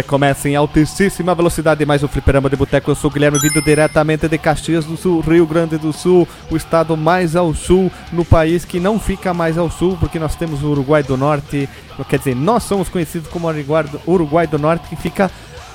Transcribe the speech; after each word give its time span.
Recomeça 0.00 0.48
em 0.48 0.56
altíssima 0.56 1.34
velocidade 1.34 1.84
mais 1.84 2.02
o 2.02 2.08
Fliperama 2.08 2.48
de 2.48 2.56
Boteco. 2.56 2.90
Eu 2.90 2.94
sou 2.94 3.10
o 3.10 3.12
Guilherme, 3.12 3.38
vindo 3.38 3.60
diretamente 3.60 4.26
de 4.26 4.38
Caxias 4.38 4.86
do 4.86 4.96
Sul, 4.96 5.20
Rio 5.20 5.46
Grande 5.46 5.76
do 5.76 5.92
Sul, 5.92 6.26
o 6.50 6.56
estado 6.56 6.96
mais 6.96 7.36
ao 7.36 7.52
sul 7.52 7.92
no 8.10 8.24
país 8.24 8.64
que 8.64 8.80
não 8.80 8.98
fica 8.98 9.34
mais 9.34 9.58
ao 9.58 9.70
sul, 9.70 9.98
porque 10.00 10.18
nós 10.18 10.34
temos 10.34 10.62
o 10.62 10.68
Uruguai 10.68 11.02
do 11.02 11.18
Norte. 11.18 11.68
Quer 12.08 12.18
dizer, 12.18 12.34
nós 12.34 12.62
somos 12.62 12.88
conhecidos 12.88 13.28
como 13.28 13.46
Uruguai 14.06 14.46
do 14.46 14.58
Norte, 14.58 14.88
que 14.88 14.96
fica 14.96 15.30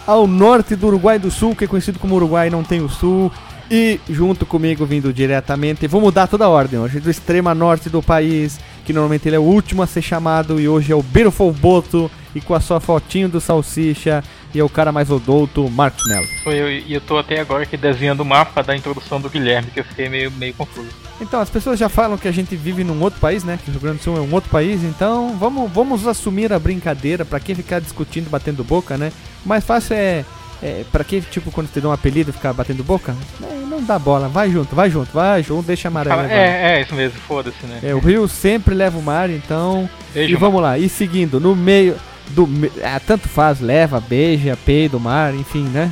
ao 0.07 0.25
norte 0.25 0.75
do 0.75 0.87
Uruguai 0.87 1.19
do 1.19 1.29
Sul, 1.29 1.55
que 1.55 1.65
é 1.65 1.67
conhecido 1.67 1.99
como 1.99 2.15
Uruguai 2.15 2.49
não 2.49 2.63
tem 2.63 2.81
o 2.81 2.89
Sul. 2.89 3.31
E 3.69 3.99
junto 4.09 4.43
comigo, 4.43 4.87
vindo 4.87 5.13
diretamente, 5.13 5.85
vou 5.85 6.01
mudar 6.01 6.25
toda 6.25 6.45
a 6.45 6.49
ordem 6.49 6.79
hoje, 6.79 6.99
do 6.99 7.11
extremo 7.11 7.53
norte 7.53 7.91
do 7.91 8.01
país, 8.01 8.59
que 8.83 8.91
normalmente 8.91 9.29
ele 9.29 9.35
é 9.35 9.39
o 9.39 9.43
último 9.43 9.83
a 9.83 9.87
ser 9.87 10.01
chamado, 10.01 10.59
e 10.59 10.67
hoje 10.67 10.91
é 10.91 10.95
o 10.95 11.03
Beautiful 11.03 11.51
Boto, 11.51 12.09
e 12.35 12.41
com 12.41 12.53
a 12.53 12.59
sua 12.59 12.81
fotinho 12.81 13.29
do 13.29 13.39
Salsicha, 13.39 14.21
e 14.53 14.59
é 14.59 14.63
o 14.63 14.69
cara 14.69 14.91
mais 14.91 15.09
odouto, 15.09 15.69
Marcos 15.69 16.05
Mello. 16.07 16.27
Sou 16.43 16.51
eu, 16.51 16.69
e 16.69 16.93
eu 16.93 17.01
tô 17.01 17.17
até 17.17 17.39
agora 17.39 17.63
aqui 17.63 17.77
desenhando 17.77 18.19
o 18.19 18.25
mapa 18.25 18.61
da 18.61 18.75
introdução 18.75 19.21
do 19.21 19.29
Guilherme, 19.29 19.71
que 19.71 19.79
eu 19.79 19.85
fiquei 19.85 20.09
meio, 20.09 20.29
meio 20.31 20.53
confuso. 20.53 20.89
Então, 21.21 21.39
as 21.39 21.49
pessoas 21.49 21.79
já 21.79 21.87
falam 21.87 22.17
que 22.17 22.27
a 22.27 22.31
gente 22.31 22.55
vive 22.57 22.83
num 22.83 23.01
outro 23.01 23.21
país, 23.21 23.45
né? 23.45 23.57
Que 23.63 23.69
o 23.69 23.71
Rio 23.71 23.81
Grande 23.81 23.99
do 23.99 24.03
Sul 24.03 24.17
é 24.17 24.19
um 24.19 24.33
outro 24.33 24.49
país, 24.49 24.83
então 24.83 25.37
vamos, 25.39 25.71
vamos 25.71 26.05
assumir 26.05 26.51
a 26.51 26.59
brincadeira, 26.59 27.23
para 27.23 27.39
quem 27.39 27.55
ficar 27.55 27.79
discutindo, 27.79 28.29
batendo 28.29 28.63
boca, 28.63 28.97
né? 28.97 29.13
O 29.45 29.47
mais 29.47 29.63
fácil 29.63 29.95
é 29.95 30.25
é, 30.61 30.83
pra 30.91 31.03
que, 31.03 31.21
tipo, 31.21 31.51
quando 31.51 31.71
te 31.71 31.79
dá 31.79 31.89
um 31.89 31.91
apelido, 31.91 32.31
ficar 32.33 32.53
batendo 32.53 32.83
boca? 32.83 33.15
Não, 33.39 33.67
não 33.67 33.83
dá 33.83 33.99
bola, 33.99 34.27
vai 34.27 34.49
junto, 34.49 34.75
vai 34.75 34.89
junto, 34.89 35.11
vai 35.11 35.43
junto, 35.43 35.67
deixa 35.67 35.89
amarelo. 35.89 36.21
É, 36.21 36.77
é, 36.77 36.81
isso 36.81 36.95
mesmo, 36.95 37.19
foda-se, 37.19 37.65
né? 37.65 37.79
É, 37.83 37.93
o 37.93 37.99
Rio 37.99 38.27
sempre 38.27 38.73
leva 38.73 38.97
o 38.97 39.01
mar, 39.01 39.29
então. 39.29 39.89
Beijo, 40.13 40.33
e 40.33 40.35
vamos 40.35 40.61
mar. 40.61 40.69
lá, 40.69 40.77
e 40.79 40.87
seguindo, 40.87 41.39
no 41.39 41.55
meio 41.55 41.95
do. 42.29 42.47
Ah, 42.83 42.99
tanto 43.05 43.27
faz, 43.27 43.59
leva, 43.59 43.99
beija, 43.99 44.57
peido, 44.65 44.99
mar, 44.99 45.33
enfim, 45.33 45.63
né? 45.63 45.91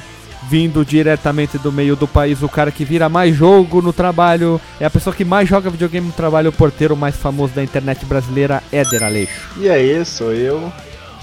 Vindo 0.50 0.84
diretamente 0.84 1.58
do 1.58 1.72
meio 1.72 1.96
do 1.96 2.08
país, 2.08 2.44
o 2.44 2.50
cara 2.50 2.72
que 2.72 2.84
vira 2.84 3.08
mais 3.08 3.36
jogo 3.36 3.82
no 3.82 3.94
trabalho, 3.94 4.60
é 4.80 4.86
a 4.86 4.90
pessoa 4.90 5.16
que 5.16 5.24
mais 5.24 5.48
joga 5.48 5.70
videogame 5.70 6.08
no 6.08 6.14
trabalho, 6.14 6.50
o 6.50 6.54
porteiro 6.54 6.98
mais 6.98 7.16
famoso 7.16 7.54
da 7.54 7.64
internet 7.64 8.06
brasileira, 8.06 8.62
Éder 8.72 9.04
Aleixo. 9.04 9.50
E 9.58 9.70
aí, 9.70 10.04
sou 10.06 10.34
eu. 10.34 10.72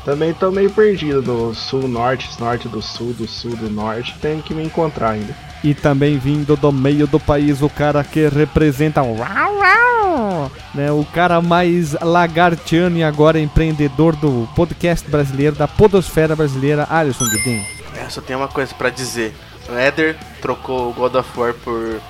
Também 0.04 0.32
tô 0.32 0.50
meio 0.50 0.70
perdido 0.70 1.20
do 1.20 1.54
sul, 1.54 1.86
norte, 1.86 2.28
norte 2.40 2.66
do 2.66 2.80
sul, 2.80 3.12
do 3.12 3.28
sul, 3.28 3.54
do 3.54 3.68
norte. 3.68 4.16
Tenho 4.20 4.42
que 4.42 4.54
me 4.54 4.64
encontrar 4.64 5.10
ainda. 5.10 5.36
E 5.62 5.74
também 5.74 6.18
vindo 6.18 6.56
do 6.56 6.72
meio 6.72 7.06
do 7.06 7.20
país, 7.20 7.60
o 7.60 7.68
cara 7.68 8.02
que 8.02 8.28
representa 8.28 9.02
o 9.02 9.16
né, 10.74 10.90
o 10.90 11.04
cara 11.04 11.40
mais 11.40 11.92
lagartiano 12.00 12.96
e 12.96 13.04
agora 13.04 13.38
empreendedor 13.38 14.16
do 14.16 14.48
podcast 14.56 15.08
brasileiro, 15.08 15.56
da 15.56 15.68
podosfera 15.68 16.34
brasileira, 16.34 16.86
Alisson 16.88 17.24
Guedin. 17.26 17.64
É, 17.96 18.08
só 18.08 18.20
tem 18.20 18.34
uma 18.34 18.48
coisa 18.48 18.74
para 18.74 18.90
dizer. 18.90 19.34
O 19.68 19.78
Eder 19.78 20.16
trocou 20.40 20.90
o 20.90 20.92
God 20.92 21.14
of 21.14 21.28
War 21.38 21.54
por 21.54 22.00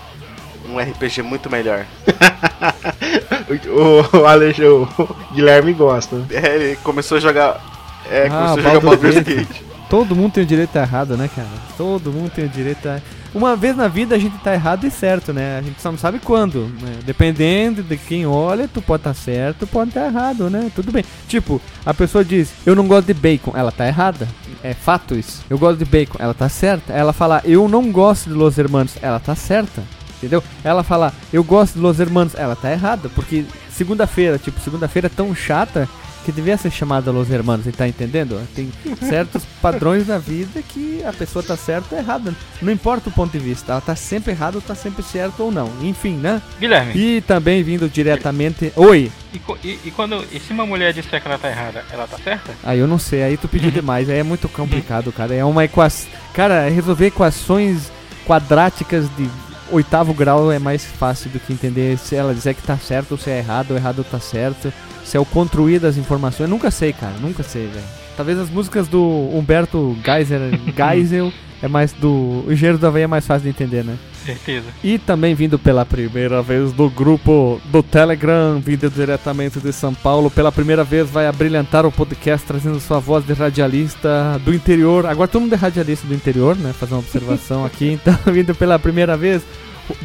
um 0.68 0.78
RPG 0.78 1.22
muito 1.22 1.50
melhor. 1.50 1.84
o, 3.68 4.18
o, 4.18 4.26
Alex, 4.26 4.58
o 4.60 4.88
Guilherme 5.34 5.72
gosta. 5.72 6.22
É, 6.30 6.54
ele 6.54 6.76
começou 6.76 7.18
a 7.18 7.20
jogar 7.20 7.60
é, 8.08 8.26
ah, 8.26 8.54
começou 8.54 8.58
a 8.58 8.74
jogar 8.74 8.80
Baldur's 8.80 9.14
Gate. 9.22 9.62
Todo 9.88 10.14
mundo 10.14 10.32
tem 10.32 10.44
o 10.44 10.46
direito 10.46 10.76
a 10.76 10.82
errado, 10.82 11.16
né, 11.16 11.28
cara? 11.34 11.48
Todo 11.76 12.12
mundo 12.12 12.30
tem 12.30 12.44
o 12.44 12.48
direito 12.48 12.88
a. 12.88 13.00
Uma 13.32 13.54
vez 13.54 13.76
na 13.76 13.86
vida 13.86 14.16
a 14.16 14.18
gente 14.18 14.36
tá 14.38 14.52
errado 14.52 14.84
e 14.84 14.90
certo, 14.90 15.32
né? 15.32 15.58
A 15.58 15.62
gente 15.62 15.80
só 15.80 15.90
não 15.90 15.98
sabe 15.98 16.18
quando. 16.18 16.66
Né? 16.80 16.98
Dependendo 17.04 17.82
de 17.82 17.96
quem 17.96 18.26
olha, 18.26 18.66
tu 18.66 18.82
pode 18.82 19.02
estar 19.02 19.10
tá 19.10 19.14
certo, 19.14 19.66
pode 19.66 19.90
estar 19.90 20.00
tá 20.00 20.06
errado, 20.06 20.50
né? 20.50 20.70
Tudo 20.74 20.90
bem. 20.90 21.04
Tipo, 21.28 21.60
a 21.86 21.94
pessoa 21.94 22.24
diz, 22.24 22.52
eu 22.66 22.74
não 22.74 22.88
gosto 22.88 23.06
de 23.06 23.14
bacon. 23.14 23.52
Ela 23.54 23.70
tá 23.70 23.86
errada. 23.86 24.26
É 24.62 24.74
fato 24.74 25.14
isso. 25.14 25.42
Eu 25.48 25.58
gosto 25.58 25.78
de 25.78 25.84
bacon. 25.84 26.16
Ela 26.18 26.34
tá 26.34 26.48
certa. 26.48 26.92
Ela 26.92 27.12
fala, 27.12 27.40
eu 27.44 27.68
não 27.68 27.92
gosto 27.92 28.28
de 28.28 28.34
Los 28.34 28.58
Hermanos. 28.58 28.96
Ela 29.00 29.20
tá 29.20 29.36
certa. 29.36 29.82
Entendeu? 30.18 30.42
Ela 30.64 30.82
fala, 30.82 31.14
eu 31.32 31.44
gosto 31.44 31.74
de 31.74 31.80
Los 31.80 32.00
Hermanos. 32.00 32.34
Ela 32.34 32.56
tá 32.56 32.72
errada. 32.72 33.08
Porque 33.10 33.44
segunda-feira, 33.70 34.38
tipo, 34.38 34.60
segunda-feira 34.60 35.06
é 35.06 35.10
tão 35.10 35.34
chata 35.34 35.88
que 36.30 36.36
devia 36.36 36.56
ser 36.56 36.70
chamada 36.70 37.10
Los 37.10 37.30
Hermanos, 37.30 37.64
você 37.64 37.72
tá 37.72 37.86
entendendo? 37.86 38.40
Tem 38.54 38.70
certos 39.00 39.44
padrões 39.60 40.06
na 40.06 40.18
vida 40.18 40.62
que 40.62 41.02
a 41.04 41.12
pessoa 41.12 41.42
tá 41.42 41.56
certa 41.56 41.94
ou 41.94 42.00
errada. 42.00 42.34
Não 42.62 42.72
importa 42.72 43.08
o 43.08 43.12
ponto 43.12 43.32
de 43.32 43.38
vista, 43.38 43.72
ela 43.72 43.80
tá 43.80 43.96
sempre 43.96 44.32
errada 44.32 44.56
ou 44.56 44.62
tá 44.62 44.74
sempre 44.74 45.02
certa 45.02 45.42
ou 45.42 45.50
não. 45.50 45.70
Enfim, 45.82 46.14
né? 46.16 46.40
Guilherme. 46.58 46.92
E 46.94 47.20
também 47.20 47.62
vindo 47.62 47.88
diretamente. 47.88 48.72
Oi! 48.76 49.10
E, 49.32 49.40
e, 49.66 49.78
e, 49.86 49.90
quando. 49.90 50.24
E 50.32 50.38
se 50.40 50.52
uma 50.52 50.64
mulher 50.64 50.92
disser 50.92 51.20
que 51.20 51.26
ela 51.26 51.38
tá 51.38 51.48
errada, 51.48 51.84
ela 51.90 52.06
tá 52.06 52.18
certa? 52.18 52.52
Aí 52.62 52.78
eu 52.78 52.86
não 52.86 52.98
sei, 52.98 53.22
aí 53.22 53.36
tu 53.36 53.48
pediu 53.48 53.70
demais, 53.72 54.08
aí 54.08 54.18
é 54.18 54.22
muito 54.22 54.48
complicado, 54.48 55.12
cara. 55.12 55.34
É 55.34 55.44
uma 55.44 55.64
equação. 55.64 56.08
Cara, 56.32 56.68
resolver 56.68 57.06
equações 57.06 57.90
quadráticas 58.26 59.04
de 59.16 59.28
oitavo 59.72 60.12
grau 60.12 60.50
é 60.50 60.58
mais 60.58 60.84
fácil 60.84 61.30
do 61.30 61.38
que 61.38 61.52
entender 61.52 61.96
se 61.98 62.14
ela 62.16 62.34
disser 62.34 62.54
que 62.54 62.62
tá 62.62 62.76
certo 62.76 63.12
ou 63.12 63.18
se 63.18 63.30
é 63.30 63.38
errado, 63.38 63.70
ou 63.70 63.76
errado 63.76 64.04
tá 64.04 64.18
certo 64.18 64.72
se 65.04 65.16
é 65.16 65.20
o 65.20 65.24
construir 65.24 65.78
das 65.78 65.96
informações. 65.96 66.48
Eu 66.48 66.48
nunca 66.48 66.70
sei, 66.70 66.92
cara. 66.92 67.14
Nunca 67.20 67.42
sei, 67.42 67.66
velho. 67.66 67.84
Talvez 68.16 68.38
as 68.38 68.50
músicas 68.50 68.88
do 68.88 69.02
Humberto 69.32 69.96
Geiser, 70.04 70.40
Geisel 70.76 71.32
é 71.62 71.68
mais 71.68 71.92
do. 71.92 72.44
O 72.46 72.52
engenheiro 72.52 72.78
da 72.78 72.88
Havaí 72.88 73.02
é 73.02 73.06
mais 73.06 73.26
fácil 73.26 73.44
de 73.44 73.50
entender, 73.50 73.84
né? 73.84 73.96
Certeza. 74.24 74.66
E 74.84 74.98
também 74.98 75.34
vindo 75.34 75.58
pela 75.58 75.84
primeira 75.84 76.42
vez 76.42 76.72
do 76.72 76.90
grupo 76.90 77.60
do 77.66 77.82
Telegram, 77.82 78.60
vindo 78.60 78.90
diretamente 78.90 79.58
de 79.58 79.72
São 79.72 79.94
Paulo. 79.94 80.30
Pela 80.30 80.52
primeira 80.52 80.84
vez 80.84 81.08
vai 81.08 81.26
abrilhantar 81.26 81.86
o 81.86 81.92
podcast 81.92 82.46
trazendo 82.46 82.78
sua 82.80 82.98
voz 82.98 83.24
de 83.26 83.32
radialista 83.32 84.38
do 84.44 84.54
interior. 84.54 85.06
Agora 85.06 85.28
todo 85.28 85.42
mundo 85.42 85.54
é 85.54 85.56
radialista 85.56 86.06
do 86.06 86.14
interior, 86.14 86.56
né? 86.56 86.72
Fazer 86.72 86.94
uma 86.94 87.00
observação 87.00 87.64
aqui. 87.64 87.90
Então, 88.00 88.16
vindo 88.32 88.54
pela 88.54 88.78
primeira 88.78 89.16
vez 89.16 89.42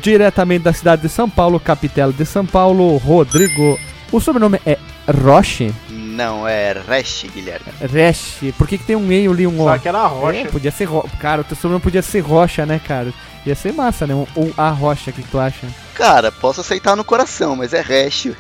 diretamente 0.01 0.63
da 0.63 0.73
cidade 0.73 1.03
de 1.03 1.09
São 1.09 1.29
Paulo, 1.29 1.59
capital 1.59 2.11
de 2.11 2.25
São 2.25 2.45
Paulo, 2.45 2.97
Rodrigo. 2.97 3.79
O 4.11 4.19
sobrenome 4.19 4.59
é 4.65 4.77
Roche? 5.23 5.73
Não, 5.89 6.47
é 6.47 6.73
Resch, 6.87 7.25
Guilherme. 7.33 7.65
Resch. 7.81 8.53
Por 8.57 8.67
que, 8.67 8.77
que 8.77 8.85
tem 8.85 8.95
um 8.95 9.11
E 9.11 9.27
ali, 9.27 9.45
um 9.45 9.59
O? 9.61 9.65
Só 9.65 9.77
que 9.77 9.87
era 9.89 10.05
Rocha. 10.07 10.39
É, 10.39 10.45
podia 10.45 10.71
ser 10.71 10.85
Ro... 10.85 11.07
Cara, 11.19 11.41
o 11.41 11.43
teu 11.43 11.55
sobrenome 11.57 11.81
podia 11.83 12.01
ser 12.01 12.21
Rocha, 12.21 12.65
né, 12.65 12.79
cara? 12.85 13.13
Ia 13.45 13.55
ser 13.55 13.73
massa, 13.73 14.07
né? 14.07 14.13
Ou 14.13 14.53
a 14.57 14.69
Rocha, 14.69 15.11
o 15.11 15.13
que, 15.13 15.21
que 15.21 15.29
tu 15.29 15.37
acha? 15.39 15.67
Cara, 15.93 16.31
posso 16.31 16.61
aceitar 16.61 16.95
no 16.95 17.03
coração, 17.03 17.55
mas 17.55 17.73
é 17.73 17.81
Resch. 17.81 18.27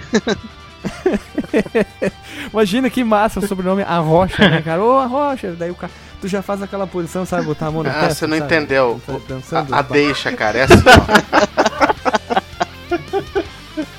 Imagina 2.53 2.89
que 2.89 3.03
massa 3.03 3.39
o 3.39 3.47
sobrenome 3.47 3.83
A 3.83 3.97
Rocha, 3.97 4.47
né, 4.47 4.61
cara? 4.61 4.81
Ô, 4.83 4.97
a 4.99 5.05
Rocha. 5.05 5.51
Daí 5.57 5.71
o 5.71 5.75
cara. 5.75 5.91
Tu 6.21 6.27
já 6.29 6.41
faz 6.41 6.61
aquela 6.61 6.87
posição, 6.87 7.25
sabe? 7.25 7.43
Botar 7.45 7.67
a 7.67 7.71
mão 7.71 7.83
no 7.83 7.89
Ah, 7.89 8.09
você 8.09 8.25
não 8.25 8.37
sabe? 8.37 8.55
entendeu. 8.55 9.01
Tá 9.05 9.13
dançando, 9.27 9.73
a, 9.75 9.79
a 9.79 9.81
deixa, 9.81 10.31
cara. 10.31 10.59
É 10.59 10.63
assim, 10.63 10.75
ó. 10.87 12.05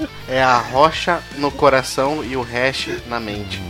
É 0.29 0.43
a 0.43 0.59
rocha 0.59 1.21
no 1.39 1.51
coração 1.51 2.25
e 2.25 2.37
o 2.37 2.43
hash 2.43 2.89
na 3.07 3.21
mente. 3.21 3.63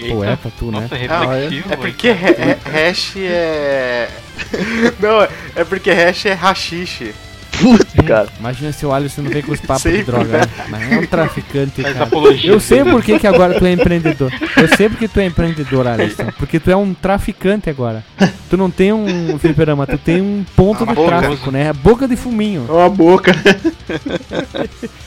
Eita, 0.00 0.14
Poeta 0.14 0.52
tu, 0.58 0.70
né? 0.70 0.80
Nossa, 0.80 0.96
é, 0.96 1.74
é 1.74 1.76
porque 1.76 2.10
hash 2.10 3.16
é. 3.16 4.08
Não, 4.98 5.22
é 5.54 5.64
porque 5.64 5.92
hash 5.92 6.26
é 6.26 6.32
rachixe. 6.32 7.14
Puta, 7.60 8.02
cara. 8.02 8.28
Imagina 8.38 8.72
se 8.72 8.86
o 8.86 8.92
Alisson 8.92 9.22
não 9.22 9.30
vem 9.30 9.42
com 9.42 9.52
os 9.52 9.60
papos 9.60 9.82
Sempre, 9.82 9.98
de 9.98 10.04
droga. 10.04 10.38
Né? 10.38 10.46
Mas 10.68 10.92
é 10.92 10.98
um 10.98 11.06
traficante, 11.06 11.82
cara. 11.82 12.08
Eu 12.42 12.60
sei 12.60 12.84
por 12.84 13.02
que, 13.02 13.18
que 13.18 13.26
agora 13.26 13.58
tu 13.58 13.64
é 13.64 13.72
empreendedor. 13.72 14.32
Eu 14.56 14.68
sei 14.76 14.88
porque 14.88 15.08
tu 15.08 15.20
é 15.20 15.26
empreendedor, 15.26 15.86
Alisson. 15.86 16.26
Porque 16.38 16.58
tu 16.58 16.70
é 16.70 16.76
um 16.76 16.94
traficante 16.94 17.68
agora. 17.70 18.04
Tu 18.48 18.56
não 18.56 18.70
tem 18.70 18.92
um 18.92 19.38
fliperama, 19.38 19.86
tu 19.86 19.98
tem 19.98 20.20
um 20.20 20.44
ponto 20.56 20.86
de 20.86 20.94
tráfico, 20.94 21.50
né? 21.50 21.70
A 21.70 21.72
boca 21.72 22.08
de 22.08 22.16
fuminho. 22.16 22.66
Ó, 22.68 22.84
a 22.84 22.88
boca. 22.88 23.32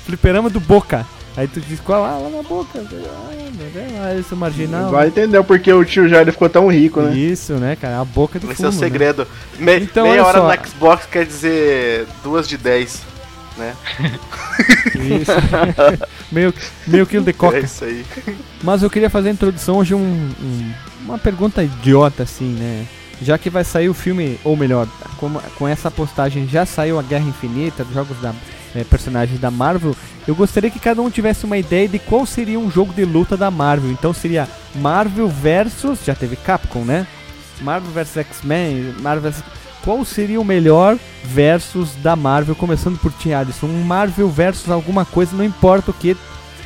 fliperama 0.05 0.49
do 0.49 0.59
Boca. 0.59 1.05
Aí 1.35 1.47
tu 1.47 1.59
diz 1.59 1.79
qual? 1.79 2.03
Ah, 2.03 2.17
lá 2.17 2.29
na 2.29 2.43
boca. 2.43 2.79
Ah, 4.01 4.15
isso 4.15 4.35
marginal. 4.35 4.91
Vai 4.91 5.07
entender 5.07 5.41
porque 5.43 5.73
o 5.73 5.83
tio 5.83 6.07
Jair 6.07 6.31
ficou 6.31 6.47
tão 6.47 6.67
rico, 6.67 7.01
né? 7.01 7.15
Isso, 7.15 7.53
né, 7.53 7.75
cara? 7.75 7.99
A 7.99 8.05
boca 8.05 8.39
do 8.39 8.51
Esse 8.51 8.63
é 8.63 8.67
o 8.67 8.71
né? 8.71 8.77
segredo. 8.77 9.27
Né? 9.57 9.79
Me, 9.79 9.85
então, 9.85 10.07
meia 10.07 10.23
hora 10.23 10.39
só. 10.39 10.47
no 10.47 10.67
Xbox 10.67 11.05
quer 11.07 11.25
dizer 11.25 12.05
duas 12.23 12.47
de 12.47 12.55
10, 12.57 13.01
né? 13.57 13.75
Isso. 14.95 15.31
meio, 16.31 16.53
meio 16.85 17.05
quilo 17.07 17.25
de 17.25 17.33
coca. 17.33 17.57
É 17.57 17.61
isso 17.61 17.83
aí. 17.83 18.05
Mas 18.61 18.83
eu 18.83 18.89
queria 18.89 19.09
fazer 19.09 19.29
a 19.29 19.33
introdução 19.33 19.77
hoje 19.77 19.95
um, 19.95 19.99
um, 19.99 20.73
uma 21.05 21.17
pergunta 21.17 21.63
idiota, 21.63 22.23
assim, 22.23 22.53
né? 22.53 22.85
Já 23.21 23.39
que 23.39 23.49
vai 23.49 23.63
sair 23.63 23.89
o 23.89 23.93
filme, 23.93 24.39
ou 24.43 24.55
melhor, 24.55 24.87
com, 25.17 25.31
com 25.57 25.67
essa 25.67 25.89
postagem 25.89 26.47
já 26.47 26.65
saiu 26.65 26.99
a 26.99 27.01
Guerra 27.01 27.25
Infinita, 27.25 27.83
dos 27.83 27.93
jogos 27.93 28.19
da 28.21 28.33
é, 28.75 28.83
personagens 28.83 29.39
da 29.39 29.51
Marvel, 29.51 29.95
eu 30.27 30.35
gostaria 30.35 30.69
que 30.69 30.79
cada 30.79 31.01
um 31.01 31.09
tivesse 31.09 31.45
uma 31.45 31.57
ideia 31.57 31.87
de 31.87 31.99
qual 31.99 32.25
seria 32.25 32.59
um 32.59 32.71
jogo 32.71 32.93
de 32.93 33.05
luta 33.05 33.35
da 33.37 33.51
Marvel. 33.51 33.91
Então 33.91 34.13
seria 34.13 34.47
Marvel 34.75 35.27
versus. 35.27 35.99
Já 36.05 36.15
teve 36.15 36.35
Capcom, 36.35 36.83
né? 36.83 37.07
Marvel 37.61 37.91
vs 37.91 38.17
X-Men, 38.17 38.95
Marvel 38.99 39.31
vs... 39.31 39.43
Qual 39.83 40.05
seria 40.05 40.39
o 40.39 40.45
melhor 40.45 40.97
versus 41.25 41.93
da 41.95 42.15
Marvel, 42.15 42.55
começando 42.55 42.97
por 42.97 43.11
Tim 43.11 43.33
Addison? 43.33 43.67
Um 43.67 43.83
Marvel 43.83 44.29
versus 44.29 44.69
alguma 44.69 45.03
coisa, 45.03 45.35
não 45.35 45.43
importa 45.43 45.91
o 45.91 45.93
que. 45.93 46.15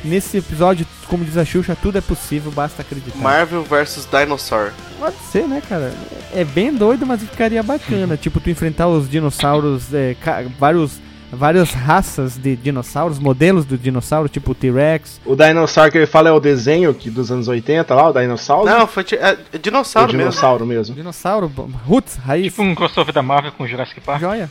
nesse 0.04 0.36
episódio, 0.36 0.86
como 1.08 1.24
diz 1.24 1.36
a 1.36 1.44
Xuxa, 1.44 1.76
tudo 1.80 1.98
é 1.98 2.00
possível, 2.00 2.52
basta 2.52 2.82
acreditar. 2.82 3.18
Marvel 3.18 3.64
vs 3.64 4.06
Dinosaur. 4.10 4.70
Pode 5.00 5.16
ser, 5.32 5.48
né, 5.48 5.60
cara? 5.68 5.92
É 6.32 6.44
bem 6.44 6.72
doido, 6.72 7.04
mas 7.04 7.20
ficaria 7.20 7.62
bacana. 7.62 8.14
tipo, 8.18 8.38
tu 8.38 8.50
enfrentar 8.50 8.86
os 8.86 9.10
dinossauros, 9.10 9.92
é, 9.92 10.16
vários, 10.56 11.00
várias 11.32 11.72
raças 11.72 12.36
de 12.36 12.56
dinossauros, 12.56 13.18
modelos 13.18 13.64
do 13.64 13.76
dinossauro, 13.76 14.28
tipo 14.28 14.52
o 14.52 14.54
T-Rex. 14.54 15.20
O 15.24 15.36
dinossauro 15.36 15.90
que 15.92 15.98
ele 15.98 16.06
fala 16.06 16.28
é 16.28 16.32
o 16.32 16.40
desenho 16.40 16.92
que 16.94 17.10
dos 17.10 17.30
anos 17.30 17.48
80 17.48 17.94
lá, 17.94 18.08
o 18.08 18.12
dinossauro? 18.12 18.68
Não, 18.70 18.86
foi 18.86 19.04
é, 19.12 19.36
é 19.52 19.56
o 19.56 19.58
dinossauro 19.58 20.08
mesmo. 20.12 20.18
dinossauro 20.30 20.66
mesmo. 20.66 20.94
Dinossauro, 20.94 21.52
roots, 21.86 22.16
raiz, 22.16 22.46
Tipo 22.52 22.62
um 22.62 22.74
crossover 22.74 23.12
da 23.14 23.22
Marvel 23.22 23.52
com 23.52 23.66
Jurassic 23.66 24.00
Park. 24.00 24.20
joia. 24.20 24.50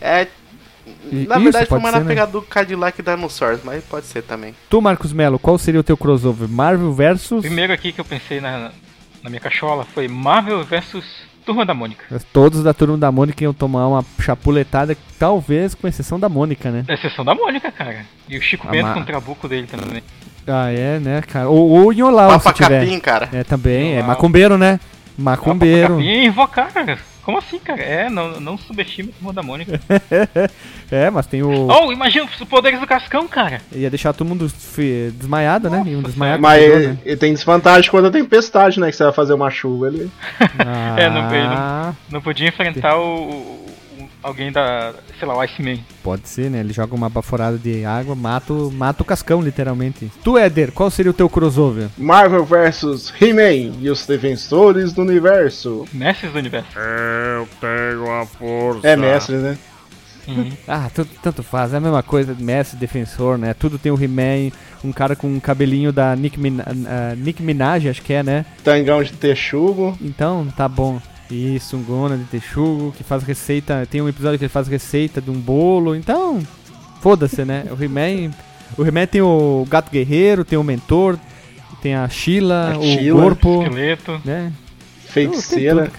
É, 0.00 0.26
E- 1.10 1.26
na 1.28 1.36
isso, 1.36 1.44
verdade 1.44 1.66
foi 1.66 1.78
pode 1.78 1.82
mais 1.82 1.94
ser, 1.94 1.98
na 2.00 2.04
né? 2.04 2.08
pegada 2.08 2.32
do 2.32 2.42
Cadillac 2.42 3.00
Dinosaurs, 3.02 3.60
mas 3.64 3.84
pode 3.84 4.06
ser 4.06 4.22
também. 4.22 4.54
Tu, 4.68 4.80
Marcos 4.82 5.12
Melo, 5.12 5.38
qual 5.38 5.56
seria 5.56 5.80
o 5.80 5.84
teu 5.84 5.96
crossover? 5.96 6.48
Marvel 6.48 6.92
versus... 6.92 7.40
Primeiro 7.42 7.72
aqui 7.72 7.92
que 7.92 8.00
eu 8.00 8.04
pensei 8.04 8.40
na, 8.40 8.72
na 9.22 9.30
minha 9.30 9.40
cachola 9.40 9.84
foi 9.94 10.08
Marvel 10.08 10.64
vs 10.64 11.04
Turma 11.44 11.66
da 11.66 11.74
Mônica. 11.74 12.04
Todos 12.32 12.62
da 12.62 12.72
turma 12.72 12.96
da 12.96 13.10
Mônica 13.10 13.42
iam 13.42 13.52
tomar 13.52 13.88
uma 13.88 14.04
chapuletada, 14.20 14.96
talvez 15.18 15.74
com 15.74 15.88
exceção 15.88 16.18
da 16.18 16.28
Mônica, 16.28 16.70
né? 16.70 16.82
Da 16.82 16.94
exceção 16.94 17.24
da 17.24 17.34
Mônica, 17.34 17.70
cara. 17.72 18.04
E 18.28 18.38
o 18.38 18.42
Chico 18.42 18.68
Bento 18.68 18.92
com 18.92 19.00
o 19.00 19.04
trabuco 19.04 19.48
dele 19.48 19.66
também. 19.66 20.02
Ah, 20.46 20.70
é, 20.70 20.98
né, 20.98 21.22
cara? 21.22 21.48
Ou, 21.48 21.68
ou 21.68 21.92
em 21.92 22.02
Olau, 22.02 22.30
se 22.32 22.44
Papa 22.44 22.52
tiver. 22.52 22.84
Capim, 22.84 23.00
cara. 23.00 23.28
É, 23.32 23.44
também, 23.44 23.94
é 23.94 24.02
macumbeiro, 24.02 24.58
né? 24.58 24.80
Macumbeiro. 25.18 26.00
E 26.00 26.26
invocar, 26.26 26.72
cara. 26.72 26.98
Como 27.24 27.38
assim, 27.38 27.58
cara? 27.60 27.80
É, 27.80 28.10
não, 28.10 28.40
não 28.40 28.58
subestime 28.58 29.10
a 29.10 29.12
Turma 29.12 29.32
da 29.32 29.42
Mônica. 29.42 29.80
É, 30.90 31.08
mas 31.08 31.24
tem 31.26 31.42
o... 31.42 31.68
oh, 31.68 31.90
imagina 31.90 32.26
os 32.26 32.36
poderes 32.46 32.78
do 32.78 32.86
Cascão, 32.86 33.26
cara. 33.26 33.62
Ia 33.72 33.88
deixar 33.88 34.12
todo 34.12 34.28
mundo 34.28 34.52
desmaiado, 35.18 35.70
né? 35.70 35.78
Um 35.86 36.02
desmaiado 36.02 36.42
Mas 36.42 36.62
ele, 36.62 36.86
né? 36.88 36.98
ele 37.02 37.16
tem 37.16 37.32
desvantagem 37.32 37.90
quando 37.90 38.08
a 38.08 38.10
tempestade, 38.10 38.78
né? 38.78 38.90
Que 38.90 38.96
você 38.96 39.04
vai 39.04 39.12
fazer 39.14 39.32
uma 39.32 39.50
chuva 39.50 39.86
ali. 39.86 40.10
É, 40.98 41.08
não- 41.08 41.32
ele 41.34 41.46
não- 41.46 41.56
Ah, 41.56 41.94
Não 42.10 42.20
podia 42.20 42.46
enfrentar 42.48 42.96
o, 42.98 43.00
o- 43.06 43.30
o- 43.30 43.66
alguém 44.22 44.52
da, 44.52 44.92
sei 45.18 45.26
lá, 45.26 45.36
o 45.36 45.40
Iceman. 45.40 45.80
Pode 46.02 46.28
ser, 46.28 46.50
né? 46.50 46.60
Ele 46.60 46.72
joga 46.72 46.94
uma 46.94 47.08
baforada 47.08 47.58
de 47.58 47.84
água, 47.84 48.14
mata, 48.14 48.52
o- 48.52 48.70
mata 48.70 49.02
o 49.02 49.06
cascão, 49.06 49.40
literalmente. 49.42 50.10
Tu, 50.22 50.38
Éder, 50.38 50.72
qual 50.72 50.90
seria 50.90 51.10
o 51.10 51.14
teu 51.14 51.28
crossover? 51.28 51.88
Marvel 51.98 52.44
vs 52.44 53.12
He-Man 53.20 53.76
e 53.80 53.90
os 53.90 54.06
defensores 54.06 54.92
do 54.92 55.02
universo. 55.02 55.84
Mestres 55.92 56.32
do 56.32 56.38
universo. 56.38 56.78
Eu 56.78 57.48
tenho 57.60 58.10
a 58.12 58.26
força. 58.26 58.86
É 58.88 58.96
mestre, 58.96 59.36
né? 59.36 59.58
Uhum. 60.28 60.52
Ah, 60.68 60.88
tu- 60.94 61.04
tanto 61.20 61.42
faz, 61.42 61.74
é 61.74 61.78
a 61.78 61.80
mesma 61.80 62.00
coisa, 62.02 62.32
mestre, 62.38 62.78
defensor, 62.78 63.36
né? 63.36 63.52
Tudo 63.54 63.76
tem 63.76 63.90
o 63.90 64.00
He-Man, 64.00 64.52
um 64.84 64.92
cara 64.92 65.16
com 65.16 65.26
um 65.26 65.40
cabelinho 65.40 65.92
da 65.92 66.14
Nick, 66.14 66.38
Min 66.38 66.60
ah, 66.60 67.14
Nick 67.16 67.42
Minaj, 67.42 67.88
acho 67.88 68.00
que 68.02 68.12
é, 68.12 68.22
né? 68.22 68.46
Tangão 68.62 69.02
de 69.02 69.12
texugo. 69.12 69.98
Então, 70.00 70.46
tá 70.56 70.68
bom. 70.68 71.00
Isso, 71.32 71.76
um 71.76 71.82
Gona 71.82 72.16
de 72.16 72.24
Texugo, 72.24 72.92
que 72.96 73.02
faz 73.02 73.22
receita. 73.22 73.86
Tem 73.90 74.00
um 74.02 74.08
episódio 74.08 74.38
que 74.38 74.44
ele 74.44 74.48
faz 74.52 74.68
receita 74.68 75.20
de 75.20 75.30
um 75.30 75.40
bolo. 75.40 75.96
Então, 75.96 76.40
foda-se, 77.00 77.44
né? 77.44 77.64
O 77.70 77.82
He-Man. 77.82 78.32
O 78.76 78.84
He-Man 78.86 79.06
tem 79.06 79.22
o 79.22 79.66
Gato 79.68 79.90
Guerreiro, 79.90 80.44
tem 80.44 80.58
o 80.58 80.64
Mentor, 80.64 81.18
tem 81.80 81.94
a 81.94 82.08
Sheila, 82.08 82.72
A 82.74 82.78
o 82.78 82.82
Sheila. 82.82 83.22
corpo, 83.22 83.62
Esqueleto. 83.62 84.20
né? 84.24 84.52
Feiticeira. 85.08 85.90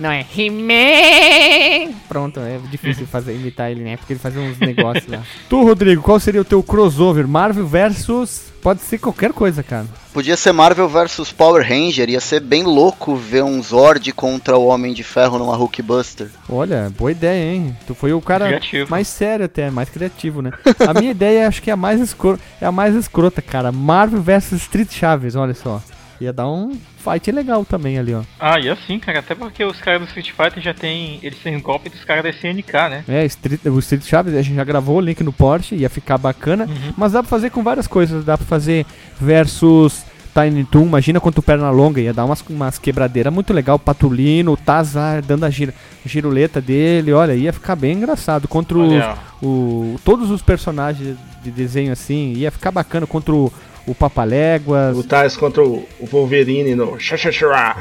Não 0.00 0.10
é 0.10 0.24
He-Man! 0.36 1.92
Pronto, 2.08 2.40
é 2.40 2.58
difícil 2.70 3.06
fazer, 3.06 3.34
imitar 3.34 3.70
ele, 3.70 3.82
né? 3.82 3.98
Porque 3.98 4.14
ele 4.14 4.20
faz 4.20 4.34
uns 4.34 4.58
negócios 4.58 5.06
lá. 5.06 5.22
Tu, 5.48 5.62
Rodrigo, 5.62 6.00
qual 6.02 6.18
seria 6.18 6.40
o 6.40 6.44
teu 6.44 6.62
crossover? 6.62 7.28
Marvel 7.28 7.66
versus. 7.66 8.50
Pode 8.62 8.80
ser 8.80 8.98
qualquer 8.98 9.32
coisa, 9.32 9.62
cara. 9.62 9.86
Podia 10.12 10.36
ser 10.36 10.52
Marvel 10.52 10.86
vs 10.88 11.32
Power 11.32 11.66
Ranger, 11.66 12.10
ia 12.10 12.20
ser 12.20 12.40
bem 12.40 12.62
louco 12.62 13.14
ver 13.16 13.42
um 13.42 13.62
Zord 13.62 14.12
contra 14.12 14.58
o 14.58 14.66
Homem 14.66 14.92
de 14.92 15.02
Ferro 15.02 15.38
numa 15.38 15.56
Hulkbuster. 15.56 16.28
Olha, 16.48 16.92
boa 16.98 17.10
ideia, 17.10 17.54
hein? 17.54 17.76
Tu 17.86 17.94
foi 17.94 18.12
o 18.12 18.20
cara 18.20 18.46
Criativo. 18.48 18.90
mais 18.90 19.08
sério 19.08 19.46
até, 19.46 19.70
mais 19.70 19.88
criativo, 19.88 20.42
né? 20.42 20.50
A 20.86 20.92
minha 20.98 21.10
ideia 21.12 21.46
acho 21.48 21.62
que 21.62 21.70
é 21.70 21.72
a 21.72 21.76
mais 21.76 22.00
escrota, 22.00 22.42
é 22.60 22.66
a 22.66 22.72
mais 22.72 22.94
escrota, 22.94 23.40
cara. 23.40 23.72
Marvel 23.72 24.20
versus 24.20 24.60
Street 24.62 24.90
Chaves, 24.92 25.36
olha 25.36 25.54
só. 25.54 25.80
Ia 26.20 26.34
dar 26.34 26.48
um 26.48 26.76
fight 26.98 27.32
legal 27.32 27.64
também 27.64 27.98
ali, 27.98 28.12
ó. 28.12 28.22
Ah, 28.38 28.60
e 28.60 28.68
assim, 28.68 28.98
cara, 28.98 29.20
até 29.20 29.34
porque 29.34 29.64
os 29.64 29.80
caras 29.80 30.02
do 30.02 30.06
Street 30.06 30.32
Fighter 30.32 30.62
já 30.62 30.74
tem. 30.74 31.18
Eles 31.22 31.38
têm 31.38 31.58
golpe 31.58 31.88
dos 31.88 32.04
caras 32.04 32.22
da 32.22 32.28
SNK, 32.28 32.72
né? 32.90 33.04
É, 33.08 33.24
Street, 33.24 33.64
o 33.64 33.78
Street 33.78 34.04
Chaves, 34.04 34.34
a 34.34 34.42
gente 34.42 34.54
já 34.54 34.64
gravou 34.64 34.98
o 34.98 35.00
link 35.00 35.22
no 35.24 35.32
Porsche, 35.32 35.76
ia 35.76 35.88
ficar 35.88 36.18
bacana. 36.18 36.66
Uhum. 36.66 36.92
Mas 36.96 37.12
dá 37.12 37.22
pra 37.22 37.30
fazer 37.30 37.48
com 37.48 37.62
várias 37.62 37.86
coisas. 37.86 38.22
Dá 38.22 38.36
pra 38.36 38.46
fazer 38.46 38.84
versus 39.18 40.04
Tiny 40.34 40.64
Toon. 40.64 40.84
Imagina 40.84 41.20
quanto 41.20 41.40
perna 41.40 41.70
longa. 41.70 42.02
Ia 42.02 42.12
dar 42.12 42.26
umas, 42.26 42.42
umas 42.50 42.78
quebradeiras 42.78 43.32
muito 43.32 43.54
legal. 43.54 43.78
Patulino, 43.78 44.52
o 44.52 44.56
Tazar 44.58 45.22
dando 45.22 45.44
a 45.44 45.50
gira, 45.50 45.74
giruleta 46.04 46.60
dele. 46.60 47.12
Olha, 47.12 47.34
ia 47.34 47.52
ficar 47.52 47.76
bem 47.76 47.96
engraçado. 47.96 48.46
Contra 48.46 48.76
os, 48.76 49.04
o, 49.42 49.98
todos 50.04 50.30
os 50.30 50.42
personagens 50.42 51.16
de 51.42 51.50
desenho 51.50 51.92
assim. 51.92 52.34
Ia 52.34 52.50
ficar 52.50 52.70
bacana 52.70 53.06
contra 53.06 53.34
o, 53.34 53.52
o 53.86 53.94
Papaléguas. 53.94 54.96
O 54.96 55.04
Tais 55.04 55.36
contra 55.36 55.62
o 55.64 55.86
o 55.98 56.06
Wolverine 56.06 56.74
no 56.74 56.98
Xaxaxá. 56.98 57.76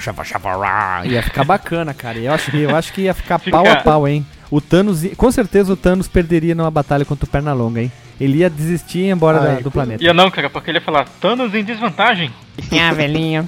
Ia 1.05 1.23
ficar 1.23 1.43
bacana, 1.43 1.93
cara. 1.93 2.17
Eu 2.19 2.33
acho, 2.33 2.55
eu 2.55 2.75
acho 2.75 2.93
que 2.93 3.01
ia 3.01 3.13
ficar 3.13 3.39
Fica- 3.39 3.57
pau 3.57 3.67
a 3.69 3.75
pau, 3.77 4.07
hein? 4.07 4.25
O 4.51 4.59
Thanos, 4.59 5.05
com 5.15 5.31
certeza 5.31 5.71
o 5.71 5.77
Thanos 5.77 6.07
perderia 6.07 6.55
numa 6.55 6.71
batalha 6.71 7.05
contra 7.05 7.25
o 7.25 7.29
Pernalonga, 7.29 7.81
hein? 7.81 7.91
Ele 8.19 8.39
ia 8.39 8.49
desistir 8.49 8.99
e 8.99 9.07
ir 9.07 9.11
embora 9.11 9.39
da- 9.39 9.51
Ai, 9.53 9.63
do 9.63 9.71
planeta. 9.71 10.03
Ia 10.03 10.13
não, 10.13 10.29
cara, 10.31 10.49
porque 10.49 10.71
ele 10.71 10.79
ia 10.79 10.83
falar 10.83 11.05
Thanos 11.21 11.53
em 11.53 11.63
desvantagem. 11.63 12.31
Ah, 12.71 12.91
velhinha. 12.93 13.47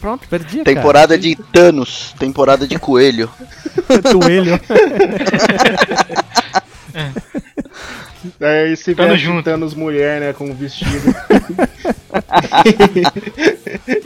Pronto, 0.00 0.28
perdi, 0.28 0.62
Temporada 0.62 1.18
de 1.18 1.34
Thanos, 1.52 2.14
temporada 2.18 2.68
de 2.68 2.78
Coelho. 2.78 3.28
cara. 3.88 4.02
Coelho. 4.14 4.60
Aí 8.40 8.76
se 8.76 8.94
Tamo 8.94 9.10
veste 9.10 9.24
junto. 9.26 9.44
Thanos 9.44 9.74
mulher, 9.74 10.20
né? 10.20 10.32
Com 10.32 10.46
um 10.46 10.54
vestido. 10.54 10.88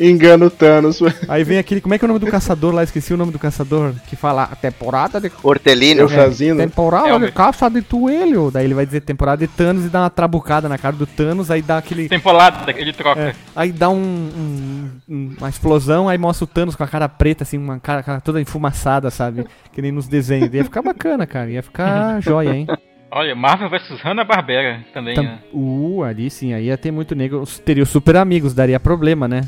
Engana 0.00 0.47
o 0.47 0.50
Thanos. 0.50 1.00
Aí 1.29 1.45
vem 1.45 1.59
aquele, 1.59 1.81
como 1.81 1.95
é 1.95 1.99
que 1.99 2.05
é 2.05 2.07
o 2.07 2.09
nome 2.09 2.21
do 2.21 2.26
caçador 2.26 2.75
lá? 2.75 2.83
Esqueci 2.83 3.12
o 3.14 3.17
nome 3.17 3.33
do 3.33 3.38
caçador. 3.38 3.95
Que 4.09 4.17
fala 4.17 4.47
temporada 4.61 5.21
de... 5.21 5.31
Hortelino. 5.43 6.09
Fazendo. 6.09 6.59
Temporada 6.59 7.09
É, 7.09 7.19
de 7.19 7.25
o- 7.26 7.33
caça 7.33 7.69
de 7.69 7.83
coelho. 7.83 8.50
Daí 8.50 8.64
ele 8.64 8.75
vai 8.75 8.87
dizer 8.87 9.00
temporada 9.02 9.47
de 9.47 9.52
Thanos 9.52 9.85
e 9.85 9.88
dá 9.88 10.00
uma 10.00 10.11
trabucada 10.11 10.69
na 10.69 10.79
cara 10.79 10.97
do 10.97 11.07
Thanos. 11.07 11.50
Aí 11.50 11.62
dá 11.62 11.79
aquele... 11.79 12.09
Temporada, 12.09 12.73
ele 12.76 12.93
troca. 12.93 13.21
É, 13.21 13.35
aí 13.55 13.73
dá 13.73 13.88
um, 13.88 13.97
um- 13.97 14.91
um- 15.09 15.35
uma 15.38 15.49
explosão, 15.49 16.09
aí 16.09 16.19
mostra 16.19 16.45
o 16.45 16.49
Thanos 16.49 16.75
com 16.76 16.83
a 16.85 16.88
cara 16.88 17.09
preta, 17.09 17.45
assim, 17.45 17.59
uma 17.59 17.79
cara, 17.79 18.02
cara 18.02 18.21
toda 18.21 18.41
enfumaçada, 18.41 19.11
sabe? 19.11 19.47
Que 19.73 19.83
nem 19.83 19.93
nos 19.93 20.09
desenhos. 20.09 20.52
Ia 20.52 20.64
ficar 20.64 20.83
bacana, 20.83 21.26
cara. 21.26 21.50
Ia 21.50 21.62
ficar 21.62 22.21
joia, 22.21 22.50
hein? 22.55 22.67
Olha, 23.14 23.35
Marvel 23.35 23.69
vs 23.69 24.00
Hanna-Barbera 24.00 24.81
também. 24.95 25.14
Tam- 25.14 25.23
né? 25.23 25.38
Uh, 25.52 26.02
ali 26.02 26.31
sim, 26.31 26.54
aí 26.54 26.64
ia 26.64 26.78
ter 26.78 26.90
muito 26.90 27.14
negro. 27.14 27.45
Teria 27.62 27.83
os 27.83 27.90
super 27.90 28.16
amigos, 28.16 28.54
daria 28.54 28.81
problema, 28.81 29.28
né? 29.28 29.42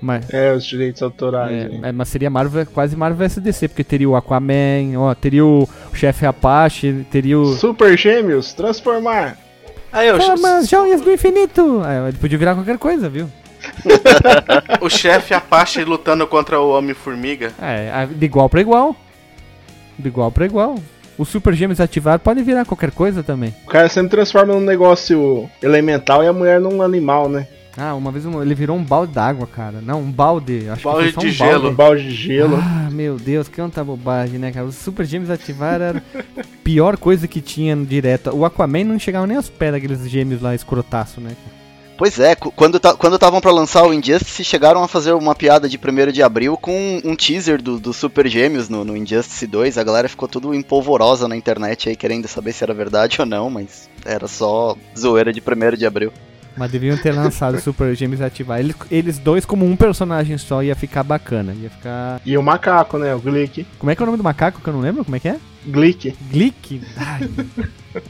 Mas- 0.00 0.32
É, 0.32 0.52
os 0.52 0.64
direitos 0.64 1.02
autorais. 1.02 1.52
é, 1.52 1.88
é, 1.88 1.92
mas 1.92 2.08
seria 2.08 2.28
Marvel, 2.28 2.66
quase 2.66 2.96
Marvel 2.96 3.24
SDC, 3.24 3.68
porque 3.68 3.84
teria 3.84 4.08
o 4.10 4.16
Aquaman, 4.16 4.96
ó, 4.98 5.14
teria 5.14 5.44
o 5.46 5.68
chefe 5.92 6.26
Apache, 6.26 7.06
teria 7.08 7.38
o. 7.38 7.46
Super 7.54 7.96
Gêmeos, 7.96 8.52
transformar. 8.52 9.38
Aí, 9.92 10.10
o, 10.10 10.20
Chama 10.20 10.64
joias 10.64 11.00
do 11.00 11.12
infinito! 11.12 11.80
Aí, 11.84 12.08
ele 12.08 12.18
podia 12.18 12.36
virar 12.36 12.54
qualquer 12.56 12.78
coisa, 12.78 13.08
viu? 13.08 13.30
o 14.82 14.90
chefe 14.90 15.32
Apache 15.34 15.84
lutando 15.84 16.26
contra 16.26 16.60
o 16.60 16.70
Homem-Formiga. 16.76 17.52
É, 17.62 18.06
de 18.06 18.24
igual 18.26 18.48
pra 18.48 18.60
igual. 18.60 18.96
De 19.96 20.08
igual 20.08 20.32
pra 20.32 20.46
igual. 20.46 20.74
Os 21.16 21.28
super 21.28 21.54
gêmeos 21.54 21.80
ativados 21.80 22.22
podem 22.24 22.42
virar 22.42 22.64
qualquer 22.64 22.90
coisa 22.90 23.22
também. 23.22 23.54
O 23.64 23.70
cara 23.70 23.88
sempre 23.88 24.10
transforma 24.10 24.54
num 24.54 24.60
negócio 24.60 25.48
elemental 25.62 26.24
e 26.24 26.26
a 26.26 26.32
mulher 26.32 26.60
num 26.60 26.82
animal, 26.82 27.28
né? 27.28 27.46
Ah, 27.76 27.94
uma 27.94 28.12
vez 28.12 28.24
ele 28.24 28.54
virou 28.54 28.76
um 28.76 28.84
balde 28.84 29.12
d'água, 29.12 29.48
cara. 29.48 29.80
Não, 29.80 30.00
um 30.00 30.10
balde. 30.10 30.68
Acho 30.68 30.84
Balde 30.84 31.08
que 31.08 31.12
foi 31.12 31.22
só 31.22 31.26
um 31.28 31.30
de 31.30 31.36
balde. 31.38 31.52
gelo. 31.52 31.70
Um 31.70 31.74
balde 31.74 32.02
de 32.04 32.14
gelo. 32.14 32.56
Ah, 32.56 32.88
meu 32.90 33.16
Deus, 33.16 33.48
que 33.48 33.56
tanta 33.56 33.82
bobagem, 33.82 34.38
né, 34.38 34.52
cara? 34.52 34.66
Os 34.66 34.76
Super 34.76 35.04
Gêmeos 35.04 35.28
ativaram 35.30 35.84
era 35.86 36.02
a 36.38 36.42
pior 36.62 36.96
coisa 36.96 37.26
que 37.26 37.40
tinha 37.40 37.74
no 37.74 37.84
direto. 37.84 38.30
O 38.30 38.44
Aquaman 38.44 38.84
não 38.84 38.98
chegava 38.98 39.26
nem 39.26 39.36
aos 39.36 39.48
pés 39.48 39.72
daqueles 39.72 40.08
gêmeos 40.08 40.40
lá 40.40 40.54
escrotaço, 40.54 41.20
né? 41.20 41.32
Pois 41.96 42.18
é, 42.18 42.34
quando 42.34 42.80
ta- 42.80 42.94
quando 42.94 43.14
estavam 43.14 43.40
pra 43.40 43.52
lançar 43.52 43.84
o 43.86 43.94
Injustice, 43.94 44.42
chegaram 44.44 44.82
a 44.82 44.88
fazer 44.88 45.12
uma 45.12 45.32
piada 45.34 45.68
de 45.68 45.78
1 45.78 46.10
de 46.12 46.22
abril 46.24 46.56
com 46.56 46.72
um, 46.76 47.10
um 47.12 47.16
teaser 47.16 47.62
do, 47.62 47.78
do 47.78 47.92
Super 47.92 48.26
Gêmeos 48.26 48.68
no, 48.68 48.84
no 48.84 48.96
Injustice 48.96 49.46
2. 49.46 49.78
A 49.78 49.84
galera 49.84 50.08
ficou 50.08 50.26
tudo 50.26 50.52
empolvorosa 50.52 51.28
na 51.28 51.36
internet 51.36 51.88
aí, 51.88 51.94
querendo 51.94 52.26
saber 52.26 52.52
se 52.52 52.64
era 52.64 52.74
verdade 52.74 53.20
ou 53.20 53.26
não, 53.26 53.48
mas 53.48 53.88
era 54.04 54.26
só 54.26 54.76
zoeira 54.98 55.32
de 55.32 55.40
1 55.40 55.76
de 55.76 55.86
abril. 55.86 56.12
Mas 56.56 56.70
deviam 56.70 56.96
ter 56.96 57.12
lançado 57.12 57.60
Super 57.60 57.94
Gêmeos 57.96 58.20
e 58.20 58.24
ativar. 58.24 58.60
Eles, 58.60 58.76
eles 58.90 59.18
dois 59.18 59.44
como 59.44 59.64
um 59.66 59.74
personagem 59.74 60.38
só 60.38 60.62
ia 60.62 60.74
ficar 60.76 61.02
bacana. 61.02 61.52
Ia 61.60 61.68
ficar. 61.70 62.20
E 62.24 62.36
o 62.38 62.42
macaco, 62.42 62.96
né? 62.98 63.14
O 63.14 63.18
Glick. 63.18 63.66
Como 63.78 63.90
é 63.90 63.96
que 63.96 64.02
é 64.02 64.04
o 64.04 64.06
nome 64.06 64.18
do 64.18 64.24
macaco 64.24 64.60
que 64.60 64.68
eu 64.68 64.72
não 64.72 64.80
lembro? 64.80 65.04
Como 65.04 65.16
é 65.16 65.20
que 65.20 65.28
é? 65.28 65.36
Glick. 65.66 66.14
Glick? 66.30 66.80
Ai. 66.96 67.28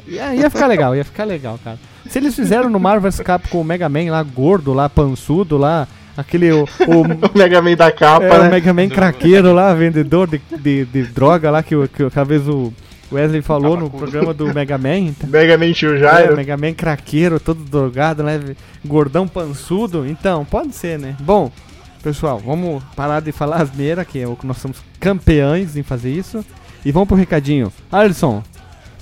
ia, 0.07 0.35
ia 0.35 0.51
ficar 0.51 0.67
legal, 0.67 0.95
ia 0.95 1.05
ficar 1.05 1.25
legal, 1.25 1.59
cara. 1.63 1.79
Se 2.09 2.19
eles 2.19 2.35
fizeram 2.35 2.69
no 2.69 2.79
Marvel 2.81 3.11
Capcom 3.25 3.61
o 3.61 3.65
Mega 3.65 3.89
Man 3.89 4.11
lá, 4.11 4.23
gordo 4.23 4.73
lá, 4.75 4.89
pançudo 4.91 5.57
lá, 5.57 5.89
aquele. 6.17 6.53
O, 6.53 6.65
o, 6.65 6.67
O 7.35 7.39
Mega 7.39 7.63
Man 7.63 7.75
da 7.77 7.91
capa, 7.91 8.27
é, 8.27 8.39
o 8.41 8.43
né? 8.45 8.51
Mega 8.51 8.75
Man 8.75 8.89
craqueiro 8.89 9.53
lá, 9.55 9.73
vendedor 9.73 10.29
de, 10.29 10.41
de, 10.61 10.85
de 10.85 11.03
droga 11.05 11.51
lá, 11.51 11.63
que, 11.63 11.75
o- 11.75 11.89
que 11.89 12.03
aquela 12.03 12.25
vez 12.27 12.47
o 12.49 12.73
Wesley 13.14 13.42
falou 13.42 13.76
no 13.76 13.88
programa 13.88 14.35
do 14.35 14.52
Mega 14.52 14.76
Man. 14.76 15.14
Mega 15.28 15.56
Man 15.56 15.73
Tio 15.73 15.94
é, 15.94 15.99
Jairo. 15.99 16.37
Mega 16.37 16.56
Man 16.56 16.73
craqueiro, 16.75 17.38
todo 17.38 17.62
drogado, 17.62 18.23
né? 18.23 18.56
Gordão 18.85 19.28
pançudo. 19.28 20.06
Então, 20.06 20.44
pode 20.44 20.75
ser, 20.75 20.99
né? 20.99 21.16
Bom, 21.21 21.50
pessoal, 22.02 22.38
vamos 22.38 22.83
parar 22.97 23.21
de 23.21 23.30
falar 23.30 23.62
asneira, 23.62 24.04
que 24.04 24.18
é 24.18 24.26
o 24.26 24.35
que 24.35 24.47
nós 24.47 24.59
somos 24.59 24.78
campeões 24.99 25.76
em 25.76 25.83
fazer 25.83 26.11
isso. 26.11 26.44
E 26.85 26.92
vamos 26.92 27.09
pro 27.09 27.16
recadinho. 27.16 27.73
Alisson, 27.90 28.42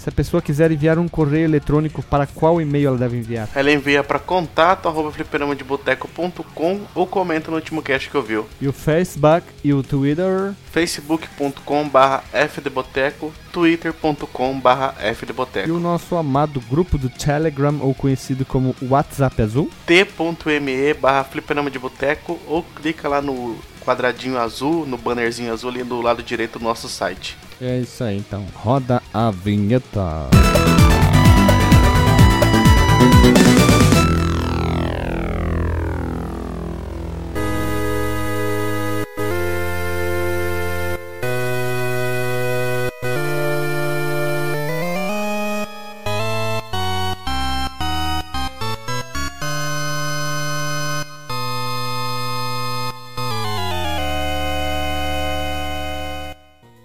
se 0.02 0.09
a 0.09 0.12
pessoa 0.12 0.42
quiser 0.42 0.73
enviar 0.73 0.99
um 0.99 1.06
correio 1.06 1.44
eletrônico, 1.44 2.02
para 2.02 2.26
qual 2.26 2.61
e-mail 2.61 2.88
ela 2.88 2.99
deve 2.99 3.16
enviar? 3.16 3.49
Ela 3.54 3.71
envia 3.71 4.02
pra 4.02 4.18
contato 4.18 4.88
arroba 4.88 5.12
fliperamadeboteco.com 5.12 6.80
ou 6.92 7.06
comenta 7.06 7.50
no 7.50 7.56
último 7.56 7.80
cast 7.80 8.11
que 8.11 8.14
eu 8.16 8.23
viu. 8.23 8.47
E 8.61 8.66
o 8.66 8.73
Facebook 8.73 9.47
e 9.62 9.73
o 9.73 9.80
Twitter. 9.82 10.54
facebook.com 10.73 11.88
barra 11.88 12.25
fdboteco, 12.49 13.32
twitter.com 13.52 14.59
barra 14.59 14.94
E 15.00 15.14
fdboteco, 15.14 15.71
o 15.71 15.78
nosso 15.78 16.16
amado 16.16 16.61
grupo 16.68 16.99
do 16.99 17.09
Telegram, 17.09 17.78
ou 17.80 17.94
conhecido 17.94 18.44
como 18.44 18.75
WhatsApp 18.82 19.40
Azul. 19.40 19.71
t.me 19.87 20.94
barra 20.94 21.23
fliperama 21.23 21.71
de 21.71 21.78
boteco 21.78 22.40
ou 22.49 22.64
clica 22.64 23.09
lá 23.09 23.23
no 23.23 23.56
quadradinho 23.83 24.39
azul, 24.39 24.87
no 24.87 24.97
bannerzinho 24.97 25.53
azul 25.53 25.71
ali 25.71 25.85
do 25.85 26.01
lado 26.01 26.23
direito 26.23 26.59
do 26.59 26.65
nosso 26.65 26.89
site. 26.89 27.37
É 27.61 27.79
isso 27.79 28.03
aí, 28.03 28.19
então. 28.19 28.47
Roda 28.55 29.03
a 29.12 29.31
vinheta. 29.31 30.29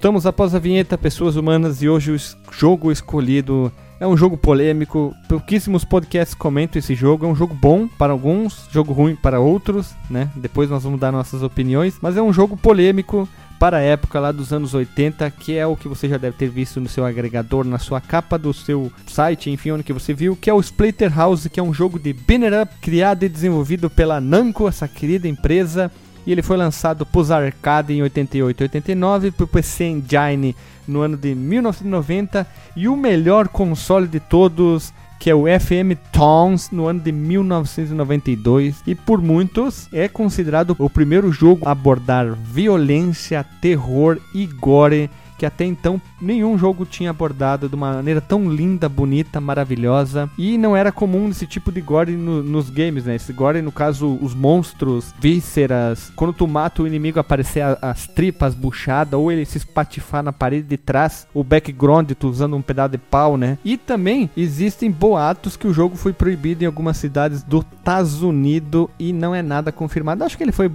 Estamos 0.07 0.25
após 0.25 0.55
a 0.55 0.59
vinheta 0.59 0.97
Pessoas 0.97 1.35
Humanas 1.35 1.81
e 1.81 1.89
hoje 1.89 2.13
o 2.13 2.17
jogo 2.49 2.93
escolhido 2.93 3.69
é 3.99 4.07
um 4.07 4.15
jogo 4.15 4.37
polêmico. 4.37 5.13
Pouquíssimos 5.27 5.83
podcasts 5.83 6.33
comentam 6.33 6.79
esse 6.79 6.95
jogo. 6.95 7.25
É 7.25 7.27
um 7.27 7.35
jogo 7.35 7.53
bom 7.53 7.89
para 7.89 8.13
alguns, 8.13 8.69
jogo 8.71 8.93
ruim 8.93 9.17
para 9.17 9.41
outros, 9.41 9.93
né? 10.09 10.29
Depois 10.33 10.69
nós 10.69 10.83
vamos 10.83 10.97
dar 10.97 11.11
nossas 11.11 11.43
opiniões. 11.43 11.97
Mas 12.01 12.15
é 12.15 12.21
um 12.21 12.31
jogo 12.31 12.55
polêmico 12.55 13.27
para 13.59 13.77
a 13.77 13.81
época 13.81 14.17
lá 14.17 14.31
dos 14.31 14.53
anos 14.53 14.73
80, 14.73 15.29
que 15.29 15.57
é 15.57 15.67
o 15.67 15.75
que 15.75 15.89
você 15.89 16.07
já 16.07 16.15
deve 16.15 16.37
ter 16.37 16.47
visto 16.47 16.79
no 16.79 16.87
seu 16.87 17.05
agregador, 17.05 17.65
na 17.65 17.77
sua 17.77 17.99
capa 17.99 18.37
do 18.37 18.53
seu 18.53 18.89
site, 19.07 19.49
enfim, 19.49 19.71
onde 19.71 19.83
que 19.83 19.91
você 19.91 20.13
viu, 20.13 20.37
que 20.37 20.49
é 20.49 20.53
o 20.53 20.61
Splatterhouse, 20.61 21.49
que 21.49 21.59
é 21.59 21.63
um 21.63 21.73
jogo 21.73 21.99
de 21.99 22.13
banner 22.13 22.61
up 22.61 22.73
criado 22.81 23.23
e 23.23 23.29
desenvolvido 23.29 23.89
pela 23.89 24.21
Namco, 24.21 24.69
essa 24.69 24.87
querida 24.87 25.27
empresa. 25.27 25.91
E 26.27 26.31
ele 26.33 26.41
foi 26.41 26.57
lançado 26.57 27.05
para 27.05 27.37
arcade 27.37 27.93
em 27.93 28.03
88 28.03 28.61
e 28.61 28.63
89, 28.65 29.31
para 29.31 29.45
o 29.45 29.47
PC 29.47 29.85
Engine 29.85 30.53
no 30.85 30.99
ano 30.99 31.15
de 31.15 31.33
1990 31.33 32.45
e 32.75 32.89
o 32.89 32.97
melhor 32.97 33.47
console 33.47 34.07
de 34.07 34.19
todos, 34.19 34.93
que 35.21 35.29
é 35.29 35.35
o 35.35 35.45
FM 35.45 35.95
Towns, 36.11 36.69
no 36.69 36.85
ano 36.85 36.99
de 36.99 37.13
1992. 37.13 38.83
E 38.85 38.93
por 38.93 39.21
muitos 39.21 39.87
é 39.93 40.09
considerado 40.09 40.75
o 40.77 40.89
primeiro 40.89 41.31
jogo 41.31 41.65
a 41.65 41.71
abordar 41.71 42.33
violência, 42.33 43.45
terror 43.61 44.19
e 44.35 44.45
gore 44.47 45.09
que 45.37 45.45
até 45.45 45.65
então 45.65 46.01
nenhum 46.19 46.57
jogo 46.57 46.85
tinha 46.85 47.09
abordado 47.11 47.69
de 47.69 47.75
uma 47.75 47.93
maneira 47.93 48.19
tão 48.19 48.49
linda, 48.51 48.89
bonita, 48.89 49.39
maravilhosa. 49.39 50.29
E 50.37 50.57
não 50.57 50.75
era 50.75 50.91
comum 50.91 51.29
esse 51.29 51.45
tipo 51.45 51.71
de 51.71 51.79
gore 51.81 52.13
no- 52.13 52.41
nos 52.41 52.69
games, 52.69 53.05
né? 53.05 53.15
Esse 53.15 53.31
gore, 53.31 53.61
no 53.61 53.71
caso, 53.71 54.17
os 54.21 54.33
monstros, 54.33 55.13
vísceras. 55.19 56.11
Quando 56.15 56.33
tu 56.33 56.47
mata 56.47 56.81
o 56.81 56.87
inimigo, 56.87 57.19
aparecer 57.19 57.61
a- 57.61 57.77
as 57.81 58.07
tripas 58.07 58.55
buchadas, 58.55 59.19
ou 59.19 59.31
ele 59.31 59.45
se 59.45 59.57
espatifar 59.57 60.23
na 60.23 60.33
parede 60.33 60.67
de 60.67 60.77
trás, 60.77 61.27
o 61.33 61.43
background, 61.43 62.11
tu 62.17 62.27
usando 62.29 62.55
um 62.55 62.61
pedaço 62.61 62.91
de 62.91 62.97
pau, 62.97 63.37
né? 63.37 63.57
E 63.63 63.77
também 63.77 64.29
existem 64.35 64.89
boatos 64.89 65.55
que 65.55 65.67
o 65.67 65.73
jogo 65.73 65.95
foi 65.95 66.13
proibido 66.13 66.63
em 66.63 66.67
algumas 66.67 66.97
cidades 66.97 67.43
do 67.43 67.63
Estados 67.77 68.21
Unidos 68.21 68.87
e 68.99 69.13
não 69.13 69.33
é 69.35 69.41
nada 69.41 69.71
confirmado. 69.71 70.23
Acho 70.23 70.37
que 70.37 70.43
ele 70.43 70.51
foi 70.51 70.71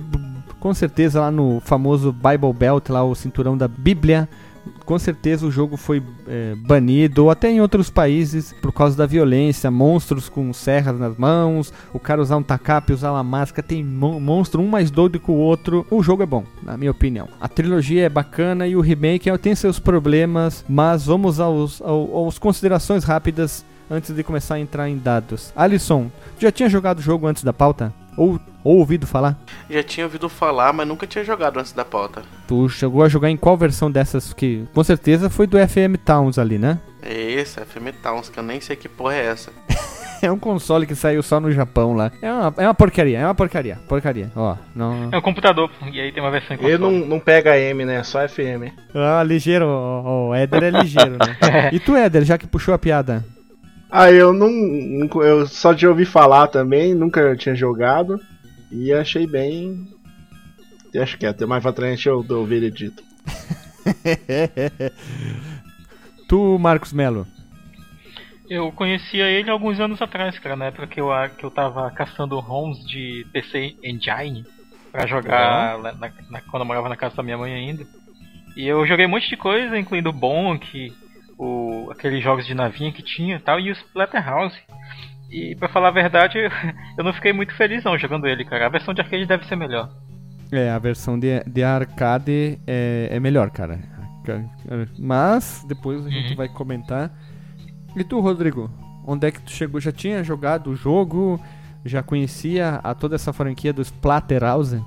com 0.61 0.73
certeza 0.73 1.21
lá 1.21 1.31
no 1.31 1.61
famoso 1.65 2.13
Bible 2.13 2.53
Belt, 2.53 2.89
lá 2.89 3.03
o 3.03 3.15
cinturão 3.15 3.57
da 3.57 3.67
Bíblia 3.67 4.29
com 4.85 4.99
certeza 4.99 5.47
o 5.47 5.51
jogo 5.51 5.77
foi 5.77 6.03
é, 6.27 6.55
banido, 6.57 7.25
ou 7.25 7.31
até 7.31 7.51
em 7.51 7.61
outros 7.61 7.91
países, 7.91 8.55
por 8.61 8.73
causa 8.73 8.97
da 8.97 9.07
violência, 9.07 9.71
monstros 9.71 10.29
com 10.29 10.53
serras 10.53 10.99
nas 10.99 11.17
mãos, 11.17 11.73
o 11.93 11.99
cara 11.99 12.21
usar 12.21 12.37
um 12.37 12.43
tacape, 12.43 12.93
usar 12.93 13.13
uma 13.13 13.23
máscara, 13.25 13.67
tem 13.67 13.83
mon- 13.85 14.21
monstro 14.21 14.61
um 14.61 14.69
mais 14.69 14.91
doido 14.91 15.21
que 15.21 15.31
o 15.31 15.35
outro. 15.35 15.87
O 15.91 16.03
jogo 16.03 16.23
é 16.23 16.27
bom, 16.27 16.45
na 16.63 16.77
minha 16.77 16.91
opinião. 16.91 17.29
A 17.41 17.49
trilogia 17.49 18.05
é 18.05 18.09
bacana 18.09 18.67
e 18.67 18.77
o 18.77 18.81
remake 18.81 19.29
é- 19.31 19.39
tem 19.39 19.55
seus 19.55 19.79
problemas, 19.79 20.65
mas 20.69 21.07
vamos 21.07 21.41
aos, 21.41 21.81
ao- 21.83 22.17
aos 22.17 22.39
considerações 22.39 23.05
rápidas 23.05 23.65
antes 23.91 24.15
de 24.15 24.23
começar 24.23 24.55
a 24.55 24.61
entrar 24.61 24.89
em 24.89 24.97
dados. 24.97 25.53
Alisson, 25.55 26.11
já 26.39 26.51
tinha 26.51 26.69
jogado 26.69 26.99
o 26.99 27.03
jogo 27.03 27.27
antes 27.27 27.45
da 27.45 27.53
pauta? 27.53 27.93
Ou, 28.17 28.39
ou 28.65 28.79
ouvido 28.79 29.07
falar? 29.07 29.37
Já 29.71 29.83
tinha 29.83 30.07
ouvido 30.07 30.29
falar, 30.29 30.73
mas 30.73 30.87
nunca 30.87 31.07
tinha 31.07 31.25
jogado 31.25 31.59
antes 31.59 31.73
da 31.73 31.85
pauta. 31.85 32.23
Tu 32.47 32.69
chegou 32.69 33.03
a 33.03 33.09
jogar 33.09 33.31
em 33.31 33.37
qual 33.37 33.57
versão 33.57 33.91
dessas 33.91 34.33
que 34.33 34.65
com 34.75 34.83
certeza 34.85 35.29
foi 35.31 35.47
do 35.47 35.57
FM 35.59 35.97
Towns 36.05 36.39
ali, 36.39 36.59
né? 36.59 36.79
É 37.03 37.13
esse, 37.33 37.61
FM 37.61 37.89
Towns, 38.03 38.29
que 38.29 38.39
eu 38.39 38.43
nem 38.45 38.61
sei 38.61 38.77
que 38.77 38.89
porra 38.89 39.15
é 39.15 39.27
essa. 39.27 39.51
É 40.23 40.31
um 40.31 40.39
console 40.39 40.87
que 40.87 40.95
saiu 40.95 41.21
só 41.21 41.41
no 41.41 41.51
Japão 41.51 41.95
lá. 41.95 42.13
É 42.23 42.33
uma, 42.33 42.55
é 42.59 42.65
uma 42.69 42.75
porcaria, 42.75 43.19
é 43.19 43.25
uma 43.27 43.35
porcaria, 43.35 43.77
porcaria. 43.89 44.31
Ó, 44.37 44.55
não. 44.73 45.09
É 45.11 45.19
um 45.19 45.21
computador, 45.21 45.69
e 45.93 46.01
aí 46.01 46.13
tem 46.13 46.23
uma 46.23 46.31
versão 46.31 46.57
em 46.57 46.61
Ele 46.65 46.79
console. 46.79 47.01
não, 47.01 47.07
não 47.09 47.19
pega 47.19 47.59
M, 47.59 47.85
né? 47.85 48.05
Só 48.05 48.21
FM. 48.29 48.71
Ah, 48.95 49.21
ligeiro, 49.25 49.67
ó, 49.67 50.03
ó, 50.05 50.29
o 50.29 50.35
Éder 50.37 50.63
é 50.63 50.71
ligeiro, 50.71 51.17
né? 51.19 51.37
E 51.75 51.81
tu, 51.81 51.97
Éder, 51.97 52.23
já 52.23 52.39
que 52.39 52.47
puxou 52.47 52.73
a 52.73 52.79
piada? 52.79 53.25
Ah, 53.91 54.13
eu 54.13 54.33
não, 54.33 54.49
não- 54.49 55.23
Eu 55.25 55.45
só 55.49 55.73
de 55.73 55.89
ouvir 55.89 56.05
falar 56.07 56.47
também, 56.47 56.95
nunca 56.95 57.35
tinha 57.37 57.57
jogado. 57.57 58.21
E 58.73 58.93
achei 58.93 59.27
bem. 59.27 59.87
Deixa 60.93 61.17
quieto, 61.17 61.47
mais 61.47 61.63
pra 61.63 61.73
frente 61.73 62.09
eu 62.09 62.23
dou 62.23 62.43
o 62.43 62.47
veredito. 62.47 63.03
tu, 66.29 66.59
Marcos 66.59 66.93
Melo. 66.93 67.27
Eu 68.49 68.71
conhecia 68.73 69.27
ele 69.31 69.51
alguns 69.51 69.81
anos 69.81 70.01
atrás, 70.03 70.39
cara, 70.39 70.57
na 70.57 70.67
época 70.67 70.87
que 70.87 71.01
eu, 71.01 71.09
que 71.39 71.45
eu 71.45 71.51
tava 71.51 71.91
caçando 71.91 72.39
ROMs 72.39 72.87
de 72.87 73.27
PC 73.33 73.77
Engine 73.83 74.45
pra 74.91 75.07
jogar 75.07 75.79
na, 75.79 75.93
na- 75.95 76.41
quando 76.43 76.63
eu 76.63 76.67
morava 76.67 76.89
na 76.89 76.97
casa 76.97 77.17
da 77.17 77.23
minha 77.23 77.39
mãe 77.39 77.55
ainda. 77.55 77.87
E 78.55 78.67
eu 78.67 78.87
joguei 78.87 79.07
um 79.07 79.09
monte 79.09 79.29
de 79.31 79.37
coisa, 79.39 79.79
incluindo 79.79 80.11
o 80.11 80.13
Bonk, 80.13 80.93
o, 81.39 81.89
aqueles 81.91 82.23
jogos 82.23 82.47
de 82.47 82.55
navinha 82.55 82.93
que 82.93 83.03
tinha 83.03 83.37
e 83.37 83.41
tal, 83.41 83.59
e 83.59 83.71
o 83.71 83.73
Splatterhouse. 83.73 84.59
E 85.33 85.57
pra 85.57 85.69
falar 85.69 85.89
a 85.89 85.93
verdade, 85.93 86.39
eu 86.99 87.03
não 87.05 87.13
fiquei 87.13 87.33
muito 87.33 87.55
feliz 87.55 87.83
não 87.83 87.97
jogando 87.99 88.27
ele, 88.27 88.45
cara. 88.45 88.67
A 88.67 88.69
versão 88.69 88.93
de 88.93 89.01
arcade 89.01 89.25
deve 89.27 89.47
ser 89.47 89.57
melhor. 89.57 89.91
É, 90.53 90.71
a 90.71 90.79
versão 90.79 91.19
de, 91.19 91.43
de 91.47 91.65
arcade 91.65 92.61
é, 92.67 93.09
é 93.11 93.19
melhor, 93.19 93.51
cara. 93.51 93.79
Mas 94.99 95.65
depois 95.67 96.05
a 96.07 96.11
gente 96.11 96.31
Uhum. 96.31 96.37
vai 96.37 96.49
comentar. 96.49 97.11
E 97.97 98.05
tu, 98.05 98.21
Rodrigo? 98.21 98.71
Onde 99.07 99.27
é 99.27 99.31
que 99.31 99.41
tu 99.41 99.51
chegou? 99.51 99.81
Já 99.81 99.91
tinha 99.91 100.23
jogado 100.23 100.71
o 100.71 100.77
jogo? 100.77 101.41
Já 101.85 102.03
conhecia 102.03 102.81
a 102.85 102.95
toda 102.95 103.17
essa 103.17 103.33
franquia 103.33 103.73
do 103.73 103.83
Splatterhouse? 103.83 104.81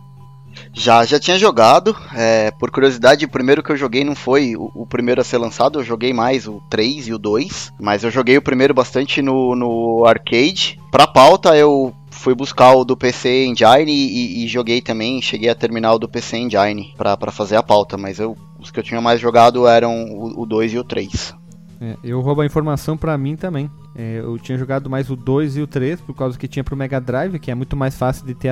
Já, 0.74 1.04
já 1.06 1.20
tinha 1.20 1.38
jogado. 1.38 1.96
é, 2.16 2.52
por 2.52 2.72
curiosidade, 2.72 3.26
o 3.26 3.30
primeiro 3.30 3.64
que 3.64 3.72
eu 3.72 3.78
joguei 3.78 4.04
não 4.04 4.16
foi 4.16 4.56
o, 4.56 4.72
o 4.76 4.86
primeiro 4.86 5.22
a 5.22 5.24
ser 5.24 5.38
lançado, 5.38 5.80
eu 5.80 5.84
joguei 5.84 6.14
mais 6.14 6.48
o 6.48 6.62
3 6.70 7.08
e 7.08 7.14
o 7.14 7.18
2. 7.18 7.74
Mas 7.80 8.04
eu 8.04 8.12
joguei 8.12 8.38
o 8.38 8.42
primeiro 8.42 8.74
bastante 8.74 9.22
no, 9.22 9.56
no 9.56 10.06
arcade. 10.06 10.80
Pra 10.92 11.08
pauta, 11.08 11.56
eu 11.56 11.94
fui 12.10 12.34
buscar 12.34 12.74
o 12.74 12.86
do 12.86 12.96
PC 12.96 13.46
Engine 13.46 13.92
e, 13.92 14.46
e- 14.46 14.48
joguei 14.48 14.82
também. 14.82 15.22
Cheguei 15.22 15.50
a 15.50 15.56
terminar 15.56 15.94
o 15.94 16.00
do 16.00 16.08
PC 16.08 16.38
Engine 16.38 16.94
pra, 16.98 17.18
pra 17.18 17.32
fazer 17.32 17.56
a 17.58 17.64
pauta. 17.64 17.98
Mas 17.98 18.20
eu, 18.20 18.38
os 18.60 18.72
que 18.72 18.80
eu 18.80 18.84
tinha 18.84 19.02
mais 19.02 19.20
jogado 19.20 19.68
eram 19.68 20.06
o, 20.06 20.42
o 20.42 20.46
2 20.46 20.74
e 20.74 20.80
o 20.80 20.84
3. 20.84 21.34
É, 21.82 21.98
eu 22.04 22.22
roubo 22.22 22.42
a 22.42 22.46
informação 22.46 22.96
pra 22.96 23.18
mim 23.18 23.36
também. 23.36 23.70
É, 23.96 24.20
eu 24.20 24.38
tinha 24.40 24.58
jogado 24.58 24.90
mais 24.90 25.10
o 25.10 25.16
2 25.16 25.58
e 25.58 25.62
o 25.62 25.68
3, 25.68 26.00
por 26.02 26.16
causa 26.16 26.38
que 26.38 26.48
tinha 26.48 26.64
pro 26.64 26.76
Mega 26.76 27.00
Drive, 27.00 27.38
que 27.40 27.52
é 27.52 27.56
muito 27.56 27.76
mais 27.76 27.98
fácil 27.98 28.26
de 28.26 28.34
ter 28.34 28.50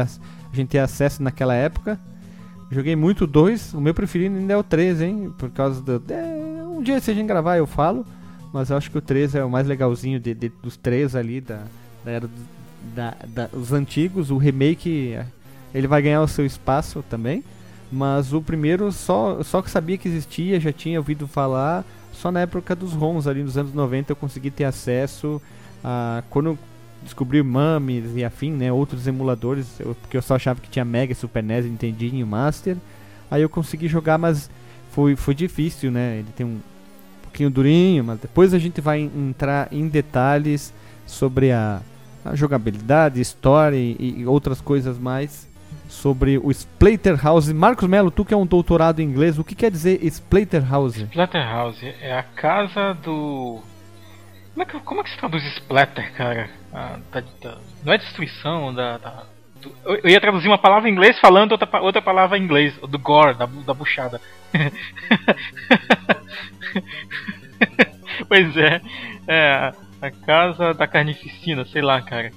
a 0.54 0.56
gente 0.56 0.70
ter 0.70 0.80
acesso 0.80 1.22
naquela 1.24 1.54
época. 1.54 2.00
Joguei 2.72 2.96
muito 2.96 3.28
2, 3.28 3.74
o 3.74 3.82
meu 3.82 3.94
preferido 3.94 4.36
ainda 4.36 4.54
é 4.54 4.58
o 4.58 4.64
3, 4.64 5.02
hein? 5.02 5.34
Por 5.38 5.50
causa 5.52 5.82
do. 5.82 6.02
É, 6.12 6.64
um 6.64 6.82
dia 6.82 7.00
se 7.00 7.12
a 7.12 7.14
gente 7.14 7.28
gravar 7.28 7.58
eu 7.58 7.68
falo, 7.68 8.06
mas 8.52 8.70
eu 8.70 8.78
acho 8.78 8.90
que 8.90 8.98
o 8.98 9.02
3 9.02 9.36
é 9.36 9.44
o 9.44 9.50
mais 9.50 9.68
legalzinho 9.68 10.20
de, 10.20 10.34
de- 10.34 10.52
dos 10.62 10.76
três 10.78 11.16
ali, 11.16 11.40
da, 11.42 11.64
da 12.04 12.12
era 12.12 12.30
da, 12.96 13.14
da- 13.28 13.50
os 13.54 13.72
antigos. 13.74 14.32
O 14.32 14.38
remake, 14.38 15.14
é, 15.14 15.26
ele 15.74 15.88
vai 15.88 16.02
ganhar 16.02 16.22
o 16.22 16.28
seu 16.28 16.46
espaço 16.46 17.04
também. 17.10 17.44
Mas 17.92 18.34
o 18.34 18.42
primeiro 18.42 18.92
só, 18.92 19.44
só 19.44 19.62
que 19.62 19.70
sabia 19.70 19.98
que 20.00 20.08
existia, 20.08 20.60
já 20.60 20.72
tinha 20.72 21.00
ouvido 21.00 21.28
falar. 21.28 21.86
Só 22.12 22.32
na 22.32 22.40
época 22.42 22.76
dos 22.76 22.94
ROMs 22.94 23.28
ali 23.28 23.44
nos 23.44 23.56
anos 23.56 23.72
90 23.74 24.12
eu 24.12 24.16
consegui 24.16 24.50
ter 24.50 24.64
acesso 24.64 25.40
a. 25.84 26.24
Quando 26.32 26.58
eu 27.04 27.06
descobri 27.06 27.42
o 27.42 27.46
Mames 27.46 28.16
e 28.16 28.24
afim, 28.24 28.52
né? 28.52 28.72
Outros 28.72 29.06
emuladores, 29.06 29.80
eu- 29.80 29.94
porque 29.96 30.16
eu 30.18 30.22
só 30.22 30.36
achava 30.36 30.60
que 30.62 30.70
tinha 30.70 30.86
Mega, 30.86 31.14
Super 31.14 31.44
NES, 31.44 31.66
Nintendinho 31.66 32.26
Master. 32.26 32.78
Aí 33.30 33.42
eu 33.42 33.50
consegui 33.50 33.88
jogar, 33.88 34.18
mas 34.18 34.50
foi, 34.92 35.16
foi 35.16 35.36
difícil, 35.36 35.92
né? 35.92 36.18
Ele 36.20 36.28
tem 36.36 36.46
um 36.46 36.60
pouquinho 37.24 37.50
durinho, 37.50 38.04
mas 38.04 38.20
depois 38.20 38.54
a 38.54 38.60
gente 38.60 38.80
vai 38.80 39.00
entrar 39.02 39.68
em 39.72 39.88
detalhes 39.88 40.74
sobre 41.06 41.52
a, 41.52 41.82
a 42.24 42.36
jogabilidade, 42.36 43.20
história 43.20 43.76
e, 43.76 44.20
e 44.20 44.26
outras 44.26 44.62
coisas 44.62 44.98
mais 44.98 45.48
sobre 45.90 46.38
o 46.38 46.50
Splatterhouse. 46.52 47.54
Marcos 47.54 47.88
Melo, 47.90 48.10
tu 48.12 48.24
que 48.24 48.34
é 48.34 48.38
um 48.38 48.46
doutorado 48.46 49.00
em 49.00 49.04
inglês, 49.04 49.38
o 49.38 49.44
que 49.44 49.56
quer 49.56 49.70
dizer 49.72 50.00
Splatterhouse? 50.06 51.04
Splatterhouse 51.04 51.86
é 52.02 52.18
a 52.18 52.24
casa 52.24 52.94
do. 53.04 53.60
Como 54.54 54.62
é 54.62 54.66
que, 54.66 54.80
como 54.82 55.02
é 55.02 55.04
que 55.04 55.10
se 55.10 55.18
traduz 55.18 55.44
splatter, 55.58 56.14
cara? 56.14 56.50
Ah, 56.74 56.98
da- 57.12 57.22
da- 57.42 57.58
não 57.86 57.94
é 57.94 57.98
destruição, 57.98 58.74
da. 58.74 58.98
da- 58.98 59.24
do- 59.62 59.74
eu, 59.86 60.10
ia 60.10 60.20
traduzir 60.20 60.48
uma 60.48 60.58
palavra 60.58 60.90
em 60.90 60.92
inglês 60.92 61.18
falando 61.20 61.54
outra, 61.54 61.82
outra 61.82 62.02
palavra 62.02 62.38
em 62.38 62.44
inglês, 62.44 62.74
do 62.78 63.00
gore, 63.00 63.36
da, 63.38 63.46
da 63.46 63.74
buchada. 63.74 64.20
pois 68.28 68.58
é, 68.58 68.82
é 69.28 69.72
a- 70.02 70.12
casa 70.26 70.74
da 70.74 70.86
carnificina, 70.86 71.64
sei 71.66 71.82
lá, 71.82 72.02
cara. 72.02 72.32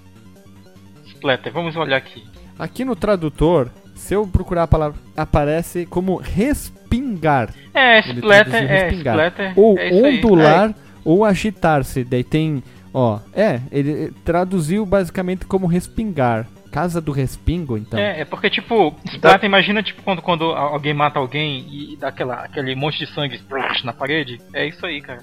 Splatter, 1.06 1.52
vamos 1.52 1.74
olhar 1.76 1.96
aqui. 1.96 2.22
Aqui 2.58 2.84
no 2.84 2.94
tradutor, 2.94 3.70
se 3.94 4.14
eu 4.14 4.26
procurar 4.26 4.64
a 4.64 4.68
palavra, 4.68 4.98
aparece 5.16 5.84
como 5.86 6.16
respingar. 6.16 7.52
É, 7.74 7.98
splatter, 8.00 8.54
é, 8.54 8.66
respingar. 8.66 9.14
splatter. 9.14 9.52
Ou 9.58 9.78
é 9.78 9.88
isso 9.88 10.04
aí. 10.06 10.18
ondular 10.18 10.74
ou 11.04 11.24
agitar-se. 11.24 12.04
Daí 12.04 12.22
tem, 12.22 12.62
ó, 12.98 13.20
é, 13.34 13.60
ele 13.70 14.10
traduziu 14.24 14.86
basicamente 14.86 15.44
como 15.44 15.66
respingar. 15.66 16.48
Casa 16.72 17.00
do 17.00 17.12
respingo, 17.12 17.76
então. 17.76 17.98
É, 17.98 18.20
é 18.20 18.24
porque, 18.24 18.50
tipo, 18.50 18.94
Splatter, 19.06 19.46
imagina, 19.46 19.82
tipo, 19.82 20.02
quando, 20.02 20.20
quando 20.20 20.44
alguém 20.44 20.92
mata 20.92 21.18
alguém 21.18 21.64
e 21.70 21.96
dá 21.96 22.08
aquela, 22.08 22.44
aquele 22.44 22.74
monte 22.74 22.98
de 22.98 23.06
sangue 23.14 23.36
splash 23.36 23.82
na 23.84 23.92
parede. 23.92 24.40
É 24.52 24.66
isso 24.66 24.84
aí, 24.84 25.00
cara. 25.00 25.22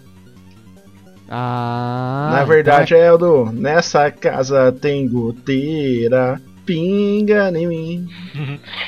Ah, 1.29 2.29
Na 2.33 2.43
verdade 2.43 2.93
é 2.93 3.11
o 3.11 3.17
do 3.17 3.45
Nessa 3.51 4.11
casa 4.11 4.71
tem 4.71 5.07
goteira, 5.07 6.39
pinga 6.65 7.51
em 7.57 7.67
mim. 7.67 8.09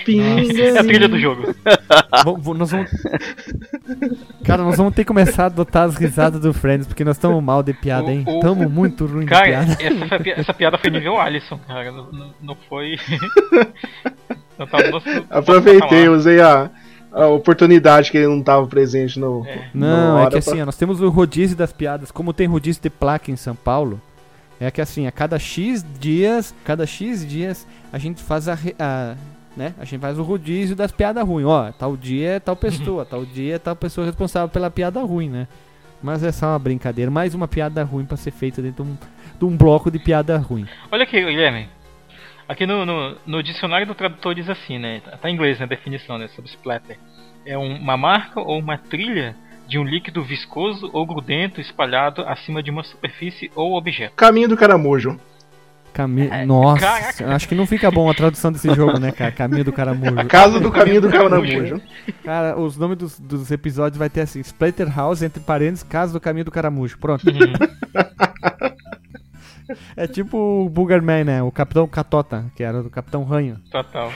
Pinga 0.06 0.62
É 0.62 0.78
a 0.80 0.84
trilha 0.84 1.08
do 1.08 1.20
jogo. 1.20 1.54
Nós 2.58 2.72
vamos... 2.72 2.90
Cara, 4.44 4.64
nós 4.64 4.78
vamos 4.78 4.94
ter 4.94 5.04
que 5.04 5.08
começar 5.08 5.44
a 5.44 5.46
adotar 5.48 5.84
as 5.84 5.96
risadas 5.96 6.42
do 6.42 6.54
Friends, 6.54 6.88
porque 6.88 7.04
nós 7.04 7.16
estamos 7.18 7.42
mal 7.44 7.62
de 7.64 7.74
piada, 7.74 8.12
hein? 8.12 8.24
Estamos 8.28 8.70
muito 8.72 9.06
ruim 9.06 9.26
de 9.26 9.32
Cara, 9.32 9.46
piada. 9.46 9.78
essa, 9.80 10.30
essa 10.42 10.54
piada 10.54 10.78
foi 10.78 10.90
nível 10.90 11.20
Alisson, 11.20 11.60
cara. 11.68 11.92
Não, 11.92 12.12
não- 12.12 12.34
não 12.42 12.58
foi. 12.70 12.98
não 14.58 14.68
tava 14.68 14.90
no 14.90 15.02
Aproveitei, 15.30 16.08
usei 16.10 16.42
a, 16.42 16.70
a 17.12 17.28
oportunidade 17.28 18.12
que 18.12 18.18
ele 18.18 18.28
não 18.28 18.42
tava 18.42 18.66
presente 18.68 19.20
no. 19.20 19.46
É. 19.46 19.70
Não, 19.74 20.20
é 20.20 20.24
que 20.26 20.30
pra- 20.32 20.40
assim, 20.40 20.62
ó, 20.62 20.66
nós 20.66 20.78
temos 20.78 21.02
o 21.02 21.10
rodízio 21.10 21.58
das 21.58 21.72
piadas. 21.74 22.12
Como 22.12 22.34
tem 22.34 22.48
rodízio 22.48 22.82
de 22.82 22.90
placa 22.90 23.32
em 23.32 23.36
São 23.36 23.56
Paulo, 23.56 24.00
é 24.60 24.72
que 24.72 24.82
assim, 24.82 25.06
a 25.08 25.12
cada 25.12 25.38
X 25.40 25.86
dias, 26.00 26.56
cada 26.64 26.86
X 26.86 27.28
dias, 27.28 27.68
a 27.92 27.98
gente 27.98 28.22
faz 28.24 28.48
a, 28.48 28.58
a- 28.80 29.16
né? 29.56 29.74
A 29.80 29.86
gente 29.86 30.02
faz 30.02 30.20
o 30.20 30.24
rodízio 30.24 30.76
das 30.76 30.92
piadas 30.92 31.26
ruins. 31.26 31.46
Ó, 31.46 31.72
tal 31.72 31.96
dia 31.96 32.32
é 32.32 32.40
tal 32.40 32.56
pessoa, 32.56 33.06
tal 33.10 33.26
dia 33.26 33.56
é 33.56 33.60
tal 33.60 33.76
pessoa 33.76 34.06
responsável 34.06 34.50
pela 34.50 34.70
piada 34.70 35.02
ruim, 35.02 35.30
né? 35.30 35.48
Mas 36.04 36.24
é 36.24 36.32
só 36.32 36.48
uma 36.48 36.60
brincadeira, 36.60 37.10
mais 37.10 37.34
uma 37.34 37.48
piada 37.48 37.84
ruim 37.84 38.06
pra 38.06 38.18
ser 38.18 38.32
feita 38.32 38.62
dentro 38.62 38.84
de 38.84 38.92
um, 38.92 38.98
de 39.40 39.46
um 39.46 39.58
bloco 39.58 39.90
de 39.90 39.98
piada 39.98 40.38
ruim. 40.38 40.68
Olha 40.92 41.04
aqui, 41.04 41.20
Guilherme. 41.24 41.70
Aqui 42.48 42.66
no, 42.68 42.86
no, 42.86 43.16
no 43.26 43.42
dicionário 43.42 43.88
do 43.88 43.96
tradutor 43.96 44.36
diz 44.36 44.48
assim, 44.50 44.78
né? 44.78 45.02
Tá 45.22 45.30
em 45.30 45.34
inglês, 45.34 45.58
né? 45.58 45.66
A 45.66 45.68
definição, 45.68 46.18
né? 46.18 46.28
Sobre 46.28 46.50
splatter. 46.52 47.00
É 47.46 47.58
um- 47.58 47.78
uma 47.78 47.98
marca 47.98 48.40
ou 48.40 48.60
uma 48.60 48.78
trilha 48.78 49.36
de 49.68 49.80
um 49.80 49.84
líquido 49.84 50.24
viscoso 50.24 50.90
ou 50.94 51.06
grudento 51.06 51.60
espalhado 51.60 52.22
acima 52.22 52.62
de 52.62 52.72
uma 52.72 52.84
superfície 52.84 53.52
ou 53.56 53.76
objeto. 53.76 54.16
Caminho 54.16 54.48
do 54.48 54.58
caramujo. 54.58 55.20
Cami... 55.96 56.28
É, 56.28 56.46
Nossa, 56.46 56.82
caraca. 56.82 57.34
acho 57.34 57.48
que 57.48 57.56
não 57.56 57.66
fica 57.66 57.90
bom 57.90 58.10
a 58.10 58.14
tradução 58.14 58.52
desse 58.52 58.68
jogo, 58.76 59.00
né, 59.00 59.14
cara? 59.14 59.32
Caminho 59.32 59.64
do 59.64 59.72
Caramujo. 59.72 60.20
A 60.20 60.26
casa 60.26 60.60
do 60.60 60.70
caminho 60.70 61.00
do 61.00 61.10
caramujo. 61.10 61.82
Cara, 62.22 62.60
os 62.60 62.76
nomes 62.76 62.98
dos, 62.98 63.18
dos 63.18 63.50
episódios 63.50 63.98
vai 63.98 64.10
ter 64.10 64.20
assim: 64.22 64.42
Splatterhouse, 64.42 65.24
entre 65.24 65.42
parênteses, 65.42 65.84
Casa 65.84 66.12
do 66.12 66.20
Caminho 66.20 66.44
do 66.44 66.52
Caramujo. 66.52 66.98
Pronto. 66.98 67.24
é 69.96 70.06
tipo 70.06 70.38
o 70.38 70.70
Boogerman, 70.70 71.24
né? 71.24 71.42
O 71.42 71.50
Capitão 71.50 71.88
Catota, 71.88 72.44
que 72.58 72.64
era 72.64 72.84
do 72.84 72.90
Capitão 72.90 73.24
Ranho. 73.24 73.58
Total. 73.72 74.12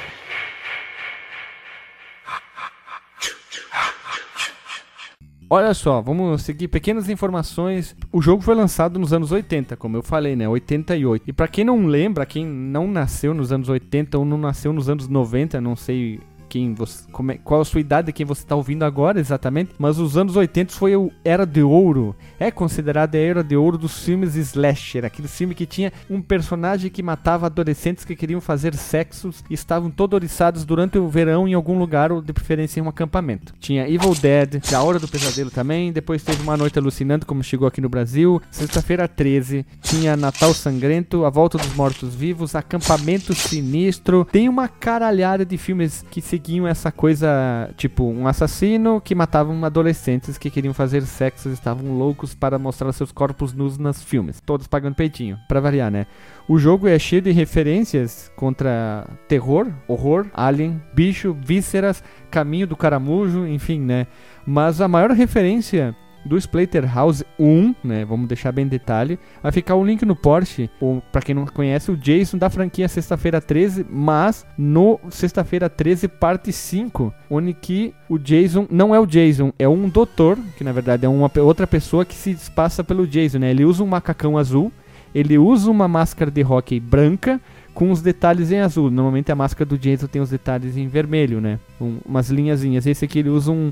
Olha 5.52 5.74
só, 5.74 6.00
vamos 6.00 6.44
seguir 6.44 6.68
pequenas 6.68 7.10
informações. 7.10 7.96
O 8.12 8.22
jogo 8.22 8.44
foi 8.44 8.54
lançado 8.54 9.00
nos 9.00 9.12
anos 9.12 9.32
80, 9.32 9.76
como 9.78 9.98
eu 9.98 10.04
falei, 10.04 10.36
né? 10.36 10.48
88. 10.48 11.24
E 11.28 11.34
pra 11.34 11.48
quem 11.48 11.66
não 11.66 11.88
lembra, 11.88 12.24
quem 12.24 12.46
não 12.46 12.88
nasceu 12.88 13.34
nos 13.34 13.52
anos 13.52 13.68
80 13.68 14.16
ou 14.16 14.24
não 14.24 14.38
nasceu 14.38 14.72
nos 14.72 14.90
anos 14.90 15.08
90, 15.08 15.60
não 15.60 15.76
sei 15.76 16.20
quem 16.50 16.74
você, 16.74 17.04
é- 17.30 17.38
qual 17.38 17.62
a 17.62 17.66
sua 17.66 17.80
idade, 17.80 18.12
quem 18.12 18.26
você 18.26 18.44
tá 18.46 18.56
ouvindo 18.56 18.84
agora 18.84 19.20
exatamente, 19.20 19.72
mas 19.78 20.00
os 20.00 20.18
anos 20.18 20.36
80 20.36 20.74
foi 20.74 20.96
o 20.96 21.12
era 21.24 21.46
de 21.46 21.62
ouro. 21.62 22.16
É 22.40 22.50
considerado 22.50 23.16
a 23.16 23.20
era 23.20 23.44
de 23.44 23.56
ouro 23.56 23.78
dos 23.78 24.04
filmes 24.04 24.36
slasher, 24.36 25.06
aquele 25.06 25.28
filme 25.28 25.54
que 25.54 25.66
tinha 25.66 25.94
um 26.10 26.22
personagem 26.22 26.90
que 26.90 27.04
matava 27.04 27.46
adolescentes 27.46 28.04
que 28.04 28.16
queriam 28.16 28.42
fazer 28.42 28.74
sexos 28.76 29.44
e 29.50 29.54
estavam 29.54 29.92
todos 29.92 30.16
oriçados 30.16 30.66
durante 30.66 30.98
o 30.98 31.08
verão 31.08 31.48
em 31.48 31.54
algum 31.54 31.78
lugar 31.78 32.12
ou 32.12 32.22
de 32.22 32.34
preferência 32.34 32.80
em 32.80 32.84
um 32.84 32.90
acampamento. 32.90 33.54
Tinha 33.60 33.88
Evil 33.88 34.16
Dead, 34.16 34.60
A 34.74 34.84
Hora 34.84 35.00
do 35.00 35.08
Pesadelo 35.08 35.52
também, 35.52 35.92
depois 35.92 36.24
teve 36.24 36.42
Uma 36.42 36.58
Noite 36.58 36.80
Alucinante 36.80 37.26
como 37.26 37.44
chegou 37.44 37.68
aqui 37.68 37.80
no 37.80 37.90
Brasil, 37.90 38.42
Sexta-feira 38.50 39.08
13, 39.08 39.66
tinha 39.82 40.18
Natal 40.18 40.54
Sangrento, 40.54 41.26
A 41.26 41.30
Volta 41.30 41.58
dos 41.58 41.76
Mortos 41.76 42.16
Vivos, 42.16 42.56
Acampamento 42.56 43.34
Sinistro, 43.36 44.26
tem 44.32 44.50
uma 44.50 44.68
caralhada 44.68 45.46
de 45.46 45.58
filmes 45.58 46.04
que 46.10 46.22
seguiam 46.40 46.66
essa 46.66 46.90
coisa, 46.90 47.70
tipo, 47.76 48.06
um 48.06 48.26
assassino 48.26 49.02
que 49.02 49.14
matava 49.14 49.54
adolescentes 49.66 50.38
que 50.38 50.50
queriam 50.50 50.74
fazer 50.74 51.02
sexo 51.02 51.50
e 51.50 51.52
estavam 51.54 51.98
loucos 51.98 52.34
para 52.34 52.58
mostrar 52.58 52.94
seus 52.94 53.12
corpos 53.12 53.54
nus 53.54 53.78
nos 53.78 54.02
filmes, 54.02 54.40
todos 54.40 54.66
pagando 54.66 54.96
peitinho, 54.96 55.38
pra 55.50 55.60
variar, 55.60 55.92
né? 55.92 56.08
O 56.48 56.58
jogo 56.58 56.88
é 56.88 56.98
cheio 56.98 57.22
de 57.22 57.32
referências 57.32 58.32
contra 58.38 59.06
terror, 59.28 59.68
horror, 59.86 60.28
alien, 60.34 60.82
bicho, 60.94 61.36
vísceras, 61.46 62.02
caminho 62.32 62.66
do 62.66 62.78
caramujo, 62.78 63.46
enfim, 63.46 63.82
né? 63.82 64.08
Mas 64.46 64.80
a 64.80 64.88
maior 64.88 65.12
referência 65.12 65.94
do 66.26 66.38
Splatterhouse 66.38 67.26
1, 67.40 67.76
né? 67.84 68.06
Vamos 68.06 68.28
deixar 68.28 68.52
bem 68.52 68.66
em 68.66 68.68
detalhe. 68.68 69.18
Vai 69.42 69.52
ficar 69.52 69.76
o 69.76 69.84
link 69.86 70.04
no 70.06 70.16
Porsche, 70.16 70.70
ou 70.80 71.02
pra 71.12 71.22
quem 71.22 71.34
não 71.34 71.46
conhece, 71.46 71.92
o 71.92 71.98
Jason 71.98 72.38
da 72.38 72.50
franquia 72.50 72.88
Sexta-feira 72.88 73.40
13, 73.42 73.86
mas 73.90 74.46
no 74.58 75.00
Sexta-feira 75.10 75.70
13 75.70 76.08
parte 76.08 76.52
5, 76.52 77.14
onde 77.30 77.54
que 77.54 77.94
o 78.10 78.18
Jason 78.18 78.68
não 78.70 78.94
é 78.94 79.00
o 79.00 79.06
Jason, 79.06 79.52
é 79.58 79.68
um 79.68 79.88
doutor, 79.90 80.38
que 80.58 80.64
na 80.64 80.72
verdade 80.72 81.06
é 81.06 81.10
uma 81.10 81.32
outra 81.38 81.66
pessoa 81.66 82.04
que 82.06 82.16
se 82.16 82.36
passa 82.52 82.84
pelo 82.84 83.08
Jason, 83.08 83.40
né? 83.40 83.50
Ele 83.52 83.66
usa 83.66 83.84
um 83.84 83.88
macacão 83.88 84.38
azul, 84.38 84.72
ele 85.16 85.38
usa 85.38 85.72
uma 85.72 85.88
máscara 85.88 86.30
de 86.30 86.44
hockey 86.44 86.80
branca 86.80 87.40
com 87.74 87.92
os 87.92 88.02
detalhes 88.02 88.52
em 88.52 88.60
azul. 88.60 88.92
Normalmente 88.92 89.32
a 89.32 89.36
máscara 89.36 89.66
do 89.66 89.78
Jason 89.78 90.08
tem 90.08 90.22
os 90.22 90.30
detalhes 90.32 90.76
em 90.76 90.88
vermelho, 90.88 91.40
né? 91.40 91.60
Um- 91.80 92.00
umas 92.06 92.30
linhazinhas. 92.30 92.86
Esse 92.86 93.06
aqui 93.06 93.20
ele 93.20 93.30
usa 93.30 93.52
um, 93.52 93.72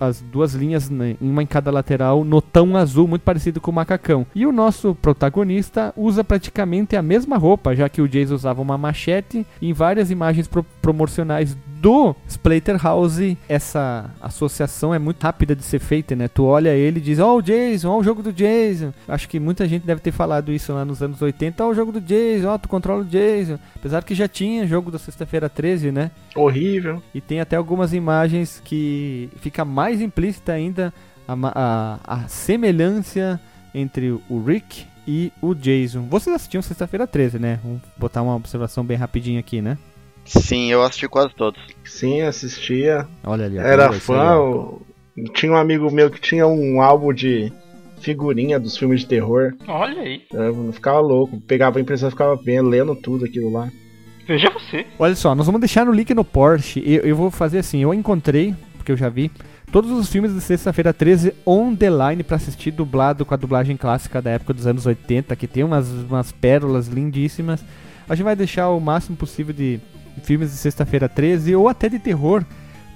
as 0.00 0.20
duas 0.20 0.54
linhas, 0.54 0.88
né, 0.90 1.16
uma 1.20 1.42
em 1.42 1.46
cada 1.46 1.70
lateral, 1.70 2.24
no 2.24 2.42
azul, 2.76 3.06
muito 3.08 3.22
parecido 3.22 3.60
com 3.60 3.70
o 3.70 3.74
macacão. 3.74 4.26
E 4.34 4.46
o 4.46 4.52
nosso 4.52 4.94
protagonista 4.94 5.92
usa 5.96 6.22
praticamente 6.24 6.96
a 6.96 7.02
mesma 7.02 7.36
roupa, 7.36 7.74
já 7.74 7.88
que 7.88 8.00
o 8.02 8.08
Jason 8.08 8.34
usava 8.34 8.60
uma 8.62 8.76
machete. 8.78 9.46
Em 9.60 9.72
várias 9.72 10.10
imagens 10.10 10.46
pro- 10.48 10.64
promocionais 10.82 11.56
do 11.80 12.14
Splatterhouse, 12.26 13.36
essa 13.48 14.10
associação 14.20 14.94
é 14.94 14.98
muito 14.98 15.22
rápida 15.22 15.54
de 15.54 15.62
ser 15.62 15.78
feita, 15.78 16.16
né? 16.16 16.26
Tu 16.26 16.42
olha 16.44 16.70
ele 16.74 16.98
e 16.98 17.02
diz, 17.02 17.18
ó, 17.18 17.36
o 17.36 17.42
Jason, 17.42 17.90
ó, 17.90 17.98
o 17.98 18.02
jogo 18.02 18.22
do 18.22 18.32
Jason. 18.32 18.92
Acho 19.06 19.28
que 19.28 19.38
muita 19.38 19.68
gente 19.68 19.86
deve 19.86 20.00
ter 20.00 20.10
falado 20.10 20.50
isso 20.52 20.72
lá 20.72 20.84
nos 20.84 21.02
anos 21.02 21.20
80, 21.20 21.64
ó, 21.64 21.68
o 21.68 21.74
jogo 21.74 21.92
do 21.92 22.00
Jason, 22.00 22.48
ó, 22.48 22.56
tu 22.58 22.68
controla 22.68 23.02
o 23.02 23.04
Jason. 23.04 23.58
Apesar 23.74 24.02
que 24.04 24.14
já 24.14 24.26
tinha 24.26 24.66
jogo 24.66 24.90
da 24.90 24.98
sexta-feira 24.98 25.48
13, 25.48 25.92
né? 25.92 26.10
Horrível. 26.34 27.02
E 27.14 27.20
tem 27.20 27.40
até 27.40 27.56
algumas 27.56 27.92
imagens 27.92 28.60
que 28.64 29.28
fica 29.40 29.64
mais 29.66 30.00
implícita 30.00 30.52
ainda 30.52 30.92
a, 31.28 31.34
a, 32.06 32.24
a 32.24 32.28
semelhança 32.28 33.40
entre 33.74 34.10
o 34.28 34.42
Rick 34.44 34.84
e 35.06 35.32
o 35.42 35.54
Jason. 35.54 36.02
Vocês 36.08 36.34
assistiam 36.34 36.62
sexta-feira 36.62 37.06
13, 37.06 37.38
né? 37.38 37.60
Vamos 37.62 37.80
botar 37.96 38.22
uma 38.22 38.34
observação 38.34 38.84
bem 38.84 38.96
rapidinha 38.96 39.40
aqui, 39.40 39.60
né? 39.60 39.76
Sim, 40.24 40.70
eu 40.72 40.82
assisti 40.82 41.06
quase 41.08 41.32
todos. 41.34 41.60
Sim, 41.84 42.22
assistia. 42.22 43.06
Olha 43.24 43.44
ali. 43.46 43.58
Era 43.58 43.92
fã. 43.92 44.36
o- 44.38 44.82
Tinha 45.34 45.52
um 45.52 45.56
amigo 45.56 45.90
meu 45.90 46.10
que 46.10 46.20
tinha 46.20 46.46
um 46.46 46.80
álbum 46.82 47.12
de 47.12 47.52
figurinha 48.00 48.58
dos 48.58 48.76
filmes 48.76 49.00
de 49.00 49.06
terror. 49.06 49.54
Olha 49.68 50.00
aí. 50.02 50.22
Eu 50.32 50.72
ficava 50.72 50.98
louco. 51.00 51.40
Pegava 51.42 51.78
a 51.78 51.82
impressão 51.82 52.08
e 52.08 52.10
ficava 52.12 52.36
vendo, 52.36 52.68
lendo 52.68 52.94
tudo 52.96 53.24
aquilo 53.24 53.52
lá. 53.52 53.70
Veja 54.26 54.50
você. 54.50 54.84
Olha 54.98 55.14
só, 55.14 55.34
nós 55.34 55.46
vamos 55.46 55.60
deixar 55.60 55.86
no 55.86 55.92
link 55.92 56.12
no 56.12 56.24
Porsche. 56.24 56.82
Eu, 56.84 57.02
eu 57.02 57.14
vou 57.16 57.30
fazer 57.30 57.58
assim, 57.60 57.78
eu 57.82 57.94
encontrei, 57.94 58.52
porque 58.76 58.90
eu 58.90 58.96
já 58.96 59.08
vi, 59.08 59.30
todos 59.70 59.90
os 59.90 60.08
filmes 60.08 60.32
de 60.32 60.40
sexta-feira 60.40 60.92
13 60.92 61.34
on 61.44 61.74
the 61.74 61.88
line 61.90 62.22
pra 62.22 62.36
assistir, 62.36 62.70
dublado 62.70 63.24
com 63.24 63.34
a 63.34 63.36
dublagem 63.36 63.76
clássica 63.76 64.22
da 64.22 64.30
época 64.30 64.54
dos 64.54 64.66
anos 64.66 64.86
80, 64.86 65.34
que 65.36 65.46
tem 65.46 65.64
umas, 65.64 65.88
umas 65.88 66.32
pérolas 66.32 66.88
lindíssimas. 66.88 67.64
A 68.08 68.14
gente 68.14 68.24
vai 68.24 68.36
deixar 68.36 68.70
o 68.70 68.80
máximo 68.80 69.16
possível 69.16 69.52
de 69.52 69.80
filmes 70.22 70.50
de 70.50 70.56
sexta-feira 70.56 71.08
13 71.08 71.54
ou 71.54 71.68
até 71.68 71.88
de 71.88 71.98
terror 71.98 72.44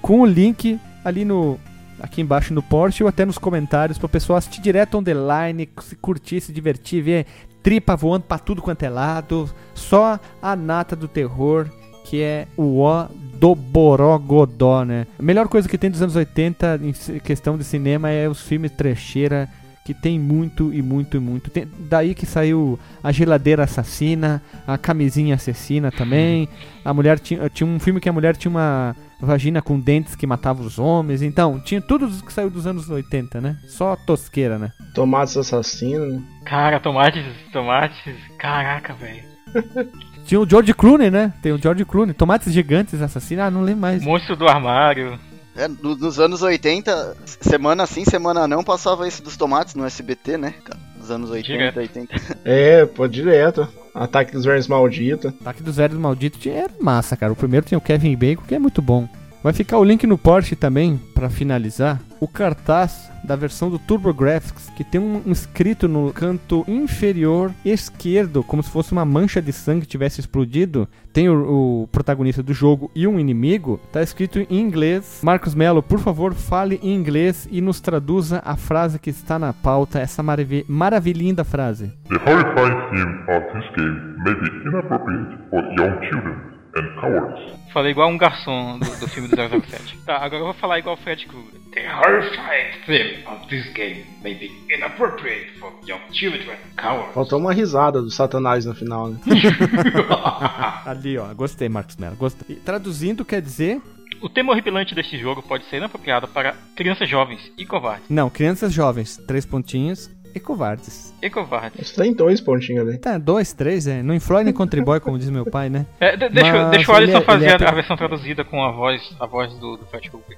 com 0.01 0.21
o 0.21 0.25
link 0.25 0.79
ali 1.03 1.23
no 1.23 1.59
aqui 1.99 2.19
embaixo 2.19 2.51
no 2.53 2.63
Porsche 2.63 3.03
ou 3.03 3.09
até 3.09 3.25
nos 3.25 3.37
comentários 3.37 3.99
para 3.99 4.07
o 4.07 4.09
pessoal 4.09 4.37
assistir 4.37 4.59
direto 4.59 4.97
on 4.97 5.03
the 5.03 5.13
line, 5.13 5.69
se 5.81 5.95
curtir, 5.95 6.41
se 6.41 6.51
divertir, 6.51 7.03
ver 7.03 7.27
tripa 7.61 7.95
voando 7.95 8.25
pra 8.25 8.39
tudo 8.39 8.61
quanto 8.61 8.81
é 8.81 8.89
lado, 8.89 9.47
só 9.75 10.19
a 10.41 10.55
nata 10.55 10.95
do 10.95 11.07
terror, 11.07 11.69
que 12.11 12.21
é 12.21 12.45
o 12.57 12.79
ó 12.81 13.07
do 13.39 13.55
Borogodó, 13.55 14.83
né? 14.83 15.07
A 15.17 15.23
melhor 15.23 15.47
coisa 15.47 15.69
que 15.69 15.77
tem 15.77 15.89
dos 15.89 16.01
anos 16.01 16.15
80 16.17 16.79
em 16.83 17.19
questão 17.21 17.57
de 17.57 17.63
cinema 17.63 18.09
é 18.09 18.27
os 18.27 18.41
filmes 18.41 18.69
trecheira, 18.71 19.47
que 19.85 19.93
tem 19.93 20.19
muito 20.19 20.73
e 20.73 20.81
muito 20.81 21.15
e 21.15 21.19
muito. 21.21 21.49
Tem- 21.49 21.65
daí 21.89 22.13
que 22.13 22.25
saiu 22.25 22.77
a 23.01 23.13
geladeira 23.13 23.63
assassina, 23.63 24.41
a 24.67 24.77
camisinha 24.77 25.35
assassina 25.35 25.89
também. 25.89 26.49
A 26.83 26.93
mulher 26.93 27.17
tinha, 27.19 27.47
tinha 27.49 27.65
um 27.67 27.79
filme 27.79 27.99
que 28.01 28.09
a 28.09 28.13
mulher 28.13 28.35
tinha 28.35 28.49
uma 28.49 28.95
vagina 29.21 29.61
com 29.61 29.79
dentes 29.79 30.15
que 30.15 30.25
matava 30.27 30.63
os 30.63 30.79
homens. 30.79 31.21
Então, 31.21 31.59
tinha 31.59 31.79
tudo 31.79 32.07
que 32.25 32.33
saiu 32.33 32.49
dos 32.49 32.65
anos 32.65 32.89
80, 32.89 33.39
né? 33.39 33.55
Só 33.67 33.95
tosqueira, 33.95 34.57
né? 34.57 34.71
Tomates 34.95 35.37
assassinos. 35.37 36.11
né? 36.13 36.21
Cara, 36.43 36.79
tomates, 36.79 37.23
tomates. 37.53 38.15
Caraca, 38.39 38.93
velho. 38.95 39.23
Tinha 40.25 40.39
o 40.39 40.47
George 40.49 40.73
Clooney, 40.73 41.09
né? 41.11 41.33
Tem 41.41 41.51
o 41.51 41.57
George 41.57 41.83
Clooney. 41.85 42.13
Tomates 42.13 42.53
gigantes 42.53 43.01
assassinos. 43.01 43.43
Ah, 43.45 43.51
não 43.51 43.61
lembro 43.61 43.81
mais. 43.81 44.03
Monstro 44.03 44.35
do 44.35 44.47
armário. 44.47 45.19
É, 45.55 45.67
no- 45.67 45.97
nos 45.97 46.17
anos 46.19 46.41
80, 46.41 47.17
semana 47.41 47.85
sim, 47.85 48.05
semana 48.05 48.47
não, 48.47 48.63
passava 48.63 49.05
esse 49.07 49.21
dos 49.21 49.35
tomates 49.35 49.75
no 49.75 49.85
SBT, 49.85 50.37
né? 50.37 50.53
cara? 50.63 50.79
Nos 50.97 51.11
anos 51.11 51.29
80, 51.29 51.57
Direto. 51.57 51.79
80. 51.79 52.15
É, 52.45 52.85
pô, 52.85 53.07
direto. 53.07 53.67
Ataque 53.93 54.31
dos 54.31 54.45
Vermes 54.45 54.67
Malditos. 54.69 55.33
Ataque 55.41 55.61
dos 55.61 55.75
Velhos 55.75 55.97
Malditos 55.97 56.45
era 56.45 56.71
massa, 56.79 57.17
cara. 57.17 57.33
O 57.33 57.35
primeiro 57.35 57.65
tinha 57.65 57.77
o 57.77 57.81
Kevin 57.81 58.15
Bacon, 58.15 58.43
que 58.47 58.55
é 58.55 58.59
muito 58.59 58.81
bom. 58.81 59.09
Vai 59.43 59.53
ficar 59.53 59.79
o 59.79 59.83
link 59.83 60.05
no 60.05 60.19
Porsche 60.19 60.55
também, 60.55 60.99
pra 61.15 61.27
finalizar. 61.27 61.99
O 62.19 62.27
cartaz 62.27 63.09
da 63.23 63.35
versão 63.35 63.71
do 63.71 63.79
TurboGrafx, 63.79 64.69
que 64.75 64.83
tem 64.83 65.01
um 65.01 65.31
escrito 65.31 65.87
no 65.87 66.13
canto 66.13 66.63
inferior 66.67 67.51
esquerdo, 67.65 68.43
como 68.43 68.61
se 68.61 68.69
fosse 68.69 68.91
uma 68.91 69.03
mancha 69.03 69.41
de 69.41 69.51
sangue 69.51 69.81
que 69.81 69.87
tivesse 69.87 70.19
explodido. 70.19 70.87
Tem 71.11 71.27
o, 71.27 71.83
o 71.83 71.87
protagonista 71.87 72.43
do 72.43 72.53
jogo 72.53 72.91
e 72.95 73.07
um 73.07 73.19
inimigo. 73.19 73.79
Tá 73.91 74.03
escrito 74.03 74.39
em 74.39 74.59
inglês. 74.59 75.21
Marcos 75.23 75.55
Mello, 75.55 75.81
por 75.81 75.97
favor, 75.97 76.35
fale 76.35 76.79
em 76.83 76.93
inglês 76.93 77.47
e 77.51 77.61
nos 77.61 77.81
traduza 77.81 78.43
a 78.45 78.55
frase 78.55 78.99
que 78.99 79.09
está 79.09 79.39
na 79.39 79.53
pauta, 79.53 79.99
essa 79.99 80.21
maravi 80.21 80.63
maravilhinda 80.67 81.43
frase. 81.43 81.91
The 82.09 82.17
horrifying 82.17 82.77
theme 82.91 83.23
of 83.27 83.43
this 83.53 83.67
game 83.75 84.15
may 84.23 84.35
be 84.35 84.67
inappropriate 84.67 85.37
for 85.49 85.63
young 85.79 85.99
children 86.09 86.61
and 86.75 87.01
cowards. 87.01 87.60
Falei 87.73 87.91
igual 87.91 88.09
um 88.09 88.17
garçom 88.17 88.77
do, 88.79 88.99
do 88.99 89.07
filme 89.07 89.29
do 89.29 89.35
007. 89.35 89.99
Tá, 90.05 90.17
agora 90.17 90.41
eu 90.41 90.45
vou 90.45 90.53
falar 90.53 90.79
igual 90.79 90.95
o 90.95 90.97
Fred 90.97 91.25
Krueger. 91.25 91.61
The 91.73 91.87
horrifying 91.93 92.73
theme 92.85 93.23
of 93.27 93.47
this 93.47 93.71
game 93.73 94.03
may 94.21 94.33
be 94.35 94.51
inappropriate 94.73 95.57
for 95.59 95.71
young 95.87 96.01
children 96.11 96.57
cowards. 96.75 97.13
Faltou 97.13 97.39
uma 97.39 97.53
risada 97.53 98.01
do 98.01 98.09
Satanás 98.09 98.65
no 98.65 98.73
final, 98.73 99.09
né? 99.09 99.19
Ali, 100.85 101.17
ó. 101.17 101.33
Gostei, 101.33 101.69
Marcos 101.69 101.95
Mello. 101.95 102.15
Gostei. 102.15 102.57
E 102.57 102.59
traduzindo 102.59 103.23
quer 103.23 103.41
dizer 103.41 103.81
O 104.21 104.27
tema 104.27 104.51
horripilante 104.51 104.93
deste 104.93 105.17
jogo 105.17 105.41
pode 105.41 105.63
ser 105.65 105.77
inapropriado 105.77 106.27
para 106.27 106.53
crianças 106.75 107.07
jovens 107.07 107.51
e 107.57 107.65
covardes. 107.65 108.09
Não, 108.09 108.29
crianças 108.29 108.73
jovens, 108.73 109.17
três 109.27 109.45
pontinhos 109.45 110.09
e 110.33 110.39
covardes. 110.39 111.13
E 111.21 111.29
covardes. 111.29 111.81
Isso 111.81 111.95
tem 112.01 112.13
dois 112.13 112.39
pontinhos 112.41 112.87
ali. 112.87 112.97
Tá, 112.97 113.17
dois, 113.17 113.53
três, 113.53 113.87
é. 113.87 114.01
Não 114.01 114.13
influi 114.13 114.43
nem 114.43 114.53
contribui, 114.53 114.99
como 114.99 115.17
diz 115.19 115.29
meu 115.29 115.45
pai, 115.45 115.69
né? 115.69 115.85
É, 115.99 116.15
de- 116.15 116.29
deixa, 116.29 116.53
Mas 116.53 116.71
deixa 116.71 116.91
o 116.91 116.95
Alisson 116.95 117.17
é- 117.17 117.21
fazer 117.21 117.43
ele 117.45 117.49
é 117.49 117.53
a- 117.53 117.55
até- 117.55 117.67
a 117.67 117.71
versão 117.71 117.97
traduzida 117.97 118.43
com 118.43 118.63
a 118.63 118.71
voz, 118.71 119.01
a 119.19 119.25
voz 119.25 119.53
do, 119.55 119.77
do 119.77 119.85
Fred 119.85 120.09
Krueger. 120.09 120.37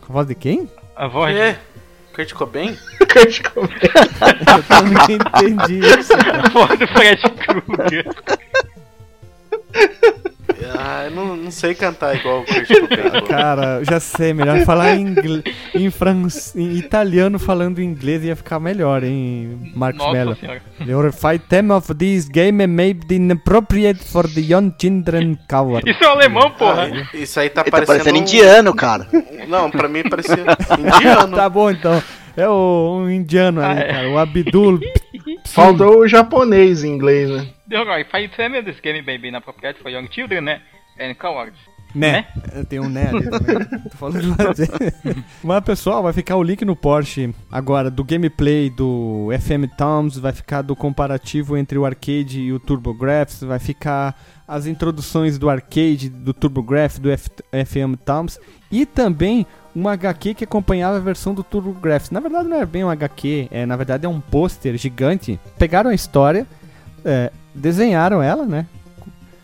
Com 0.00 0.12
a 0.12 0.14
voz 0.14 0.26
de 0.26 0.34
quem? 0.34 0.68
A 0.96 1.06
voz. 1.08 1.36
É, 1.36 1.58
Kurt 2.14 2.32
Cobain? 2.34 2.76
Eu 3.00 4.62
também 4.64 5.16
entendi 5.16 5.78
isso. 5.86 6.12
A 6.44 6.48
voz 6.50 6.78
do 6.78 6.86
Fred 6.88 7.22
Krueger. 7.22 8.06
Ah, 10.78 11.04
eu 11.06 11.10
não, 11.10 11.36
não 11.36 11.50
sei 11.50 11.74
cantar 11.74 12.16
igual 12.16 12.40
o 12.40 12.44
Kurt 12.44 12.66
Cobain. 12.68 13.20
pô. 13.20 13.26
Cara, 13.26 13.78
eu 13.80 13.84
já 13.84 13.98
sei, 14.00 14.32
melhor 14.32 14.60
falar 14.64 14.94
em, 14.96 15.02
ingle- 15.08 15.42
em, 15.74 15.90
em 16.56 16.76
italiano 16.76 17.38
falando 17.38 17.80
inglês 17.80 18.24
ia 18.24 18.36
ficar 18.36 18.58
melhor, 18.60 19.02
hein, 19.04 19.72
Marcos 19.74 20.12
Mello. 20.12 20.36
The 20.84 20.94
horrified 20.94 21.42
theme 21.48 21.72
of 21.72 21.94
this 21.94 22.28
game 22.28 22.66
may 22.66 22.92
be 22.94 23.16
inappropriate 23.16 24.02
for 24.04 24.28
the 24.28 24.40
young 24.40 24.72
children 24.80 25.38
coward. 25.48 25.88
Isso 25.90 26.02
é 26.02 26.08
um 26.08 26.12
alemão, 26.12 26.50
porra. 26.52 26.90
Ah, 26.92 27.16
isso 27.16 27.38
aí 27.40 27.48
tá 27.50 27.62
Ele 27.62 27.70
tá 27.70 27.76
parecendo. 27.76 27.86
parecendo 27.98 28.18
um- 28.18 28.22
indiano, 28.22 28.74
cara. 28.74 29.06
Não, 29.48 29.70
pra 29.70 29.88
mim 29.88 30.02
parecia 30.08 30.34
indiano. 30.78 31.36
Tá 31.36 31.48
bom, 31.48 31.70
então. 31.70 32.02
É 32.36 32.48
o 32.48 32.96
um 33.02 33.10
indiano 33.10 33.60
Ah, 33.62 33.74
é. 33.74 33.92
cara. 33.92 34.10
O 34.10 34.18
Abdul. 34.18 34.80
Faltou 35.52 36.00
o 36.00 36.08
japonês 36.08 36.82
em 36.82 36.92
inglês, 36.92 37.30
né? 37.30 37.46
The 37.68 37.78
horrifying 37.78 38.28
theme 38.28 38.58
of 38.58 38.70
this 38.70 38.80
game 38.80 39.02
may 39.02 39.18
be 39.18 39.28
inappropriate 39.28 39.80
for 39.80 39.90
young 39.90 40.08
children 40.10 40.42
né? 40.42 40.60
and 40.98 41.14
cowards. 41.14 41.58
Né? 41.94 42.24
Tem 42.70 42.80
um 42.80 42.88
né 42.88 43.10
ali 43.10 43.28
também. 43.28 43.58
Tô 43.90 43.96
falando 43.98 44.22
de 44.22 44.34
fazer. 44.34 44.70
Mas 45.44 45.62
pessoal, 45.62 46.02
vai 46.02 46.12
ficar 46.12 46.36
o 46.36 46.42
link 46.42 46.64
no 46.64 46.74
Porsche 46.74 47.34
agora 47.50 47.90
do 47.90 48.02
gameplay 48.02 48.70
do 48.70 49.28
FM 49.38 49.70
Toms, 49.76 50.16
vai 50.16 50.32
ficar 50.32 50.62
do 50.62 50.74
comparativo 50.74 51.56
entre 51.56 51.76
o 51.76 51.84
arcade 51.84 52.40
e 52.40 52.52
o 52.52 52.58
TurboGrafx, 52.58 53.42
vai 53.42 53.58
ficar 53.58 54.18
as 54.52 54.66
introduções 54.66 55.38
do 55.38 55.48
arcade, 55.48 56.10
do 56.10 56.34
TurboGrafx, 56.34 56.98
do 56.98 57.08
FM 57.08 57.96
Toms 58.04 58.38
e 58.70 58.84
também 58.84 59.46
um 59.74 59.88
HQ 59.88 60.34
que 60.34 60.44
acompanhava 60.44 60.98
a 60.98 61.00
versão 61.00 61.32
do 61.32 61.42
TurboGrafx. 61.42 62.10
Na 62.10 62.20
verdade 62.20 62.48
não 62.50 62.58
é 62.58 62.66
bem 62.66 62.84
um 62.84 62.90
HQ, 62.90 63.48
é, 63.50 63.64
na 63.64 63.76
verdade 63.76 64.04
é 64.04 64.08
um 64.08 64.20
pôster 64.20 64.76
gigante. 64.76 65.40
Pegaram 65.58 65.88
a 65.88 65.94
história, 65.94 66.46
é, 67.02 67.32
desenharam 67.54 68.22
ela, 68.22 68.44
né? 68.44 68.66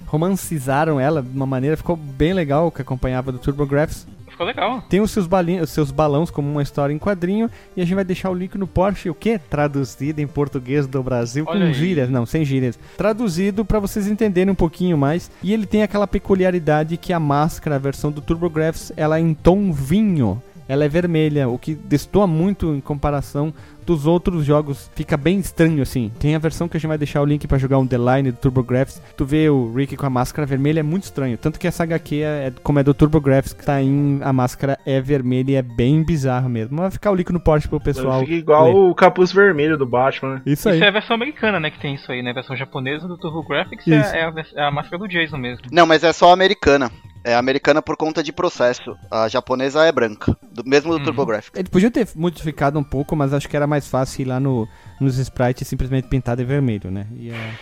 romancizaram 0.05 1.01
ela 1.01 1.23
de 1.23 1.35
uma 1.35 1.47
maneira, 1.47 1.77
ficou 1.77 1.97
bem 1.97 2.35
legal, 2.35 2.71
que 2.71 2.83
acompanhava 2.83 3.33
do 3.33 3.39
TurboGrafx. 3.39 4.07
Ficou 4.39 4.47
legal. 4.47 4.81
Tem 4.89 5.01
os 5.01 5.11
seus, 5.11 5.27
balinhos, 5.27 5.65
os 5.65 5.71
seus 5.71 5.91
balões 5.91 6.31
como 6.31 6.49
uma 6.49 6.63
história 6.63 6.95
em 6.95 6.99
quadrinho, 6.99 7.51
e 7.77 7.83
a 7.83 7.85
gente 7.85 7.97
vai 7.97 8.05
deixar 8.05 8.31
o 8.31 8.35
link 8.35 8.57
no 8.57 8.69
Porsche, 8.69 9.11
o 9.11 9.15
que? 9.15 9.37
Traduzido 9.37 10.21
em 10.21 10.29
português 10.29 10.87
do 10.87 11.03
Brasil, 11.03 11.45
Olha 11.49 11.59
com 11.59 11.67
aí. 11.67 11.75
gírias, 11.75 12.09
não, 12.09 12.25
sem 12.25 12.45
gírias. 12.45 12.79
Traduzido 12.97 13.65
para 13.65 13.81
vocês 13.81 14.07
entenderem 14.07 14.53
um 14.53 14.55
pouquinho 14.55 14.97
mais, 14.97 15.29
e 15.43 15.53
ele 15.53 15.67
tem 15.67 15.83
aquela 15.83 16.07
peculiaridade 16.07 16.97
que 16.97 17.13
a 17.13 17.19
máscara, 17.19 17.75
a 17.75 17.81
versão 17.81 18.13
do 18.13 18.21
TurboGrafx, 18.21 18.93
ela 18.97 19.19
é 19.19 19.21
em 19.21 19.35
tom 19.35 19.73
vinho. 19.73 20.41
Ela 20.69 20.85
é 20.85 20.89
vermelha, 20.89 21.49
o 21.49 21.59
que 21.59 21.75
destoa 21.75 22.27
muito 22.27 22.75
em 22.75 22.81
comparação 22.81 23.55
dos 23.89 24.07
outros 24.07 24.45
jogos. 24.45 24.91
Fica 24.95 25.17
bem 25.17 25.39
estranho 25.39 25.81
assim. 25.81 26.13
Tem 26.21 26.35
a 26.35 26.39
versão 26.39 26.69
que 26.69 26.77
a 26.77 26.81
gente 26.81 26.89
vai 26.89 26.99
deixar 26.99 27.23
o 27.23 27.25
link 27.25 27.49
para 27.49 27.57
jogar 27.57 27.79
um 27.79 27.87
The 27.87 27.97
Line 27.97 28.31
do 28.33 28.37
TurboGrafx. 28.37 29.03
Tu 29.17 29.25
vê 29.25 29.49
o 29.49 29.73
Rick 29.73 29.97
com 29.97 30.05
a 30.05 30.11
máscara 30.11 30.47
vermelha 30.47 30.81
é 30.81 30.83
muito 30.83 31.05
estranho. 31.05 31.39
Tanto 31.39 31.59
que 31.59 31.67
essa 31.67 31.85
HQ 31.85 32.21
é 32.21 32.53
como 32.63 32.79
é 32.79 32.83
do 32.83 32.93
TurboGrafx, 32.93 33.55
que 33.55 33.65
tá 33.65 33.81
em 33.81 34.21
a 34.23 34.31
máscara 34.31 34.79
é 34.85 35.01
vermelha 35.01 35.53
e 35.53 35.55
é 35.55 35.63
bem 35.63 36.03
bizarro 36.03 36.51
mesmo. 36.51 36.77
Mas 36.77 36.83
vai 36.83 36.91
ficar 36.91 37.11
o 37.11 37.15
link 37.15 37.33
no 37.33 37.41
post 37.41 37.67
pro 37.67 37.81
pessoal. 37.81 38.21
Fica 38.21 38.35
igual 38.35 38.67
ler. 38.67 38.75
o 38.75 38.95
capuz 38.95 39.33
vermelho 39.33 39.79
do 39.79 39.87
Batman, 39.87 40.35
né? 40.35 40.43
Isso 40.45 40.69
aí. 40.69 40.77
Isso 40.77 40.85
é 40.85 40.89
a 40.89 40.93
versão 40.93 41.17
americana, 41.17 41.59
né? 41.59 41.71
Que 41.71 41.81
tem 41.81 41.95
isso 41.95 42.13
aí, 42.13 42.23
né? 42.23 42.33
A 42.33 42.35
versão 42.35 42.55
japonesa 42.55 43.09
do 43.09 43.17
TurboGrafx 43.17 43.89
é, 43.89 43.95
é, 43.95 44.25
a, 44.25 44.35
é 44.55 44.63
a 44.65 44.71
máscara 44.71 44.99
do 44.99 45.09
Jason 45.09 45.39
mesmo. 45.39 45.65
Não, 45.73 45.87
mas 45.87 46.05
é 46.05 46.13
só 46.13 46.31
americana. 46.31 46.91
É 47.29 47.35
americana 47.35 47.83
por 47.83 47.95
conta 47.95 48.23
de 48.23 48.33
processo. 48.33 48.97
A 49.11 49.29
japonesa 49.29 49.85
é 49.85 49.93
branca. 49.93 50.35
Do, 50.51 50.65
mesmo 50.65 50.93
do 50.93 50.97
Uhum. 50.99 51.05
TurboGrafx. 51.05 51.51
Ele 51.55 51.69
podia 51.69 51.91
ter 51.91 52.09
modificado 52.17 52.79
um 52.79 52.83
pouco, 52.83 53.15
mas 53.15 53.35
acho 53.35 53.47
que 53.47 53.55
era 53.55 53.67
mais 53.67 53.87
fácil 53.87 54.23
ir 54.23 54.25
lá 54.25 54.41
no, 54.41 54.67
nos 54.99 55.19
sprites 55.19 55.69
simplesmente 55.69 56.09
pintar 56.09 56.37
de 56.37 56.45
vermelho, 56.45 56.91
né? 56.91 57.07
E, 57.19 57.31
é... 57.31 57.55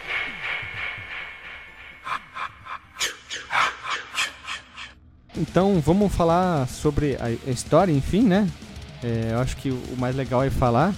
Então 5.36 5.80
vamos 5.80 6.14
falar 6.14 6.66
sobre 6.68 7.16
a 7.16 7.26
a 7.26 7.50
história, 7.50 7.92
enfim, 7.92 8.22
né? 8.22 8.48
É, 9.02 9.32
eu 9.32 9.40
acho 9.40 9.56
que 9.56 9.70
o 9.70 9.96
mais 9.98 10.16
legal 10.16 10.42
é 10.42 10.50
falar. 10.50 10.94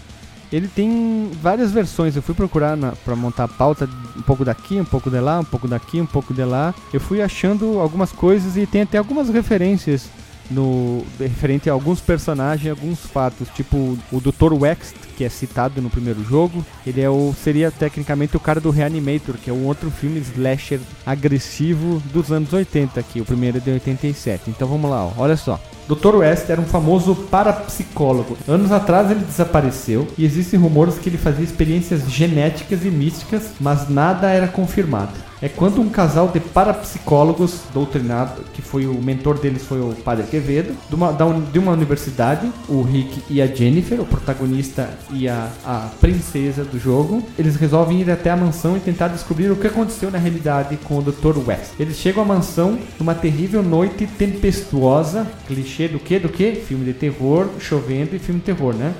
Ele 0.52 0.68
tem 0.68 1.30
várias 1.42 1.72
versões. 1.72 2.16
Eu 2.16 2.22
fui 2.22 2.34
procurar 2.34 2.76
na, 2.76 2.92
pra 2.92 3.14
montar 3.14 3.44
a 3.44 3.48
pauta 3.48 3.88
um 4.16 4.22
pouco 4.22 4.44
daqui, 4.44 4.80
um 4.80 4.84
pouco 4.84 5.10
de 5.10 5.20
lá, 5.20 5.40
um 5.40 5.44
pouco 5.44 5.68
daqui, 5.68 6.00
um 6.00 6.06
pouco 6.06 6.32
de 6.32 6.44
lá. 6.44 6.74
Eu 6.92 7.00
fui 7.00 7.20
achando 7.20 7.78
algumas 7.78 8.12
coisas 8.12 8.56
e 8.56 8.66
tem 8.66 8.82
até 8.82 8.98
algumas 8.98 9.28
referências 9.28 10.08
no 10.50 11.04
referente 11.18 11.68
a 11.68 11.72
alguns 11.72 12.00
personagens, 12.00 12.70
alguns 12.70 13.00
fatos, 13.00 13.48
tipo 13.54 13.98
o 14.10 14.20
Dr. 14.20 14.54
Wext, 14.54 14.96
que 15.16 15.24
é 15.24 15.28
citado 15.28 15.82
no 15.82 15.90
primeiro 15.90 16.22
jogo. 16.24 16.64
Ele 16.86 17.00
é 17.00 17.10
o 17.10 17.34
seria 17.42 17.70
tecnicamente 17.70 18.36
o 18.36 18.40
cara 18.40 18.60
do 18.60 18.70
Reanimator, 18.70 19.36
que 19.36 19.50
é 19.50 19.52
um 19.52 19.66
outro 19.66 19.90
filme 19.90 20.20
slasher 20.20 20.80
agressivo 21.04 22.02
dos 22.12 22.32
anos 22.32 22.52
80 22.52 22.98
aqui, 22.98 23.20
o 23.20 23.24
primeiro 23.24 23.58
é 23.58 23.60
de 23.60 23.70
87. 23.70 24.50
Então 24.50 24.66
vamos 24.66 24.90
lá, 24.90 25.04
ó. 25.04 25.12
olha 25.18 25.36
só. 25.36 25.60
Dr. 25.88 26.16
West 26.16 26.50
era 26.50 26.60
um 26.60 26.66
famoso 26.66 27.14
parapsicólogo. 27.14 28.36
Anos 28.46 28.70
atrás 28.70 29.10
ele 29.10 29.24
desapareceu 29.24 30.06
e 30.18 30.24
existem 30.24 30.60
rumores 30.60 30.98
que 30.98 31.08
ele 31.08 31.16
fazia 31.16 31.44
experiências 31.44 32.10
genéticas 32.10 32.84
e 32.84 32.90
místicas, 32.90 33.52
mas 33.58 33.88
nada 33.88 34.28
era 34.30 34.46
confirmado. 34.46 35.27
É 35.40 35.48
quando 35.48 35.80
um 35.80 35.88
casal 35.88 36.28
de 36.28 36.40
parapsicólogos 36.40 37.60
doutrinado, 37.72 38.42
que 38.52 38.60
foi 38.60 38.86
o 38.86 38.94
mentor 38.94 39.38
deles 39.38 39.62
foi 39.62 39.80
o 39.80 39.94
Padre 40.04 40.26
Quevedo, 40.26 40.74
de 40.88 40.94
uma, 40.94 41.12
de 41.12 41.58
uma 41.58 41.72
universidade, 41.72 42.50
o 42.68 42.82
Rick 42.82 43.22
e 43.30 43.40
a 43.40 43.46
Jennifer, 43.46 44.00
o 44.00 44.06
protagonista 44.06 44.90
e 45.12 45.28
a, 45.28 45.48
a 45.64 45.90
princesa 46.00 46.64
do 46.64 46.78
jogo, 46.78 47.22
eles 47.38 47.54
resolvem 47.54 48.00
ir 48.00 48.10
até 48.10 48.30
a 48.30 48.36
mansão 48.36 48.76
e 48.76 48.80
tentar 48.80 49.08
descobrir 49.08 49.48
o 49.50 49.56
que 49.56 49.68
aconteceu 49.68 50.10
na 50.10 50.18
realidade 50.18 50.76
com 50.78 50.98
o 50.98 51.02
Dr. 51.02 51.38
West. 51.46 51.70
Eles 51.78 51.96
chegam 51.96 52.22
à 52.24 52.26
mansão 52.26 52.76
numa 52.98 53.14
terrível 53.14 53.62
noite 53.62 54.06
tempestuosa, 54.06 55.26
clichê 55.46 55.86
do 55.86 56.00
que? 56.00 56.18
Do 56.18 56.28
que? 56.28 56.52
Filme 56.52 56.84
de 56.84 56.94
terror, 56.94 57.48
chovendo 57.60 58.16
e 58.16 58.18
filme 58.18 58.40
de 58.40 58.46
terror, 58.46 58.74
né? 58.74 58.92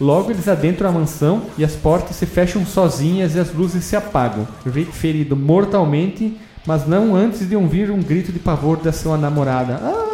Logo 0.00 0.30
eles 0.30 0.48
adentram 0.48 0.88
a 0.88 0.92
mansão 0.92 1.42
e 1.56 1.64
as 1.64 1.72
portas 1.72 2.16
se 2.16 2.26
fecham 2.26 2.66
sozinhas 2.66 3.34
e 3.34 3.40
as 3.40 3.52
luzes 3.52 3.84
se 3.84 3.94
apagam. 3.94 4.46
Rick 4.66 4.92
ferido 4.92 5.36
mortalmente, 5.36 6.36
mas 6.66 6.86
não 6.86 7.14
antes 7.14 7.48
de 7.48 7.54
ouvir 7.54 7.90
um 7.90 8.02
grito 8.02 8.32
de 8.32 8.38
pavor 8.38 8.78
da 8.78 8.92
sua 8.92 9.16
namorada. 9.16 9.80
Ah! 9.82 10.04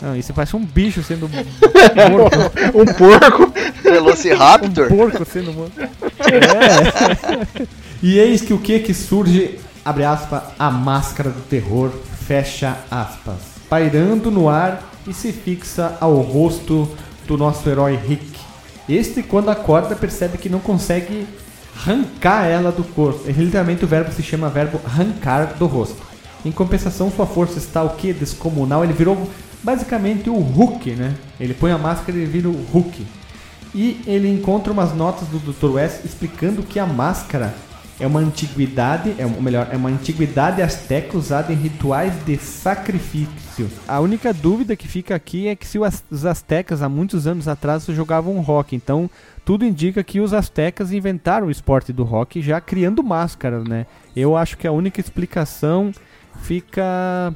Não, 0.00 0.14
isso 0.14 0.32
parece 0.32 0.54
um 0.54 0.64
bicho 0.64 1.02
sendo 1.02 1.28
morto. 1.28 1.48
Um 2.74 2.84
porco. 2.84 3.52
Velociraptor? 3.82 4.92
Um 4.92 4.96
porco 4.96 5.24
sendo 5.24 5.52
morto. 5.52 5.80
É. 5.80 7.66
E 8.02 8.18
eis 8.18 8.42
que 8.42 8.52
o 8.52 8.58
que 8.58 8.78
que 8.80 8.92
surge, 8.92 9.58
abre 9.84 10.04
aspas, 10.04 10.42
a 10.58 10.70
máscara 10.70 11.30
do 11.30 11.40
terror, 11.40 11.90
fecha 12.26 12.76
aspas, 12.90 13.36
pairando 13.68 14.30
no 14.30 14.48
ar 14.48 14.82
e 15.06 15.14
se 15.14 15.32
fixa 15.32 15.96
ao 16.00 16.20
rosto 16.20 16.88
do 17.26 17.36
nosso 17.36 17.68
herói 17.68 17.96
Rick. 17.96 18.38
Este, 18.88 19.22
quando 19.22 19.50
acorda, 19.50 19.96
percebe 19.96 20.38
que 20.38 20.48
não 20.48 20.60
consegue 20.60 21.26
arrancar 21.76 22.46
ela 22.46 22.70
do 22.70 22.84
corpo. 22.84 23.30
Literalmente 23.30 23.84
o 23.84 23.88
verbo 23.88 24.12
se 24.12 24.22
chama 24.22 24.48
verbo 24.48 24.80
arrancar 24.84 25.54
do 25.58 25.66
rosto. 25.66 26.00
Em 26.44 26.52
compensação, 26.52 27.10
sua 27.10 27.26
força 27.26 27.58
está 27.58 27.82
o 27.82 27.90
que? 27.90 28.12
Descomunal. 28.12 28.84
Ele 28.84 28.92
virou 28.92 29.28
basicamente 29.62 30.30
o 30.30 30.38
Hulk, 30.38 30.92
né? 30.92 31.14
Ele 31.40 31.54
põe 31.54 31.72
a 31.72 31.78
máscara 31.78 32.16
e 32.16 32.24
vira 32.24 32.48
o 32.48 32.64
Hulk. 32.72 33.04
E 33.74 34.00
ele 34.06 34.28
encontra 34.28 34.72
umas 34.72 34.94
notas 34.94 35.28
do 35.28 35.38
Dr. 35.38 35.74
West 35.74 36.04
explicando 36.04 36.62
que 36.62 36.78
a 36.78 36.86
máscara 36.86 37.54
é 37.98 38.06
uma 38.06 38.20
antiguidade, 38.20 39.14
é, 39.18 39.24
ou 39.24 39.40
melhor, 39.40 39.68
é 39.72 39.76
uma 39.76 39.88
antiguidade 39.88 40.60
asteca 40.60 41.16
usada 41.16 41.52
em 41.52 41.56
rituais 41.56 42.12
de 42.26 42.36
sacrifício. 42.36 43.68
A 43.88 44.00
única 44.00 44.32
dúvida 44.34 44.76
que 44.76 44.86
fica 44.86 45.14
aqui 45.14 45.48
é 45.48 45.56
que 45.56 45.66
se 45.66 45.78
os 46.10 46.26
astecas 46.26 46.82
há 46.82 46.88
muitos 46.88 47.26
anos 47.26 47.48
atrás 47.48 47.84
jogavam 47.86 48.38
rock, 48.40 48.76
então 48.76 49.08
tudo 49.44 49.64
indica 49.64 50.02
que 50.04 50.20
os 50.20 50.34
astecas 50.34 50.92
inventaram 50.92 51.46
o 51.46 51.50
esporte 51.50 51.92
do 51.92 52.04
rock 52.04 52.42
já 52.42 52.60
criando 52.60 53.02
máscaras, 53.02 53.64
né? 53.64 53.86
Eu 54.14 54.36
acho 54.36 54.58
que 54.58 54.66
a 54.66 54.72
única 54.72 55.00
explicação 55.00 55.90
fica 56.42 57.34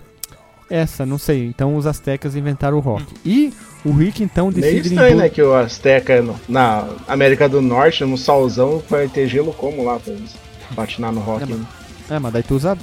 essa, 0.68 1.04
não 1.06 1.18
sei. 1.18 1.46
Então 1.46 1.76
os 1.76 1.86
astecas 1.86 2.36
inventaram 2.36 2.76
o 2.76 2.80
rock. 2.80 3.04
E 3.24 3.52
o 3.84 3.92
Rick 3.92 4.22
então 4.22 4.50
Meio 4.50 4.60
decide 4.60 4.88
estranho, 4.88 5.10
em 5.12 5.14
bu- 5.14 5.20
né? 5.22 5.28
Que 5.28 5.42
o 5.42 5.54
Azteca 5.54 6.20
no- 6.22 6.38
na 6.48 6.86
América 7.08 7.48
do 7.48 7.60
Norte, 7.60 8.04
no 8.04 8.16
solzão, 8.18 8.82
vai 8.88 9.08
ter 9.08 9.26
gelo 9.26 9.52
como 9.52 9.84
lá 9.84 9.98
pra 9.98 10.12
eles 10.12 10.34
patinar 10.74 11.12
no 11.12 11.20
rock. 11.20 11.44
É, 11.44 11.46
né? 11.46 11.66
É, 12.10 12.18
mas 12.18 12.32
daí 12.32 12.42
tu 12.42 12.56
usa 12.56 12.76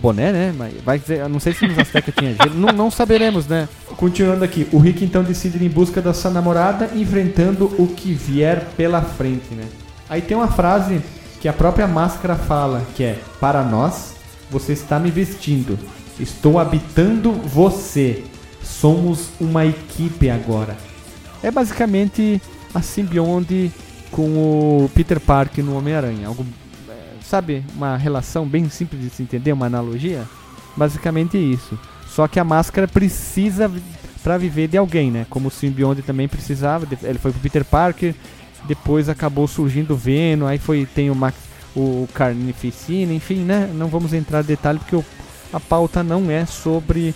boné, 0.00 0.32
né? 0.32 0.54
Mas 0.56 0.74
vai 0.82 0.98
dizer, 0.98 1.20
eu 1.20 1.28
não 1.28 1.38
sei 1.38 1.54
se 1.54 1.66
nos 1.66 1.78
Azteca 1.78 2.10
tinha 2.10 2.34
gelo. 2.34 2.54
Não, 2.54 2.72
não 2.72 2.90
saberemos, 2.90 3.46
né? 3.46 3.68
Continuando 3.96 4.44
aqui, 4.44 4.66
o 4.72 4.78
Rick 4.78 5.04
então 5.04 5.22
decide 5.22 5.56
ir 5.58 5.66
em 5.66 5.70
busca 5.70 6.02
da 6.02 6.12
sua 6.12 6.30
namorada, 6.30 6.90
enfrentando 6.94 7.72
o 7.78 7.86
que 7.86 8.12
vier 8.12 8.64
pela 8.76 9.00
frente, 9.00 9.54
né? 9.54 9.64
Aí 10.10 10.20
tem 10.20 10.36
uma 10.36 10.48
frase 10.48 11.00
que 11.40 11.48
a 11.48 11.52
própria 11.52 11.86
máscara 11.86 12.34
fala, 12.34 12.84
que 12.96 13.04
é: 13.04 13.18
Para 13.40 13.62
nós, 13.62 14.14
você 14.50 14.72
está 14.72 14.98
me 14.98 15.10
vestindo. 15.10 15.78
Estou 16.18 16.58
habitando 16.58 17.32
você. 17.32 18.24
Somos 18.62 19.30
uma 19.40 19.66
equipe 19.66 20.30
agora. 20.30 20.76
É 21.42 21.50
basicamente 21.50 22.40
a 22.74 22.80
simbionte 22.80 23.72
com 24.10 24.84
o 24.84 24.90
Peter 24.94 25.18
Parker 25.18 25.64
no 25.64 25.76
Homem-Aranha. 25.76 26.28
Algo 26.28 26.46
sabe, 27.32 27.64
uma 27.74 27.96
relação 27.96 28.46
bem 28.46 28.68
simples 28.68 29.00
de 29.00 29.08
se 29.08 29.22
entender, 29.22 29.52
uma 29.52 29.64
analogia? 29.64 30.24
Basicamente 30.76 31.38
isso. 31.38 31.78
Só 32.06 32.28
que 32.28 32.38
a 32.38 32.44
máscara 32.44 32.86
precisa 32.86 33.72
para 34.22 34.36
viver 34.36 34.68
de 34.68 34.76
alguém, 34.76 35.10
né? 35.10 35.26
Como 35.30 35.48
o 35.48 35.50
simbionte 35.50 36.02
também 36.02 36.28
precisava, 36.28 36.86
ele 37.02 37.18
foi 37.18 37.32
pro 37.32 37.40
Peter 37.40 37.64
Parker, 37.64 38.14
depois 38.68 39.08
acabou 39.08 39.48
surgindo 39.48 39.94
o 39.94 39.96
Venom, 39.96 40.46
aí 40.46 40.58
foi 40.58 40.84
tem 40.84 41.08
o 41.08 41.14
Max, 41.14 41.34
o 41.74 42.06
Carnificina, 42.12 43.14
enfim, 43.14 43.38
né? 43.38 43.70
Não 43.74 43.88
vamos 43.88 44.12
entrar 44.12 44.44
em 44.44 44.46
detalhe 44.46 44.78
porque 44.78 45.02
a 45.54 45.58
pauta 45.58 46.02
não 46.02 46.30
é 46.30 46.44
sobre 46.44 47.14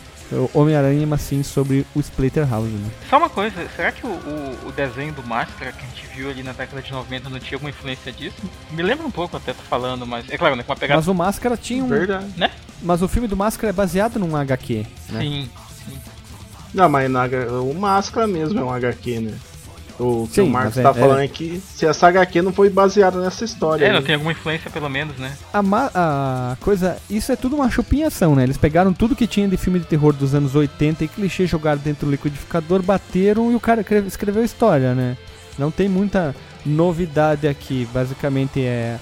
Homem-Aranha, 0.54 1.06
mas 1.06 1.20
sim 1.20 1.42
sobre 1.42 1.86
o 1.94 2.00
Splatterhouse, 2.00 2.68
né? 2.68 2.90
Só 3.08 3.18
uma 3.18 3.28
coisa, 3.28 3.54
será 3.76 3.92
que 3.92 4.06
o, 4.06 4.10
o, 4.10 4.68
o 4.68 4.72
desenho 4.72 5.12
do 5.12 5.22
Máscara 5.22 5.72
que 5.72 5.84
a 5.84 5.88
gente 5.88 6.06
viu 6.14 6.30
ali 6.30 6.42
na 6.42 6.52
década 6.52 6.82
de 6.82 6.92
90 6.92 7.28
não 7.28 7.38
tinha 7.38 7.56
alguma 7.56 7.70
influência 7.70 8.10
disso? 8.12 8.36
Me 8.70 8.82
lembra 8.82 9.06
um 9.06 9.10
pouco 9.10 9.36
até 9.36 9.52
tô 9.52 9.62
falando, 9.62 10.06
mas 10.06 10.28
é 10.30 10.36
claro, 10.36 10.56
né? 10.56 10.62
Com 10.62 10.72
uma 10.72 10.78
pegada. 10.78 10.98
Mas 10.98 11.08
o 11.08 11.14
Máscara 11.14 11.56
tinha 11.56 11.84
um, 11.84 11.88
Verdade. 11.88 12.26
mas 12.82 13.02
o 13.02 13.08
filme 13.08 13.28
do 13.28 13.36
Máscara 13.36 13.70
é 13.70 13.72
baseado 13.72 14.18
num 14.18 14.34
HQ, 14.36 14.86
né? 15.10 15.20
Sim. 15.20 15.50
Não, 16.74 16.88
mas 16.88 17.10
na 17.10 17.24
o 17.62 17.74
Máscara 17.74 18.26
mesmo 18.26 18.58
é 18.60 18.64
um 18.64 18.70
HQ, 18.70 19.20
né? 19.20 19.34
O 19.98 20.26
que 20.28 20.35
Sim, 20.35 20.40
o 20.42 20.50
Marcos 20.50 20.76
é- 20.78 20.82
tá 20.82 20.90
é- 20.90 20.94
falando 20.94 21.20
é 21.20 21.28
que 21.28 21.61
se 21.74 21.87
essa 21.87 22.06
HQ 22.09 22.42
não 22.42 22.52
foi 22.52 22.68
baseada 22.68 23.18
nessa 23.20 23.44
história. 23.44 23.85
É, 23.87 23.90
não 23.90 23.98
aí. 23.98 24.04
tem 24.04 24.14
alguma 24.14 24.32
influência 24.32 24.70
pelo 24.70 24.88
menos, 24.90 25.16
né? 25.16 25.32
A, 25.52 25.62
ma- 25.62 25.90
a 25.94 26.56
coisa, 26.61 26.98
isso 27.09 27.32
é 27.32 27.37
tudo 27.37 27.56
uma 27.56 27.70
chupinhação, 27.70 28.35
né? 28.35 28.42
Eles 28.42 28.59
pegaram 28.59 28.92
tudo 28.92 29.16
que 29.16 29.26
tinha 29.26 29.48
de 29.48 29.56
filme 29.56 29.78
de 29.78 29.87
terror 29.87 30.12
dos 30.12 30.35
anos 30.35 30.54
80 30.54 31.04
e 31.04 31.09
clichê 31.09 31.46
jogaram 31.46 31.80
dentro 31.82 32.06
do 32.06 32.11
liquidificador, 32.12 32.82
bateram 32.82 33.50
e 33.50 33.54
o 33.54 33.61
cara 33.61 33.82
cre- 33.82 34.04
escreveu 34.06 34.44
história, 34.44 34.94
né? 34.94 35.16
Não 35.59 35.70
tem 35.70 35.88
muita 35.88 36.35
novidade 36.64 37.48
aqui, 37.48 37.88
basicamente 37.92 38.61
é 38.62 38.98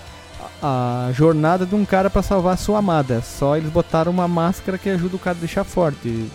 a 0.62 1.08
a 1.08 1.12
jornada 1.12 1.66
de 1.66 1.74
um 1.74 1.84
cara 1.84 2.08
pra 2.08 2.22
salvar 2.22 2.54
a 2.54 2.56
sua 2.56 2.78
amada. 2.78 3.20
Só 3.20 3.54
eles 3.56 3.68
botaram 3.70 4.10
uma 4.10 4.26
máscara 4.26 4.78
que 4.78 4.88
ajuda 4.88 5.16
o 5.16 5.18
cara 5.18 5.36
a 5.36 5.40
deixar 5.40 5.62
forte. 5.64 6.26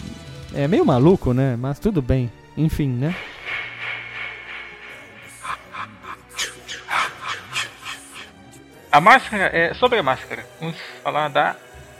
É 0.53 0.67
meio 0.67 0.85
maluco, 0.85 1.33
né? 1.33 1.55
Mas 1.59 1.79
tudo 1.79 1.99
bem. 1.99 2.29
Enfim, 2.55 2.89
né? 2.89 3.15
A 8.91 8.99
máscara, 8.99 9.45
é, 9.55 9.73
sobre 9.75 9.99
a 9.99 10.03
máscara, 10.03 10.45
vamos 10.59 10.75
falar 11.03 11.27
da 11.29 11.55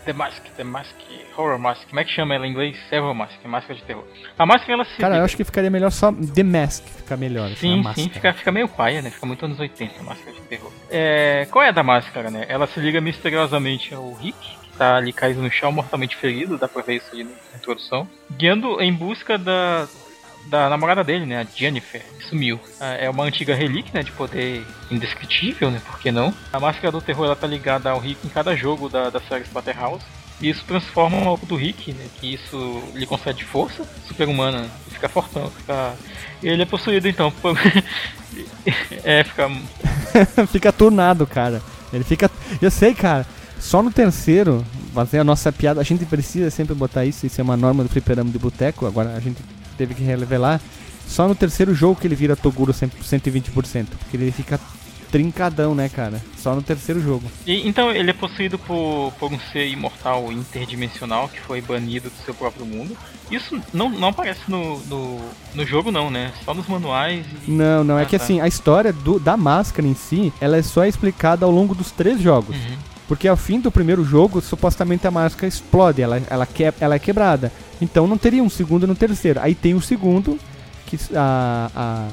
The 0.06 0.13
Mask, 0.13 0.43
The 0.58 0.63
Mask, 0.63 0.95
Horror 1.38 1.60
Mask. 1.60 1.88
Como 1.88 1.99
é 1.99 2.04
que 2.04 2.12
chama 2.12 2.34
ela 2.34 2.47
em 2.47 2.49
inglês? 2.52 2.78
Horror 2.91 3.13
Mask, 3.13 3.36
máscara 3.45 3.75
de 3.75 3.84
terror. 3.84 4.04
A 4.38 4.45
máscara 4.45 4.73
ela 4.73 4.86
se. 4.86 4.97
Cara, 4.97 5.17
eu 5.17 5.23
acho 5.23 5.38
que 5.38 5.43
ficaria 5.43 5.69
melhor 5.69 5.91
só 5.91 6.12
The 6.12 6.41
Mask, 6.43 6.84
fica 6.84 7.15
melhor. 7.15 7.52
assim, 7.52 7.84
Sim, 7.84 7.93
sim, 7.93 8.10
fica, 8.10 8.34
fica 8.34 8.52
meio 8.52 8.67
paia, 8.67 9.02
né? 9.02 9.12
Fica 9.12 9.25
muito 9.25 9.45
anos 9.45 9.60
80 9.60 9.99
a 9.99 10.04
máscara 10.04 10.32
de 10.32 10.41
terror. 10.41 10.71
É, 10.89 11.47
qual 11.52 11.63
é 11.63 11.69
a 11.69 11.71
da 11.71 11.84
máscara, 11.84 12.32
né? 12.32 12.45
Ela 12.49 12.65
se 12.65 12.80
liga 12.80 12.99
misteriosamente 12.99 13.93
ao 13.93 14.12
Rick, 14.13 14.38
que 14.39 14.78
tá 14.78 14.95
ali 14.95 15.13
caído 15.13 15.41
no 15.41 15.52
chão, 15.52 15.71
mortalmente 15.71 16.15
ferido, 16.15 16.58
dá 16.58 16.67
pra 16.67 16.82
ver 16.82 16.95
isso 16.95 17.10
ali 17.12 17.23
na 17.25 17.32
introdução. 17.56 18.10
Guiando 18.32 18.82
em 18.82 18.91
busca 18.91 19.38
da, 19.38 19.88
da 20.47 20.69
namorada 20.69 21.04
dele, 21.04 21.25
né? 21.25 21.41
A 21.41 21.45
Jennifer, 21.56 22.02
sumiu. 22.30 22.60
Ah, 22.80 22.93
É 22.93 23.10
uma 23.10 23.23
antiga 23.23 23.54
relíquia, 23.56 23.91
né? 23.93 24.04
De 24.04 24.12
poder 24.12 24.65
indescritível, 24.89 25.69
né? 25.71 25.82
Por 25.86 25.99
que 25.99 26.12
não? 26.12 26.34
A 26.52 26.60
máscara 26.60 26.91
do 26.91 27.02
terror, 27.02 27.25
ela 27.25 27.36
tá 27.36 27.47
ligada 27.47 27.89
ao 27.89 27.99
Rick 27.99 28.25
em 28.25 28.30
cada 28.30 28.56
jogo 28.56 28.89
da, 28.89 29.10
da 29.10 29.19
série 29.21 29.43
Splatterhouse. 29.43 30.04
E 30.41 30.49
isso 30.49 30.63
transforma 30.65 31.17
o 31.17 31.28
alvo 31.28 31.45
do 31.45 31.56
Rick, 31.56 31.91
né? 31.93 32.06
Que 32.19 32.34
isso 32.34 32.82
lhe 32.95 33.06
concede 33.06 33.43
força 33.43 33.84
super-humana. 34.08 34.62
né? 34.62 34.69
Fica 34.89 35.10
fortão, 35.10 35.52
fica... 35.52 35.93
Ele 36.41 36.62
é 36.62 36.65
possuído 36.65 37.08
então 37.10 37.30
por... 37.30 37.58
é, 39.04 39.23
fica... 39.23 39.49
fica 40.52 40.71
turnado, 40.71 41.28
cara. 41.28 41.62
Ele 41.91 42.04
fica. 42.04 42.30
Eu 42.62 42.71
sei, 42.71 42.93
cara. 42.93 43.25
Só 43.60 43.84
no 43.84 43.91
terceiro, 43.91 44.65
fazer 44.93 45.19
a 45.19 45.23
nossa 45.23 45.52
piada. 45.52 45.82
A 45.82 45.84
gente 45.84 46.06
precisa 46.06 46.49
sempre 46.49 46.73
botar 46.73 47.04
isso, 47.06 47.25
isso 47.25 47.41
é 47.41 47.43
uma 47.43 47.58
norma 47.58 47.84
do 47.84 47.89
fliperama 47.89 48.32
de 48.32 48.39
boteco. 48.39 48.86
Agora 48.86 49.13
a 49.15 49.19
gente 49.19 49.41
teve 49.80 49.96
que 49.96 50.04
revelar. 50.04 50.62
Só 51.08 51.28
no 51.28 51.34
terceiro 51.34 51.74
jogo 51.74 52.00
que 52.00 52.06
ele 52.06 52.13
vira 52.15 52.36
Toguro 52.36 52.72
100 52.72 52.89
120%. 52.89 53.88
Porque 53.98 54.15
ele 54.18 54.32
fica 54.32 54.60
trincadão, 55.12 55.74
né, 55.74 55.89
cara? 55.89 56.22
Só 56.38 56.54
no 56.54 56.62
terceiro 56.62 57.02
jogo. 57.02 57.24
E, 57.48 57.68
então 57.68 57.89
ele 57.92 58.12
é 58.12 58.13
possuído 58.13 58.60
por, 58.60 59.12
por 59.20 59.32
um 59.34 59.39
ser 59.52 59.68
imortal 59.70 60.32
interdimensional 60.32 61.28
que 61.28 61.39
foi 61.39 61.62
banido 61.62 62.10
do 62.12 62.26
seu 62.26 62.34
próprio 62.36 62.63
mundo. 62.65 62.96
Isso 63.32 63.60
não, 63.74 63.89
não 63.89 64.10
aparece 64.10 64.42
no, 64.48 64.78
no, 64.86 65.20
no 65.56 65.65
jogo 65.65 65.92
não, 65.92 66.12
né? 66.12 66.32
Só 66.46 66.54
nos 66.54 66.68
manuais 66.68 67.26
e... 67.48 67.52
Não, 67.52 67.84
não, 67.84 67.98
é 67.98 68.04
Ah, 68.04 68.06
que 68.06 68.18
tá. 68.18 68.24
assim, 68.24 68.39
a 68.39 68.48
história 68.48 68.94
do- 68.94 69.20
da 69.20 69.36
máscara 69.36 69.88
em 69.88 69.96
si, 69.96 70.32
ela 70.39 70.58
é 70.58 70.62
só 70.62 70.86
explicada 70.86 71.44
ao 71.46 71.52
longo 71.52 71.74
dos 71.74 71.89
três 71.92 72.22
jogos. 72.22 72.56
Uhum. 72.56 72.78
Porque 73.10 73.28
ao 73.28 73.36
fim 73.36 73.60
do 73.60 73.72
primeiro 73.72 74.06
jogo, 74.06 74.39
supostamente 74.39 75.06
a 75.08 75.12
máscara 75.12 75.48
explode, 75.48 76.02
ela, 76.02 76.22
ela, 76.30 76.45
que, 76.45 76.72
ela 76.80 76.95
é 76.95 77.00
quebrada. 77.00 77.52
Então 77.82 78.08
não 78.08 78.17
teria 78.17 78.43
um 78.43 78.50
segundo 78.50 78.86
no 78.86 78.93
terceiro. 78.95 79.39
Aí 79.41 79.56
tem 79.56 79.74
o 79.74 79.82
segundo, 79.82 80.38
que 80.86 80.98
a, 81.15 81.72
a- 81.76 82.08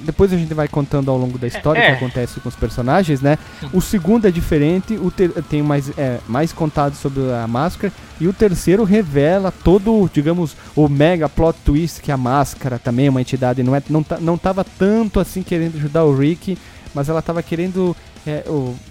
depois 0.00 0.32
a 0.32 0.36
gente 0.36 0.52
vai 0.52 0.68
contando 0.68 1.10
ao 1.10 1.16
longo 1.16 1.38
da 1.38 1.46
história 1.46 1.80
o 1.80 1.84
é. 1.84 1.86
que 1.90 1.92
acontece 2.04 2.40
com 2.40 2.48
os 2.48 2.56
personagens, 2.56 3.20
né? 3.20 3.38
O 3.72 3.80
segundo 3.80 4.26
é 4.26 4.30
diferente, 4.30 4.94
o 4.94 5.10
ter, 5.10 5.30
tem 5.44 5.62
mais, 5.62 5.90
é, 5.96 6.18
mais 6.28 6.52
contado 6.52 6.94
sobre 6.96 7.22
a 7.32 7.46
máscara, 7.46 7.92
e 8.20 8.26
o 8.26 8.32
terceiro 8.32 8.84
revela 8.84 9.52
todo, 9.52 10.10
digamos, 10.12 10.56
o 10.76 10.88
mega 10.88 11.28
plot 11.28 11.56
twist 11.64 12.00
que 12.00 12.12
a 12.12 12.16
máscara 12.16 12.78
também 12.78 13.06
é 13.06 13.10
uma 13.10 13.20
entidade, 13.20 13.62
não, 13.62 13.74
é, 13.74 13.82
não, 13.88 14.02
tá, 14.02 14.18
não 14.20 14.36
tava 14.36 14.64
tanto 14.64 15.20
assim 15.20 15.42
querendo 15.42 15.76
ajudar 15.76 16.04
o 16.04 16.16
Rick, 16.16 16.58
mas 16.94 17.08
ela 17.08 17.22
tava 17.22 17.42
querendo. 17.42 17.96
É, 18.30 18.44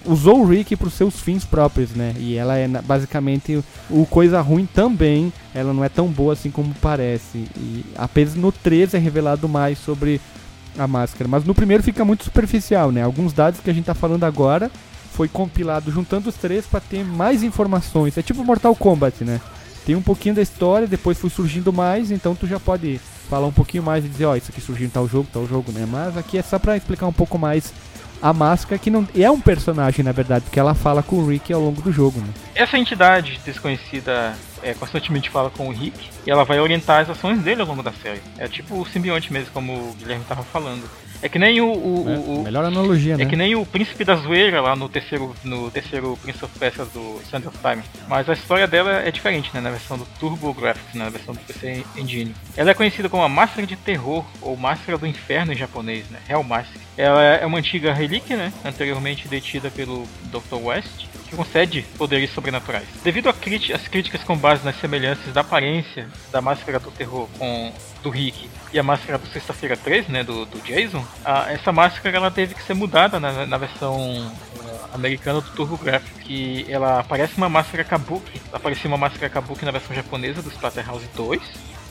usou 0.06 0.42
o 0.42 0.46
Rick 0.46 0.76
para 0.76 0.88
os 0.88 0.94
seus 0.94 1.20
fins 1.20 1.46
próprios, 1.46 1.92
né? 1.92 2.14
E 2.18 2.36
ela 2.36 2.58
é 2.58 2.68
basicamente 2.68 3.64
o, 3.90 4.06
coisa 4.06 4.42
ruim 4.42 4.66
também. 4.66 5.32
Ela 5.54 5.74
não 5.74 5.84
é 5.84 5.90
tão 5.90 6.08
boa 6.08 6.34
assim 6.34 6.52
como 6.52 6.74
parece. 6.82 7.46
E 7.58 7.86
apenas 7.96 8.36
no 8.36 8.52
3 8.52 8.94
é 8.94 8.98
revelado 8.98 9.48
mais 9.48 9.78
sobre 9.80 10.20
a 10.78 10.88
máscara. 10.88 11.28
Mas 11.28 11.46
no 11.46 11.56
primeiro 11.56 11.82
fica 11.82 12.04
muito 12.04 12.24
superficial, 12.24 12.92
né? 12.92 13.02
Alguns 13.02 13.34
dados 13.34 13.60
que 13.60 13.70
a 13.70 13.74
gente 13.74 13.86
tá 13.86 13.94
falando 13.94 14.24
agora 14.24 14.70
foi 15.14 15.28
compilado 15.28 15.92
juntando 15.92 16.30
os 16.30 16.36
três 16.36 16.66
para 16.66 16.80
ter 16.80 17.04
mais 17.04 17.44
informações. 17.44 18.18
É 18.18 18.22
tipo 18.22 18.44
Mortal 18.44 18.76
Kombat, 18.76 19.24
né? 19.24 19.40
Tem 19.86 19.96
um 19.96 20.02
pouquinho 20.02 20.36
da 20.36 20.42
história, 20.42 20.88
depois 20.88 21.18
foi 21.18 21.30
surgindo 21.30 21.74
mais, 21.74 22.12
então 22.12 22.36
tu 22.36 22.46
já 22.46 22.60
pode 22.60 23.00
falar 23.30 23.48
um 23.48 23.52
pouquinho 23.52 23.84
mais 23.84 24.04
e 24.04 24.08
dizer, 24.08 24.26
ó, 24.26 24.36
isso 24.36 24.52
aqui 24.52 24.62
surgiu 24.62 24.88
em 24.88 24.90
tal 24.90 25.08
jogo, 25.08 25.28
tal 25.32 25.46
jogo, 25.48 25.72
né? 25.72 25.88
Mas 25.90 26.18
aqui 26.18 26.38
é 26.38 26.42
só 26.42 26.58
pra 26.58 26.78
explicar 26.78 27.08
um 27.08 27.14
pouco 27.14 27.38
mais 27.38 27.74
a 28.22 28.34
máscara, 28.34 28.78
que 28.80 28.90
não 28.90 29.08
é 29.16 29.30
um 29.30 29.40
personagem, 29.40 30.04
na 30.04 30.12
verdade, 30.12 30.46
porque 30.46 30.60
ela 30.60 30.74
fala 30.74 31.02
com 31.02 31.18
o 31.18 31.28
Rick 31.28 31.52
ao 31.54 31.62
longo 31.62 31.82
do 31.82 31.92
jogo, 31.92 32.20
né? 32.20 32.28
Essa 32.56 32.78
entidade 32.78 33.40
desconhecida 33.46 34.36
é, 34.62 34.74
constantemente 34.74 35.30
fala 35.30 35.50
com 35.50 35.68
o 35.68 35.72
Rick 35.72 36.10
e 36.26 36.32
ela 36.32 36.44
vai 36.44 36.60
orientar 36.60 37.02
as 37.02 37.10
ações 37.10 37.42
dele 37.42 37.62
ao 37.62 37.68
longo 37.68 37.84
da 37.84 37.92
série. 37.92 38.22
É 38.38 38.48
tipo 38.48 38.80
o 38.80 38.86
simbionte 38.86 39.32
mesmo, 39.32 39.52
como 39.54 39.74
o 39.74 39.94
Guilherme 39.98 40.26
tava 40.26 40.44
falando. 40.44 40.84
É 41.22 41.28
que 41.30 41.38
nem 41.40 41.60
o. 41.62 41.66
o- 41.72 42.06
É, 42.10 42.18
o- 42.18 42.40
o- 42.40 42.44
melhor 42.44 42.64
analogia, 42.66 43.18
né? 43.18 43.24
É 43.24 43.26
que 43.26 43.36
nem 43.36 43.56
o 43.56 43.66
Príncipe 43.66 44.04
da 44.06 44.16
Zoeira 44.16 44.62
lá 44.62 44.76
no 44.76 44.88
terceiro, 44.88 45.36
no 45.44 45.70
terceiro 45.70 46.18
Prince 46.22 46.44
of 46.46 46.58
Persia 46.58 46.86
do 46.86 47.20
Sand 47.30 47.44
of 47.48 47.58
Time. 47.58 47.84
Mas 48.08 48.30
a 48.30 48.34
história 48.34 48.66
dela 48.68 48.92
é 49.02 49.12
diferente, 49.12 49.50
né? 49.54 49.60
Na 49.60 49.70
versão 49.70 49.98
do 49.98 50.06
Turbo 50.20 50.54
Graphics, 50.54 50.94
né, 50.96 51.04
na 51.06 51.10
versão 51.10 51.34
do 51.34 51.40
PC 51.42 51.84
Engine. 51.98 52.34
Ela 52.56 52.72
é 52.72 52.74
conhecida 52.74 53.10
como 53.10 53.22
a 53.24 53.30
Máscara 53.30 53.68
de 53.68 53.76
Terror, 53.76 54.26
ou 54.42 54.56
Máscara 54.56 54.98
do 54.98 55.06
Inferno 55.06 55.52
em 55.52 55.56
japonês, 55.58 56.06
né? 56.10 56.20
Hell 56.30 56.44
Mask. 56.44 56.72
Ela 56.98 57.22
é 57.24 57.46
uma 57.46 57.58
antiga 57.58 57.94
relíquia, 57.94 58.38
né? 58.38 58.54
Anteriormente 58.64 59.28
detida 59.28 59.70
pelo 59.70 60.08
Dr. 60.32 60.56
West, 60.64 61.06
que 61.30 61.36
concede 61.36 61.84
poderes 61.98 62.32
sobrenaturais. 62.32 62.88
Devido 63.04 63.30
às 63.30 63.88
críticas 63.88 64.24
com 64.24 64.36
base 64.38 64.64
nas 64.66 64.76
semelhanças 64.80 65.34
da 65.34 65.42
aparência 65.42 66.08
da 66.32 66.42
Máscara 66.42 66.80
do 66.80 66.92
Terror 66.92 67.28
com 67.38 67.72
do 68.02 68.10
Rick 68.10 68.50
e 68.72 68.80
a 68.80 68.84
máscara 68.84 69.18
do 69.18 69.28
Sexta-feira 69.28 69.76
3, 69.76 70.08
né, 70.08 70.24
do, 70.24 70.46
do 70.46 70.60
Jason, 70.62 71.04
a- 71.26 71.52
essa 71.52 71.72
máscara 71.72 72.16
ela 72.16 72.32
teve 72.32 72.56
que 72.56 72.64
ser 72.64 72.74
mudada 72.74 73.20
na, 73.20 73.46
na 73.46 73.58
versão 73.58 74.32
eh, 74.64 74.80
americana 74.94 75.42
do 75.42 75.50
Turbo 75.52 75.78
Graphics, 75.78 76.24
que 76.24 76.66
ela 76.70 77.04
parece 77.04 77.36
uma 77.38 77.50
máscara 77.50 77.84
Kabuki, 77.84 78.42
ela 78.50 78.60
uma 78.88 78.98
máscara 78.98 79.30
Kabuki 79.30 79.66
na 79.66 79.72
versão 79.72 79.94
japonesa 79.96 80.42
do 80.42 80.50
Splatterhouse 80.50 81.08
2, 81.16 81.42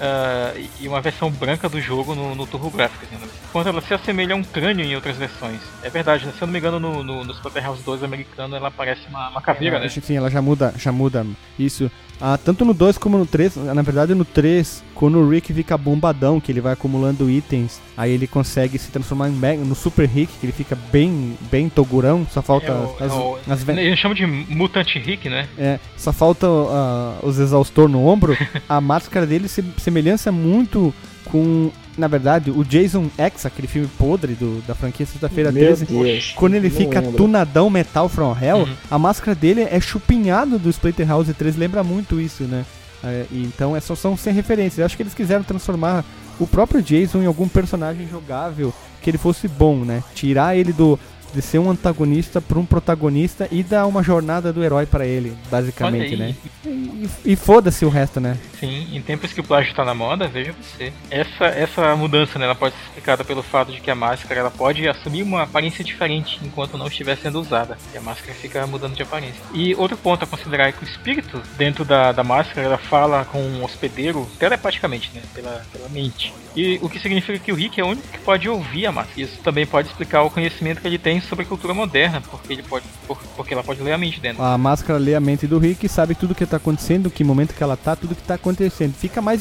ah, 0.01 0.53
e- 0.81 0.89
uma 0.89 1.01
versão 1.01 1.31
branca 1.31 1.69
do 1.69 1.81
jogo 1.81 2.15
no, 2.15 2.35
no 2.35 2.47
Turbo 2.47 2.71
Graphics, 2.71 3.11
né, 3.11 3.19
enquanto 3.49 3.69
ela 3.69 3.81
se 3.81 3.93
assemelha 3.95 4.35
a 4.35 4.37
um 4.37 4.43
crânio 4.45 4.85
em 4.85 4.95
outras 4.95 5.17
versões. 5.17 5.61
É 5.83 5.91
verdade, 5.91 6.27
né, 6.27 6.33
se 6.37 6.43
eu 6.43 6.47
não 6.47 6.53
me 6.53 6.59
engano 6.59 6.79
no, 6.81 7.03
no, 7.03 7.25
no 7.25 7.33
Splatterhouse 7.33 7.83
2 7.83 8.03
americano 8.03 8.57
ela 8.57 8.71
parece 8.71 9.03
uma, 9.09 9.29
uma 9.31 9.41
caveira, 9.43 9.79
né? 9.79 9.89
Sim, 9.89 10.17
ela 10.17 10.31
já 10.31 10.41
muda, 10.43 10.73
já 10.77 10.93
muda 10.93 11.27
isso. 11.59 11.91
Ah, 12.21 12.37
tanto 12.37 12.65
no 12.65 12.75
2 12.75 12.99
como 12.99 13.17
no 13.17 13.25
3, 13.25 13.55
na 13.57 13.81
verdade 13.81 14.13
no 14.13 14.25
3, 14.25 14.83
quando 14.93 15.19
o 15.21 15.29
Rick 15.31 15.55
fica 15.55 15.79
bombadão, 15.79 16.41
que 16.41 16.51
ele 16.51 16.61
vai 16.61 16.73
acumulando 16.73 17.31
itens, 17.31 17.81
aí 17.97 18.11
ele 18.11 18.27
consegue 18.27 18.77
se 18.77 18.91
transformar 18.91 19.29
em 19.29 19.33
mega, 19.33 19.63
no 19.63 19.77
Super 19.77 20.09
Rick, 20.09 20.33
que 20.41 20.45
ele 20.47 20.53
fica 20.53 20.77
bem, 20.91 21.39
bem 21.49 21.69
togurão, 21.69 22.27
só 22.29 22.43
falta 22.43 22.67
É 22.67 22.75
o- 22.75 22.97
as, 22.99 23.13
é 23.13 23.15
o- 23.15 23.39
as 23.53 23.69
Eles 23.69 24.01
chamam 24.01 24.17
de 24.17 24.27
Mutant 24.27 24.89
Rick, 24.97 25.29
né? 25.29 25.47
é, 25.57 25.79
só 25.97 26.13
falta 26.13 26.49
ah, 26.49 27.19
os 27.23 27.39
exaustor 27.39 27.89
no 27.89 28.05
ombro. 28.05 28.37
a 28.69 28.81
máscara 28.81 29.25
dele 29.25 29.47
se 29.47 29.63
semelhança 29.89 30.31
muito 30.31 30.93
com, 31.25 31.71
na 31.97 32.07
verdade, 32.09 32.51
o 32.51 32.65
Jason 32.65 33.11
X, 33.19 33.47
aquele 33.47 33.67
filme 33.69 33.89
podre 33.99 34.35
do, 34.35 34.63
da 34.67 34.75
franquia 34.75 35.05
Sexta-feira 35.07 35.51
Meu 35.51 35.65
13. 35.65 35.85
Deus. 35.87 36.33
Quando 36.37 36.55
ele 36.55 36.71
fica 36.71 37.01
lembro. 37.01 37.17
tunadão 37.17 37.69
metal 37.71 38.09
from 38.09 38.37
hell, 38.41 38.59
Uhum. 38.59 38.75
a 38.91 38.99
máscara 38.99 39.35
dele 39.35 39.63
é 39.63 39.81
chupinhado 39.81 40.59
do 40.59 40.71
Splatterhouse 40.71 41.33
3, 41.35 41.57
lembra 41.57 41.83
muito 41.83 42.21
isso, 42.21 42.45
né? 42.45 42.65
É, 43.05 43.27
e 43.31 43.43
então 43.45 43.77
é 43.77 43.81
só 43.81 43.95
são 43.95 44.17
sem 44.17 44.33
referências. 44.33 44.79
Eu 44.79 44.87
acho 44.87 44.97
que 44.97 45.03
eles 45.03 45.15
quiseram 45.15 45.45
transformar 45.45 46.05
o 46.41 46.47
próprio 46.47 46.83
Jason 46.83 47.23
em 47.23 47.27
algum 47.27 47.47
personagem 47.49 48.09
jogável 48.09 48.73
que 49.01 49.11
ele 49.11 49.19
fosse 49.19 49.47
bom, 49.47 49.85
né? 49.85 50.03
Tirar 50.15 50.57
ele 50.57 50.73
do 50.73 50.99
de 51.33 51.43
ser 51.43 51.59
um 51.59 51.71
antagonista 51.71 52.41
para 52.41 52.59
um 52.59 52.65
protagonista 52.65 53.49
e 53.51 53.63
dar 53.63 53.87
uma 53.87 54.03
jornada 54.03 54.53
do 54.53 54.63
herói 54.63 54.87
para 54.87 55.07
ele, 55.07 55.37
basicamente, 55.51 56.17
né? 56.17 56.35
E, 56.65 57.09
e 57.25 57.37
foda-se 57.37 57.85
o 57.85 57.89
resto, 57.89 58.21
né? 58.21 58.37
Sim, 58.59 58.89
em 58.93 59.01
tempos 59.01 59.33
que 59.33 59.41
o 59.41 59.45
plágio 59.45 59.75
tá 59.75 59.85
na 59.85 59.95
moda, 59.95 60.27
veja 60.27 60.53
você. 60.53 60.93
Essa, 61.11 61.47
essa 61.47 61.97
mudança, 61.97 62.39
né, 62.39 62.45
ela 62.45 62.55
pode 62.55 62.75
ser 62.75 62.83
explicada 62.83 63.25
pelo 63.25 63.43
fato 63.43 63.71
de 63.71 63.81
que 63.81 63.91
a 63.91 63.95
máscara 63.95 64.41
ela 64.41 64.51
pode 64.51 64.89
assumir 64.89 65.23
uma 65.23 65.43
aparência 65.43 65.85
diferente 65.85 66.41
enquanto 66.43 66.77
não 66.77 66.87
estiver 66.89 67.17
sendo 67.17 67.41
usada. 67.41 67.79
E 67.95 67.99
a 67.99 68.01
máscara 68.01 68.35
fica 68.35 68.67
mudando 68.67 68.97
de 68.97 69.03
aparência. 69.03 69.41
E 69.55 69.75
outro 69.75 69.97
ponto 69.97 70.25
a 70.25 70.27
considerar 70.27 70.69
é 70.69 70.73
que 70.73 70.85
o 70.85 70.89
espírito 70.89 71.41
dentro 71.57 71.85
da, 71.85 72.11
da 72.11 72.25
máscara 72.25 72.67
ela 72.67 72.79
fala 72.79 73.25
com 73.25 73.41
um 73.41 73.65
hospedeiro 73.65 74.29
telepaticamente, 74.39 75.11
né, 75.15 75.23
pela, 75.35 75.65
pela 75.73 75.89
mente. 75.89 76.35
E 76.57 76.79
o 76.83 76.89
que 76.89 76.99
significa 76.99 77.39
que 77.39 77.53
o 77.53 77.55
Rick 77.55 77.81
é 77.81 77.85
o 77.85 77.89
único 77.89 78.09
que 78.09 78.19
pode 78.19 78.49
ouvir 78.49 78.87
a 78.87 78.93
máscara. 78.93 79.21
Isso 79.21 79.39
também 79.43 79.67
pode 79.67 79.89
explicar 79.89 80.23
o 80.23 80.31
conhecimento 80.31 80.81
que 80.81 80.89
ele 80.89 80.99
tem 80.99 81.18
sobre 81.27 81.45
a 81.45 81.49
cultura 81.49 81.73
moderna, 81.75 82.21
porque 82.31 82.53
ele 82.53 82.63
pode, 82.63 82.85
por- 83.07 83.19
porque 83.37 83.55
ela 83.55 83.63
pode 83.65 83.83
ler 83.83 83.93
a 83.93 83.99
mente 83.99 84.21
dentro. 84.21 84.43
A 84.43 84.57
máscara 84.59 84.99
lê 84.99 85.15
a 85.15 85.21
mente 85.21 85.47
do 85.47 85.59
Rick, 85.59 85.89
sabe 85.89 86.15
tudo 86.15 86.35
que 86.35 86.45
tá 86.47 86.57
acontecendo, 86.59 87.11
que 87.11 87.23
momento 87.25 87.55
que 87.55 87.63
ela 87.63 87.77
tá, 87.77 87.95
tudo 87.97 88.15
que 88.15 88.23
tá 88.23 88.35
acontecendo. 88.35 88.95
Fica 88.95 89.21
mais 89.23 89.41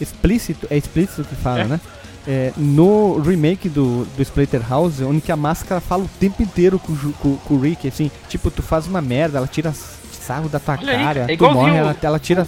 explícito, 0.00 0.66
é 0.70 0.76
explícito 0.76 1.24
que 1.24 1.34
fala, 1.34 1.60
É. 1.60 1.64
né? 1.64 1.80
É, 2.26 2.52
no 2.58 3.18
remake 3.20 3.70
do, 3.70 4.04
do 4.04 4.22
Splatterhouse, 4.22 5.02
onde 5.02 5.20
que 5.22 5.32
a 5.32 5.36
máscara 5.36 5.80
fala 5.80 6.04
o 6.04 6.10
tempo 6.20 6.42
inteiro 6.42 6.78
com, 6.78 6.92
o 6.92 7.12
com, 7.14 7.36
com 7.38 7.54
o 7.54 7.60
Rick, 7.60 7.88
assim, 7.88 8.10
tipo, 8.28 8.50
tu 8.50 8.62
faz 8.62 8.86
uma 8.86 9.00
merda, 9.00 9.38
ela 9.38 9.46
tira 9.46 9.72
sarro 9.72 10.46
da 10.46 10.58
tua 10.60 10.76
Olha 10.78 10.92
aí, 10.98 11.04
cara, 11.04 11.32
é 11.32 11.36
tu 11.36 11.44
morre, 11.50 11.70
o- 11.70 11.74
ela, 11.74 11.96
ela 12.02 12.18
tira. 12.18 12.46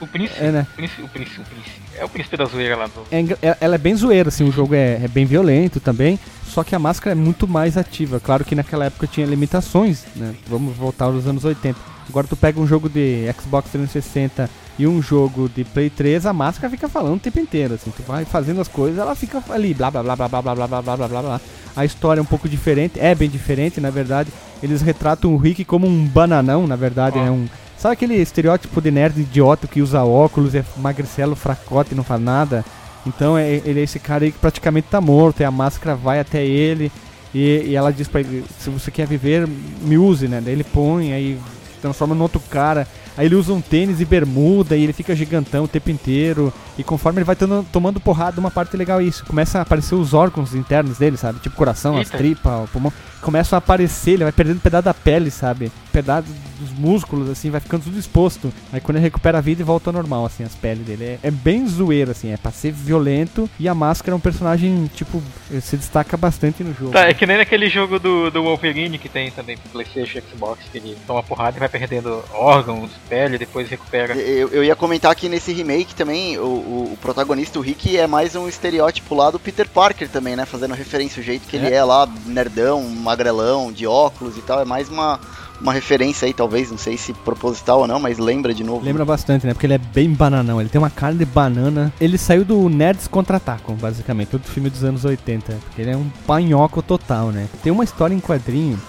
O 0.00 0.06
príncipe, 0.06 0.42
É, 0.42 0.50
né? 0.50 0.66
o 0.72 0.76
príncipe, 0.76 1.02
o 1.02 1.08
príncipe, 1.08 1.40
o 1.40 1.44
príncipe. 1.44 1.80
É 1.98 2.04
o 2.04 2.08
príncipe 2.08 2.36
da 2.36 2.44
zoeira 2.46 2.76
lá 2.76 2.86
do. 2.86 3.02
É 3.10 3.20
é- 3.46 3.56
ela 3.60 3.74
é 3.74 3.78
bem 3.78 3.94
zoeira, 3.94 4.28
assim, 4.28 4.44
o 4.44 4.50
jogo 4.52 4.74
é, 4.74 5.00
é 5.04 5.08
bem 5.08 5.26
violento 5.26 5.78
também, 5.80 6.18
só 6.46 6.64
que 6.64 6.74
a 6.74 6.78
máscara 6.78 7.12
é 7.12 7.14
muito 7.14 7.46
mais 7.46 7.76
ativa. 7.76 8.18
Claro 8.18 8.44
que 8.44 8.54
naquela 8.54 8.86
época 8.86 9.06
tinha 9.06 9.26
limitações, 9.26 10.04
né? 10.16 10.34
Vamos 10.48 10.74
voltar 10.76 11.06
aos 11.06 11.26
anos 11.26 11.44
80. 11.44 11.78
Agora 12.08 12.26
tu 12.26 12.34
pega 12.34 12.58
um 12.58 12.66
jogo 12.66 12.88
de 12.88 13.26
Xbox 13.40 13.70
360 13.70 14.48
e 14.78 14.86
um 14.86 15.00
jogo 15.02 15.48
de 15.54 15.62
Play 15.62 15.90
3, 15.90 16.24
a 16.26 16.32
máscara 16.32 16.70
fica 16.70 16.88
falando 16.88 17.16
o 17.16 17.20
tempo 17.20 17.38
inteiro, 17.38 17.74
assim, 17.74 17.92
tu 17.94 18.02
vai 18.02 18.24
fazendo 18.24 18.60
as 18.60 18.66
coisas, 18.66 18.98
ela 18.98 19.14
fica 19.14 19.42
ali, 19.50 19.74
blá 19.74 19.90
blá 19.90 20.02
blá 20.02 20.16
blá 20.16 20.28
blá 20.28 20.40
blá 20.42 20.54
blá 20.54 20.66
blá 20.66 20.82
blá 20.82 20.96
blá 20.96 21.08
blá 21.08 21.22
blá. 21.22 21.40
A 21.76 21.84
história 21.84 22.18
é 22.20 22.22
um 22.22 22.26
pouco 22.26 22.48
diferente, 22.48 22.98
é 22.98 23.14
bem 23.14 23.28
diferente, 23.28 23.80
na 23.80 23.90
verdade. 23.90 24.32
Eles 24.62 24.80
retratam 24.82 25.32
o 25.32 25.36
Rick 25.36 25.64
como 25.64 25.86
um 25.86 26.04
bananão, 26.06 26.66
na 26.66 26.74
verdade, 26.76 27.18
é 27.18 27.30
um 27.30 27.46
Sabe 27.80 27.94
aquele 27.94 28.14
estereótipo 28.16 28.78
de 28.78 28.90
nerd 28.90 29.18
idiota 29.18 29.66
que 29.66 29.80
usa 29.80 30.04
óculos, 30.04 30.54
é 30.54 30.62
magricelo, 30.76 31.34
fracote 31.34 31.92
e 31.92 31.94
não 31.96 32.04
faz 32.04 32.20
nada? 32.20 32.62
Então 33.06 33.38
é, 33.38 33.54
ele 33.64 33.80
é 33.80 33.82
esse 33.82 33.98
cara 33.98 34.24
aí 34.24 34.32
que 34.32 34.38
praticamente 34.38 34.88
tá 34.90 35.00
morto, 35.00 35.40
e 35.40 35.44
a 35.44 35.50
máscara 35.50 35.96
vai 35.96 36.20
até 36.20 36.44
ele 36.44 36.92
e, 37.34 37.62
e 37.68 37.74
ela 37.74 37.90
diz 37.90 38.06
pra 38.06 38.20
ele, 38.20 38.44
se 38.58 38.68
você 38.68 38.90
quer 38.90 39.06
viver, 39.06 39.48
me 39.80 39.96
use, 39.96 40.28
né? 40.28 40.42
Daí 40.44 40.52
ele 40.52 40.64
põe, 40.64 41.14
aí 41.14 41.38
transforma 41.80 42.14
no 42.14 42.22
outro 42.24 42.38
cara, 42.50 42.86
aí 43.16 43.24
ele 43.24 43.34
usa 43.34 43.54
um 43.54 43.62
tênis 43.62 43.98
e 44.02 44.04
bermuda 44.04 44.76
e 44.76 44.82
ele 44.82 44.92
fica 44.92 45.16
gigantão 45.16 45.64
o 45.64 45.68
tempo 45.68 45.90
inteiro. 45.90 46.52
E 46.76 46.84
conforme 46.84 47.20
ele 47.20 47.24
vai 47.24 47.34
tando- 47.34 47.64
tomando 47.72 47.98
porrada, 47.98 48.38
uma 48.38 48.50
parte 48.50 48.76
legal 48.76 49.00
é 49.00 49.04
isso. 49.04 49.24
Começa 49.24 49.58
a 49.58 49.62
aparecer 49.62 49.94
os 49.94 50.12
órgãos 50.12 50.54
internos 50.54 50.98
dele, 50.98 51.16
sabe? 51.16 51.40
Tipo 51.40 51.56
coração, 51.56 51.94
as 51.96 52.08
Eita. 52.08 52.18
tripas, 52.18 52.64
o 52.64 52.68
pulmão. 52.70 52.92
Começam 53.22 53.56
a 53.56 53.58
aparecer, 53.58 54.10
ele 54.12 54.24
vai 54.24 54.32
perdendo 54.32 54.60
pedaço 54.60 54.84
da 54.84 54.92
pele, 54.92 55.30
sabe? 55.30 55.72
Pedaço 55.90 56.28
dos 56.60 56.70
músculos, 56.72 57.28
assim, 57.30 57.50
vai 57.50 57.60
ficando 57.60 57.84
tudo 57.84 57.98
exposto. 57.98 58.52
Aí 58.72 58.80
quando 58.80 58.96
ele 58.96 59.04
recupera 59.06 59.38
a 59.38 59.40
vida 59.40 59.62
e 59.62 59.64
volta 59.64 59.90
ao 59.90 59.94
normal, 59.94 60.26
assim, 60.26 60.44
as 60.44 60.54
peles 60.54 60.84
dele. 60.86 61.04
É, 61.04 61.18
é 61.24 61.30
bem 61.30 61.66
zoeiro, 61.66 62.10
assim, 62.10 62.30
é 62.32 62.36
pra 62.36 62.52
ser 62.52 62.72
violento. 62.72 63.48
E 63.58 63.68
a 63.68 63.74
máscara 63.74 64.12
é 64.12 64.16
um 64.16 64.20
personagem, 64.20 64.90
tipo, 64.94 65.22
se 65.62 65.76
destaca 65.76 66.16
bastante 66.16 66.62
no 66.62 66.74
jogo. 66.74 66.92
Tá, 66.92 67.08
é 67.08 67.14
que 67.14 67.26
nem 67.26 67.38
naquele 67.38 67.68
jogo 67.68 67.98
do, 67.98 68.30
do 68.30 68.42
Wolverine 68.42 68.98
que 68.98 69.08
tem 69.08 69.30
também 69.30 69.56
pro 69.56 69.70
Playstation 69.70 70.18
e 70.18 70.22
Xbox, 70.22 70.60
que 70.70 70.78
ele 70.78 70.96
toma 71.06 71.22
porrada 71.22 71.56
e 71.56 71.60
vai 71.60 71.68
perdendo 71.68 72.22
órgãos, 72.32 72.90
pele, 73.08 73.38
depois 73.38 73.68
recupera. 73.68 74.14
Eu, 74.14 74.48
eu 74.50 74.64
ia 74.64 74.76
comentar 74.76 75.14
que 75.14 75.28
nesse 75.28 75.52
remake 75.52 75.94
também, 75.94 76.38
o, 76.38 76.42
o- 76.42 76.90
o 76.92 76.96
protagonista, 77.00 77.58
o 77.58 77.62
Rick, 77.62 77.96
é 77.96 78.06
mais 78.06 78.34
um 78.34 78.48
estereótipo 78.48 79.14
lá 79.14 79.30
do 79.30 79.38
Peter 79.38 79.68
Parker 79.68 80.08
também, 80.08 80.36
né? 80.36 80.44
Fazendo 80.44 80.74
referência 80.74 81.20
ao 81.20 81.24
jeito 81.24 81.46
que 81.48 81.56
ele 81.56 81.66
É. 81.68 81.74
é 81.74 81.84
lá, 81.84 82.08
nerdão, 82.26 82.82
magrelão, 82.82 83.72
de 83.72 83.86
óculos 83.86 84.36
e 84.36 84.42
tal. 84.42 84.60
É 84.60 84.64
mais 84.64 84.88
uma, 84.88 85.20
uma 85.60 85.72
referência 85.72 86.26
aí, 86.26 86.32
talvez, 86.32 86.70
não 86.70 86.78
sei 86.78 86.96
se 86.96 87.12
proposital 87.12 87.80
ou 87.80 87.86
não, 87.86 88.00
mas 88.00 88.18
lembra 88.18 88.54
de 88.54 88.64
novo. 88.64 88.84
Lembra 88.84 89.04
bastante, 89.04 89.46
né? 89.46 89.52
Porque 89.52 89.66
ele 89.66 89.74
é 89.74 89.78
bem 89.78 90.12
bananão. 90.12 90.60
Ele 90.60 90.70
tem 90.70 90.78
uma 90.78 90.90
cara 90.90 91.14
de 91.14 91.24
banana. 91.24 91.92
Ele 92.00 92.16
saiu 92.16 92.44
do 92.44 92.68
Nerds 92.68 93.06
Contra-Atacam, 93.06 93.74
basicamente. 93.74 94.28
Todo 94.28 94.44
filme 94.44 94.70
dos 94.70 94.82
anos 94.84 95.04
80. 95.04 95.52
Porque 95.52 95.82
ele 95.82 95.90
é 95.90 95.96
um 95.96 96.08
panhoco 96.26 96.80
total, 96.82 97.30
né? 97.30 97.48
Tem 97.62 97.70
uma 97.70 97.84
história 97.84 98.14
em 98.14 98.20
quadrinho 98.20 98.80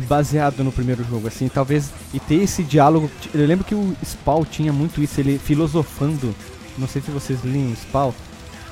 baseado 0.00 0.62
no 0.62 0.70
primeiro 0.70 1.02
jogo, 1.04 1.26
assim, 1.26 1.48
talvez. 1.48 1.90
E 2.12 2.20
ter 2.20 2.36
esse 2.36 2.62
diálogo. 2.62 3.10
Eu 3.34 3.46
lembro 3.46 3.64
que 3.64 3.74
o 3.74 3.96
Spawn 4.04 4.44
tinha 4.44 4.72
muito 4.72 5.02
isso, 5.02 5.18
ele 5.20 5.38
filosofando. 5.38 6.34
Não 6.76 6.86
sei 6.86 7.00
se 7.00 7.10
vocês 7.10 7.42
liam 7.42 7.74
Spawn 7.74 8.12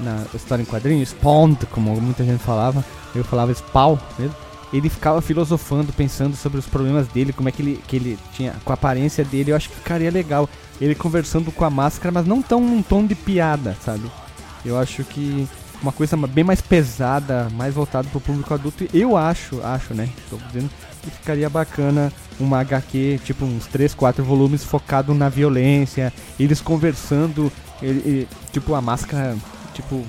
na 0.01 0.25
história 0.35 0.63
em 0.63 0.67
quadrinho, 0.67 1.05
Spawn, 1.07 1.55
como 1.71 1.99
muita 2.01 2.25
gente 2.25 2.43
falava. 2.43 2.85
Eu 3.15 3.25
falava 3.25 3.55
Spawn 3.55 3.97
mesmo. 4.19 4.37
Ele 4.73 4.89
ficava 4.89 5.21
filosofando, 5.21 5.93
pensando 5.93 6.35
sobre 6.37 6.59
os 6.59 6.67
problemas 6.67 7.07
dele, 7.09 7.33
como 7.33 7.49
é 7.49 7.53
que 7.53 7.63
ele, 7.63 7.81
que 7.87 7.97
ele 7.97 8.19
tinha, 8.35 8.55
com 8.65 8.73
a 8.73 8.75
aparência 8.75 9.25
dele, 9.25 9.53
eu 9.53 9.57
acho 9.57 9.69
que 9.69 9.77
ficaria 9.77 10.11
legal. 10.11 10.49
Ele 10.81 10.95
conversando 10.95 11.53
com 11.53 11.65
a 11.65 11.71
máscara, 11.71 12.11
mas 12.13 12.27
não 12.27 12.43
tão 12.43 12.61
num 12.61 12.83
tom 12.83 13.07
de 13.07 13.15
piada, 13.15 13.77
sabe? 13.85 14.11
Eu 14.65 14.77
acho 14.79 15.05
que 15.05 15.47
uma 15.81 15.93
coisa 15.93 16.17
bem 16.17 16.43
mais 16.43 16.61
pesada, 16.61 17.49
mais 17.53 17.75
voltada 17.75 18.09
pro 18.09 18.21
público 18.21 18.53
adulto, 18.55 18.87
eu 18.93 19.17
acho, 19.17 19.61
acho, 19.63 19.95
né? 19.95 20.09
Tô 20.31 20.37
dizendo 20.49 20.71
que 21.03 21.11
ficaria 21.11 21.49
bacana 21.51 22.11
uma 22.41 22.59
HQ, 22.61 23.21
tipo 23.25 23.45
uns 23.45 23.67
3, 23.67 23.95
4 23.95 24.25
volumes 24.25 24.65
focado 24.65 25.15
na 25.15 25.29
violência, 25.29 26.13
eles 26.41 26.61
conversando, 26.61 27.53
ele- 27.83 28.03
ele- 28.05 28.29
tipo 28.53 28.75
a 28.75 28.81
máscara, 28.81 29.37
tipo 29.75 30.03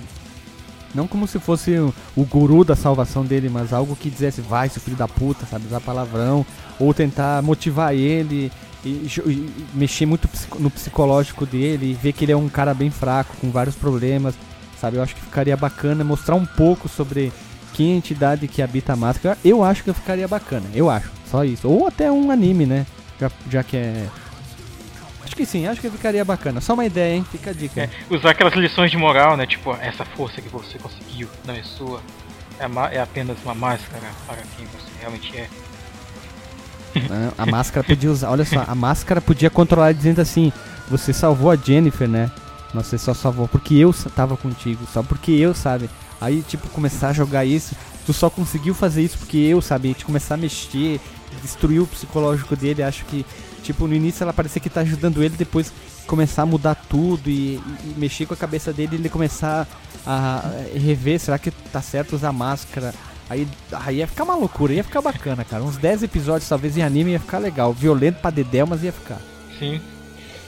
não 0.96 1.08
como 1.08 1.28
se 1.28 1.38
fosse 1.40 1.78
o, 1.78 2.24
guru 2.24 2.64
da 2.64 2.76
salvação 2.76 3.24
dele, 3.26 3.50
mas 3.50 3.74
algo 3.74 3.96
que 3.96 4.10
dissesse, 4.10 4.42
vai, 4.42 4.70
seu 4.70 4.82
filho 4.82 4.98
da 4.98 5.08
puta, 5.08 5.46
sabe, 5.46 5.66
usar 5.68 5.82
palavrão, 5.82 6.46
ou 6.80 6.94
tentar 6.94 7.42
motivar 7.44 7.94
ele 7.94 8.52
e, 8.84 8.90
e- 8.90 9.54
mexer 9.74 10.06
muito 10.06 10.30
no 10.60 10.70
psicológico 10.72 11.46
dele, 11.46 11.92
e 11.92 11.94
ver 11.94 12.14
que 12.14 12.26
ele 12.26 12.32
é 12.32 12.38
um 12.38 12.50
cara 12.50 12.74
bem 12.74 12.90
fraco, 12.90 13.36
com 13.42 13.52
vários 13.52 13.76
problemas, 13.76 14.36
sabe? 14.80 14.98
Eu 14.98 15.04
acho 15.04 15.16
que 15.16 15.22
ficaria 15.22 15.58
bacana 15.58 16.04
mostrar 16.04 16.36
um 16.36 16.46
pouco 16.46 16.88
sobre 16.88 17.32
quem 17.74 17.92
é 17.92 17.94
a 17.96 17.98
entidade 17.98 18.48
que 18.48 18.62
habita 18.62 18.94
a 18.94 18.96
máscara. 18.96 19.38
Eu 19.44 19.64
acho 19.64 19.84
que 19.84 19.92
ficaria 19.94 20.28
bacana, 20.28 20.66
eu 20.74 20.90
acho, 20.90 21.12
só 21.30 21.44
isso. 21.44 21.68
Ou 21.68 21.88
até 21.88 22.12
um 22.12 22.32
anime, 22.32 22.66
né? 22.66 22.86
Já, 23.20 23.32
já 23.50 23.64
que 23.64 23.78
é. 23.78 24.06
Acho 25.26 25.36
que 25.36 25.46
sim, 25.46 25.66
acho 25.66 25.82
que 25.82 25.90
ficaria 25.90 26.24
bacana. 26.24 26.62
Só 26.62 26.76
uma 26.76 26.86
ideia, 26.86 27.16
hein? 27.16 27.26
Fica 27.32 27.50
a 27.50 27.54
dica. 27.54 27.82
É, 27.82 27.90
usar 28.10 28.30
aquelas 28.30 28.54
lições 28.54 28.92
de 28.92 28.98
moral, 28.98 29.36
né? 29.36 29.48
Tipo, 29.48 29.76
essa 29.82 30.06
força 30.06 30.40
que 30.40 30.50
você 30.50 30.78
conseguiu 30.78 31.28
não 31.46 31.56
é 31.56 31.64
sua. 31.64 32.00
É, 32.60 32.96
é 32.96 33.02
apenas 33.02 33.38
uma 33.44 33.56
máscara 33.56 34.06
para 34.28 34.38
quem 34.56 34.66
você 34.68 34.92
realmente 35.00 35.36
é. 35.36 35.50
né? 37.10 37.32
A 37.38 37.46
máscara 37.46 37.84
podia 37.84 38.12
usar, 38.12 38.30
olha 38.30 38.46
só, 38.46 38.64
a 38.66 38.76
máscara 38.76 39.20
podia 39.20 39.50
controlar 39.50 39.94
dizendo 39.94 40.22
assim: 40.22 40.54
você 40.88 41.12
salvou 41.12 41.50
a 41.50 41.56
Jennifer, 41.56 42.08
né? 42.08 42.32
Mas 42.74 42.88
você 42.88 42.98
só 42.98 43.14
salvou 43.14 43.48
porque 43.48 43.74
eu 43.74 43.94
tava 44.16 44.38
contigo, 44.38 44.86
só 44.94 45.02
porque 45.02 45.32
eu, 45.32 45.54
sabe? 45.54 45.90
Aí, 46.20 46.44
tipo, 46.44 46.68
começar 46.70 47.10
a 47.10 47.14
jogar 47.14 47.46
isso, 47.46 47.76
tu 48.06 48.14
só 48.14 48.30
conseguiu 48.30 48.74
fazer 48.74 49.02
isso 49.02 49.18
porque 49.18 49.38
eu, 49.38 49.62
sabe? 49.62 49.90
Gente 49.90 50.06
começar 50.06 50.36
a 50.36 50.38
mexer, 50.38 51.00
destruir 51.42 51.82
o 51.82 51.88
psicológico 51.88 52.56
dele. 52.56 52.84
Acho 52.84 53.06
que, 53.06 53.26
tipo, 53.66 53.88
no 53.88 53.94
início 53.96 54.24
ela 54.24 54.32
parecia 54.34 54.62
que 54.62 54.70
tá 54.70 54.82
ajudando 54.82 55.22
ele, 55.24 55.36
depois 55.38 55.72
começar 56.08 56.44
a 56.44 56.46
mudar 56.46 56.76
tudo 56.76 57.30
e, 57.30 57.56
e- 57.56 57.62
e 57.86 57.94
mexer 57.98 58.26
com 58.26 58.34
a 58.34 58.38
cabeça 58.38 58.72
dele, 58.72 58.96
ele 58.96 59.10
começar 59.10 59.68
a 60.06 60.44
rever, 60.74 61.20
será 61.20 61.38
que 61.40 61.50
tá 61.52 61.82
certo 61.82 62.14
usar 62.16 62.32
máscara? 62.32 62.94
Aí, 63.30 63.48
aí 63.72 63.98
ia 63.98 64.08
ficar 64.08 64.24
uma 64.24 64.36
loucura, 64.36 64.72
ia 64.74 64.84
ficar 64.84 65.02
bacana, 65.02 65.44
cara. 65.44 65.64
Uns 65.64 65.78
10 65.78 66.04
episódios, 66.04 66.48
talvez, 66.48 66.78
em 66.78 66.84
anime 66.84 67.12
ia 67.12 67.20
ficar 67.20 67.40
legal. 67.40 67.74
Violento 67.74 68.20
pra 68.22 68.30
dedéu, 68.30 68.68
mas 68.68 68.84
ia 68.84 68.92
ficar. 68.92 69.18
Sim. 69.58 69.82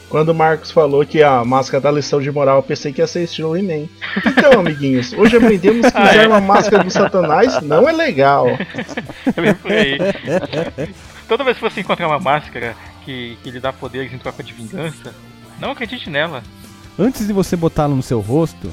Quando 0.09 0.29
o 0.29 0.35
Marcos 0.35 0.69
falou 0.71 1.03
que 1.05 1.21
a 1.23 1.43
máscara 1.43 1.81
da 1.81 1.91
lição 1.91 2.21
de 2.21 2.31
moral, 2.31 2.57
eu 2.57 2.63
pensei 2.63 2.93
que 2.93 3.01
ia 3.01 3.07
ser 3.07 3.23
estilo 3.23 3.57
He-Man. 3.57 3.89
Então, 4.25 4.59
amiguinhos, 4.61 5.11
hoje 5.13 5.35
aprendemos 5.35 5.89
que 5.91 5.97
Ah, 5.97 6.03
usar 6.03 6.15
é? 6.23 6.27
uma 6.27 6.39
máscara 6.39 6.83
do 6.83 6.89
Satanás 6.91 7.61
não 7.63 7.89
é 7.89 7.91
legal. 7.91 8.45
Eu 9.35 9.43
lembro 9.43 9.61
por 9.63 9.71
aí. 9.71 9.97
Toda 11.27 11.43
vez 11.43 11.57
que 11.57 11.63
você 11.63 11.81
encontrar 11.81 12.07
uma 12.07 12.19
máscara 12.19 12.73
que, 13.07 13.37
que 13.41 13.49
lhe 13.51 13.59
dá 13.61 13.71
poderes 13.71 14.11
em 14.11 14.17
troca 14.17 14.43
de 14.43 14.51
vingança, 14.51 15.15
não 15.61 15.71
acredite 15.71 16.09
nela. 16.09 16.43
Antes 16.99 17.25
de 17.25 17.31
você 17.31 17.55
botá-lo 17.55 17.95
no 17.95 18.03
seu 18.03 18.19
rosto, 18.19 18.69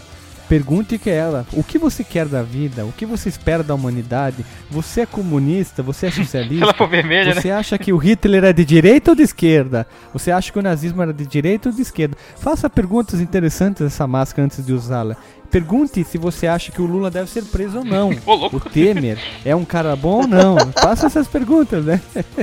pergunte 0.49 0.99
que 0.99 1.09
ela 1.09 1.47
o 1.53 1.62
que 1.62 1.78
você 1.78 2.03
quer 2.03 2.26
da 2.26 2.43
vida, 2.43 2.85
o 2.85 2.91
que 2.93 3.07
você 3.07 3.28
espera 3.28 3.62
da 3.62 3.74
humanidade. 3.76 4.45
Você 4.70 5.03
é 5.03 5.07
comunista? 5.07 5.85
Você 5.85 6.07
é 6.07 6.11
Se 6.12 6.18
ela 6.18 6.26
socialista? 6.26 6.74
for 6.74 6.89
vermelha, 6.89 7.32
né? 7.35 7.41
Você 7.41 7.51
acha 7.51 7.78
que 7.78 7.93
o 7.93 7.97
Hitler 7.97 8.43
é 8.45 8.53
de 8.53 8.64
direita 8.64 9.12
ou 9.12 9.16
de 9.16 9.22
esquerda? 9.22 9.87
Você 10.12 10.32
acha 10.32 10.51
que 10.51 10.59
o 10.59 10.62
nazismo 10.62 11.01
era 11.01 11.12
de 11.12 11.24
direita 11.26 11.68
ou 11.68 11.74
de 11.74 11.82
esquerda? 11.82 12.16
Faça 12.37 12.68
perguntas 12.68 13.20
interessantes 13.20 13.82
a 13.82 13.87
essa 13.87 14.07
máscara 14.07 14.47
antes 14.47 14.66
de 14.66 14.72
usá-la. 14.72 15.16
Pergunte 15.55 16.02
se 16.02 16.18
você 16.18 16.48
acha 16.48 16.72
que 16.72 16.82
o 16.82 16.84
Lula 16.84 17.12
deve 17.12 17.30
ser 17.30 17.44
preso 17.44 17.78
ou 17.78 17.84
não. 17.84 18.11
O 18.26 18.59
Temer 18.59 19.16
é 19.44 19.55
um 19.55 19.64
cara 19.64 19.94
bom 19.94 20.22
ou 20.22 20.26
não? 20.26 20.57
Faça 20.82 21.07
essas 21.07 21.28
perguntas, 21.28 21.84
né? 21.84 22.00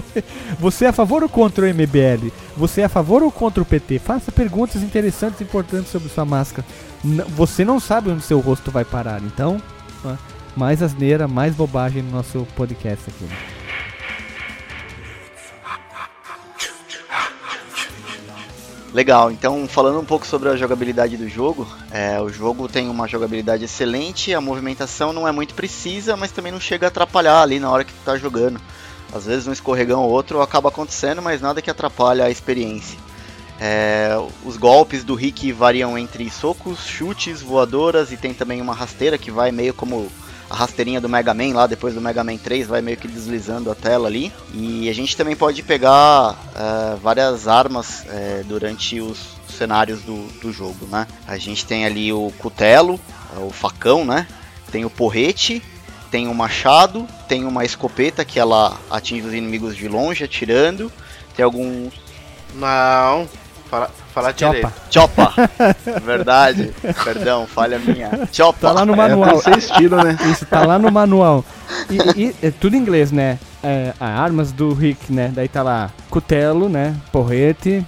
Você 0.58 0.86
é 0.86 0.88
a 0.88 0.94
favor 0.94 1.22
ou 1.22 1.28
contra 1.28 1.66
o 1.66 1.68
MBL? 1.68 2.32
Você 2.56 2.80
é 2.80 2.86
a 2.86 2.90
favor 2.90 3.22
ou 3.22 3.30
contra 3.30 3.62
o 3.62 3.66
PT? 3.66 4.00
Faça 4.00 4.32
perguntas 4.32 4.82
interessantes 4.82 5.42
e 5.42 5.44
importantes 5.44 5.92
sobre 5.92 6.08
sua 6.08 6.24
máscara. 6.24 6.66
Você 7.36 7.66
não 7.66 7.82
sabe 7.82 8.12
onde 8.12 8.24
seu 8.24 8.40
rosto 8.40 8.72
vai 8.72 8.86
parar, 8.86 9.22
então, 9.22 9.62
ó, 10.06 10.16
mais 10.56 10.82
asneira, 10.82 11.28
mais 11.28 11.54
bobagem 11.54 12.02
no 12.02 12.12
nosso 12.12 12.48
podcast 12.56 13.10
aqui. 13.10 13.26
né? 13.26 13.61
Legal, 18.94 19.32
então 19.32 19.70
falando 19.70 20.00
um 20.00 20.06
pouco 20.06 20.28
sobre 20.28 20.50
a 20.50 20.56
jogabilidade 20.58 21.16
do 21.16 21.30
jogo, 21.30 21.66
é, 21.92 22.20
o 22.20 22.28
jogo 22.28 22.68
tem 22.68 22.90
uma 22.90 23.08
jogabilidade 23.08 23.64
excelente, 23.64 24.34
a 24.34 24.42
movimentação 24.42 25.14
não 25.14 25.26
é 25.26 25.32
muito 25.32 25.54
precisa, 25.54 26.18
mas 26.18 26.32
também 26.32 26.52
não 26.52 26.60
chega 26.60 26.88
a 26.88 26.90
atrapalhar 26.90 27.42
ali 27.42 27.58
na 27.58 27.72
hora 27.72 27.86
que 27.86 27.94
tu 27.94 28.04
tá 28.04 28.18
jogando. 28.18 28.60
Às 29.14 29.26
vezes 29.26 29.48
um 29.48 29.54
escorregão 29.54 30.02
ou 30.04 30.10
outro 30.10 30.42
acaba 30.42 30.68
acontecendo, 30.68 31.22
mas 31.22 31.40
nada 31.40 31.62
que 31.62 31.70
atrapalhe 31.70 32.22
a 32.22 32.30
experiência. 32.30 33.00
É, 33.62 34.12
os 34.44 34.58
golpes 34.58 35.06
do 35.06 35.16
Rick 35.16 35.54
variam 35.54 35.98
entre 35.98 36.30
socos, 36.30 36.86
chutes, 36.86 37.42
voadoras 37.42 38.12
e 38.12 38.18
tem 38.18 38.34
também 38.34 38.60
uma 38.60 38.74
rasteira 38.74 39.18
que 39.18 39.32
vai 39.32 39.54
meio 39.54 39.74
como 39.74 40.12
a 40.52 40.54
rasteirinha 40.54 41.00
do 41.00 41.08
Mega 41.08 41.34
Man 41.34 41.54
lá 41.54 41.66
depois 41.66 41.94
do 41.94 42.02
Mega 42.02 42.26
Man 42.26 42.36
3, 42.36 42.68
vai 42.68 42.82
meio 42.82 42.98
que 42.98 43.08
deslizando 43.08 43.72
a 43.72 43.76
tela 43.76 44.10
ali. 44.10 44.34
E 44.54 44.90
a 44.90 44.94
gente 44.94 45.16
também 45.16 45.34
pode 45.34 45.64
pegar 45.64 46.36
é, 46.54 46.96
várias 46.98 47.48
armas 47.48 48.06
é, 48.10 48.44
durante 48.46 49.00
os 49.00 49.18
cenários 49.48 50.02
do, 50.02 50.28
do 50.42 50.52
jogo, 50.52 50.86
né? 50.88 51.08
A 51.26 51.38
gente 51.38 51.66
tem 51.66 51.86
ali 51.86 52.12
o 52.12 52.34
cutelo, 52.38 53.00
o 53.38 53.50
facão, 53.50 54.04
né? 54.04 54.28
Tem 54.74 54.84
o 54.84 54.90
porrete, 54.90 55.64
tem 56.10 56.28
o 56.28 56.36
machado, 56.36 57.08
tem 57.30 57.46
uma 57.46 57.64
escopeta 57.64 58.26
que 58.26 58.38
ela 58.38 58.78
atinge 58.90 59.26
os 59.26 59.34
inimigos 59.34 59.74
de 59.74 59.88
longe, 59.88 60.26
atirando. 60.26 60.92
Tem 61.34 61.46
alguns. 61.46 61.94
Não, 62.56 63.30
fala, 63.72 63.90
fala 64.14 64.32
direito. 64.34 64.72
Chopa! 64.92 65.34
Verdade, 66.06 66.72
perdão, 67.04 67.48
falha 67.48 67.80
minha. 67.80 68.28
Chopa! 68.32 68.60
Tá 68.60 68.72
lá 68.74 68.86
no 68.86 68.94
É 68.94 68.96
manual. 68.98 69.42
ser 69.42 69.58
estilo, 69.58 69.96
né? 70.04 70.18
Isso, 70.32 70.46
tá 70.46 70.64
lá 70.66 70.78
no 70.78 70.92
manual. 70.92 71.44
E, 71.90 72.22
e- 72.26 72.36
é 72.44 72.52
tudo 72.52 72.76
em 72.76 72.80
inglês, 72.80 73.12
né? 73.12 73.40
É, 73.64 73.94
a 74.00 74.08
armas 74.08 74.52
do 74.52 74.74
Rick, 74.74 75.12
né? 75.14 75.32
Daí 75.34 75.48
tá 75.48 75.64
lá 75.64 75.90
cutelo, 76.10 76.68
né? 76.68 76.96
Porrete, 77.12 77.86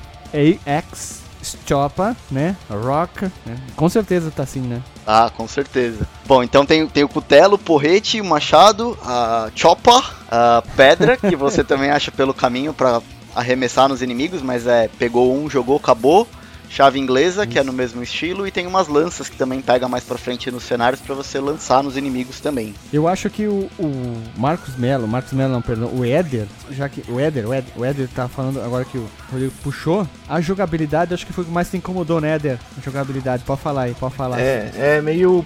AX, 0.66 1.22
Chopa, 1.68 2.16
né? 2.32 2.56
Rock, 2.70 3.26
né? 3.46 3.58
Com 3.76 3.90
certeza 3.90 4.32
tá 4.32 4.44
assim, 4.44 4.62
né? 4.62 4.82
Ah, 5.06 5.30
com 5.36 5.46
certeza. 5.48 6.08
Bom, 6.26 6.42
então 6.42 6.66
tem, 6.66 6.88
tem 6.88 7.04
o 7.04 7.10
cutelo, 7.10 7.56
o 7.56 7.58
porrete, 7.58 8.22
o 8.22 8.26
machado, 8.26 8.98
a 9.06 9.50
chopa, 9.54 10.02
a 10.32 10.64
pedra, 10.78 11.18
que 11.18 11.36
você 11.36 11.62
também 11.66 11.92
acha 11.92 12.10
pelo 12.12 12.34
caminho 12.34 12.74
pra 12.74 13.02
arremessar 13.36 13.88
nos 13.88 14.02
inimigos, 14.02 14.42
mas 14.42 14.68
é, 14.68 14.90
pegou 15.00 15.36
um, 15.36 15.50
jogou, 15.50 15.78
acabou. 15.78 16.28
Chave 16.70 16.98
inglesa, 16.98 17.46
que 17.46 17.60
é 17.60 17.64
no 17.64 17.72
mesmo 17.72 18.02
estilo, 18.02 18.48
e 18.48 18.52
tem 18.52 18.66
umas 18.66 18.88
lanças 18.88 19.30
que 19.30 19.38
também 19.38 19.62
pega 19.62 19.88
mais 19.88 20.04
pra 20.04 20.18
frente 20.18 20.50
nos 20.50 20.64
cenários 20.64 21.00
pra 21.00 21.14
você 21.14 21.40
lançar 21.40 21.84
nos 21.84 21.96
inimigos 21.96 22.40
também. 22.40 22.74
Eu 22.92 23.08
acho 23.08 23.30
que 23.30 23.46
o, 23.46 23.70
o 23.78 24.24
Marcos 24.36 24.76
Mello, 24.76 25.08
Marcos 25.08 25.34
Mello 25.34 25.54
não, 25.54 25.62
perdão, 25.62 25.92
o 25.94 26.04
Éder, 26.04 26.48
já 26.72 26.90
que 26.90 27.04
o 27.12 27.20
Éder, 27.20 27.48
o 27.48 27.54
Éder, 27.54 27.74
o 27.76 27.86
Éder 27.86 28.10
tá 28.16 28.28
falando 28.28 28.60
agora 28.60 28.86
que 28.86 28.98
o 28.98 29.08
Rodrigo 29.32 29.54
puxou, 29.62 30.08
a 30.28 30.42
jogabilidade 30.42 31.14
acho 31.14 31.28
que 31.28 31.34
foi 31.34 31.44
o 31.44 31.48
que 31.48 31.54
mais 31.54 31.70
te 31.70 31.78
incomodou, 31.78 32.20
né, 32.20 32.38
Éder? 32.38 32.58
A 32.76 32.82
jogabilidade, 32.82 33.44
pode 33.44 33.62
falar 33.62 33.84
aí, 33.84 33.94
pode 33.94 34.16
falar. 34.16 34.40
É, 34.40 34.72
é 34.76 35.02
meio 35.02 35.46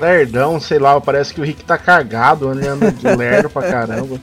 lerdão, 0.00 0.58
sei 0.58 0.80
lá, 0.80 1.00
parece 1.00 1.32
que 1.32 1.40
o 1.40 1.44
Rick 1.44 1.64
tá 1.64 1.78
cagado, 1.78 2.50
de 2.54 3.06
lerdo 3.16 3.50
pra 3.50 3.70
caramba. 3.70 4.18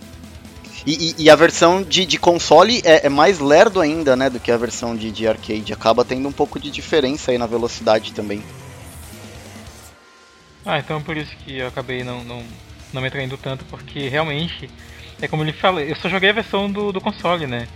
E, 0.85 0.91
e- 1.11 1.23
e 1.23 1.29
a 1.29 1.35
versão 1.35 1.81
de, 1.81 2.05
de 2.05 2.17
console 2.17 2.81
é, 2.83 3.05
é 3.05 3.09
mais 3.09 3.39
lerdo 3.39 3.79
ainda, 3.79 4.15
né, 4.15 4.29
do 4.29 4.39
que 4.39 4.51
a 4.51 4.57
versão 4.57 4.95
de, 4.95 5.11
de 5.11 5.27
arcade. 5.27 5.71
Acaba 5.71 6.03
tendo 6.03 6.27
um 6.27 6.31
pouco 6.31 6.59
de 6.59 6.69
diferença 6.69 7.31
aí 7.31 7.37
na 7.37 7.47
velocidade 7.47 8.11
também. 8.13 8.43
Ah, 10.65 10.79
então 10.79 11.01
por 11.01 11.15
isso 11.17 11.35
que 11.37 11.57
eu 11.57 11.67
acabei 11.67 12.03
não, 12.03 12.23
não, 12.23 12.43
não 12.93 13.01
me 13.01 13.07
atraindo 13.07 13.37
tanto, 13.37 13.65
porque 13.65 14.07
realmente, 14.07 14.69
é 15.21 15.27
como 15.27 15.43
ele 15.43 15.53
fala, 15.53 15.81
eu 15.81 15.95
só 15.95 16.09
joguei 16.09 16.29
a 16.29 16.33
versão 16.33 16.71
do, 16.71 16.91
do 16.91 17.01
console, 17.01 17.47
né? 17.47 17.67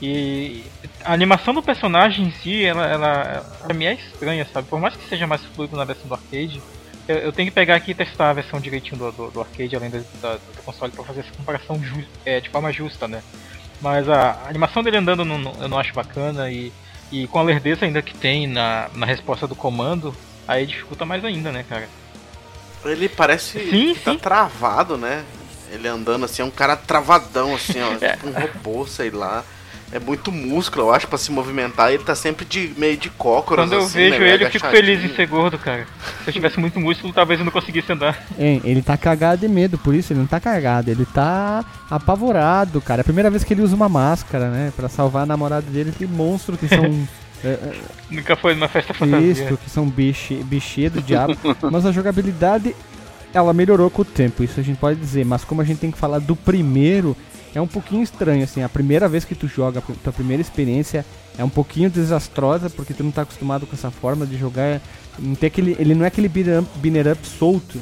E 0.00 0.64
a 1.04 1.12
animação 1.12 1.52
do 1.52 1.62
personagem 1.62 2.26
em 2.26 2.30
si, 2.30 2.64
ela, 2.64 2.86
ela 2.86 3.46
pra 3.60 3.74
mim 3.74 3.86
é 3.86 3.94
estranha, 3.94 4.46
sabe? 4.52 4.68
Por 4.68 4.80
mais 4.80 4.94
que 4.94 5.08
seja 5.08 5.26
mais 5.26 5.44
fluido 5.44 5.76
na 5.76 5.84
versão 5.84 6.06
do 6.06 6.14
arcade, 6.14 6.62
eu, 7.08 7.16
eu 7.16 7.32
tenho 7.32 7.48
que 7.48 7.54
pegar 7.54 7.74
aqui 7.76 7.90
e 7.92 7.94
testar 7.94 8.30
a 8.30 8.34
versão 8.34 8.60
direitinho 8.60 8.96
do, 8.98 9.10
do, 9.12 9.30
do 9.30 9.40
arcade, 9.40 9.74
além 9.74 9.90
do, 9.90 10.04
da- 10.20 10.34
do 10.36 10.62
console, 10.64 10.92
pra 10.92 11.04
fazer 11.04 11.20
essa 11.20 11.32
comparação 11.36 11.82
ju- 11.82 12.04
é, 12.24 12.38
de 12.40 12.48
forma 12.50 12.72
justa, 12.72 13.08
né? 13.08 13.22
Mas 13.80 14.08
a 14.08 14.42
animação 14.48 14.82
dele 14.82 14.96
andando 14.98 15.24
não- 15.24 15.38
não- 15.38 15.54
eu 15.60 15.68
não 15.68 15.78
acho 15.78 15.94
bacana 15.94 16.50
e, 16.50 16.72
e 17.10 17.26
com 17.28 17.38
a 17.38 17.42
lerdeza 17.42 17.84
ainda 17.84 18.02
que 18.02 18.14
tem 18.14 18.46
na, 18.46 18.88
na 18.94 19.06
resposta 19.06 19.46
do 19.46 19.54
comando, 19.56 20.14
aí 20.46 20.66
dificulta 20.66 21.04
mais 21.06 21.24
ainda, 21.24 21.50
né, 21.50 21.64
cara? 21.68 21.88
Ele 22.84 23.08
parece 23.08 23.58
Sim, 23.58 23.94
que 23.94 24.00
tá 24.00 24.12
sim. 24.12 24.18
travado, 24.18 24.96
né? 24.96 25.24
Ele 25.70 25.86
andando 25.88 26.24
assim, 26.24 26.42
é 26.42 26.44
um 26.44 26.50
cara 26.50 26.76
travadão, 26.76 27.54
assim, 27.54 27.80
ó. 27.82 27.92
É. 28.00 28.12
tipo 28.12 28.28
um 28.28 28.32
robô, 28.32 28.86
sei 28.86 29.10
lá. 29.10 29.44
É 29.90 29.98
muito 29.98 30.30
músculo, 30.30 30.86
eu 30.86 30.92
acho, 30.92 31.08
pra 31.08 31.16
se 31.16 31.32
movimentar. 31.32 31.90
Ele 31.90 32.04
tá 32.04 32.14
sempre 32.14 32.44
de 32.44 32.72
meio 32.76 32.96
de 32.96 33.08
cócoras, 33.08 33.64
Quando 33.64 33.72
eu 33.72 33.86
assim, 33.86 33.98
vejo 33.98 34.18
né, 34.18 34.34
ele, 34.34 34.44
eu 34.44 34.50
fico 34.50 34.66
feliz 34.68 35.02
em 35.02 35.14
ser 35.14 35.26
gordo, 35.26 35.58
cara. 35.58 35.86
Se 36.24 36.28
eu 36.28 36.32
tivesse 36.32 36.60
muito 36.60 36.78
músculo, 36.78 37.12
talvez 37.12 37.40
eu 37.40 37.44
não 37.44 37.52
conseguisse 37.52 37.90
andar. 37.90 38.22
Hein, 38.38 38.60
ele 38.64 38.82
tá 38.82 38.96
cagado 38.98 39.40
de 39.40 39.48
medo, 39.48 39.78
por 39.78 39.94
isso 39.94 40.12
ele 40.12 40.20
não 40.20 40.26
tá 40.26 40.38
cagado, 40.38 40.90
ele 40.90 41.06
tá 41.06 41.64
apavorado, 41.90 42.80
cara. 42.82 43.00
É 43.00 43.02
a 43.02 43.04
primeira 43.04 43.30
vez 43.30 43.44
que 43.44 43.54
ele 43.54 43.62
usa 43.62 43.74
uma 43.74 43.88
máscara, 43.88 44.50
né? 44.50 44.72
Pra 44.76 44.90
salvar 44.90 45.22
a 45.22 45.26
namorada 45.26 45.70
dele, 45.70 45.92
que 45.96 46.06
monstro 46.06 46.58
que 46.58 46.68
são. 46.68 46.84
é, 47.42 47.48
é, 47.48 47.74
Nunca 48.10 48.36
foi 48.36 48.54
numa 48.54 48.68
festa 48.68 48.92
fantasia. 48.92 49.30
Isso, 49.30 49.56
que 49.56 49.70
são 49.70 49.88
biche, 49.88 50.34
bichinha 50.44 50.90
do 50.90 51.00
diabo. 51.00 51.34
mas 51.72 51.86
a 51.86 51.92
jogabilidade, 51.92 52.76
ela 53.32 53.54
melhorou 53.54 53.88
com 53.88 54.02
o 54.02 54.04
tempo, 54.04 54.44
isso 54.44 54.60
a 54.60 54.62
gente 54.62 54.78
pode 54.78 55.00
dizer. 55.00 55.24
Mas 55.24 55.44
como 55.44 55.62
a 55.62 55.64
gente 55.64 55.78
tem 55.78 55.90
que 55.90 55.98
falar 55.98 56.18
do 56.18 56.36
primeiro, 56.36 57.16
é 57.58 57.62
um 57.62 57.66
pouquinho 57.66 58.02
estranho, 58.02 58.44
assim. 58.44 58.62
A 58.62 58.68
primeira 58.68 59.08
vez 59.08 59.24
que 59.24 59.34
tu 59.34 59.46
joga, 59.46 59.80
a 59.80 59.82
tua 59.82 60.12
primeira 60.12 60.40
experiência 60.40 61.04
é 61.36 61.44
um 61.44 61.48
pouquinho 61.48 61.90
desastrosa, 61.90 62.70
porque 62.70 62.94
tu 62.94 63.04
não 63.04 63.10
tá 63.10 63.22
acostumado 63.22 63.66
com 63.66 63.74
essa 63.74 63.90
forma 63.90 64.24
de 64.24 64.38
jogar. 64.38 64.80
Não 65.18 65.34
tem 65.34 65.48
aquele, 65.48 65.76
ele 65.78 65.94
não 65.94 66.04
é 66.04 66.08
aquele 66.08 66.28
beat'em 66.28 66.60
up, 66.60 67.10
up 67.12 67.26
solto. 67.26 67.78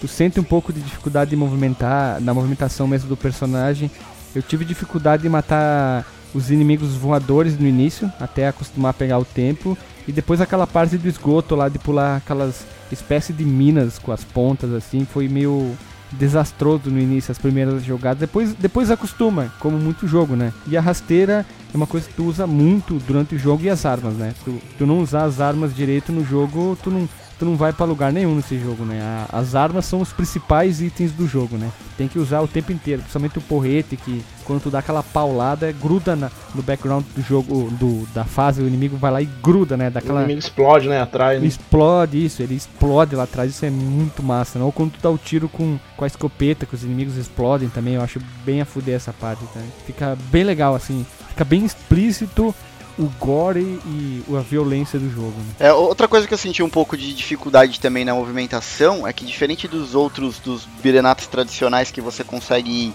Tu 0.00 0.08
sente 0.08 0.40
um 0.40 0.44
pouco 0.44 0.72
de 0.72 0.80
dificuldade 0.80 1.30
de 1.30 1.36
movimentar, 1.36 2.20
na 2.20 2.34
movimentação 2.34 2.86
mesmo 2.86 3.08
do 3.08 3.16
personagem. 3.16 3.90
Eu 4.34 4.42
tive 4.42 4.64
dificuldade 4.64 5.22
de 5.22 5.28
matar 5.28 6.04
os 6.34 6.50
inimigos 6.50 6.94
voadores 6.94 7.58
no 7.58 7.66
início, 7.66 8.10
até 8.18 8.48
acostumar 8.48 8.90
a 8.90 8.94
pegar 8.94 9.18
o 9.18 9.24
tempo. 9.24 9.78
E 10.08 10.12
depois 10.12 10.40
aquela 10.40 10.66
parte 10.66 10.96
do 10.96 11.08
esgoto 11.08 11.54
lá 11.54 11.68
de 11.68 11.78
pular 11.78 12.16
aquelas 12.16 12.66
espécies 12.90 13.36
de 13.36 13.44
minas 13.44 13.98
com 13.98 14.12
as 14.12 14.24
pontas 14.24 14.72
assim, 14.72 15.04
foi 15.04 15.28
meio 15.28 15.76
desastroso 16.18 16.90
no 16.90 16.98
início, 16.98 17.32
as 17.32 17.38
primeiras 17.38 17.82
jogadas. 17.84 18.20
Depois, 18.20 18.54
depois 18.54 18.90
acostuma, 18.90 19.52
como 19.58 19.78
muito 19.78 20.06
jogo, 20.06 20.34
né? 20.36 20.52
E 20.66 20.76
a 20.76 20.80
rasteira 20.80 21.44
é 21.72 21.76
uma 21.76 21.86
coisa 21.86 22.08
que 22.08 22.14
tu 22.14 22.24
usa 22.24 22.46
muito 22.46 22.98
durante 23.06 23.34
o 23.34 23.38
jogo 23.38 23.64
e 23.64 23.70
as 23.70 23.84
armas, 23.84 24.14
né? 24.14 24.34
Tu, 24.44 24.60
tu 24.78 24.86
não 24.86 25.00
usar 25.00 25.24
as 25.24 25.40
armas 25.40 25.74
direito 25.74 26.12
no 26.12 26.24
jogo, 26.24 26.78
tu 26.82 26.90
não, 26.90 27.08
tu 27.44 27.50
não 27.50 27.56
vai 27.56 27.72
pra 27.72 27.84
lugar 27.84 28.10
nenhum 28.12 28.34
nesse 28.34 28.58
jogo, 28.58 28.84
né? 28.84 29.00
A- 29.02 29.38
as 29.38 29.54
armas 29.54 29.84
são 29.84 30.00
os 30.00 30.12
principais 30.12 30.80
itens 30.80 31.12
do 31.12 31.28
jogo, 31.28 31.56
né? 31.58 31.70
Tem 31.96 32.08
que 32.08 32.18
usar 32.18 32.40
o 32.40 32.48
tempo 32.48 32.72
inteiro, 32.72 33.02
principalmente 33.02 33.38
o 33.38 33.42
porrete, 33.42 33.96
que 33.96 34.24
quando 34.44 34.62
tu 34.62 34.70
dá 34.70 34.78
aquela 34.78 35.02
paulada, 35.02 35.70
gruda 35.72 36.16
na- 36.16 36.30
no 36.54 36.62
background 36.62 37.04
do 37.14 37.22
jogo, 37.22 37.70
do, 37.72 38.06
da 38.14 38.24
fase, 38.24 38.62
o 38.62 38.66
inimigo 38.66 38.96
vai 38.96 39.10
lá 39.10 39.22
e 39.22 39.26
gruda, 39.42 39.76
né? 39.76 39.88
O 39.88 39.90
Daquela, 39.90 40.20
inimigo 40.20 40.38
explode, 40.40 40.88
né, 40.88 41.00
atrás. 41.00 41.40
Né? 41.40 41.46
explode 41.46 42.24
isso, 42.24 42.42
ele 42.42 42.54
explode 42.54 43.14
lá 43.14 43.24
atrás, 43.24 43.50
isso 43.50 43.64
é 43.66 43.70
muito 43.70 44.22
massa, 44.22 44.58
né? 44.58 44.64
Ou 44.64 44.72
quando 44.72 44.92
tu 44.92 44.98
dá 45.02 45.10
o 45.10 45.18
tiro 45.18 45.48
com, 45.48 45.78
com 45.96 46.04
a 46.04 46.06
escopeta, 46.06 46.64
que 46.66 46.74
os 46.74 46.82
inimigos 46.82 47.16
explodem 47.16 47.68
também, 47.68 47.94
eu 47.94 48.02
acho 48.02 48.20
bem 48.44 48.60
a 48.60 48.64
fuder 48.64 48.94
essa 48.96 49.12
parte, 49.12 49.44
tá? 49.52 49.60
Fica 49.86 50.16
bem 50.30 50.44
legal, 50.44 50.74
assim, 50.74 51.04
fica 51.28 51.44
bem 51.44 51.64
explícito 51.64 52.54
o 52.98 53.06
gore 53.18 53.80
e 53.86 54.22
a 54.36 54.40
violência 54.40 54.98
do 54.98 55.10
jogo, 55.10 55.34
né? 55.38 55.54
É, 55.58 55.72
outra 55.72 56.06
coisa 56.06 56.26
que 56.28 56.34
eu 56.34 56.38
senti 56.38 56.62
um 56.62 56.68
pouco 56.70 56.96
de 56.96 57.12
dificuldade 57.12 57.80
também 57.80 58.04
na 58.04 58.14
movimentação 58.14 59.06
é 59.06 59.12
que 59.12 59.24
diferente 59.24 59.66
dos 59.66 59.94
outros 59.94 60.38
dos 60.38 60.64
ups 60.64 61.26
tradicionais 61.26 61.90
que 61.90 62.00
você 62.00 62.22
consegue 62.22 62.70
ir 62.70 62.94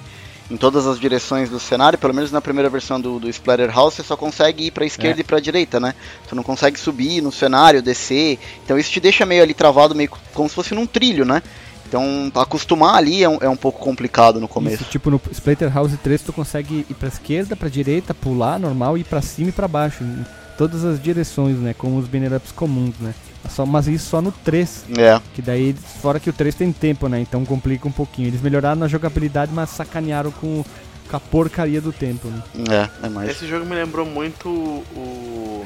em 0.50 0.58
todas 0.58 0.88
as 0.88 1.00
direções 1.00 1.48
do 1.48 1.60
cenário, 1.60 2.00
pelo 2.00 2.14
menos 2.14 2.32
na 2.32 2.42
primeira 2.42 2.70
versão 2.70 3.00
do, 3.00 3.20
do 3.20 3.30
Splatterhouse, 3.30 3.98
você 3.98 4.04
só 4.04 4.18
consegue 4.18 4.66
ir 4.66 4.72
pra 4.72 4.84
esquerda 4.86 5.20
É. 5.20 5.22
e 5.22 5.24
pra 5.24 5.40
direita, 5.40 5.80
né? 5.80 5.94
Tu 6.28 6.36
não 6.36 6.42
consegue 6.42 6.80
subir 6.80 7.22
no 7.22 7.32
cenário, 7.32 7.84
descer. 7.84 8.40
Então 8.66 8.78
isso 8.80 8.90
te 8.90 9.00
deixa 9.00 9.28
meio 9.28 9.44
ali 9.44 9.54
travado, 9.54 9.94
meio 9.94 10.10
como 10.34 10.50
se 10.50 10.56
fosse 10.56 10.74
num 10.74 10.88
trilho, 10.88 11.24
né? 11.24 11.44
Então 11.90 12.32
acostumar 12.36 12.96
ali 12.96 13.24
é 13.24 13.28
um, 13.28 13.38
é 13.42 13.50
um 13.50 13.58
pouco 13.58 13.80
complicado 13.80 14.40
no 14.40 14.48
começo. 14.48 14.84
Isso, 14.84 14.92
tipo 14.92 15.10
no 15.10 15.20
Splatterhouse 15.32 15.98
3 15.98 16.22
tu 16.22 16.32
consegue 16.32 16.86
ir 16.88 16.94
pra 16.94 17.08
esquerda, 17.08 17.56
pra 17.56 17.68
direita, 17.68 18.14
pular 18.14 18.60
normal 18.60 18.96
e 18.96 19.02
ir 19.02 19.04
pra 19.04 19.22
cima 19.22 19.50
e 19.50 19.52
pra 19.52 19.68
baixo, 19.68 20.04
em 20.04 20.24
todas 20.56 20.86
as 20.86 21.02
direções, 21.02 21.58
né? 21.58 21.74
Como 21.76 21.98
os 21.98 22.08
banner 22.08 22.34
ups 22.34 22.52
comuns, 22.52 22.94
né? 23.00 23.14
Só, 23.50 23.66
mas 23.66 23.88
isso 23.88 24.08
só 24.08 24.22
no 24.22 24.32
3. 24.32 24.86
É. 24.98 25.20
Que 25.34 25.42
daí, 25.42 25.76
fora 26.02 26.20
que 26.20 26.30
o 26.30 26.34
3 26.34 26.54
tem 26.54 26.72
tempo, 26.72 27.08
né? 27.08 27.20
Então 27.20 27.44
complica 27.44 27.88
um 27.88 27.92
pouquinho. 27.92 28.28
Eles 28.28 28.42
melhoraram 28.42 28.80
na 28.80 28.88
jogabilidade, 28.88 29.52
mas 29.52 29.72
sacanearam 29.72 30.30
com, 30.32 30.64
com 31.10 31.18
a 31.18 31.20
porcaria 31.20 31.82
do 31.82 31.92
tempo, 31.92 32.28
né? 32.28 32.44
É, 32.70 33.08
é 33.08 33.10
mais. 33.10 33.32
Esse 33.32 33.48
jogo 33.48 33.66
me 33.66 33.74
lembrou 33.74 34.06
muito 34.06 34.48
o. 34.48 35.66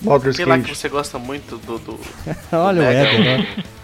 Baldur's 0.00 0.36
Aquele 0.36 0.50
lá 0.50 0.58
que 0.60 0.74
você 0.74 0.88
gosta 0.88 1.18
muito 1.18 1.58
do. 1.58 1.78
do... 1.78 2.00
Olha 2.52 2.80
o 2.80 2.84
Mega 2.84 3.00
Éder, 3.00 3.46
ó. 3.58 3.77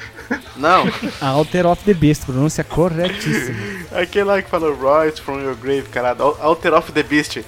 Não, 0.57 0.85
A 1.21 1.29
Alter 1.29 1.67
of 1.67 1.83
the 1.85 1.95
Beast, 1.95 2.25
pronúncia 2.25 2.63
corretíssima. 2.65 3.57
aquele 3.93 4.25
lá 4.25 4.41
que 4.43 4.49
fala 4.49 4.69
Rise 5.05 5.21
from 5.21 5.41
your 5.41 5.55
grave, 5.57 5.83
cara. 5.91 6.17
Al- 6.19 6.39
Alter 6.41 6.75
of 6.75 6.93
the 6.93 7.03
Beast. 7.03 7.43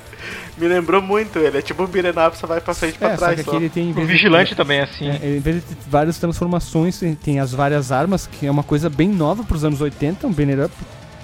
Me 0.58 0.66
lembrou 0.68 1.00
muito 1.02 1.38
ele. 1.38 1.58
É 1.58 1.62
tipo 1.62 1.82
um 1.82 1.86
up, 1.86 2.36
você 2.36 2.46
vai 2.46 2.60
pra 2.60 2.74
frente 2.74 2.96
e 2.96 2.98
pra 2.98 3.08
É, 3.10 3.12
só 3.12 3.16
trás. 3.18 3.36
que 3.38 3.44
só. 3.44 3.50
aqui 3.52 3.56
ele 3.60 3.68
tem... 3.68 3.88
em 3.88 3.90
O 3.90 3.94
vez 3.94 4.06
de- 4.08 4.12
Vigilante 4.14 4.54
também 4.54 4.78
é 4.78 4.82
assim. 4.84 5.08
É, 5.08 5.36
em 5.36 5.38
vez 5.40 5.56
de 5.56 5.62
ter 5.62 5.76
várias 5.88 6.18
transformações, 6.18 7.00
tem- 7.22 7.38
as 7.38 7.52
várias 7.52 7.92
armas, 7.92 8.26
que 8.26 8.46
é 8.46 8.50
uma 8.50 8.62
coisa 8.62 8.88
bem 8.90 9.08
nova 9.08 9.44
pros 9.44 9.64
anos 9.64 9.80
80, 9.80 10.26
um 10.26 10.32
banner 10.32 10.64
up. 10.64 10.74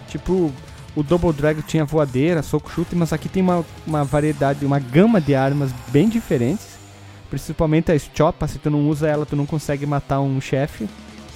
Tipo, 0.09 0.53
o 0.95 1.03
Double 1.03 1.33
Dragon 1.33 1.63
tinha 1.63 1.85
voadeira, 1.85 2.43
soco 2.43 2.71
chute, 2.71 2.95
mas 2.95 3.13
aqui 3.13 3.29
tem 3.29 3.43
uma, 3.43 3.65
uma 3.87 4.05
variedade, 4.05 4.65
uma 4.67 4.79
gama 4.79 5.21
de 5.21 5.35
armas 5.35 5.71
bem 5.89 6.09
diferentes. 6.09 6.67
Principalmente 7.31 7.91
a 7.91 7.99
Chopa, 7.99 8.47
se 8.47 8.59
tu 8.59 8.69
não 8.71 8.87
usa 8.89 9.09
ela, 9.09 9.25
tu 9.25 9.35
não 9.35 9.47
consegue 9.47 9.87
matar 9.87 10.21
um 10.21 10.39
chefe. 10.39 10.87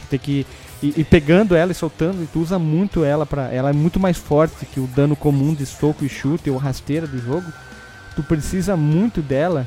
Tem 0.08 0.18
que 0.18 0.46
ir, 0.82 0.94
ir 0.98 1.04
pegando 1.04 1.54
ela 1.54 1.72
e 1.72 1.74
soltando, 1.74 2.22
e 2.22 2.26
tu 2.26 2.40
usa 2.40 2.58
muito 2.58 3.04
ela 3.04 3.26
para 3.26 3.52
Ela 3.52 3.70
é 3.70 3.72
muito 3.72 3.98
mais 3.98 4.16
forte 4.16 4.66
que 4.66 4.80
o 4.80 4.86
dano 4.86 5.16
comum 5.16 5.54
de 5.54 5.66
soco 5.66 6.04
e 6.04 6.08
chute 6.08 6.50
ou 6.50 6.56
rasteira 6.56 7.06
do 7.06 7.18
jogo. 7.18 7.52
Tu 8.14 8.22
precisa 8.22 8.76
muito 8.76 9.20
dela 9.20 9.66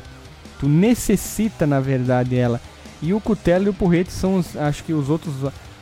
Tu 0.59 0.67
necessita, 0.67 1.65
na 1.65 1.79
verdade, 1.79 2.37
ela. 2.37 2.61
E 3.01 3.13
o 3.13 3.21
cutelo 3.21 3.65
e 3.65 3.69
o 3.69 3.73
porrete 3.73 4.11
são, 4.11 4.37
os, 4.37 4.57
acho 4.57 4.83
que, 4.83 4.93
os 4.93 5.09
outros 5.09 5.33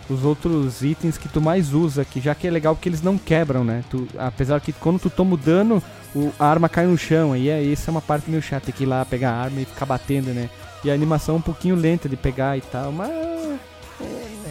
os 0.10 0.24
outros 0.24 0.82
itens 0.84 1.18
que 1.18 1.28
tu 1.28 1.42
mais 1.42 1.74
usa, 1.74 2.06
que 2.06 2.22
já 2.22 2.34
que 2.34 2.48
é 2.48 2.50
legal 2.52 2.74
porque 2.74 2.88
eles 2.88 3.02
não 3.02 3.18
quebram, 3.18 3.66
né? 3.66 3.84
Tu, 3.90 4.08
apesar 4.18 4.62
que 4.62 4.72
quando 4.72 5.00
tu 5.00 5.10
toma 5.10 5.34
o 5.34 5.38
dano, 5.38 5.84
o, 6.16 6.32
a 6.40 6.46
arma 6.46 6.70
cai 6.70 6.86
no 6.86 6.98
chão, 6.98 7.34
aí 7.34 7.50
é, 7.50 7.70
essa 7.70 7.90
é 7.90 7.92
uma 7.92 8.02
parte 8.02 8.30
meio 8.30 8.42
chata, 8.42 8.68
tem 8.68 8.74
que 8.74 8.84
ir 8.84 8.86
lá 8.86 9.04
pegar 9.04 9.32
a 9.32 9.36
arma 9.36 9.60
e 9.60 9.66
ficar 9.66 9.86
batendo, 9.86 10.30
né? 10.30 10.50
E 10.82 10.90
a 10.90 10.94
animação 10.94 11.36
é 11.36 11.38
um 11.40 11.42
pouquinho 11.42 11.76
lenta 11.76 12.08
de 12.08 12.16
pegar 12.16 12.58
e 12.58 12.62
tal, 12.62 12.90
mas 12.94 13.10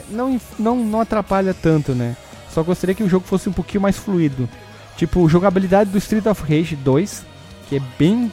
não, 0.08 0.40
não, 0.58 0.76
não 0.76 1.00
atrapalha 1.00 1.54
tanto, 1.54 1.94
né? 1.94 2.16
Só 2.50 2.62
gostaria 2.62 2.94
que 2.94 3.02
o 3.02 3.08
jogo 3.08 3.26
fosse 3.26 3.48
um 3.48 3.52
pouquinho 3.52 3.82
mais 3.82 3.96
fluido. 3.96 4.48
Tipo, 4.96 5.28
jogabilidade 5.28 5.90
do 5.90 5.98
Street 5.98 6.26
of 6.26 6.42
Rage 6.42 6.74
2, 6.76 7.24
que 7.68 7.76
é 7.76 7.82
bem, 7.98 8.32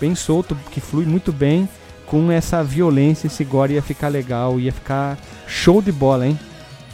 bem 0.00 0.14
solto, 0.14 0.56
que 0.70 0.80
flui 0.80 1.04
muito 1.04 1.32
bem, 1.32 1.68
com 2.06 2.30
essa 2.30 2.62
violência, 2.62 3.26
esse 3.26 3.44
gore 3.44 3.74
ia 3.74 3.82
ficar 3.82 4.08
legal, 4.08 4.60
ia 4.60 4.72
ficar 4.72 5.18
show 5.46 5.82
de 5.82 5.90
bola, 5.90 6.26
hein? 6.26 6.38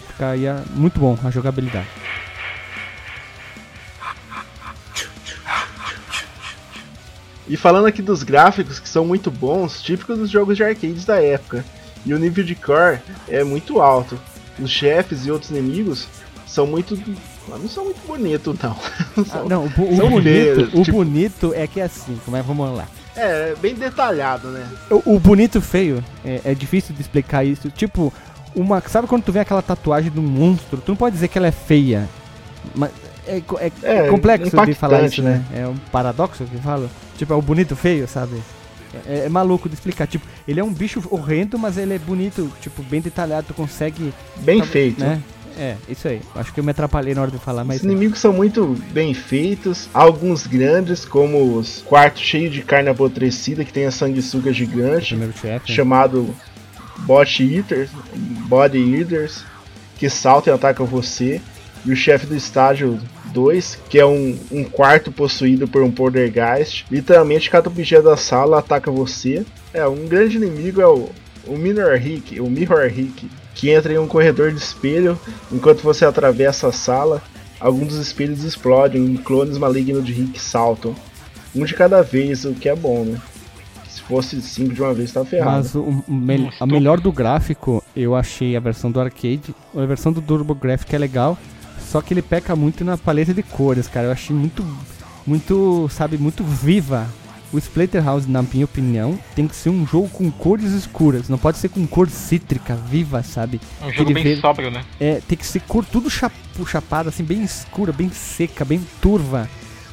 Ficaria 0.06 0.62
muito 0.74 0.98
bom 0.98 1.18
a 1.22 1.30
jogabilidade. 1.30 1.88
E 7.46 7.56
falando 7.56 7.86
aqui 7.86 8.00
dos 8.00 8.22
gráficos 8.22 8.78
que 8.78 8.88
são 8.88 9.04
muito 9.04 9.28
bons, 9.28 9.82
típicos 9.82 10.16
dos 10.16 10.30
jogos 10.30 10.56
de 10.56 10.62
arcades 10.62 11.04
da 11.04 11.20
época. 11.20 11.64
E 12.06 12.14
o 12.14 12.18
nível 12.18 12.44
de 12.44 12.54
core 12.54 12.98
é 13.28 13.44
muito 13.44 13.80
alto. 13.80 14.18
Os 14.58 14.70
chefes 14.70 15.26
e 15.26 15.30
outros 15.30 15.50
inimigos 15.50 16.06
são 16.46 16.66
muito. 16.66 16.98
Não 17.48 17.68
são 17.68 17.84
muito 17.84 18.00
bonitos, 18.06 18.56
não. 18.62 18.76
São- 19.24 19.42
ah, 19.42 19.48
não 19.48 19.64
o, 19.64 19.66
o 20.04 20.08
bonito, 20.10 20.78
o 20.78 20.82
tipo- 20.84 20.92
bonito 20.98 21.52
é 21.54 21.66
que 21.66 21.80
é 21.80 21.84
assim, 21.84 22.18
como 22.24 22.36
é, 22.36 22.42
vamos 22.42 22.76
lá. 22.76 22.86
É, 23.16 23.54
bem 23.60 23.74
detalhado, 23.74 24.48
né? 24.48 24.66
O, 24.90 25.16
o 25.16 25.18
bonito 25.18 25.60
feio 25.60 26.02
é, 26.24 26.40
é 26.44 26.54
difícil 26.54 26.94
de 26.94 27.00
explicar 27.00 27.44
isso. 27.44 27.68
Tipo, 27.70 28.12
uma, 28.54 28.80
sabe 28.82 29.08
quando 29.08 29.24
tu 29.24 29.32
vê 29.32 29.40
aquela 29.40 29.62
tatuagem 29.62 30.10
do 30.10 30.22
monstro? 30.22 30.78
Tu 30.80 30.90
não 30.90 30.96
pode 30.96 31.14
dizer 31.14 31.28
que 31.28 31.36
ela 31.36 31.48
é 31.48 31.52
feia. 31.52 32.08
Mas 32.74 32.90
é, 33.26 33.42
é- 33.58 33.72
É, 33.82 34.08
complexo 34.08 34.64
de 34.64 34.74
falar 34.74 35.02
isso, 35.02 35.22
né? 35.22 35.44
né? 35.50 35.62
É 35.62 35.66
um 35.66 35.76
paradoxo 35.90 36.44
que 36.44 36.56
fala. 36.58 36.88
Tipo, 37.18 37.32
é 37.32 37.36
o 37.36 37.42
bonito 37.42 37.74
feio, 37.74 38.06
sabe? 38.06 38.40
É, 39.06 39.26
é 39.26 39.28
maluco 39.28 39.68
de 39.68 39.74
explicar. 39.74 40.06
Tipo, 40.06 40.26
ele 40.46 40.60
é 40.60 40.64
um 40.64 40.72
bicho 40.72 41.02
horrendo, 41.10 41.58
mas 41.58 41.76
ele 41.78 41.94
é 41.94 41.98
bonito, 41.98 42.50
tipo, 42.60 42.82
bem 42.82 43.00
detalhado. 43.00 43.46
Tu 43.48 43.54
consegue. 43.54 44.12
Bem 44.38 44.60
tá- 44.60 44.66
feito. 44.66 45.00
Né? 45.00 45.20
É, 45.58 45.76
isso 45.88 46.08
aí. 46.08 46.20
Acho 46.34 46.52
que 46.54 46.60
eu 46.60 46.64
me 46.64 46.70
atrapalhei 46.70 47.14
na 47.14 47.22
hora 47.22 47.30
de 47.30 47.38
falar, 47.38 47.64
mas. 47.64 47.78
Os 47.78 47.84
inimigos 47.84 48.18
são 48.18 48.32
muito 48.32 48.76
bem 48.92 49.12
feitos, 49.12 49.88
alguns 49.92 50.46
grandes, 50.46 51.04
como 51.04 51.56
os 51.56 51.82
quartos 51.82 52.22
cheios 52.22 52.52
de 52.52 52.62
carne 52.62 52.88
apodrecida, 52.88 53.64
que 53.64 53.72
tem 53.72 53.84
a 53.84 53.90
sanguessuga 53.90 54.52
gigante, 54.52 55.16
chefe. 55.40 55.72
chamado 55.72 56.34
Bot 57.00 57.42
Eaters, 57.42 57.90
Body 58.48 58.96
Eaters, 58.96 59.44
que 59.98 60.08
saltam 60.08 60.54
e 60.54 60.56
atacam 60.56 60.86
você. 60.86 61.40
E 61.84 61.92
o 61.92 61.96
chefe 61.96 62.26
do 62.26 62.36
estágio 62.36 63.00
2, 63.32 63.78
que 63.88 63.98
é 63.98 64.06
um, 64.06 64.38
um 64.50 64.64
quarto 64.64 65.10
possuído 65.10 65.66
por 65.68 65.82
um 65.82 65.90
Poltergeist. 65.90 66.86
Literalmente, 66.90 67.50
cada 67.50 67.68
objeto 67.68 68.04
da 68.04 68.16
sala 68.16 68.58
ataca 68.58 68.90
você. 68.90 69.44
É, 69.72 69.86
um 69.86 70.06
grande 70.06 70.36
inimigo 70.36 70.80
é 70.80 70.86
o, 70.86 71.08
o 71.46 71.56
Mirror 71.56 71.98
Rick, 71.98 72.40
o 72.40 72.48
Mirror 72.48 72.88
Rick, 72.88 73.30
que 73.54 73.70
entra 73.70 73.92
em 73.92 73.98
um 73.98 74.06
corredor 74.06 74.50
de 74.50 74.58
espelho 74.58 75.18
enquanto 75.50 75.82
você 75.82 76.04
atravessa 76.04 76.68
a 76.68 76.72
sala. 76.72 77.22
Alguns 77.58 77.88
dos 77.88 77.98
espelhos 77.98 78.42
explodem 78.42 79.14
e 79.14 79.18
clones 79.18 79.58
malignos 79.58 80.04
de 80.04 80.12
Rick 80.12 80.40
saltam. 80.40 80.94
Um 81.54 81.64
de 81.64 81.74
cada 81.74 82.02
vez, 82.02 82.44
o 82.44 82.54
que 82.54 82.68
é 82.68 82.76
bom, 82.76 83.04
né? 83.04 83.20
Se 83.88 84.00
fosse 84.02 84.40
cinco 84.40 84.72
de 84.72 84.80
uma 84.80 84.94
vez, 84.94 85.12
tá 85.12 85.24
ferrado. 85.24 85.56
Mas 85.56 85.74
o, 85.74 86.02
Nossa, 86.08 86.64
a 86.64 86.66
melhor 86.66 87.00
do 87.00 87.12
gráfico, 87.12 87.82
eu 87.94 88.14
achei 88.14 88.56
a 88.56 88.60
versão 88.60 88.90
do 88.90 89.00
arcade. 89.00 89.54
A 89.74 89.84
versão 89.84 90.12
do 90.12 90.22
Turbo 90.22 90.54
Graphic 90.54 90.94
é 90.94 90.98
legal, 90.98 91.36
só 91.90 92.00
que 92.00 92.14
ele 92.14 92.22
peca 92.22 92.54
muito 92.54 92.84
na 92.84 92.96
paleta 92.96 93.34
de 93.34 93.42
cores, 93.42 93.88
cara. 93.88 94.06
Eu 94.06 94.12
achei 94.12 94.34
muito, 94.34 94.64
muito, 95.26 95.88
sabe, 95.90 96.16
muito 96.16 96.44
viva. 96.44 97.08
O 97.52 97.58
Splatterhouse, 97.58 98.30
na 98.30 98.42
minha 98.42 98.64
opinião, 98.64 99.18
tem 99.34 99.48
que 99.48 99.56
ser 99.56 99.70
um 99.70 99.84
jogo 99.84 100.08
com 100.08 100.30
cores 100.30 100.70
escuras. 100.70 101.28
Não 101.28 101.36
pode 101.36 101.58
ser 101.58 101.68
com 101.68 101.84
cor 101.88 102.08
cítrica, 102.08 102.76
viva, 102.76 103.24
sabe? 103.24 103.60
É 103.82 103.86
um 103.86 103.90
jogo 103.90 104.10
Aquele 104.10 104.24
bem 104.24 104.40
sóbrio, 104.40 104.70
né? 104.70 104.84
É, 105.00 105.20
tem 105.26 105.36
que 105.36 105.44
ser 105.44 105.60
cor 105.62 105.84
tudo 105.84 106.08
chap 106.08 106.32
chapado, 106.64 107.08
assim, 107.08 107.24
bem 107.24 107.42
escura, 107.42 107.90
bem 107.90 108.10
seca, 108.10 108.64
bem 108.64 108.80
turva, 109.00 109.48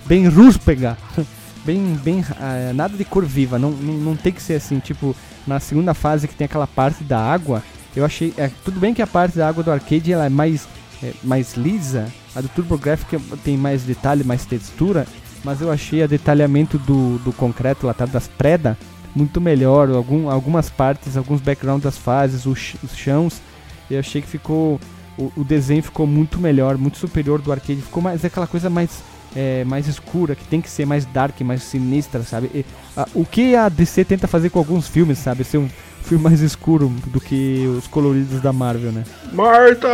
bem 0.06 0.28
rúspega. 0.28 0.98
bem, 1.66 1.96
bem, 2.04 2.24
ah, 2.40 2.72
nada 2.74 2.96
de 2.96 3.04
cor 3.04 3.26
viva, 3.26 3.58
não, 3.58 3.72
não, 3.72 3.94
não 3.96 4.16
tem 4.16 4.32
que 4.32 4.42
ser 4.42 4.54
assim, 4.54 4.80
tipo, 4.80 5.16
na 5.46 5.60
segunda 5.60 5.94
fase 5.94 6.28
que 6.28 6.36
tem 6.36 6.46
aquela 6.46 6.68
parte 6.68 7.04
da 7.04 7.20
água, 7.20 7.64
eu 7.96 8.06
achei, 8.06 8.34
é, 8.38 8.50
tudo 8.64 8.80
bem 8.80 8.94
que 8.94 9.02
a 9.02 9.08
parte 9.08 9.38
da 9.38 9.48
água 9.50 9.64
do 9.64 9.72
arcade 9.72 10.14
ela 10.14 10.26
é 10.26 10.30
mais, 10.30 10.68
é, 11.04 11.14
mais 11.24 11.56
lisa, 11.56 12.08
a 12.36 12.42
do 12.42 12.48
TurboGrafx 12.50 13.22
tem 13.44 13.58
mais 13.58 13.84
detalhe, 13.84 14.24
mais 14.24 14.46
textura, 14.46 15.06
mas 15.44 15.62
eu 15.62 15.72
achei 15.72 16.04
a 16.04 16.08
detalhamento 16.08 16.78
do, 16.80 17.18
do 17.20 17.32
concreto 17.32 17.86
lá 17.88 17.96
das 18.12 18.28
predas 18.28 18.76
muito 19.16 19.42
melhor, 19.42 19.90
algum, 19.90 20.30
algumas 20.30 20.70
partes, 20.70 21.18
alguns 21.18 21.42
backgrounds 21.42 21.84
das 21.84 21.98
fases, 21.98 22.46
os, 22.46 22.76
os 22.84 22.96
chãos, 22.96 23.42
eu 23.90 24.00
achei 24.00 24.22
que 24.22 24.28
ficou, 24.28 24.80
o, 25.18 25.32
o 25.36 25.44
desenho 25.44 25.82
ficou 25.82 26.06
muito 26.06 26.40
melhor, 26.40 26.78
muito 26.78 26.98
superior 26.98 27.42
do 27.42 27.52
arcade, 27.52 27.82
ficou 27.82 28.04
mais 28.04 28.24
aquela 28.24 28.46
coisa 28.46 28.70
mais 28.70 29.02
é, 29.36 29.64
mais 29.66 29.88
escura, 29.88 30.36
que 30.36 30.46
tem 30.46 30.62
que 30.62 30.70
ser 30.70 30.86
mais 30.86 31.06
dark, 31.06 31.40
mais 31.42 31.62
sinistra, 31.62 32.24
sabe? 32.24 32.50
E, 32.54 32.66
a- 32.96 33.08
o 33.14 33.26
que 33.26 33.56
a 33.56 33.70
DC 33.70 34.06
tenta 34.06 34.28
fazer 34.28 34.50
com 34.50 34.58
alguns 34.60 34.88
filmes, 34.88 35.18
sabe? 35.20 35.44
Ser 35.44 35.58
um 35.58 35.70
filme 36.08 36.24
mais 36.24 36.42
escuro 36.42 36.90
do 37.08 37.20
que 37.20 37.66
os 37.78 37.86
coloridos 37.88 38.42
da 38.42 38.54
Marvel, 38.54 38.92
né? 38.92 39.04
Marta! 39.34 39.88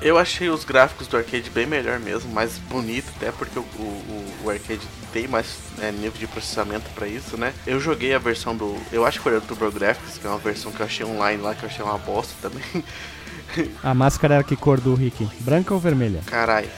Eu 0.00 0.16
achei 0.16 0.48
os 0.48 0.64
gráficos 0.64 1.06
do 1.06 1.16
arcade 1.16 1.50
bem 1.50 1.66
melhor 1.66 1.98
mesmo, 1.98 2.32
mais 2.32 2.56
bonito 2.70 3.12
até 3.16 3.32
porque 3.32 3.58
o, 3.58 3.62
o, 3.62 4.24
o 4.44 4.50
arcade 4.50 4.80
tem 5.12 5.26
mais 5.26 5.58
né, 5.76 5.90
nível 5.92 6.18
de 6.18 6.26
processamento 6.26 6.88
pra 6.94 7.06
isso, 7.06 7.36
né? 7.36 7.52
Eu 7.66 7.80
joguei 7.80 8.14
a 8.14 8.18
versão 8.18 8.56
do, 8.56 8.76
eu 8.92 9.04
acho 9.04 9.18
que 9.18 9.24
foi 9.24 9.36
a 9.36 9.40
do 9.40 9.46
TurboGrafx, 9.46 10.18
que 10.18 10.26
é 10.26 10.30
uma 10.30 10.38
versão 10.38 10.72
que 10.72 10.80
eu 10.80 10.86
achei 10.86 11.04
online 11.04 11.42
lá 11.42 11.54
que 11.54 11.64
eu 11.64 11.68
achei 11.68 11.84
uma 11.84 11.98
bosta 11.98 12.34
também. 12.40 12.84
A 13.82 13.94
máscara 13.94 14.34
era 14.36 14.44
que 14.44 14.54
cor 14.54 14.80
do 14.80 14.94
Rick? 14.94 15.28
Branca 15.40 15.74
ou 15.74 15.80
vermelha? 15.80 16.20
Caralho. 16.26 16.68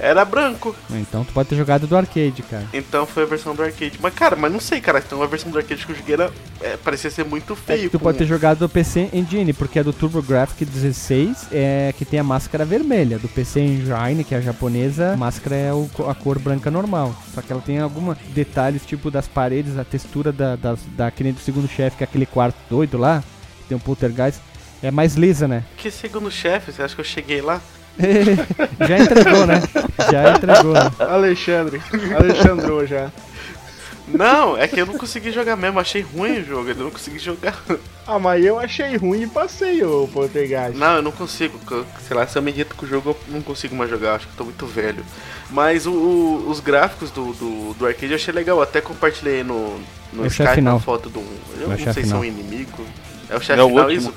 Era 0.00 0.24
branco, 0.24 0.76
Então 0.92 1.24
tu 1.24 1.32
pode 1.32 1.48
ter 1.48 1.56
jogado 1.56 1.86
do 1.86 1.96
arcade, 1.96 2.42
cara. 2.42 2.64
então 2.72 3.04
foi 3.04 3.24
a 3.24 3.26
versão 3.26 3.52
do 3.54 3.62
arcade. 3.62 3.98
Mas 4.00 4.14
cara, 4.14 4.36
mas 4.36 4.52
não 4.52 4.60
sei, 4.60 4.80
cara, 4.80 5.02
então 5.04 5.20
a 5.22 5.26
versão 5.26 5.50
do 5.50 5.58
arcade 5.58 5.84
que 5.84 5.90
eu 5.90 5.96
joguei 5.96 6.14
era, 6.14 6.30
é, 6.60 6.76
parecia 6.76 7.10
ser 7.10 7.24
muito 7.24 7.52
É 7.54 7.56
feio. 7.56 7.82
que 7.82 7.88
tu 7.90 7.98
com- 7.98 8.04
pode 8.04 8.18
ter 8.18 8.26
jogado 8.26 8.58
do 8.60 8.68
PC 8.68 9.08
Engine, 9.12 9.52
porque 9.52 9.78
a 9.78 9.82
do 9.82 9.92
TurboGrafx 9.92 10.56
16 10.68 11.48
é 11.50 11.92
que 11.98 12.04
tem 12.04 12.20
a 12.20 12.22
máscara 12.24 12.64
vermelha. 12.64 13.18
Do 13.18 13.28
PC 13.28 13.60
Engine, 13.60 14.22
que 14.22 14.34
é 14.34 14.38
a 14.38 14.40
japonesa, 14.40 15.14
a 15.14 15.16
máscara 15.16 15.56
é 15.56 15.72
o 15.72 15.90
a 16.08 16.14
cor 16.14 16.38
branca 16.38 16.70
normal. 16.70 17.14
Só 17.34 17.42
que 17.42 17.52
ela 17.52 17.60
tem 17.60 17.78
alguns 17.80 18.16
detalhes, 18.34 18.86
tipo 18.86 19.10
das 19.10 19.26
paredes, 19.26 19.76
a 19.76 19.84
textura 19.84 20.30
da, 20.32 20.54
das, 20.54 20.78
da 20.96 21.10
que 21.10 21.24
nem 21.24 21.32
do 21.32 21.40
segundo 21.40 21.66
chefe, 21.68 21.96
que 21.96 22.04
é 22.04 22.06
aquele 22.06 22.26
quarto 22.26 22.56
doido 22.70 22.96
lá, 22.98 23.22
tem 23.68 23.76
um 23.76 23.80
poltergeist. 23.80 24.40
É 24.80 24.92
mais 24.92 25.16
lisa, 25.16 25.48
né? 25.48 25.64
Que 25.76 25.90
segundo 25.90 26.30
chefe, 26.30 26.70
você 26.70 26.82
acha 26.82 26.94
que 26.94 27.00
eu 27.00 27.04
cheguei 27.04 27.40
lá? 27.40 27.60
Já 28.88 28.98
entregou, 28.98 29.46
né? 29.46 29.62
Já 30.10 30.32
entregou. 30.32 30.72
Né? 30.72 30.90
Alexandre. 31.00 31.82
Alexandrou 32.16 32.86
já. 32.86 33.10
Não, 34.06 34.56
é 34.56 34.66
que 34.66 34.80
eu 34.80 34.86
não 34.86 34.96
consegui 34.96 35.30
jogar 35.30 35.54
mesmo, 35.54 35.78
achei 35.78 36.00
ruim 36.00 36.38
o 36.40 36.44
jogo, 36.44 36.70
eu 36.70 36.74
não 36.76 36.90
consegui 36.90 37.18
jogar. 37.18 37.62
Ah, 38.06 38.18
mas 38.18 38.42
eu 38.42 38.58
achei 38.58 38.96
ruim 38.96 39.24
e 39.24 39.26
passei 39.26 39.84
o 39.84 40.08
Poltergeist. 40.10 40.78
Não, 40.78 40.96
eu 40.96 41.02
não 41.02 41.12
consigo. 41.12 41.60
Sei 42.06 42.16
lá, 42.16 42.26
se 42.26 42.38
eu 42.38 42.40
me 42.40 42.50
irrito 42.50 42.74
com 42.74 42.86
o 42.86 42.88
jogo, 42.88 43.10
eu 43.10 43.34
não 43.34 43.42
consigo 43.42 43.76
mais 43.76 43.90
jogar. 43.90 44.14
Acho 44.14 44.26
que 44.26 44.32
eu 44.32 44.36
tô 44.38 44.44
muito 44.44 44.64
velho. 44.66 45.04
Mas 45.50 45.86
o- 45.86 45.92
o- 45.92 46.48
os 46.48 46.58
gráficos 46.60 47.10
do, 47.10 47.34
do, 47.34 47.74
do 47.74 47.86
arcade 47.86 48.12
eu 48.12 48.16
achei 48.16 48.32
legal. 48.32 48.62
Até 48.62 48.80
compartilhei 48.80 49.44
no, 49.44 49.78
no 50.10 50.24
É 50.24 50.28
Skype 50.28 50.54
final. 50.54 50.76
uma 50.76 50.80
foto 50.80 51.10
de 51.10 51.18
um. 51.18 51.26
Eu 51.60 51.66
É 51.66 51.68
não 51.68 51.76
sei 51.76 51.92
se 51.92 51.98
é 52.00 52.02
final. 52.04 52.20
um 52.20 52.24
inimigo. 52.24 52.82
É 53.28 53.36
o 53.36 53.40
chefe 53.40 53.52
É 53.60 53.64
final, 53.66 53.68
último. 53.70 53.90
isso? 54.08 54.14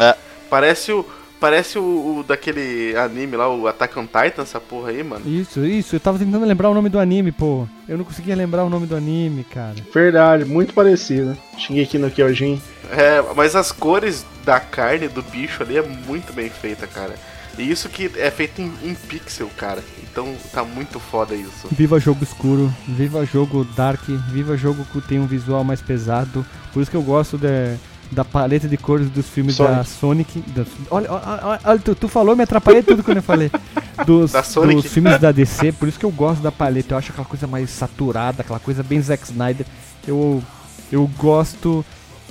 É. 0.00 0.14
Parece 0.48 0.90
o. 0.90 1.04
Parece 1.44 1.78
o, 1.78 1.82
o 1.82 2.24
daquele 2.26 2.96
anime 2.96 3.36
lá, 3.36 3.54
o 3.54 3.68
Attack 3.68 3.98
on 3.98 4.06
Titan, 4.06 4.44
essa 4.44 4.58
porra 4.58 4.88
aí, 4.88 5.04
mano. 5.04 5.28
Isso, 5.28 5.62
isso. 5.62 5.94
Eu 5.94 6.00
tava 6.00 6.18
tentando 6.18 6.46
lembrar 6.46 6.70
o 6.70 6.74
nome 6.74 6.88
do 6.88 6.98
anime, 6.98 7.32
pô. 7.32 7.68
Eu 7.86 7.98
não 7.98 8.04
conseguia 8.06 8.34
lembrar 8.34 8.64
o 8.64 8.70
nome 8.70 8.86
do 8.86 8.96
anime, 8.96 9.44
cara. 9.44 9.74
Verdade, 9.92 10.46
muito 10.46 10.72
parecido. 10.72 11.36
Shingeki 11.58 11.98
no 11.98 12.10
Kyojin. 12.10 12.58
É, 12.90 13.22
mas 13.36 13.54
as 13.54 13.70
cores 13.70 14.24
da 14.42 14.58
carne 14.58 15.06
do 15.06 15.20
bicho 15.20 15.62
ali 15.62 15.76
é 15.76 15.82
muito 15.82 16.32
bem 16.32 16.48
feita, 16.48 16.86
cara. 16.86 17.14
E 17.58 17.70
isso 17.70 17.90
que 17.90 18.10
é 18.16 18.30
feito 18.30 18.62
em, 18.62 18.72
em 18.82 18.94
pixel, 18.94 19.50
cara. 19.54 19.84
Então 20.02 20.34
tá 20.50 20.64
muito 20.64 20.98
foda 20.98 21.34
isso. 21.34 21.68
Viva 21.70 22.00
jogo 22.00 22.24
escuro, 22.24 22.72
viva 22.88 23.22
jogo 23.26 23.66
dark, 23.76 24.00
viva 24.30 24.56
jogo 24.56 24.82
que 24.90 24.98
tem 25.02 25.20
um 25.20 25.26
visual 25.26 25.62
mais 25.62 25.82
pesado. 25.82 26.42
Por 26.72 26.80
isso 26.80 26.90
que 26.90 26.96
eu 26.96 27.02
gosto 27.02 27.36
da, 27.36 27.76
da 28.14 28.24
paleta 28.24 28.68
de 28.68 28.76
cores 28.76 29.10
dos 29.10 29.28
filmes 29.28 29.56
da 29.58 29.84
Sonic. 29.84 30.40
da- 30.54 30.64
olha, 30.90 31.10
olha, 31.12 31.60
olha, 31.64 31.78
tu, 31.80 31.94
tu 31.94 32.08
falou, 32.08 32.34
me 32.36 32.42
atrapalhei 32.44 32.82
tudo 32.82 33.02
quando 33.02 33.18
eu 33.18 33.22
falei. 33.22 33.50
Dos, 34.06 34.32
Sonic. 34.44 34.82
dos 34.82 34.90
filmes 34.92 35.20
da 35.20 35.30
DC, 35.30 35.70
por 35.72 35.86
isso 35.88 35.98
que 35.98 36.04
eu 36.04 36.10
gosto 36.10 36.42
da 36.42 36.50
paleta. 36.50 36.94
Eu 36.94 36.98
acho 36.98 37.12
aquela 37.12 37.26
coisa 37.26 37.46
mais 37.46 37.70
saturada, 37.70 38.42
aquela 38.42 38.58
coisa 38.58 38.82
bem 38.82 39.00
Zack 39.00 39.24
Snyder. 39.24 39.64
Eu, 40.06 40.42
Eu 40.90 41.08
gosto 41.16 41.84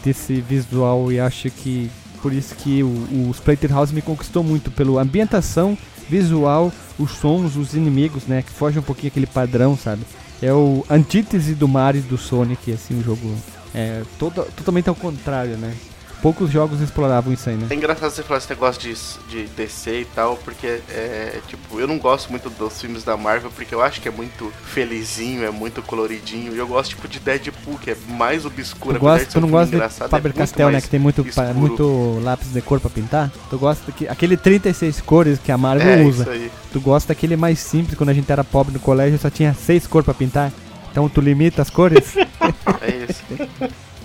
desse 0.03 0.41
visual 0.41 1.09
e 1.11 1.19
acho 1.21 1.49
que 1.49 1.89
por 2.21 2.33
isso 2.33 2.53
que 2.55 2.83
o, 2.83 2.87
o 2.87 3.31
Splatterhouse 3.31 3.93
me 3.93 4.01
conquistou 4.01 4.43
muito 4.43 4.71
pela 4.71 5.01
ambientação, 5.01 5.77
visual, 6.09 6.71
os 6.99 7.11
sons, 7.11 7.55
os 7.55 7.73
inimigos, 7.73 8.23
né, 8.27 8.41
que 8.41 8.51
fogem 8.51 8.79
um 8.79 8.83
pouquinho 8.83 9.07
aquele 9.07 9.25
padrão, 9.25 9.77
sabe? 9.77 10.01
É 10.41 10.51
o 10.53 10.85
antítese 10.89 11.55
do 11.55 11.67
Mario 11.67 11.99
e 11.99 12.03
do 12.09 12.17
Sonic, 12.17 12.73
assim, 12.73 12.99
o 12.99 13.03
jogo 13.03 13.33
é 13.73 14.03
todo, 14.17 14.45
totalmente 14.55 14.89
ao 14.89 14.95
contrário, 14.95 15.57
né? 15.57 15.75
poucos 16.23 16.49
jogos 16.49 16.79
exploravam 16.79 17.33
isso 17.33 17.49
aí, 17.49 17.57
né? 17.57 17.67
É 17.69 17.75
engraçado 17.75 18.09
você 18.09 18.23
falar 18.23 18.37
esse 18.37 18.49
negócio 18.49 18.81
de, 18.81 18.95
de 19.29 19.45
DC 19.49 19.91
e 19.91 20.05
tal, 20.05 20.37
porque 20.37 20.79
é 20.89 21.41
tipo, 21.49 21.81
eu 21.81 21.85
não 21.85 21.99
gosto 21.99 22.29
muito 22.29 22.49
dos 22.49 22.79
filmes 22.79 23.03
da 23.03 23.17
Marvel, 23.17 23.51
porque 23.53 23.75
eu 23.75 23.81
acho 23.81 23.99
que 23.99 24.07
é 24.07 24.11
muito 24.11 24.49
felizinho, 24.63 25.43
é 25.43 25.51
muito 25.51 25.81
coloridinho. 25.81 26.55
E 26.55 26.57
eu 26.57 26.65
gosto 26.65 26.91
tipo 26.91 27.09
de 27.09 27.19
Deadpool, 27.19 27.77
que 27.77 27.91
é 27.91 27.97
mais 28.07 28.45
obscuro. 28.45 28.95
Tu, 28.95 29.01
gosta, 29.01 29.27
tu 29.27 29.41
não 29.41 29.49
gosta 29.49 29.77
de 29.77 29.93
Faber 30.09 30.31
é 30.31 30.33
Castell, 30.33 30.71
né? 30.71 30.79
Que 30.79 30.87
tem 30.87 30.99
muito, 30.99 31.25
muito 31.55 32.21
lápis 32.23 32.53
de 32.53 32.61
cor 32.61 32.79
pra 32.79 32.89
pintar? 32.89 33.29
Tu 33.49 33.57
gosta 33.57 33.91
que 33.91 34.07
aquele 34.07 34.37
36 34.37 35.01
cores 35.01 35.39
que 35.39 35.51
a 35.51 35.57
Marvel 35.57 35.89
é, 35.89 36.03
usa. 36.03 36.25
Tu 36.71 36.79
gosta 36.79 37.09
daquele 37.09 37.35
mais 37.35 37.59
simples, 37.59 37.97
quando 37.97 38.09
a 38.09 38.13
gente 38.13 38.31
era 38.31 38.45
pobre 38.45 38.71
no 38.71 38.79
colégio, 38.79 39.19
só 39.19 39.29
tinha 39.29 39.53
seis 39.53 39.85
cores 39.85 40.05
pra 40.05 40.13
pintar? 40.13 40.53
Então 40.93 41.09
tu 41.09 41.19
limita 41.19 41.63
as 41.63 41.71
cores? 41.71 42.15
é 42.79 43.05
isso. 43.09 43.23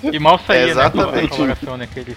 E 0.03 0.19
mal 0.19 0.39
saía, 0.39 0.61
é 0.61 0.71
exatamente. 0.71 1.17
né? 1.17 1.25
A 1.25 1.29
coloração, 1.29 1.77
né? 1.77 1.85
Aqueles 1.85 2.17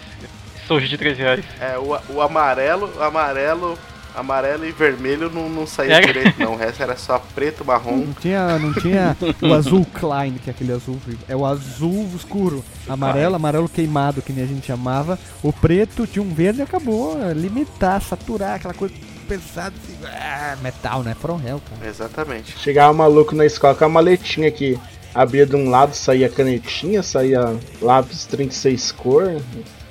de 0.89 0.97
13 0.97 1.21
reais. 1.21 1.45
É, 1.59 1.77
o, 1.77 1.99
o 2.15 2.21
amarelo, 2.21 2.89
o 2.97 3.03
amarelo 3.03 3.77
amarelo 4.15 4.65
e 4.65 4.71
vermelho 4.71 5.29
não, 5.29 5.49
não 5.49 5.67
saía 5.67 5.95
é. 5.95 6.01
direito, 6.01 6.39
não. 6.39 6.53
O 6.53 6.55
resto 6.55 6.81
era 6.81 6.95
só 6.95 7.19
preto, 7.35 7.65
marrom. 7.65 7.97
Não 7.97 8.13
tinha, 8.13 8.57
não 8.57 8.73
tinha 8.73 9.17
o 9.41 9.53
azul 9.53 9.85
Klein, 9.85 10.35
que 10.41 10.49
é 10.49 10.53
aquele 10.53 10.71
azul. 10.71 10.97
É 11.27 11.35
o 11.35 11.45
azul 11.45 12.09
escuro. 12.15 12.63
Amarelo, 12.87 13.35
amarelo 13.35 13.67
queimado, 13.67 14.21
que 14.21 14.31
nem 14.31 14.45
a 14.45 14.47
gente 14.47 14.67
chamava. 14.67 15.19
O 15.43 15.51
preto 15.51 16.07
tinha 16.07 16.23
um 16.23 16.33
verde 16.33 16.59
e 16.59 16.63
acabou. 16.63 17.17
Limitar, 17.33 18.01
saturar, 18.01 18.55
aquela 18.55 18.73
coisa 18.73 18.93
pesada. 19.37 19.73
Assim, 19.83 19.97
ah, 20.05 20.57
metal, 20.61 21.03
né? 21.03 21.15
From 21.19 21.39
Hell, 21.45 21.61
cara. 21.69 21.89
Exatamente. 21.89 22.57
Chegava 22.59 22.91
um 22.91 22.97
maluco 22.97 23.35
na 23.35 23.45
escola 23.45 23.75
com 23.75 23.85
a 23.85 23.89
maletinha 23.89 24.47
aqui 24.47 24.79
abria 25.13 25.45
de 25.45 25.55
um 25.55 25.69
lado, 25.69 25.93
saía 25.93 26.29
canetinha, 26.29 27.03
saía 27.03 27.55
lápis 27.81 28.25
36 28.25 28.91
cor. 28.93 29.41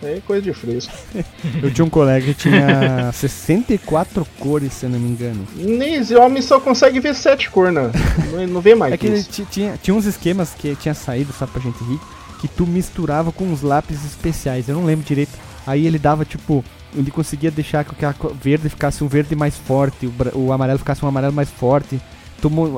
É 0.03 0.19
coisa 0.27 0.41
de 0.41 0.53
fresco. 0.55 0.93
Eu 1.63 1.71
tinha 1.71 1.85
um 1.85 1.91
colega 1.91 2.25
que 2.25 2.35
tinha 2.35 3.13
64 3.13 4.27
cores, 4.39 4.73
se 4.73 4.87
eu 4.87 4.91
não 4.91 4.99
me 4.99 5.11
engano. 5.11 5.47
Nem 5.55 5.97
esse 5.97 6.17
homem 6.17 6.41
só 6.41 6.59
consegue 6.59 6.99
ver 7.01 7.15
7 7.15 7.51
cores, 7.51 7.75
né? 7.75 7.91
não, 8.33 8.47
não 8.47 8.61
vê 8.63 8.75
mais. 8.75 8.95
É 8.95 8.97
que 8.97 9.07
ele 9.07 9.23
tinha, 9.23 9.79
tinha 9.83 9.95
uns 9.95 10.07
esquemas 10.07 10.55
que 10.55 10.75
tinha 10.77 10.95
saído, 10.95 11.35
só 11.35 11.47
pra 11.47 11.61
gente 11.61 11.79
rir, 11.85 12.01
que 12.41 12.49
tu 12.49 12.67
misturava 12.67 13.31
com 13.31 13.45
uns 13.45 13.61
lápis 13.61 14.03
especiais. 14.03 14.71
Eu 14.71 14.77
não 14.77 14.87
lembro 14.87 15.05
direito. 15.05 15.39
Aí 15.67 15.87
ele 15.87 15.99
dava 15.99 16.25
tipo. 16.25 16.65
Ele 16.95 17.11
conseguia 17.11 17.51
deixar 17.51 17.85
que 17.85 17.93
o 17.93 18.35
verde 18.35 18.69
ficasse 18.69 19.03
um 19.05 19.09
verde 19.09 19.37
mais 19.37 19.57
forte, 19.57 20.07
o, 20.07 20.13
o 20.35 20.53
amarelo 20.53 20.79
ficasse 20.79 21.05
um 21.05 21.09
amarelo 21.09 21.33
mais 21.33 21.49
forte 21.49 22.01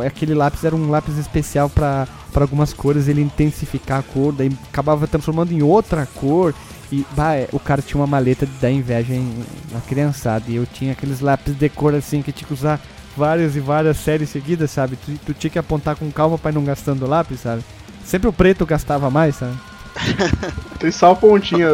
aquele 0.05 0.35
lápis 0.35 0.65
era 0.65 0.75
um 0.75 0.91
lápis 0.91 1.17
especial 1.19 1.71
para 1.71 2.09
algumas 2.35 2.73
cores, 2.73 3.07
ele 3.07 3.21
intensificar 3.21 4.01
a 4.01 4.03
cor, 4.03 4.33
daí 4.33 4.51
acabava 4.71 5.07
transformando 5.07 5.53
em 5.53 5.63
outra 5.63 6.07
cor. 6.07 6.55
E 6.91 7.07
bah, 7.17 7.35
é, 7.35 7.49
o 7.53 7.59
cara 7.59 7.81
tinha 7.81 7.99
uma 7.99 8.07
maleta 8.07 8.47
da 8.61 8.71
inveja 8.71 9.15
em, 9.15 9.45
na 9.73 9.81
criançada. 9.81 10.45
E 10.49 10.57
eu 10.57 10.67
tinha 10.67 10.93
aqueles 10.93 11.21
lápis 11.21 11.55
de 11.55 11.69
cor 11.71 11.95
assim 11.95 12.21
que 12.21 12.33
tinha 12.33 12.47
que 12.47 12.53
usar 12.53 12.79
várias 13.17 13.57
e 13.57 13.61
várias 13.61 13.97
séries 13.97 14.29
seguidas, 14.29 14.71
sabe? 14.71 14.97
Tu, 14.97 15.13
tu 15.25 15.33
tinha 15.33 15.51
que 15.51 15.59
apontar 15.59 15.97
com 15.97 16.11
calma 16.11 16.37
para 16.37 16.53
não 16.53 16.65
gastando 16.65 17.07
lápis, 17.07 17.41
sabe? 17.41 17.63
Sempre 18.05 18.29
o 18.29 18.33
preto 18.33 18.67
gastava 18.67 19.09
mais, 19.09 19.37
sabe? 19.37 19.57
Tem 20.79 20.91
só 20.91 21.13
a 21.13 21.15
pontinha, 21.15 21.69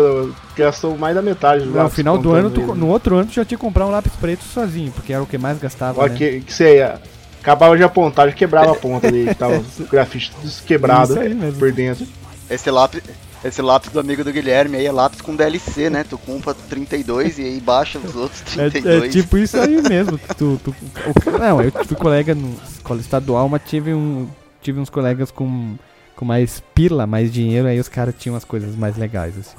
gastou 0.56 0.96
mais 0.98 1.14
da 1.14 1.22
metade 1.22 1.64
do 1.64 1.74
lápis. 1.74 1.90
No 1.90 1.96
final 1.96 2.18
do 2.18 2.32
ano, 2.32 2.50
tu, 2.50 2.74
no 2.74 2.88
outro 2.88 3.16
ano, 3.16 3.26
tu 3.26 3.34
já 3.34 3.44
tinha 3.44 3.56
que 3.58 3.64
comprar 3.64 3.86
um 3.86 3.90
lápis 3.90 4.12
preto 4.20 4.44
sozinho, 4.44 4.92
porque 4.92 5.12
era 5.12 5.22
o 5.22 5.26
que 5.26 5.38
mais 5.38 5.58
gastava. 5.58 6.08
Né? 6.08 6.14
Que, 6.16 6.40
que 6.40 6.52
você 6.52 6.76
ia 6.76 7.00
Acabava 7.40 7.76
de 7.76 7.82
apontar, 7.82 8.28
já 8.28 8.34
quebrava 8.34 8.72
a 8.72 8.74
ponta 8.74 9.10
dele, 9.10 9.32
tava 9.34 9.58
o 9.58 9.84
grafite 9.84 10.32
tudo 10.32 10.52
quebrado 10.66 11.14
por 11.58 11.72
dentro. 11.72 12.06
Esse 12.50 12.70
lápis, 12.70 13.02
esse 13.44 13.62
lápis 13.62 13.90
do 13.90 14.00
amigo 14.00 14.24
do 14.24 14.32
Guilherme 14.32 14.76
aí 14.76 14.86
é 14.86 14.92
lápis 14.92 15.20
com 15.20 15.36
DLC, 15.36 15.88
né? 15.88 16.04
Tu 16.08 16.18
compra 16.18 16.52
32 16.52 17.38
e 17.38 17.42
aí 17.42 17.60
baixa 17.60 17.98
os 17.98 18.16
outros 18.16 18.40
32. 18.40 19.02
É, 19.02 19.06
é 19.06 19.08
tipo 19.08 19.38
isso 19.38 19.56
aí 19.56 19.80
mesmo. 19.88 20.18
tu, 20.36 20.60
tu, 20.62 20.74
o, 21.06 21.38
não, 21.38 21.62
eu 21.62 21.70
fui 21.70 21.96
colega 21.96 22.34
no 22.34 22.54
escola 22.68 23.00
estadual, 23.00 23.48
mas 23.48 23.62
tive, 23.64 23.94
um, 23.94 24.28
tive 24.60 24.80
uns 24.80 24.90
colegas 24.90 25.30
com, 25.30 25.76
com 26.18 26.24
mais 26.24 26.60
pila, 26.74 27.06
mais 27.06 27.32
dinheiro, 27.32 27.68
aí 27.68 27.78
os 27.78 27.88
caras 27.88 28.12
tinham 28.18 28.34
as 28.34 28.44
coisas 28.44 28.74
mais 28.74 28.96
legais, 28.96 29.38
assim. 29.38 29.54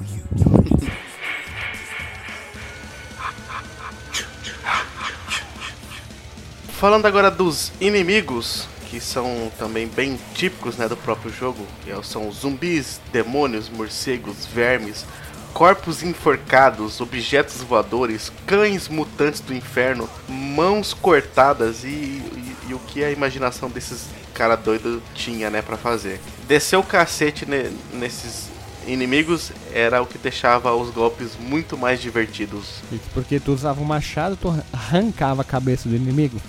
Falando 6.68 7.06
agora 7.06 7.30
dos 7.30 7.72
inimigos, 7.80 8.68
que 8.90 9.00
são 9.00 9.50
também 9.58 9.88
bem 9.88 10.18
típicos 10.34 10.76
né, 10.76 10.86
do 10.86 10.98
próprio 10.98 11.32
jogo, 11.32 11.66
que 11.82 11.90
é 11.90 12.02
são 12.02 12.30
zumbis, 12.30 13.00
demônios, 13.10 13.70
morcegos, 13.70 14.44
vermes, 14.44 15.06
corpos 15.54 16.02
enforcados, 16.02 17.00
objetos 17.00 17.62
voadores, 17.62 18.30
cães 18.46 18.86
mutantes 18.86 19.40
do 19.40 19.54
inferno, 19.54 20.06
mãos 20.28 20.92
cortadas 20.92 21.84
e, 21.84 21.88
e, 21.88 22.56
e 22.68 22.74
o 22.74 22.78
que 22.80 23.02
a 23.02 23.10
imaginação 23.10 23.70
desses 23.70 24.19
cara 24.30 24.56
doido 24.56 25.02
tinha, 25.14 25.50
né, 25.50 25.62
para 25.62 25.76
fazer. 25.76 26.20
Descer 26.46 26.76
o 26.76 26.82
cacete 26.82 27.46
ne, 27.46 27.70
nesses 27.92 28.48
inimigos 28.86 29.52
era 29.72 30.02
o 30.02 30.06
que 30.06 30.18
deixava 30.18 30.74
os 30.74 30.90
golpes 30.90 31.32
muito 31.38 31.76
mais 31.76 32.00
divertidos. 32.00 32.82
Porque 33.12 33.38
tu 33.38 33.52
usava 33.52 33.80
o 33.80 33.84
machado, 33.84 34.36
tu 34.36 34.54
arrancava 34.72 35.42
a 35.42 35.44
cabeça 35.44 35.88
do 35.88 35.94
inimigo. 35.94 36.40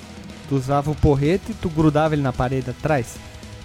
Tu 0.47 0.55
usava 0.55 0.91
o 0.91 0.95
porrete, 0.95 1.53
tu 1.61 1.69
grudava 1.69 2.15
ele 2.15 2.21
na 2.21 2.33
parede 2.33 2.69
atrás. 2.69 3.15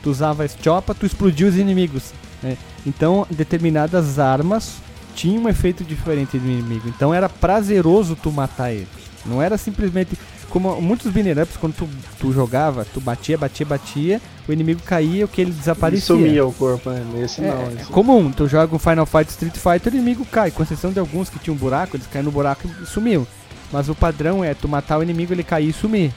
Tu 0.02 0.10
usava 0.10 0.42
a 0.42 0.46
estiopa, 0.46 0.94
tu 0.94 1.06
explodia 1.06 1.46
os 1.46 1.56
inimigos. 1.56 2.12
Né? 2.42 2.56
Então, 2.84 3.26
determinadas 3.30 4.18
armas 4.18 4.76
tinham 5.16 5.44
um 5.44 5.48
efeito 5.48 5.82
diferente 5.82 6.38
do 6.38 6.46
inimigo. 6.46 6.88
Então 6.88 7.12
era 7.12 7.28
prazeroso 7.28 8.14
tu 8.14 8.30
matar 8.30 8.72
ele. 8.72 8.86
Não 9.28 9.42
era 9.42 9.56
simplesmente. 9.58 10.16
Como 10.48 10.80
muitos 10.80 11.12
binner 11.12 11.38
ups, 11.38 11.56
quando 11.56 11.74
tu, 11.74 11.88
tu 12.18 12.32
jogava, 12.32 12.86
tu 12.94 13.00
batia, 13.00 13.36
batia, 13.36 13.66
batia, 13.66 14.22
o 14.48 14.52
inimigo 14.52 14.80
caía, 14.82 15.24
o 15.24 15.28
que 15.28 15.40
ele 15.40 15.50
desaparecia. 15.50 16.14
E 16.14 16.18
sumia 16.18 16.46
o 16.46 16.52
corpo, 16.52 16.88
né? 16.88 17.02
Esse 17.22 17.42
é, 17.42 17.48
não. 17.48 17.62
É 17.62 17.72
esse... 17.74 17.82
É 17.82 17.84
comum, 17.86 18.30
tu 18.30 18.46
joga 18.46 18.74
um 18.74 18.78
Final 18.78 19.04
Fight 19.04 19.28
Street 19.30 19.56
Fighter, 19.56 19.92
o 19.92 19.96
inimigo 19.96 20.24
cai. 20.24 20.50
Com 20.50 20.62
exceção 20.62 20.92
de 20.92 20.98
alguns 20.98 21.28
que 21.28 21.38
tinham 21.38 21.54
um 21.54 21.58
buraco, 21.58 21.96
eles 21.96 22.06
caem 22.06 22.24
no 22.24 22.30
buraco 22.30 22.68
e 22.82 22.86
sumiam. 22.86 23.26
Mas 23.72 23.88
o 23.88 23.94
padrão 23.94 24.44
é 24.44 24.54
tu 24.54 24.68
matar 24.68 24.98
o 24.98 25.02
inimigo, 25.02 25.32
ele 25.32 25.42
cair 25.42 25.68
e 25.68 25.72
sumir. 25.72 26.12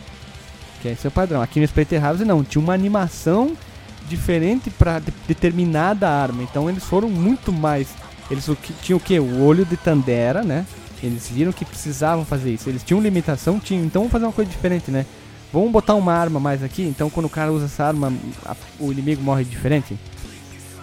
Que 0.81 0.89
esse 0.89 1.05
é 1.05 1.09
o 1.09 1.11
padrão. 1.11 1.41
Aqui 1.41 1.59
no 1.59 1.65
Splatterhouse 1.65 2.23
não, 2.23 2.43
tinha 2.43 2.61
uma 2.61 2.73
animação 2.73 3.57
diferente 4.07 4.69
para 4.69 4.99
de, 4.99 5.11
determinada 5.27 6.09
arma. 6.09 6.43
Então 6.43 6.69
eles 6.69 6.83
foram 6.83 7.09
muito 7.09 7.51
mais. 7.51 7.87
Eles 8.29 8.47
tinham 8.81 8.97
o 8.97 9.01
que? 9.01 9.19
O 9.19 9.41
olho 9.43 9.65
de 9.65 9.75
Tandera, 9.75 10.43
né? 10.43 10.65
Eles 11.01 11.29
viram 11.29 11.51
que 11.51 11.65
precisavam 11.65 12.25
fazer 12.25 12.53
isso. 12.53 12.69
Eles 12.69 12.83
tinham 12.83 13.01
limitação, 13.01 13.59
tinham. 13.59 13.85
Então 13.85 14.01
vamos 14.01 14.11
fazer 14.11 14.25
uma 14.25 14.33
coisa 14.33 14.49
diferente, 14.49 14.91
né? 14.91 15.05
Vamos 15.51 15.71
botar 15.71 15.95
uma 15.95 16.13
arma 16.13 16.39
mais 16.39 16.63
aqui. 16.63 16.83
Então 16.83 17.09
quando 17.09 17.25
o 17.25 17.29
cara 17.29 17.51
usa 17.51 17.65
essa 17.65 17.85
arma, 17.85 18.13
a, 18.45 18.55
o 18.79 18.91
inimigo 18.91 19.21
morre 19.21 19.43
diferente. 19.43 19.97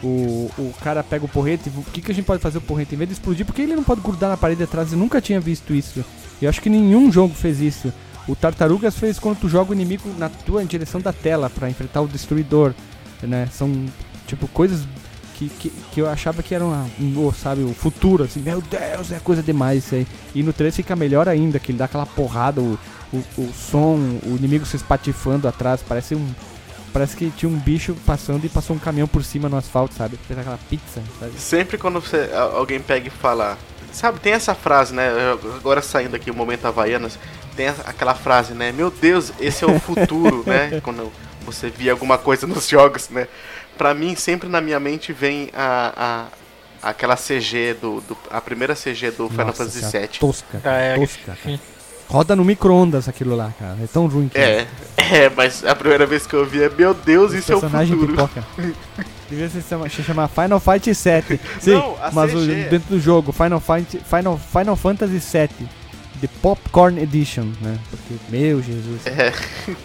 O, 0.02 0.50
o 0.58 0.74
cara 0.82 1.02
pega 1.02 1.24
o 1.24 1.28
porrete. 1.28 1.70
O 1.74 1.82
que, 1.82 2.00
que 2.00 2.12
a 2.12 2.14
gente 2.14 2.24
pode 2.24 2.42
fazer 2.42 2.58
o 2.58 2.62
porrete 2.62 2.94
em 2.94 2.98
vez 2.98 3.08
de 3.08 3.14
explodir? 3.14 3.44
Porque 3.44 3.62
ele 3.62 3.76
não 3.76 3.84
pode 3.84 4.00
grudar 4.00 4.30
na 4.30 4.36
parede 4.36 4.62
atrás. 4.62 4.92
Eu 4.92 4.98
nunca 4.98 5.20
tinha 5.20 5.40
visto 5.40 5.74
isso. 5.74 6.04
Eu 6.40 6.48
acho 6.48 6.60
que 6.60 6.70
nenhum 6.70 7.10
jogo 7.10 7.34
fez 7.34 7.60
isso. 7.60 7.92
O 8.28 8.34
Tartarugas 8.34 8.96
fez 8.98 9.18
quando 9.18 9.38
tu 9.38 9.48
joga 9.48 9.70
o 9.70 9.74
inimigo 9.74 10.12
na 10.18 10.28
tua 10.28 10.64
direção 10.64 11.00
da 11.00 11.12
tela 11.12 11.48
para 11.48 11.70
enfrentar 11.70 12.00
o 12.00 12.08
destruidor, 12.08 12.74
né? 13.22 13.48
São 13.52 13.86
tipo 14.26 14.48
coisas 14.48 14.80
que, 15.36 15.48
que, 15.50 15.70
que 15.92 16.00
eu 16.00 16.08
achava 16.08 16.42
que 16.42 16.54
eram, 16.54 16.70
um, 16.98 17.32
sabe, 17.32 17.62
o 17.62 17.74
futuro, 17.74 18.24
assim, 18.24 18.40
meu 18.40 18.62
Deus, 18.62 19.12
é 19.12 19.18
coisa 19.18 19.42
demais 19.42 19.84
isso 19.84 19.94
aí. 19.94 20.06
E 20.34 20.42
no 20.42 20.52
3 20.52 20.74
fica 20.74 20.96
melhor 20.96 21.28
ainda, 21.28 21.58
que 21.58 21.70
ele 21.70 21.78
dá 21.78 21.84
aquela 21.84 22.06
porrada, 22.06 22.60
o, 22.60 22.78
o, 23.12 23.18
o 23.38 23.52
som, 23.52 23.96
o 24.24 24.36
inimigo 24.36 24.64
se 24.64 24.76
espatifando 24.76 25.46
atrás, 25.46 25.82
parece 25.86 26.14
um. 26.14 26.26
Parece 26.92 27.14
que 27.14 27.30
tinha 27.30 27.50
um 27.50 27.58
bicho 27.58 27.94
passando 28.06 28.46
e 28.46 28.48
passou 28.48 28.74
um 28.74 28.78
caminhão 28.78 29.06
por 29.06 29.22
cima 29.22 29.50
no 29.50 29.56
asfalto, 29.58 29.94
sabe? 29.94 30.18
Fez 30.26 30.38
aquela 30.38 30.58
pizza, 30.70 31.02
sabe? 31.20 31.32
Sempre 31.38 31.76
quando 31.76 32.00
você, 32.00 32.30
alguém 32.54 32.80
pega 32.80 33.08
e 33.08 33.10
fala. 33.10 33.58
Sabe, 33.92 34.18
tem 34.18 34.32
essa 34.32 34.54
frase, 34.54 34.94
né? 34.94 35.10
Agora 35.58 35.82
saindo 35.82 36.16
aqui 36.16 36.30
o 36.30 36.34
momento 36.34 36.64
Havaianas 36.64 37.18
tem 37.54 37.68
aquela 37.68 38.14
frase, 38.14 38.54
né? 38.54 38.72
Meu 38.72 38.90
Deus, 38.90 39.32
esse 39.38 39.64
é 39.64 39.66
o 39.66 39.78
futuro, 39.78 40.42
né? 40.48 40.80
Quando 40.82 41.12
você 41.44 41.70
via 41.70 41.92
alguma 41.92 42.18
coisa 42.18 42.46
nos 42.46 42.68
jogos, 42.68 43.08
né? 43.08 43.28
Pra 43.76 43.94
mim, 43.94 44.14
sempre 44.16 44.48
na 44.48 44.60
minha 44.60 44.80
mente 44.80 45.12
vem 45.12 45.50
a, 45.54 46.26
a 46.82 46.90
aquela 46.90 47.16
CG 47.16 47.74
do, 47.74 48.00
do, 48.02 48.16
a 48.30 48.40
primeira 48.40 48.74
CG 48.74 49.10
do 49.10 49.28
Final 49.28 49.52
Fantasy 49.52 49.80
VII. 49.80 50.08
Tosca, 50.20 50.58
cara, 50.62 50.76
é, 50.80 50.94
tosca, 50.96 51.36
cara. 51.42 51.60
Roda 52.08 52.36
no 52.36 52.44
micro-ondas 52.44 53.08
aquilo 53.08 53.34
lá, 53.34 53.52
cara. 53.58 53.76
É 53.82 53.86
tão 53.92 54.06
ruim 54.06 54.28
que 54.28 54.38
é. 54.38 54.66
É, 54.96 55.24
é, 55.24 55.30
mas 55.34 55.64
a 55.64 55.74
primeira 55.74 56.06
vez 56.06 56.26
que 56.26 56.34
eu 56.34 56.46
vi 56.46 56.62
é, 56.62 56.68
meu 56.70 56.94
Deus, 56.94 57.32
isso 57.32 57.52
é 57.52 57.56
o 57.56 57.60
futuro. 57.60 58.06
Pipoca. 58.06 58.44
Devia 59.28 59.48
se 59.48 59.60
chamar, 59.60 59.90
se 59.90 60.02
chamar 60.04 60.28
Final 60.28 60.60
Fight 60.60 60.94
7. 60.94 61.40
Sim, 61.60 61.72
Não, 61.72 61.96
a 62.00 62.12
mas 62.12 62.32
o- 62.32 62.38
CG. 62.38 62.68
dentro 62.70 62.88
do 62.90 63.00
jogo, 63.00 63.32
Final, 63.32 63.58
Fight, 63.58 64.00
Final, 64.08 64.38
Final 64.38 64.76
Fantasy 64.76 65.20
7. 65.20 65.68
The 66.20 66.28
Popcorn 66.42 67.00
Edition, 67.00 67.46
né? 67.60 67.78
Porque, 67.90 68.14
meu 68.28 68.62
Jesus. 68.62 69.06
É, 69.06 69.32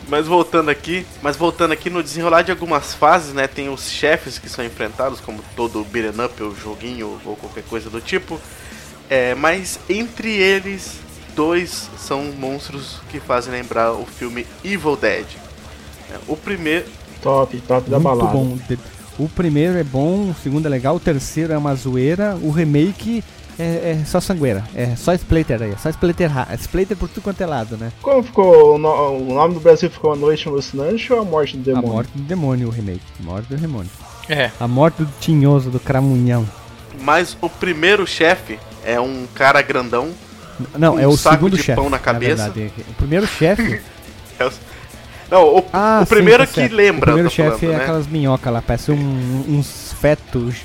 mas 0.07 0.27
voltando 0.27 0.69
aqui, 0.69 1.05
mas 1.21 1.35
voltando 1.35 1.71
aqui 1.71 1.89
no 1.89 2.01
desenrolar 2.01 2.41
de 2.41 2.51
algumas 2.51 2.93
fases, 2.93 3.33
né, 3.33 3.47
tem 3.47 3.69
os 3.69 3.89
chefes 3.89 4.37
que 4.37 4.49
são 4.49 4.63
enfrentados, 4.65 5.19
como 5.19 5.43
todo 5.55 5.83
beat'em 5.83 6.25
up 6.25 6.41
ou 6.43 6.55
joguinho 6.55 7.19
ou 7.25 7.35
qualquer 7.35 7.63
coisa 7.63 7.89
do 7.89 8.01
tipo. 8.01 8.39
É, 9.09 9.35
mas 9.35 9.79
entre 9.89 10.29
eles, 10.31 10.99
dois 11.35 11.89
são 11.97 12.23
monstros 12.37 12.99
que 13.09 13.19
fazem 13.19 13.51
lembrar 13.51 13.91
o 13.93 14.05
filme 14.05 14.45
Evil 14.63 14.95
Dead. 14.95 15.25
É, 16.11 16.17
o 16.27 16.35
primeiro, 16.37 16.85
Top, 17.21 17.55
top 17.67 17.89
da 17.89 17.99
Muito 17.99 18.17
balada. 18.17 18.31
bom. 18.35 18.57
O 19.19 19.29
primeiro 19.29 19.77
é 19.77 19.83
bom, 19.83 20.31
o 20.31 20.35
segundo 20.41 20.65
é 20.65 20.69
legal, 20.69 20.95
o 20.95 20.99
terceiro 20.99 21.53
é 21.53 21.57
uma 21.57 21.75
zoeira, 21.75 22.35
o 22.41 22.49
remake 22.49 23.23
é, 23.59 23.97
é 24.01 24.05
só 24.05 24.19
sangueira, 24.19 24.63
é 24.75 24.95
só 24.95 25.13
splatter 25.13 25.61
aí, 25.61 25.71
é 25.71 25.77
só 25.77 25.89
splatter, 25.89 26.31
ra- 26.31 26.47
splatter 26.57 26.97
por 26.97 27.09
tudo 27.09 27.23
quanto 27.23 27.41
é 27.41 27.45
lado, 27.45 27.77
né? 27.77 27.91
Como 28.01 28.23
ficou 28.23 28.75
o, 28.75 28.77
no- 28.77 29.17
o 29.17 29.33
nome 29.33 29.53
do 29.55 29.59
Brasil 29.59 29.89
ficou 29.89 30.13
A 30.13 30.15
Noite 30.15 30.47
Alucinante 30.47 31.11
ou 31.13 31.19
A 31.21 31.25
Morte 31.25 31.57
do 31.57 31.61
A 31.61 31.73
Demônio? 31.73 31.91
morte 31.93 32.11
do 32.15 32.23
demônio, 32.23 32.67
o 32.67 32.71
remake. 32.71 33.01
Morte 33.19 33.47
do 33.47 33.57
demônio. 33.57 33.89
É. 34.29 34.51
A 34.59 34.67
morte 34.67 35.03
do 35.03 35.09
tinhoso, 35.19 35.69
do 35.69 35.79
cramunhão. 35.79 36.47
mas 37.01 37.37
o 37.41 37.49
primeiro 37.49 38.05
chefe 38.07 38.59
é 38.83 38.99
um 38.99 39.25
cara 39.33 39.61
grandão. 39.61 40.09
Não, 40.77 40.95
Um 40.95 40.99
é 40.99 41.07
o 41.07 41.17
saco 41.17 41.35
segundo 41.37 41.57
de 41.57 41.63
chefe. 41.63 41.79
pão 41.81 41.89
na 41.89 41.97
cabeça. 41.99 42.49
verdade. 42.49 42.71
O 42.89 42.93
primeiro 42.93 43.25
chefe. 43.27 43.81
É 44.39 44.45
o- 44.45 44.51
Não, 45.29 45.57
o, 45.59 45.65
Ah, 45.71 46.01
o 46.03 46.05
primeiro 46.07 46.43
sim, 46.43 46.47
tá 46.47 46.53
que 46.53 46.59
certo. 46.61 46.75
lembra, 46.75 46.99
O 47.11 47.13
primeiro 47.13 47.29
chefe 47.29 47.59
falando, 47.59 47.63
é 47.73 47.77
né? 47.77 47.83
aquelas 47.83 48.07
minhocas 48.07 48.51
lá, 48.53 48.61
parece 48.61 48.91
um- 48.91 49.45
uns 49.47 49.93
fetos. 49.99 50.55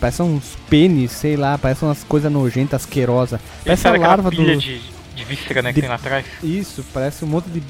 Parece 0.00 0.22
uns 0.22 0.56
pênis, 0.68 1.12
sei 1.12 1.36
lá, 1.36 1.58
parece 1.58 1.84
umas 1.84 2.02
coisas 2.04 2.32
nojentas, 2.32 2.82
asquerosas. 2.82 3.38
Parece 3.64 3.86
a 3.86 3.92
larva 3.96 4.30
do. 4.30 4.58
de, 4.58 4.80
de 5.14 5.24
víscera, 5.24 5.60
né, 5.60 5.68
que 5.70 5.74
de- 5.76 5.80
tem 5.82 5.90
lá 5.90 5.96
atrás? 5.96 6.24
Isso, 6.42 6.82
parece 6.92 7.24
um 7.24 7.28
monte 7.28 7.50
de 7.50 7.62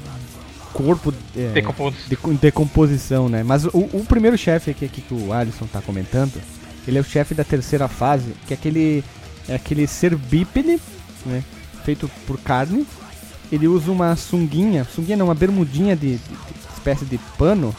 corpo 0.72 1.12
é, 1.36 1.60
de 2.08 2.16
com- 2.16 2.34
decomposição, 2.34 3.28
né? 3.28 3.42
Mas 3.42 3.64
o, 3.64 3.70
o 3.92 4.04
primeiro 4.08 4.38
chefe 4.38 4.70
aqui, 4.70 4.84
aqui 4.84 5.00
que 5.02 5.12
o 5.12 5.32
Alisson 5.32 5.66
tá 5.66 5.80
comentando, 5.80 6.40
ele 6.86 6.96
é 6.98 7.00
o 7.00 7.04
chefe 7.04 7.34
da 7.34 7.42
terceira 7.42 7.88
fase, 7.88 8.32
que 8.46 8.54
é 8.54 8.56
aquele, 8.56 9.02
é 9.48 9.56
aquele 9.56 9.86
ser 9.88 10.14
bípede, 10.14 10.80
né? 11.26 11.42
Feito 11.84 12.08
por 12.26 12.38
carne. 12.38 12.86
Ele 13.50 13.66
usa 13.66 13.90
uma 13.90 14.14
sunguinha, 14.14 14.84
sunguinha 14.84 15.16
não, 15.16 15.26
uma 15.26 15.34
bermudinha 15.34 15.96
de, 15.96 16.12
de- 16.12 16.18
de 16.18 16.72
espécie 16.76 17.04
de 17.04 17.18
pano. 17.36 17.74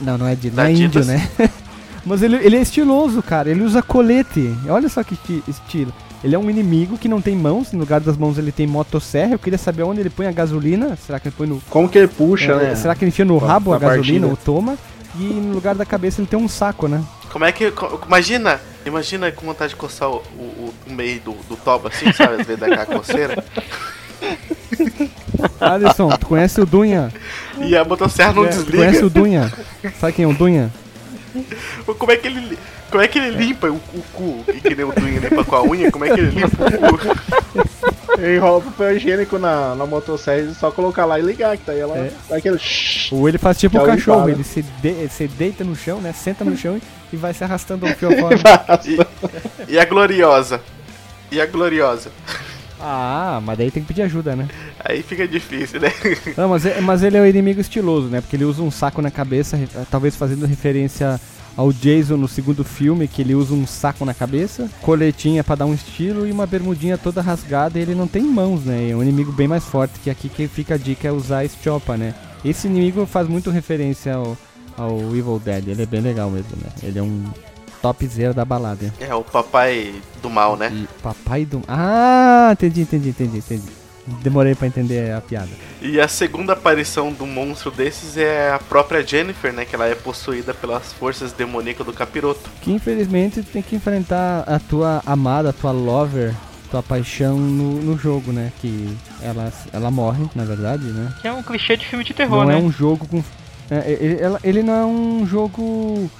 Não, 0.00 0.16
não 0.16 0.26
é 0.26 0.34
de, 0.34 0.50
não 0.50 0.64
é 0.64 0.72
índio, 0.72 1.04
né? 1.04 1.28
Mas 2.04 2.22
ele, 2.22 2.36
ele 2.36 2.56
é 2.56 2.60
estiloso, 2.60 3.22
cara. 3.22 3.48
Ele 3.50 3.62
usa 3.62 3.80
colete. 3.82 4.54
Olha 4.68 4.88
só 4.88 5.02
que 5.04 5.14
esti- 5.14 5.42
estilo. 5.46 5.92
Ele 6.24 6.34
é 6.34 6.38
um 6.38 6.48
inimigo 6.50 6.96
que 6.98 7.08
não 7.08 7.20
tem 7.20 7.36
mãos. 7.36 7.72
No 7.72 7.80
lugar 7.80 8.00
das 8.00 8.16
mãos 8.16 8.38
ele 8.38 8.50
tem 8.52 8.66
motosserra. 8.66 9.32
Eu 9.34 9.38
queria 9.38 9.58
saber 9.58 9.82
onde 9.82 10.00
ele 10.00 10.10
põe 10.10 10.26
a 10.26 10.32
gasolina. 10.32 10.96
Será 10.96 11.18
que 11.20 11.28
ele 11.28 11.34
põe 11.36 11.46
no. 11.46 11.60
Como 11.70 11.88
que 11.88 11.98
ele 11.98 12.08
puxa, 12.08 12.52
é, 12.52 12.56
né? 12.70 12.74
Será 12.74 12.94
que 12.94 13.04
ele 13.04 13.10
enfia 13.10 13.24
no 13.24 13.38
rabo 13.38 13.72
a 13.72 13.78
gasolina 13.78 14.26
partida. 14.26 14.26
ou 14.28 14.36
toma? 14.36 14.76
E 15.18 15.22
no 15.24 15.52
lugar 15.54 15.74
da 15.74 15.84
cabeça 15.84 16.20
ele 16.20 16.28
tem 16.28 16.38
um 16.38 16.48
saco, 16.48 16.88
né? 16.88 17.02
Como 17.30 17.44
é 17.44 17.52
que. 17.52 17.72
Imagina, 18.06 18.60
imagina 18.86 19.30
com 19.32 19.46
vontade 19.46 19.70
de 19.70 19.76
coçar 19.76 20.08
o, 20.10 20.16
o- 20.36 20.74
o 20.88 20.92
meio 20.92 21.20
do, 21.20 21.32
do 21.48 21.56
toba 21.56 21.88
assim, 21.88 22.12
sabe? 22.12 22.40
Às 22.40 22.46
vezes 22.46 22.58
dá 22.58 22.66
aquela 22.66 22.86
coceira. 22.86 23.44
Alisson, 25.60 26.08
tu 26.10 26.26
conhece 26.26 26.60
o 26.60 26.66
Dunha? 26.66 27.12
E 27.58 27.76
a 27.76 27.84
motosserra 27.84 28.32
não 28.32 28.44
É, 28.44 28.48
tu 28.48 28.56
desliga. 28.58 28.78
conhece 28.78 29.04
o 29.04 29.10
Dunha? 29.10 29.52
Sabe 30.00 30.12
quem 30.12 30.24
é 30.24 30.28
o 30.28 30.32
Dunha? 30.34 30.70
Como 31.98 32.12
é 32.12 32.16
que 32.16 32.26
ele. 32.28 32.58
Como 32.90 33.02
é 33.02 33.08
que 33.08 33.18
ele 33.18 33.30
limpa 33.30 33.68
o, 33.68 33.76
o 33.76 34.02
cu? 34.12 34.44
E 34.48 34.60
que 34.60 34.74
nem 34.74 34.84
o 34.84 34.92
Twin 34.92 35.18
limpa 35.18 35.42
com 35.44 35.56
a 35.56 35.62
unha, 35.62 35.90
como 35.90 36.04
é 36.04 36.10
que 36.12 36.20
ele 36.20 36.30
limpa 36.40 36.56
o 36.66 36.98
cu? 36.98 38.12
Ele 38.18 38.36
enrola 38.36 38.60
papel 38.60 38.96
higiênico 38.98 39.38
na, 39.38 39.74
na 39.74 39.86
motosserra 39.86 40.40
e 40.50 40.54
só 40.54 40.70
colocar 40.70 41.06
lá 41.06 41.18
e 41.18 41.22
ligar, 41.22 41.56
que 41.56 41.62
daí 41.66 41.80
ela 41.80 41.96
É. 41.96 42.12
dá 42.28 42.36
aquele. 42.36 42.58
Ou 43.10 43.26
ele 43.26 43.38
faz 43.38 43.58
tipo 43.58 43.78
o 43.78 43.80
é 43.80 43.82
o 43.82 43.86
cachorro, 43.86 44.18
Impala. 44.18 44.30
ele 44.32 44.44
se, 44.44 44.60
de- 44.82 45.08
se 45.08 45.26
deita 45.26 45.64
no 45.64 45.74
chão, 45.74 46.02
né? 46.02 46.12
Senta 46.12 46.44
no 46.44 46.54
chão 46.54 46.78
e 47.10 47.16
vai 47.16 47.32
se 47.32 47.42
arrastando 47.42 47.86
ao 47.86 47.92
fio 47.96 48.10
fora. 48.18 48.36
E 49.66 49.78
a 49.78 49.84
gloriosa? 49.86 50.60
E 51.30 51.40
a 51.40 51.46
gloriosa? 51.46 52.10
Ah, 52.84 53.40
mas 53.44 53.56
daí 53.58 53.70
tem 53.70 53.82
que 53.82 53.88
pedir 53.88 54.02
ajuda, 54.02 54.34
né? 54.34 54.48
Aí 54.84 55.02
fica 55.02 55.26
difícil, 55.28 55.80
né? 55.80 55.92
Não, 56.36 56.48
mas, 56.48 56.66
é- 56.66 56.80
mas 56.80 57.02
ele 57.02 57.16
é 57.16 57.20
um 57.22 57.26
inimigo 57.26 57.60
estiloso, 57.60 58.08
né? 58.08 58.20
Porque 58.20 58.34
ele 58.34 58.44
usa 58.44 58.60
um 58.62 58.70
saco 58.70 59.00
na 59.00 59.10
cabeça, 59.10 59.56
re- 59.56 59.68
talvez 59.90 60.16
fazendo 60.16 60.46
referência 60.46 61.20
ao 61.56 61.70
Jason 61.72 62.16
no 62.16 62.26
segundo 62.26 62.64
filme, 62.64 63.06
que 63.06 63.22
ele 63.22 63.34
usa 63.34 63.52
um 63.54 63.66
saco 63.66 64.04
na 64.04 64.14
cabeça, 64.14 64.68
coletinha 64.80 65.44
pra 65.44 65.54
dar 65.54 65.66
um 65.66 65.74
estilo 65.74 66.26
e 66.26 66.32
uma 66.32 66.46
bermudinha 66.46 66.96
toda 66.98 67.20
rasgada 67.20 67.78
e 67.78 67.82
ele 67.82 67.94
não 67.94 68.08
tem 68.08 68.22
mãos, 68.22 68.64
né? 68.64 68.88
É 68.90 68.96
um 68.96 69.02
inimigo 69.02 69.30
bem 69.30 69.46
mais 69.46 69.64
forte, 69.64 70.00
que 70.02 70.10
aqui 70.10 70.28
que 70.28 70.48
fica 70.48 70.74
a 70.74 70.78
dica 70.78 71.06
é 71.06 71.12
usar 71.12 71.38
a 71.38 71.44
Estiopa, 71.44 71.96
né? 71.96 72.14
Esse 72.44 72.66
inimigo 72.66 73.06
faz 73.06 73.28
muito 73.28 73.50
referência 73.50 74.14
ao, 74.14 74.36
ao 74.76 74.98
Evil 75.14 75.40
Dead, 75.44 75.68
ele 75.68 75.82
é 75.82 75.86
bem 75.86 76.00
legal 76.00 76.30
mesmo, 76.30 76.56
né? 76.56 76.70
Ele 76.82 76.98
é 76.98 77.02
um 77.02 77.22
topzera 77.82 78.32
da 78.32 78.44
balada. 78.44 78.92
É 79.00 79.12
o 79.14 79.22
papai 79.22 79.92
do 80.22 80.30
mal, 80.30 80.56
né? 80.56 80.70
E 80.72 80.88
papai 81.02 81.44
do... 81.44 81.60
Ah, 81.66 82.50
entendi, 82.52 82.82
entendi, 82.82 83.08
entendi, 83.10 83.38
entendi. 83.38 83.82
Demorei 84.22 84.54
pra 84.54 84.66
entender 84.66 85.12
a 85.12 85.20
piada. 85.20 85.48
E 85.80 86.00
a 86.00 86.08
segunda 86.08 86.54
aparição 86.54 87.12
do 87.12 87.24
monstro 87.26 87.70
desses 87.70 88.16
é 88.16 88.52
a 88.52 88.58
própria 88.58 89.06
Jennifer, 89.06 89.52
né? 89.52 89.64
Que 89.64 89.74
ela 89.76 89.86
é 89.86 89.94
possuída 89.94 90.52
pelas 90.52 90.92
forças 90.92 91.32
demoníacas 91.32 91.86
do 91.86 91.92
capiroto. 91.92 92.50
que 92.62 92.72
infelizmente 92.72 93.42
tem 93.42 93.62
que 93.62 93.76
enfrentar 93.76 94.40
a 94.46 94.58
tua 94.58 95.02
amada, 95.06 95.50
a 95.50 95.52
tua 95.52 95.70
lover, 95.70 96.34
tua 96.68 96.82
paixão 96.82 97.36
no, 97.38 97.80
no 97.80 97.96
jogo, 97.96 98.32
né? 98.32 98.52
Que 98.60 98.96
ela, 99.22 99.52
ela 99.72 99.90
morre, 99.90 100.24
na 100.34 100.44
verdade, 100.44 100.82
né? 100.84 101.12
Que 101.20 101.28
é 101.28 101.32
um 101.32 101.42
clichê 101.42 101.76
de 101.76 101.86
filme 101.86 102.04
de 102.04 102.12
terror, 102.12 102.40
não 102.40 102.46
né? 102.46 102.54
é 102.54 102.60
um 102.60 102.72
jogo 102.72 103.06
com. 103.06 103.22
é, 103.70 103.88
ele, 104.00 104.20
ela- 104.20 104.40
ele 104.42 104.62
não 104.64 104.72
é 104.74 104.84
um 104.84 105.24
jogo. 105.26 106.10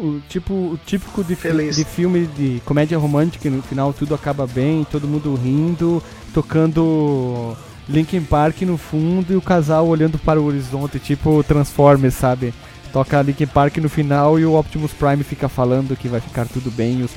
O 0.00 0.20
Tipo, 0.28 0.52
o 0.54 0.78
típico 0.86 1.22
de, 1.24 1.34
fi- 1.36 1.70
de 1.70 1.84
filme 1.84 2.26
de 2.26 2.60
comédia 2.64 2.98
romântica, 2.98 3.48
no 3.50 3.62
final 3.62 3.92
tudo 3.92 4.14
acaba 4.14 4.46
bem, 4.46 4.84
todo 4.90 5.06
mundo 5.08 5.34
rindo, 5.34 6.02
tocando 6.34 7.56
Linkin 7.88 8.22
Park 8.22 8.62
no 8.62 8.76
fundo 8.76 9.32
e 9.32 9.36
o 9.36 9.42
casal 9.42 9.86
olhando 9.86 10.18
para 10.18 10.40
o 10.40 10.44
horizonte, 10.44 10.98
tipo 10.98 11.42
Transformers, 11.42 12.14
sabe? 12.14 12.54
Toca 12.92 13.22
Linkin 13.22 13.46
Park 13.46 13.78
no 13.78 13.88
final 13.88 14.38
e 14.38 14.44
o 14.44 14.54
Optimus 14.58 14.92
Prime 14.92 15.24
fica 15.24 15.48
falando 15.48 15.96
que 15.96 16.08
vai 16.08 16.20
ficar 16.20 16.46
tudo 16.46 16.70
bem 16.70 17.00
e, 17.00 17.02
os 17.02 17.12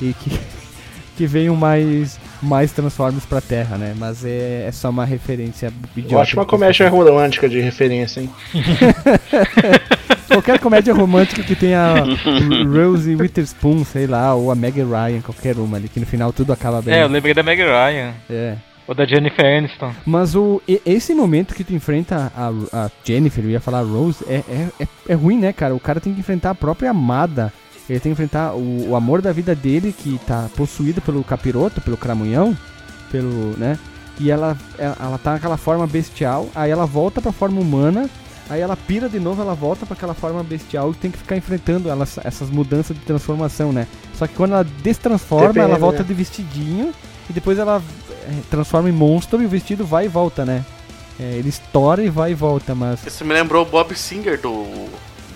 e 0.00 0.12
que, 0.14 0.38
que 1.16 1.26
venham 1.26 1.56
mais, 1.56 2.18
mais 2.44 2.72
Transformers 2.72 3.24
pra 3.24 3.40
Terra, 3.40 3.76
né? 3.76 3.94
Mas 3.98 4.24
é, 4.24 4.66
é 4.68 4.72
só 4.72 4.90
uma 4.90 5.04
referência 5.04 5.72
idiota. 5.96 6.22
Ótima 6.22 6.44
comédia 6.44 6.88
romântica 6.88 7.48
de 7.48 7.60
referência, 7.60 8.20
hein? 8.20 8.30
Qualquer 10.28 10.58
comédia 10.58 10.92
romântica 10.92 11.42
que 11.42 11.54
tenha 11.54 11.94
Rose 12.66 13.14
Witherspoon, 13.14 13.84
sei 13.84 14.06
lá, 14.06 14.34
ou 14.34 14.50
a 14.50 14.54
Meg 14.54 14.82
Ryan, 14.82 15.20
qualquer 15.20 15.56
uma 15.56 15.76
ali, 15.76 15.88
que 15.88 16.00
no 16.00 16.06
final 16.06 16.32
tudo 16.32 16.52
acaba 16.52 16.82
bem. 16.82 16.94
É, 16.94 17.02
eu 17.02 17.08
lembrei 17.08 17.34
da 17.34 17.42
Meg 17.42 17.62
Ryan. 17.62 18.12
É. 18.28 18.56
Ou 18.86 18.94
da 18.94 19.06
Jennifer 19.06 19.46
Aniston. 19.46 19.92
Mas 20.04 20.34
o, 20.34 20.60
esse 20.84 21.14
momento 21.14 21.54
que 21.54 21.64
tu 21.64 21.72
enfrenta 21.72 22.30
a, 22.36 22.50
a 22.72 22.90
Jennifer, 23.02 23.42
eu 23.42 23.50
ia 23.50 23.60
falar 23.60 23.78
a 23.78 23.82
Rose, 23.82 24.24
é, 24.28 24.42
é, 24.48 24.68
é, 24.80 24.88
é 25.08 25.14
ruim, 25.14 25.38
né, 25.38 25.52
cara? 25.52 25.74
O 25.74 25.80
cara 25.80 26.00
tem 26.00 26.12
que 26.12 26.20
enfrentar 26.20 26.50
a 26.50 26.54
própria 26.54 26.90
amada. 26.90 27.52
Ele 27.88 28.00
tem 28.00 28.10
que 28.10 28.14
enfrentar 28.14 28.54
o, 28.54 28.90
o 28.90 28.96
amor 28.96 29.20
da 29.20 29.32
vida 29.32 29.54
dele, 29.54 29.94
que 29.96 30.18
tá 30.26 30.48
possuído 30.56 31.00
pelo 31.02 31.22
capiroto, 31.22 31.80
pelo 31.80 31.96
cramunhão, 31.96 32.56
pelo, 33.10 33.56
né? 33.58 33.78
E 34.18 34.30
ela, 34.30 34.56
ela, 34.78 34.96
ela 34.98 35.18
tá 35.18 35.32
naquela 35.32 35.56
forma 35.56 35.86
bestial, 35.86 36.48
aí 36.54 36.70
ela 36.70 36.86
volta 36.86 37.20
pra 37.20 37.32
forma 37.32 37.60
humana, 37.60 38.08
aí 38.48 38.60
ela 38.60 38.76
pira 38.76 39.08
de 39.08 39.18
novo, 39.18 39.42
ela 39.42 39.54
volta 39.54 39.84
pra 39.84 39.94
aquela 39.94 40.14
forma 40.14 40.42
bestial 40.42 40.92
e 40.92 40.94
tem 40.94 41.10
que 41.10 41.18
ficar 41.18 41.36
enfrentando 41.36 41.90
elas, 41.90 42.18
essas 42.24 42.48
mudanças 42.48 42.96
de 42.96 43.02
transformação, 43.02 43.72
né? 43.72 43.86
Só 44.14 44.26
que 44.26 44.34
quando 44.34 44.52
ela 44.52 44.64
destransforma, 44.64 45.48
Depende, 45.48 45.70
ela 45.70 45.78
volta 45.78 45.98
né? 45.98 46.04
de 46.04 46.14
vestidinho 46.14 46.92
e 47.28 47.32
depois 47.32 47.58
ela 47.58 47.82
é, 48.28 48.40
transforma 48.50 48.88
em 48.88 48.92
monstro 48.92 49.42
e 49.42 49.46
o 49.46 49.48
vestido 49.48 49.84
vai 49.84 50.06
e 50.06 50.08
volta, 50.08 50.44
né? 50.44 50.64
É, 51.18 51.34
ele 51.34 51.48
estoura 51.48 52.02
e 52.02 52.08
vai 52.08 52.32
e 52.32 52.34
volta, 52.34 52.74
mas. 52.74 53.04
Isso 53.06 53.24
me 53.24 53.34
lembrou 53.34 53.64
o 53.64 53.68
Bob 53.68 53.94
Singer 53.94 54.40
do, 54.40 54.64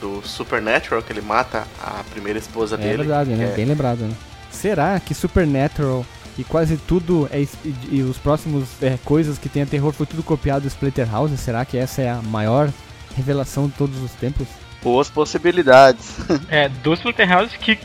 do 0.01 0.21
Supernatural, 0.27 1.03
que 1.03 1.13
ele 1.13 1.21
mata 1.21 1.67
a 1.83 2.03
primeira 2.11 2.39
esposa 2.39 2.75
É 2.77 2.79
dele. 2.79 2.97
verdade, 2.99 3.31
né? 3.31 3.51
é- 3.53 3.57
Bem 3.57 3.65
lembrado, 3.65 3.99
né? 4.01 4.15
Será 4.51 4.99
que 5.01 5.15
Supernatural 5.15 6.05
e 6.37 6.45
quase 6.45 6.77
tudo 6.77 7.29
é, 7.33 7.41
e, 7.41 7.49
e 7.91 8.03
os 8.03 8.17
próximos 8.19 8.65
é, 8.83 8.99
coisas 9.05 9.39
que 9.39 9.49
tem 9.49 9.63
a 9.63 9.67
terror 9.67 9.93
foi 9.93 10.07
tudo 10.07 10.23
copiado 10.23 10.63
do 10.63 10.69
Splatterhouse? 10.69 11.37
Será 11.37 11.65
que 11.65 11.77
essa 11.77 12.01
é 12.03 12.09
a 12.11 12.23
maior 12.23 12.71
revelação 13.17 13.67
de 13.67 13.73
todos 13.75 14.01
os 14.03 14.13
tempos? 14.13 14.47
Boas 14.83 15.09
possibilidades. 15.11 16.15
É, 16.49 16.69
do 16.69 16.95
Splatterhouse 16.95 17.57
que, 17.59 17.77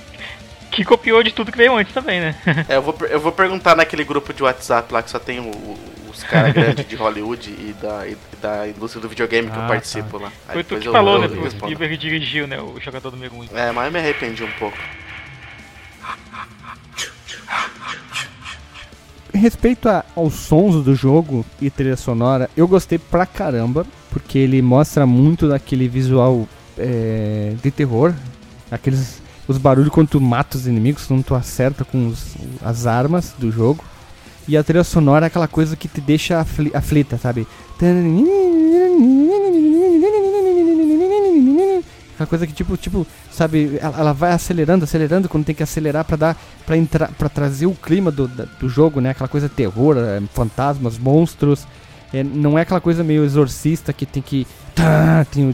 que 0.73 0.83
copiou 0.83 1.21
de 1.23 1.31
tudo 1.31 1.51
que 1.51 1.57
veio 1.57 1.75
antes 1.75 1.93
também, 1.93 2.19
né? 2.19 2.35
É, 2.67 2.75
eu 2.77 2.81
vou, 2.81 2.95
eu 3.09 3.19
vou 3.19 3.31
perguntar 3.31 3.75
naquele 3.75 4.03
grupo 4.03 4.33
de 4.33 4.43
WhatsApp 4.43 4.91
lá 4.93 5.01
que 5.03 5.09
só 5.09 5.19
tem 5.19 5.39
o, 5.39 5.51
os 6.09 6.23
caras 6.23 6.51
grandes 6.53 6.87
de 6.87 6.95
Hollywood 6.95 7.49
e 7.49 7.75
da, 7.81 8.07
e 8.07 8.17
da 8.41 8.67
indústria 8.67 9.01
do 9.01 9.07
videogame 9.09 9.49
que 9.49 9.57
Ah, 9.57 9.61
eu 9.63 9.67
participo 9.67 10.17
lá. 10.17 10.31
Aí 10.47 10.53
Foi 10.53 10.63
tu 10.63 10.77
que 10.77 10.87
eu- 10.87 10.91
falou, 10.91 11.21
eu 11.23 11.29
né? 11.29 11.37
O 11.47 11.49
Spielberg 11.51 11.97
dirigiu, 11.97 12.47
né? 12.47 12.59
O 12.59 12.79
jogador 12.79 13.11
número 13.11 13.33
1. 13.35 13.57
É, 13.57 13.71
mas 13.71 13.85
eu 13.85 13.91
me 13.91 13.99
arrependi 13.99 14.43
um 14.43 14.51
pouco. 14.59 14.77
Em 19.33 19.39
respeito 19.39 19.89
a- 19.89 20.05
aos 20.15 20.33
sons 20.35 20.83
do 20.83 20.93
jogo 20.93 21.43
e 21.59 21.69
trilha 21.69 21.97
sonora, 21.97 22.49
eu 22.55 22.67
gostei 22.67 22.99
pra 22.99 23.25
caramba, 23.25 23.85
porque 24.11 24.37
ele 24.37 24.61
mostra 24.61 25.07
muito 25.07 25.47
daquele 25.49 25.87
visual 25.87 26.47
é, 26.77 27.53
de 27.61 27.71
terror, 27.71 28.13
aqueles 28.69 29.21
os 29.47 29.57
barulhos 29.57 29.91
quando 29.91 30.07
tu 30.09 30.21
mata 30.21 30.57
os 30.57 30.67
inimigos, 30.67 31.05
quando 31.05 31.23
tu 31.23 31.35
acerta 31.35 31.83
com 31.83 32.07
os- 32.07 32.35
as 32.63 32.85
armas 32.87 33.33
do 33.37 33.51
jogo. 33.51 33.83
E 34.47 34.57
a 34.57 34.63
trilha 34.63 34.83
sonora 34.83 35.25
é 35.25 35.27
aquela 35.27 35.47
coisa 35.47 35.75
que 35.75 35.87
te 35.87 36.01
deixa 36.01 36.39
afli 36.39 36.69
aflita, 36.73 37.17
sabe? 37.17 37.47
Aquela 42.15 42.27
coisa 42.27 42.45
que 42.45 42.53
tipo, 42.53 42.77
tipo, 42.77 43.07
sabe, 43.31 43.77
ela, 43.81 43.99
ela 43.99 44.13
vai 44.13 44.31
acelerando, 44.33 44.83
acelerando 44.83 45.27
quando 45.27 45.45
tem 45.45 45.55
que 45.55 45.63
acelerar 45.63 46.05
pra 46.05 46.15
dar 46.15 46.37
para 46.65 46.77
entrar 46.77 47.11
para 47.11 47.27
trazer 47.27 47.65
o 47.65 47.73
clima 47.73 48.11
do, 48.11 48.27
da- 48.27 48.45
do 48.59 48.69
jogo, 48.69 49.01
né? 49.01 49.09
Aquela 49.09 49.27
coisa 49.27 49.49
terror, 49.49 49.97
é, 49.97 50.21
fantasmas, 50.33 50.97
monstros. 50.97 51.65
É, 52.13 52.23
não 52.23 52.57
é 52.57 52.61
aquela 52.61 52.79
coisa 52.79 53.03
meio 53.03 53.23
exorcista 53.25 53.91
que 53.91 54.05
tem 54.05 54.21
que 54.21 54.45
tá, 54.75 55.25
tem 55.31 55.53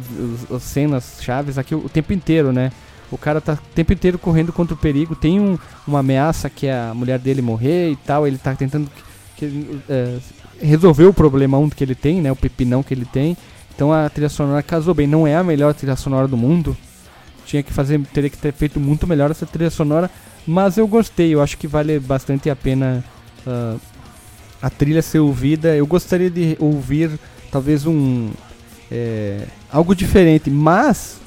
as 0.54 0.62
cenas 0.64 1.18
chaves 1.22 1.58
aqui 1.58 1.74
o, 1.74 1.86
o 1.86 1.90
tempo 1.90 2.12
inteiro, 2.12 2.52
né? 2.52 2.72
O 3.12 3.18
cara 3.18 3.42
tá 3.42 3.54
o 3.54 3.74
tempo 3.76 3.94
inteiro 3.94 4.18
correndo 4.20 4.54
contra 4.54 4.74
o 4.74 4.78
perigo. 4.78 5.16
Tem 5.16 5.40
um, 5.40 5.58
uma 5.88 6.00
ameaça 6.00 6.50
que 6.50 6.68
é 6.68 6.74
a 6.78 6.94
mulher 6.94 7.18
dele 7.20 7.42
morrer 7.42 7.92
e 7.92 7.96
tal. 7.96 8.28
Ele 8.28 8.38
tá 8.38 8.54
tentando 8.56 8.90
que- 9.36 9.80
é, 9.90 10.18
resolver 10.62 11.06
o 11.06 11.14
problemão 11.14 11.70
que 11.70 11.84
ele 11.84 11.96
tem, 11.96 12.22
né? 12.22 12.32
O 12.32 12.36
pepinão 12.36 12.84
que 12.84 12.94
ele 12.94 13.06
tem. 13.06 13.36
Então 13.76 13.92
a 13.92 14.10
trilha 14.10 14.30
sonora 14.30 14.62
casou 14.62 14.94
bem. 14.94 15.08
Não 15.08 15.26
é 15.26 15.36
a 15.36 15.44
melhor 15.44 15.74
trilha 15.74 15.96
sonora 15.96 16.28
do 16.28 16.38
mundo. 16.38 16.76
Tinha 17.46 17.64
que 17.64 17.74
fazer, 17.74 18.00
teria 18.14 18.30
que 18.30 18.38
ter 18.38 18.54
feito 18.54 18.80
muito 18.80 19.08
melhor 19.08 19.32
essa 19.32 19.46
trilha 19.46 19.70
sonora. 19.72 20.10
Mas 20.46 20.78
eu 20.78 20.88
gostei. 20.88 21.34
Eu 21.34 21.42
acho 21.42 21.58
que 21.58 21.68
vale 21.68 22.00
bastante 22.00 22.50
a 22.50 22.56
pena 22.56 23.04
ah, 23.48 23.76
a 24.62 24.70
trilha 24.70 25.02
ser 25.02 25.20
ouvida. 25.20 25.76
Eu 25.76 25.88
gostaria 25.88 26.30
de 26.30 26.56
ouvir 26.60 27.12
talvez 27.52 27.86
um 27.88 28.30
é, 28.92 29.46
algo 29.72 29.96
diferente, 29.96 30.50
mas 30.50 31.20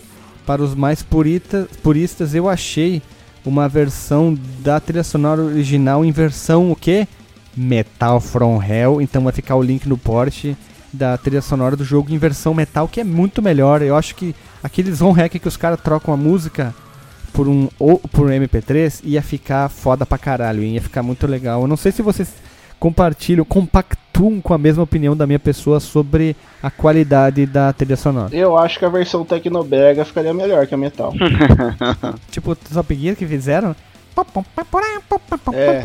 para 0.46 0.62
os 0.62 0.74
mais 0.74 1.02
purita, 1.02 1.68
puristas 1.82 2.34
eu 2.34 2.48
achei 2.48 3.02
uma 3.44 3.68
versão 3.68 4.36
da 4.60 4.78
trilha 4.78 5.02
sonora 5.02 5.42
original 5.42 6.04
em 6.04 6.12
versão 6.12 6.70
o 6.70 6.76
que? 6.76 7.06
Metal 7.56 8.20
from 8.20 8.62
Hell. 8.62 9.00
Então 9.00 9.24
vai 9.24 9.32
ficar 9.32 9.56
o 9.56 9.62
link 9.62 9.88
no 9.88 9.98
Porsche 9.98 10.56
da 10.92 11.16
trilha 11.16 11.40
sonora 11.40 11.74
do 11.74 11.84
jogo 11.84 12.12
em 12.12 12.18
versão 12.18 12.52
metal, 12.52 12.86
que 12.86 13.00
é 13.00 13.04
muito 13.04 13.40
melhor. 13.40 13.82
Eu 13.82 13.96
acho 13.96 14.14
que 14.14 14.34
aqueles 14.62 15.00
home 15.00 15.18
hack 15.18 15.32
que 15.32 15.48
os 15.48 15.56
caras 15.56 15.80
trocam 15.80 16.12
a 16.12 16.16
música 16.16 16.74
por 17.32 17.48
um 17.48 17.68
ou 17.78 17.98
por 17.98 18.26
um 18.26 18.30
MP3 18.30 19.00
ia 19.02 19.22
ficar 19.22 19.68
foda 19.68 20.04
pra 20.04 20.18
caralho, 20.18 20.62
ia 20.62 20.82
ficar 20.82 21.02
muito 21.02 21.26
legal. 21.26 21.62
Eu 21.62 21.68
não 21.68 21.76
sei 21.76 21.90
se 21.90 22.02
vocês 22.02 22.34
compartilham, 22.82 23.44
compactuam 23.44 24.40
com 24.40 24.52
a 24.52 24.58
mesma 24.58 24.82
opinião 24.82 25.16
da 25.16 25.24
minha 25.24 25.38
pessoa 25.38 25.78
sobre 25.78 26.34
a 26.60 26.68
qualidade 26.68 27.46
da 27.46 27.72
trilha 27.72 27.94
sonora. 27.94 28.34
Eu 28.34 28.58
acho 28.58 28.76
que 28.76 28.84
a 28.84 28.88
versão 28.88 29.24
Tecnobrega 29.24 30.04
ficaria 30.04 30.34
melhor 30.34 30.66
que 30.66 30.74
a 30.74 30.76
Metal. 30.76 31.12
Tipo, 32.28 32.56
Top 32.56 32.92
Gear 32.92 33.14
que 33.14 33.24
fizeram. 33.24 33.76
É. 35.54 35.80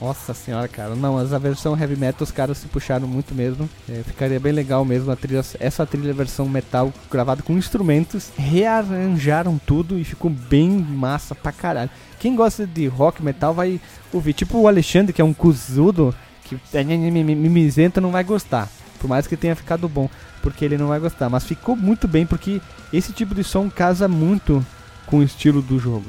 Nossa 0.00 0.32
senhora, 0.32 0.68
cara. 0.68 0.94
Não, 0.94 1.14
mas 1.14 1.32
a 1.32 1.38
versão 1.38 1.78
heavy 1.78 1.96
metal 1.96 2.22
os 2.22 2.30
caras 2.30 2.58
se 2.58 2.66
puxaram 2.68 3.08
muito 3.08 3.34
mesmo. 3.34 3.68
É, 3.88 4.02
ficaria 4.04 4.38
bem 4.38 4.52
legal 4.52 4.84
mesmo 4.84 5.10
a 5.10 5.16
trilha, 5.16 5.44
essa 5.58 5.84
trilha 5.84 6.12
versão 6.12 6.48
metal 6.48 6.92
gravada 7.10 7.42
com 7.42 7.54
instrumentos. 7.54 8.30
Rearranjaram 8.36 9.58
tudo 9.58 9.98
e 9.98 10.04
ficou 10.04 10.30
bem 10.30 10.70
massa 10.70 11.34
pra 11.34 11.52
caralho. 11.52 11.90
Quem 12.18 12.36
gosta 12.36 12.66
de 12.66 12.86
rock 12.86 13.22
metal 13.22 13.52
vai 13.52 13.80
ouvir. 14.12 14.32
Tipo 14.32 14.58
o 14.58 14.68
Alexandre, 14.68 15.12
que 15.12 15.20
é 15.20 15.24
um 15.24 15.34
cuzudo, 15.34 16.14
que 16.44 16.58
é 16.72 16.84
mimizento, 16.84 18.00
não 18.00 18.12
vai 18.12 18.24
gostar. 18.24 18.68
Por 19.00 19.08
mais 19.08 19.26
que 19.26 19.36
tenha 19.36 19.54
ficado 19.56 19.88
bom, 19.88 20.08
porque 20.42 20.64
ele 20.64 20.78
não 20.78 20.88
vai 20.88 21.00
gostar. 21.00 21.28
Mas 21.28 21.44
ficou 21.44 21.76
muito 21.76 22.06
bem, 22.06 22.24
porque 22.24 22.60
esse 22.92 23.12
tipo 23.12 23.34
de 23.34 23.44
som 23.44 23.68
casa 23.68 24.06
muito 24.08 24.64
com 25.06 25.18
o 25.18 25.22
estilo 25.22 25.60
do 25.60 25.78
jogo. 25.78 26.04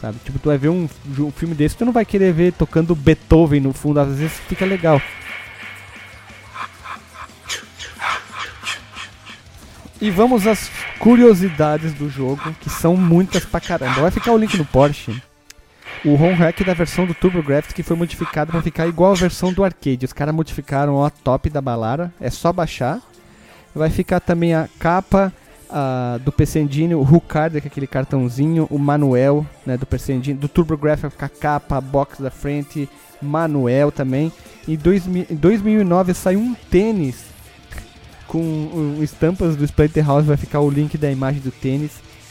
Sabe? 0.00 0.18
Tipo, 0.24 0.38
tu 0.38 0.48
vai 0.48 0.56
ver 0.56 0.70
um, 0.70 0.88
um 1.18 1.30
filme 1.30 1.54
desse, 1.54 1.76
tu 1.76 1.84
não 1.84 1.92
vai 1.92 2.04
querer 2.04 2.32
ver 2.32 2.52
tocando 2.52 2.94
Beethoven 2.94 3.60
no 3.60 3.72
fundo, 3.72 4.00
às 4.00 4.08
vezes 4.08 4.32
fica 4.48 4.64
legal. 4.64 5.00
E 10.00 10.10
vamos 10.10 10.46
às 10.46 10.70
curiosidades 10.98 11.92
do 11.92 12.08
jogo, 12.08 12.40
que 12.60 12.70
são 12.70 12.96
muitas 12.96 13.44
pra 13.44 13.60
caramba. 13.60 14.00
Vai 14.00 14.10
ficar 14.10 14.32
o 14.32 14.38
link 14.38 14.56
no 14.56 14.64
Porsche. 14.64 15.22
O 16.02 16.14
home 16.14 16.32
hack 16.32 16.64
da 16.64 16.72
versão 16.72 17.04
do 17.04 17.12
TurboGrafx 17.12 17.74
que 17.74 17.82
foi 17.82 17.94
modificado 17.94 18.50
pra 18.50 18.62
ficar 18.62 18.86
igual 18.86 19.12
a 19.12 19.16
versão 19.16 19.52
do 19.52 19.62
arcade. 19.62 20.06
Os 20.06 20.14
caras 20.14 20.34
modificaram 20.34 21.04
a 21.04 21.10
top 21.10 21.50
da 21.50 21.60
balara, 21.60 22.10
é 22.18 22.30
só 22.30 22.50
baixar. 22.50 22.98
Vai 23.74 23.90
ficar 23.90 24.20
também 24.20 24.54
a 24.54 24.66
capa 24.78 25.30
ah, 25.72 26.18
do 26.24 26.30
PC 26.32 26.60
Engine, 26.60 26.94
o 26.94 27.02
Rucard, 27.02 27.60
que 27.60 27.66
é 27.66 27.70
aquele 27.70 27.86
cartãozinho, 27.86 28.66
o 28.70 28.78
manual 28.78 29.46
né, 29.64 29.76
do 29.76 29.86
PC 29.86 30.14
Engine, 30.14 30.38
do 30.38 30.48
TurboGrafx 30.48 31.02
vai 31.02 31.10
ficar 31.10 31.28
capa, 31.28 31.76
a 31.76 31.80
box 31.80 32.20
da 32.22 32.30
frente, 32.30 32.88
manual 33.20 33.90
também. 33.92 34.32
Em 34.68 34.76
2000 34.76 35.26
em 35.30 35.34
2009 35.34 36.14
saiu 36.14 36.40
um 36.40 36.54
tênis 36.70 37.24
com 38.26 38.38
um, 38.40 39.02
estampas 39.02 39.56
do 39.56 39.64
Splatterhouse, 39.64 40.26
vai 40.26 40.36
ficar 40.36 40.60
o 40.60 40.70
link 40.70 40.96
da 40.96 41.10
imagem 41.10 41.40
do 41.40 41.50
tênis. 41.50 41.90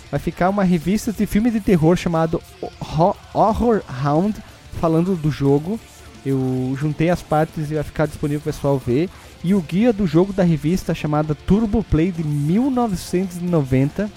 Vai 0.10 0.20
ficar 0.20 0.50
uma 0.50 0.64
revista 0.64 1.12
de 1.12 1.26
filme 1.26 1.52
de 1.52 1.60
terror 1.60 1.96
chamado 1.96 2.42
Ho- 2.82 3.16
Horror 3.34 3.82
Hound, 4.04 4.36
falando 4.80 5.16
do 5.16 5.30
jogo. 5.30 5.80
Eu 6.26 6.76
juntei 6.80 7.10
as 7.10 7.22
partes 7.22 7.70
e 7.70 7.76
vai 7.76 7.84
ficar 7.84 8.06
disponível 8.08 8.42
pro 8.42 8.52
pessoal 8.52 8.78
ver. 8.80 9.10
E 9.44 9.54
o 9.54 9.62
guia 9.62 9.94
do 9.94 10.06
jogo 10.06 10.34
da 10.34 10.44
revista 10.44 10.94
chamada 10.94 11.34
Turbo 11.34 11.84
Play 11.84 12.12
de 12.12 12.24
1990, 12.24 14.10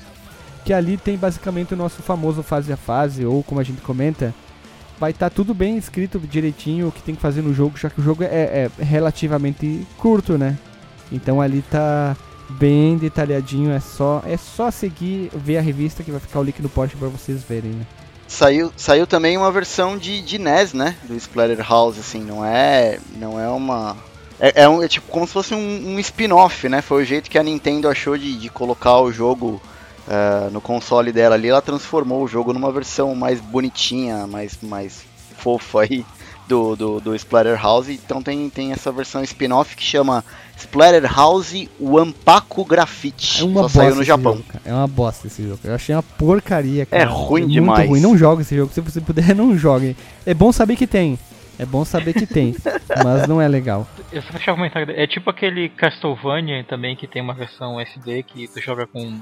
que 0.64 0.72
ali 0.72 0.96
tem 0.96 1.16
basicamente 1.16 1.74
o 1.74 1.76
nosso 1.76 2.02
famoso 2.02 2.42
fase 2.42 2.72
a 2.72 2.76
fase, 2.76 3.24
ou 3.24 3.42
como 3.42 3.60
a 3.60 3.64
gente 3.64 3.80
comenta, 3.80 4.34
vai 4.98 5.12
estar 5.12 5.30
tudo 5.30 5.54
bem 5.54 5.76
escrito 5.76 6.18
direitinho 6.18 6.88
o 6.88 6.92
que 6.92 7.02
tem 7.02 7.14
que 7.14 7.20
fazer 7.20 7.42
no 7.42 7.54
jogo, 7.54 7.78
já 7.78 7.88
que 7.88 8.00
o 8.00 8.04
jogo 8.04 8.24
é, 8.24 8.26
é 8.26 8.70
relativamente 8.82 9.86
curto, 9.96 10.36
né? 10.36 10.58
Então 11.10 11.40
ali 11.40 11.62
tá 11.62 12.16
bem 12.50 12.96
detalhadinho, 12.96 13.70
é 13.70 13.80
só 13.80 14.22
é 14.26 14.36
só 14.36 14.70
seguir, 14.70 15.30
ver 15.34 15.58
a 15.58 15.60
revista 15.60 16.02
que 16.02 16.10
vai 16.10 16.20
ficar 16.20 16.40
o 16.40 16.42
link 16.42 16.60
no 16.60 16.68
post 16.68 16.96
para 16.96 17.08
vocês 17.08 17.42
verem, 17.42 17.72
né? 17.72 17.86
Saiu, 18.32 18.72
saiu 18.76 19.06
também 19.06 19.36
uma 19.36 19.52
versão 19.52 19.98
de, 19.98 20.22
de 20.22 20.38
NES, 20.38 20.72
né? 20.72 20.96
Do 21.04 21.14
Splatterhouse, 21.14 22.00
assim, 22.00 22.22
não 22.22 22.42
é. 22.42 22.98
Não 23.16 23.38
é 23.38 23.46
uma. 23.46 23.94
É, 24.44 24.64
é, 24.64 24.68
um, 24.68 24.82
é 24.82 24.88
tipo 24.88 25.06
como 25.06 25.24
se 25.24 25.32
fosse 25.32 25.54
um, 25.54 25.94
um 25.94 26.00
spin-off, 26.00 26.68
né? 26.68 26.82
Foi 26.82 27.04
o 27.04 27.06
jeito 27.06 27.30
que 27.30 27.38
a 27.38 27.42
Nintendo 27.44 27.88
achou 27.88 28.18
de, 28.18 28.36
de 28.36 28.48
colocar 28.50 28.98
o 28.98 29.12
jogo 29.12 29.62
eh, 30.08 30.48
no 30.50 30.60
console 30.60 31.12
dela 31.12 31.36
ali. 31.36 31.48
Ela 31.48 31.62
transformou 31.62 32.24
o 32.24 32.26
jogo 32.26 32.52
numa 32.52 32.72
versão 32.72 33.14
mais 33.14 33.40
bonitinha, 33.40 34.26
mais, 34.26 34.58
mais 34.60 35.04
fofa 35.38 35.82
aí 35.82 36.04
do, 36.48 36.74
do, 36.74 37.00
do 37.00 37.14
Splatterhouse. 37.14 37.92
Então 38.04 38.20
tem, 38.20 38.50
tem 38.50 38.72
essa 38.72 38.90
versão 38.90 39.22
spin-off 39.22 39.76
que 39.76 39.82
chama 39.84 40.24
Splatterhouse 40.56 41.70
Wampaku 41.80 42.64
Graffiti. 42.64 43.42
É 43.42 43.44
uma 43.44 43.60
Só 43.60 43.62
bosta 43.62 43.78
saiu 43.78 43.94
no 43.94 44.02
Japão. 44.02 44.32
jogo. 44.38 44.44
É 44.64 44.72
uma 44.74 44.88
bosta 44.88 45.28
esse 45.28 45.42
jogo. 45.44 45.60
Eu 45.62 45.74
achei 45.74 45.94
uma 45.94 46.02
porcaria, 46.02 46.84
cara. 46.84 47.02
É 47.02 47.06
ruim 47.06 47.42
Muito 47.42 47.52
demais. 47.52 47.88
ruim. 47.88 48.00
Não 48.00 48.18
joga 48.18 48.42
esse 48.42 48.56
jogo. 48.56 48.72
Se 48.74 48.80
você 48.80 49.00
puder, 49.00 49.34
não 49.36 49.56
jogue. 49.56 49.96
É 50.26 50.34
bom 50.34 50.50
saber 50.50 50.74
que 50.74 50.86
tem. 50.88 51.16
É 51.58 51.64
bom 51.66 51.84
saber 51.84 52.12
que 52.14 52.26
tem. 52.26 52.54
mas 53.04 53.26
não 53.28 53.40
é 53.40 53.48
legal. 53.48 53.86
Eu 54.12 54.22
só 54.22 54.30
deixar 54.32 54.52
um 54.52 54.56
comentário. 54.56 54.92
É 54.96 55.06
tipo 55.06 55.30
aquele 55.30 55.68
Castlevania 55.68 56.64
também 56.64 56.96
que 56.96 57.06
tem 57.06 57.22
uma 57.22 57.34
versão 57.34 57.78
SD 57.80 58.22
que 58.22 58.48
tu 58.48 58.60
joga 58.60 58.86
com. 58.86 59.18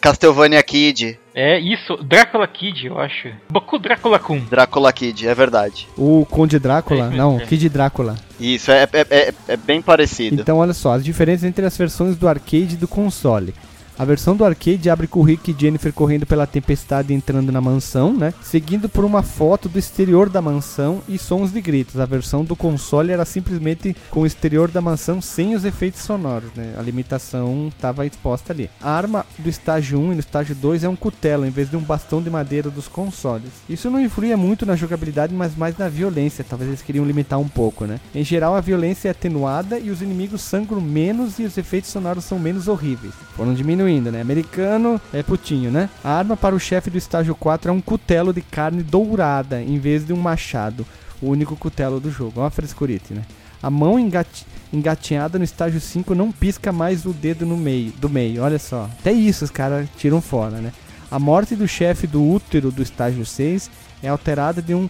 Castlevania 0.00 0.62
Kid, 0.62 1.18
É 1.34 1.58
isso, 1.58 1.96
Drácula 1.96 2.46
Kid, 2.46 2.88
eu 2.88 2.98
acho. 2.98 3.28
Boku 3.48 3.78
Drácula 3.78 4.18
Kun. 4.18 4.38
Drácula 4.40 4.92
Kid, 4.92 5.26
é 5.26 5.34
verdade. 5.34 5.88
O 5.96 6.26
Conde 6.30 6.58
Drácula, 6.58 7.06
É, 7.06 7.16
não, 7.16 7.40
é. 7.40 7.46
Kid 7.46 7.70
Drácula. 7.70 8.14
Isso, 8.38 8.70
é, 8.70 8.82
é, 8.92 9.06
é, 9.08 9.34
é 9.48 9.56
bem 9.56 9.80
parecido. 9.80 10.42
Então 10.42 10.58
olha 10.58 10.74
só, 10.74 10.92
as 10.92 11.02
diferenças 11.02 11.44
entre 11.44 11.64
as 11.64 11.74
versões 11.78 12.16
do 12.16 12.28
arcade 12.28 12.74
e 12.74 12.76
do 12.76 12.86
console. 12.86 13.54
A 13.96 14.04
versão 14.04 14.36
do 14.36 14.44
arcade 14.44 14.90
abre 14.90 15.06
com 15.06 15.22
Rick 15.22 15.52
e 15.52 15.56
Jennifer 15.56 15.92
correndo 15.92 16.26
pela 16.26 16.48
tempestade 16.48 17.14
entrando 17.14 17.52
na 17.52 17.60
mansão, 17.60 18.12
né? 18.12 18.34
Seguindo 18.42 18.88
por 18.88 19.04
uma 19.04 19.22
foto 19.22 19.68
do 19.68 19.78
exterior 19.78 20.28
da 20.28 20.42
mansão 20.42 21.00
e 21.08 21.16
sons 21.16 21.52
de 21.52 21.60
gritos. 21.60 22.00
A 22.00 22.04
versão 22.04 22.44
do 22.44 22.56
console 22.56 23.12
era 23.12 23.24
simplesmente 23.24 23.94
com 24.10 24.22
o 24.22 24.26
exterior 24.26 24.68
da 24.68 24.80
mansão 24.80 25.20
sem 25.20 25.54
os 25.54 25.64
efeitos 25.64 26.00
sonoros, 26.00 26.50
né? 26.56 26.74
A 26.76 26.82
limitação 26.82 27.68
estava 27.68 28.04
exposta 28.04 28.52
ali. 28.52 28.68
A 28.82 28.90
arma 28.90 29.24
do 29.38 29.48
estágio 29.48 30.00
1 30.00 30.10
e 30.10 30.14
no 30.14 30.20
estágio 30.20 30.56
2 30.56 30.82
é 30.82 30.88
um 30.88 30.96
cutelo 30.96 31.46
em 31.46 31.50
vez 31.50 31.70
de 31.70 31.76
um 31.76 31.80
bastão 31.80 32.20
de 32.20 32.28
madeira 32.28 32.70
dos 32.70 32.88
consoles. 32.88 33.50
Isso 33.68 33.88
não 33.88 34.00
influía 34.00 34.36
muito 34.36 34.66
na 34.66 34.74
jogabilidade, 34.74 35.32
mas 35.32 35.56
mais 35.56 35.78
na 35.78 35.88
violência. 35.88 36.44
Talvez 36.48 36.68
eles 36.68 36.82
queriam 36.82 37.06
limitar 37.06 37.38
um 37.38 37.48
pouco, 37.48 37.84
né? 37.84 38.00
Em 38.12 38.24
geral, 38.24 38.56
a 38.56 38.60
violência 38.60 39.06
é 39.06 39.12
atenuada 39.12 39.78
e 39.78 39.90
os 39.90 40.02
inimigos 40.02 40.40
sangram 40.40 40.80
menos 40.80 41.38
e 41.38 41.44
os 41.44 41.56
efeitos 41.56 41.90
sonoros 41.90 42.24
são 42.24 42.40
menos 42.40 42.66
horríveis. 42.66 43.14
Foram 43.36 43.54
diminuindo, 43.54 43.83
né? 43.84 44.20
Americano 44.20 45.00
é 45.12 45.22
putinho, 45.22 45.70
né? 45.70 45.88
A 46.02 46.10
arma 46.10 46.36
para 46.36 46.54
o 46.54 46.60
chefe 46.60 46.90
do 46.90 46.98
estágio 46.98 47.34
4 47.34 47.70
é 47.70 47.72
um 47.72 47.80
cutelo 47.80 48.32
de 48.32 48.40
carne 48.40 48.82
dourada 48.82 49.60
em 49.62 49.78
vez 49.78 50.06
de 50.06 50.12
um 50.12 50.16
machado. 50.16 50.86
O 51.22 51.28
único 51.28 51.56
cutelo 51.56 52.00
do 52.00 52.10
jogo. 52.10 52.40
Olha 52.40 52.48
a 52.48 52.50
frescurite, 52.50 53.14
né? 53.14 53.22
A 53.62 53.70
mão 53.70 53.98
engati 53.98 54.46
engatinhada 54.72 55.38
no 55.38 55.44
estágio 55.44 55.80
5 55.80 56.14
não 56.14 56.32
pisca 56.32 56.72
mais 56.72 57.06
o 57.06 57.12
dedo 57.12 57.46
no 57.46 57.56
meio, 57.56 57.92
do 57.92 58.10
meio. 58.10 58.42
Olha 58.42 58.58
só. 58.58 58.90
Até 58.98 59.12
isso 59.12 59.44
os 59.44 59.50
caras 59.50 59.88
tiram 59.96 60.20
fora, 60.20 60.56
né? 60.56 60.72
A 61.10 61.18
morte 61.18 61.54
do 61.54 61.68
chefe 61.68 62.06
do 62.06 62.22
útero 62.28 62.72
do 62.72 62.82
estágio 62.82 63.24
6 63.24 63.70
é 64.02 64.08
alterada 64.08 64.60
de 64.60 64.74
um 64.74 64.88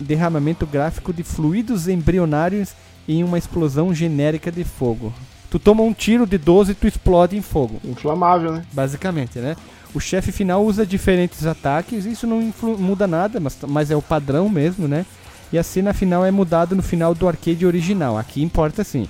derramamento 0.00 0.66
gráfico 0.66 1.12
de 1.12 1.22
fluidos 1.22 1.86
embrionários 1.86 2.74
em 3.08 3.22
uma 3.22 3.38
explosão 3.38 3.94
genérica 3.94 4.50
de 4.50 4.64
fogo. 4.64 5.12
Tu 5.52 5.58
toma 5.58 5.82
um 5.82 5.92
tiro 5.92 6.26
de 6.26 6.38
12 6.38 6.72
e 6.72 6.74
tu 6.74 6.88
explode 6.88 7.36
em 7.36 7.42
fogo. 7.42 7.78
Inflamável, 7.84 8.52
né? 8.52 8.64
Basicamente, 8.72 9.38
né? 9.38 9.54
O 9.92 10.00
chefe 10.00 10.32
final 10.32 10.64
usa 10.64 10.86
diferentes 10.86 11.44
ataques, 11.44 12.06
isso 12.06 12.26
não 12.26 12.50
muda 12.78 13.06
nada, 13.06 13.38
mas, 13.38 13.58
mas 13.68 13.90
é 13.90 13.94
o 13.94 14.00
padrão 14.00 14.48
mesmo, 14.48 14.88
né? 14.88 15.04
E 15.52 15.58
a 15.58 15.62
cena 15.62 15.92
final 15.92 16.24
é 16.24 16.30
mudada 16.30 16.74
no 16.74 16.82
final 16.82 17.14
do 17.14 17.28
arcade 17.28 17.66
original, 17.66 18.16
aqui 18.16 18.42
importa 18.42 18.82
sim. 18.82 19.06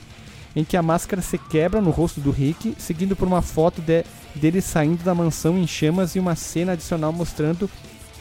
Em 0.56 0.64
que 0.64 0.76
a 0.76 0.82
máscara 0.82 1.22
se 1.22 1.38
quebra 1.38 1.80
no 1.80 1.90
rosto 1.90 2.20
do 2.20 2.32
Rick, 2.32 2.74
seguindo 2.76 3.14
por 3.14 3.28
uma 3.28 3.40
foto 3.40 3.80
de, 3.80 4.04
dele 4.34 4.60
saindo 4.60 5.04
da 5.04 5.14
mansão 5.14 5.56
em 5.56 5.66
chamas 5.68 6.16
e 6.16 6.18
uma 6.18 6.34
cena 6.34 6.72
adicional 6.72 7.12
mostrando 7.12 7.70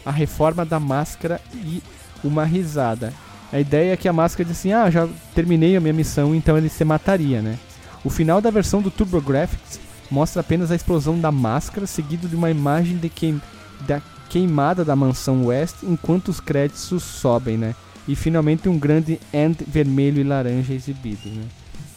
a 0.05 0.11
reforma 0.11 0.63
da 0.63 0.80
máscara 0.80 1.41
e 1.55 1.82
uma 2.24 2.45
risada. 2.45 3.11
A 3.51 3.59
ideia 3.59 3.93
é 3.93 3.97
que 3.97 4.07
a 4.07 4.13
máscara 4.13 4.47
diz 4.47 4.59
assim: 4.59 4.74
Ah, 4.74 4.91
já 4.91 5.09
terminei 5.34 5.76
a 5.76 5.82
minha 5.82 5.91
missão, 5.91 6.36
então 6.36 6.55
ele 6.55 6.69
se 6.69 6.86
mataria, 6.86 7.41
né? 7.41 7.57
O 8.04 8.10
final 8.10 8.41
da 8.41 8.49
versão 8.49 8.82
do 8.82 8.91
TurboGrafx 8.91 9.80
mostra 10.10 10.41
apenas 10.41 10.72
a 10.72 10.76
explosão 10.76 11.20
da 11.20 11.32
máscara, 11.32 11.88
seguido 11.88 12.28
de 12.28 12.36
uma 12.36 12.49
imagem 12.49 12.97
de 12.97 13.10
queim 13.10 13.41
da 13.88 14.02
queimada 14.30 14.86
da 14.86 14.95
mansão 14.95 15.47
West, 15.47 15.78
enquanto 15.84 16.30
os 16.30 16.39
créditos 16.39 17.04
sobem, 17.04 17.58
né? 17.58 17.76
E 18.08 18.16
finalmente 18.16 18.70
um 18.70 18.78
grande 18.78 19.20
end 19.34 19.58
vermelho 19.68 20.22
e 20.22 20.24
laranja 20.24 20.74
exibido, 20.74 21.30
né? 21.30 21.43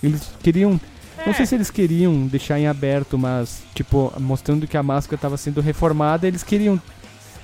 Eles 0.02 0.30
queriam 0.42 0.80
não 1.26 1.32
sei 1.32 1.46
se 1.46 1.54
eles 1.54 1.70
queriam 1.70 2.26
deixar 2.26 2.58
em 2.58 2.66
aberto, 2.66 3.16
mas, 3.16 3.62
tipo, 3.72 4.12
mostrando 4.18 4.66
que 4.66 4.76
a 4.76 4.82
máscara 4.82 5.14
estava 5.14 5.36
sendo 5.36 5.60
reformada, 5.60 6.26
eles 6.26 6.42
queriam 6.42 6.80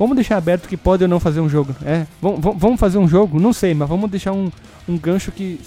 Vamos 0.01 0.17
deixar 0.17 0.39
aberto 0.39 0.67
que 0.67 0.79
pode 0.79 1.05
ou 1.05 1.09
não 1.11 1.21
fazer 1.21 1.41
um 1.41 1.49
jogo. 1.49 1.77
É, 1.85 2.07
vamos 2.23 2.81
fazer 2.81 2.97
um 2.97 3.07
jogo? 3.07 3.39
Não 3.39 3.53
sei, 3.53 3.75
mas 3.75 3.87
vamos 3.87 4.11
deixar 4.11 4.33
um, 4.33 4.51
um 4.89 4.97
gancho 4.97 5.31
que 5.31 5.61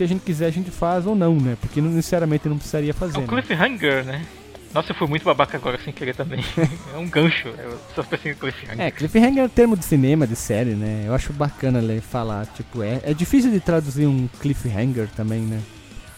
se 0.00 0.04
a 0.04 0.06
gente 0.06 0.22
quiser 0.22 0.46
a 0.46 0.50
gente 0.50 0.70
faz 0.70 1.06
ou 1.06 1.14
não, 1.14 1.36
né? 1.36 1.58
Porque 1.60 1.78
necessariamente 1.80 2.48
não 2.48 2.56
precisaria 2.56 2.94
fazer. 2.94 3.18
É 3.18 3.20
um 3.20 3.26
cliffhanger, 3.26 4.04
né? 4.04 4.24
Nossa, 4.72 4.92
eu 4.92 4.96
fui 4.96 5.06
muito 5.06 5.24
babaca 5.24 5.58
agora 5.58 5.78
sem 5.84 5.92
querer 5.92 6.14
também. 6.14 6.42
é 6.94 6.96
um 6.96 7.06
gancho, 7.06 7.48
eu 7.48 7.78
só 7.94 8.02
pensei 8.02 8.32
em 8.32 8.34
cliffhanger. 8.34 8.80
É, 8.80 8.90
cliffhanger 8.90 9.44
é 9.44 9.48
termo 9.48 9.76
de 9.76 9.84
cinema, 9.84 10.26
de 10.26 10.36
série, 10.36 10.70
né? 10.70 11.04
Eu 11.06 11.14
acho 11.14 11.34
bacana 11.34 11.80
ler, 11.80 12.00
falar, 12.00 12.46
tipo, 12.46 12.82
é, 12.82 13.00
é 13.04 13.12
difícil 13.12 13.50
de 13.50 13.60
traduzir 13.60 14.06
um 14.06 14.26
cliffhanger 14.40 15.08
também, 15.14 15.40
né? 15.40 15.60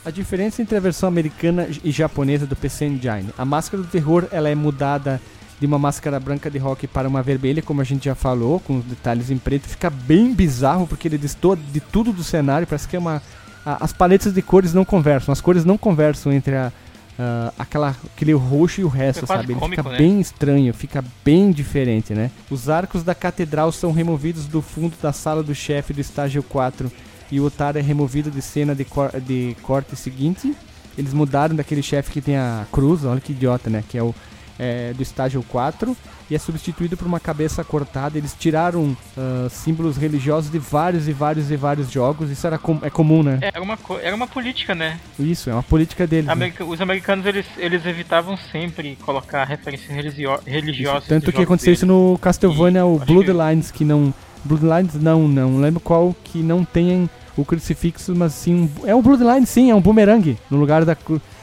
A 0.04 0.10
diferença 0.10 0.62
entre 0.62 0.76
a 0.76 0.80
versão 0.80 1.08
americana 1.08 1.66
e 1.82 1.90
japonesa 1.90 2.46
do 2.46 2.54
PC 2.54 2.84
Engine. 2.84 3.30
A 3.36 3.44
máscara 3.44 3.82
do 3.82 3.88
terror, 3.88 4.28
ela 4.30 4.48
é 4.48 4.54
mudada 4.54 5.20
de 5.58 5.66
uma 5.66 5.78
máscara 5.78 6.20
branca 6.20 6.50
de 6.50 6.58
rock 6.58 6.86
para 6.86 7.08
uma 7.08 7.22
vermelha, 7.22 7.62
como 7.62 7.80
a 7.80 7.84
gente 7.84 8.04
já 8.04 8.14
falou, 8.14 8.60
com 8.60 8.78
os 8.78 8.84
detalhes 8.84 9.30
em 9.30 9.38
preto. 9.38 9.68
Fica 9.68 9.88
bem 9.88 10.34
bizarro 10.34 10.86
porque 10.86 11.06
ele 11.08 11.18
destoa 11.18 11.56
de 11.56 11.80
tudo 11.80 12.12
do 12.12 12.22
cenário. 12.22 12.66
Parece 12.66 12.86
que 12.86 12.96
é 12.96 12.98
uma. 12.98 13.22
A, 13.64 13.84
as 13.84 13.92
paletas 13.92 14.32
de 14.32 14.42
cores 14.42 14.74
não 14.74 14.84
conversam, 14.84 15.32
as 15.32 15.40
cores 15.40 15.64
não 15.64 15.78
conversam 15.78 16.32
entre 16.32 16.56
a, 16.56 16.72
Uh, 17.12 17.52
aquela, 17.58 17.94
aquele 18.16 18.32
roxo 18.32 18.80
e 18.80 18.84
o 18.84 18.88
resto, 18.88 19.24
é 19.24 19.26
sabe? 19.26 19.52
Ele 19.52 19.60
cômico, 19.60 19.82
fica 19.82 19.90
né? 19.90 19.98
bem 19.98 20.18
estranho, 20.18 20.72
fica 20.72 21.04
bem 21.22 21.52
diferente, 21.52 22.14
né? 22.14 22.30
Os 22.50 22.70
arcos 22.70 23.04
da 23.04 23.14
catedral 23.14 23.70
são 23.70 23.92
removidos 23.92 24.46
do 24.46 24.62
fundo 24.62 24.96
da 25.00 25.12
sala 25.12 25.42
do 25.42 25.54
chefe 25.54 25.92
do 25.92 26.00
estágio 26.00 26.42
4 26.42 26.90
e 27.30 27.38
o 27.38 27.44
otário 27.44 27.78
é 27.78 27.82
removido 27.82 28.30
de 28.30 28.40
cena 28.40 28.74
de, 28.74 28.86
cor 28.86 29.10
de 29.20 29.54
corte 29.62 29.94
seguinte. 29.94 30.56
Eles 30.96 31.12
mudaram 31.12 31.54
daquele 31.54 31.82
chefe 31.82 32.10
que 32.10 32.22
tem 32.22 32.38
a 32.38 32.66
cruz, 32.72 33.04
olha 33.04 33.20
que 33.20 33.32
idiota, 33.32 33.68
né? 33.68 33.84
Que 33.86 33.98
é 33.98 34.02
o 34.02 34.14
é, 34.58 34.92
do 34.92 35.02
estágio 35.02 35.42
4 35.48 35.96
e 36.30 36.34
é 36.34 36.38
substituído 36.38 36.96
por 36.96 37.06
uma 37.06 37.20
cabeça 37.20 37.62
cortada. 37.62 38.16
Eles 38.16 38.34
tiraram 38.38 38.96
uh, 39.16 39.50
símbolos 39.50 39.98
religiosos 39.98 40.50
de 40.50 40.58
vários 40.58 41.06
e 41.06 41.12
vários 41.12 41.50
e 41.50 41.56
vários 41.56 41.90
jogos. 41.90 42.30
Isso 42.30 42.46
era 42.46 42.56
com, 42.56 42.78
é 42.82 42.88
comum, 42.88 43.22
né? 43.22 43.38
É, 43.42 43.48
era 43.48 43.62
uma, 43.62 43.78
era 44.02 44.16
uma 44.16 44.26
política, 44.26 44.74
né? 44.74 44.98
Isso, 45.18 45.50
é 45.50 45.52
uma 45.52 45.62
política 45.62 46.06
deles. 46.06 46.26
Né? 46.26 46.32
America, 46.32 46.64
né? 46.64 46.70
Os 46.70 46.80
americanos 46.80 47.26
eles, 47.26 47.46
eles 47.58 47.84
evitavam 47.84 48.36
sempre 48.50 48.96
colocar 49.02 49.44
referências 49.44 49.90
religio 49.90 50.38
religiosas. 50.46 51.06
Tanto 51.06 51.30
que 51.32 51.42
aconteceu 51.42 51.66
deles. 51.66 51.80
isso 51.80 51.86
no 51.86 52.18
Castlevania, 52.18 52.80
e, 52.80 52.84
o 52.84 52.98
Bloodlines, 52.98 53.70
que... 53.70 53.78
que 53.78 53.84
não. 53.84 54.14
Bloodlines 54.44 54.94
não, 54.94 55.28
não 55.28 55.60
lembro 55.60 55.80
qual 55.80 56.16
que 56.24 56.38
não 56.38 56.64
tem 56.64 57.08
o 57.36 57.44
crucifixo, 57.44 58.14
mas 58.14 58.32
sim. 58.32 58.70
É 58.84 58.94
o 58.94 59.02
Bloodline, 59.02 59.46
sim, 59.46 59.70
é 59.70 59.74
um 59.74 59.80
boomerang. 59.80 60.36
No 60.50 60.58
lugar 60.58 60.84
da, 60.84 60.96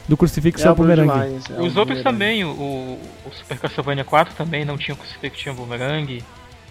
do 0.09 0.17
crucifixo 0.17 0.67
é, 0.67 0.71
o 0.71 0.75
boomerang. 0.75 1.39
É 1.55 1.61
Os 1.61 1.77
outros 1.77 2.01
também, 2.01 2.43
o, 2.43 2.49
o, 2.49 3.31
Super 3.31 3.59
Castlevania 3.59 4.03
4 4.03 4.33
também 4.33 4.65
não 4.65 4.75
tinha 4.75 4.97
crucifixo, 4.97 5.37
tinha 5.37 5.53
boomerang. 5.53 6.23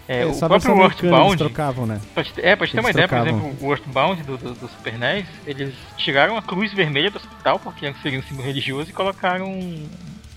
É, 0.07 0.23
é, 0.23 0.25
o 0.25 0.35
próprio 0.35 0.81
Earthbound. 0.81 1.37
trocavam, 1.37 1.85
né? 1.85 2.01
Pode, 2.13 2.33
é, 2.37 2.55
pode 2.55 2.71
ter 2.71 2.79
uma 2.81 2.89
ideia, 2.89 3.07
por 3.07 3.17
exemplo, 3.19 3.55
o 3.61 3.71
Earthbound 3.71 4.23
do, 4.23 4.37
do, 4.37 4.53
do, 4.53 4.67
Super 4.67 4.97
NES, 4.97 5.25
eles 5.47 5.73
tiraram 5.95 6.35
a 6.35 6.41
cruz 6.41 6.73
vermelha 6.73 7.09
do 7.09 7.17
hospital, 7.17 7.59
porque 7.59 7.93
seria 8.01 8.19
um 8.19 8.23
símbolo 8.23 8.45
religioso, 8.45 8.89
e 8.89 8.93
colocaram, 8.93 9.57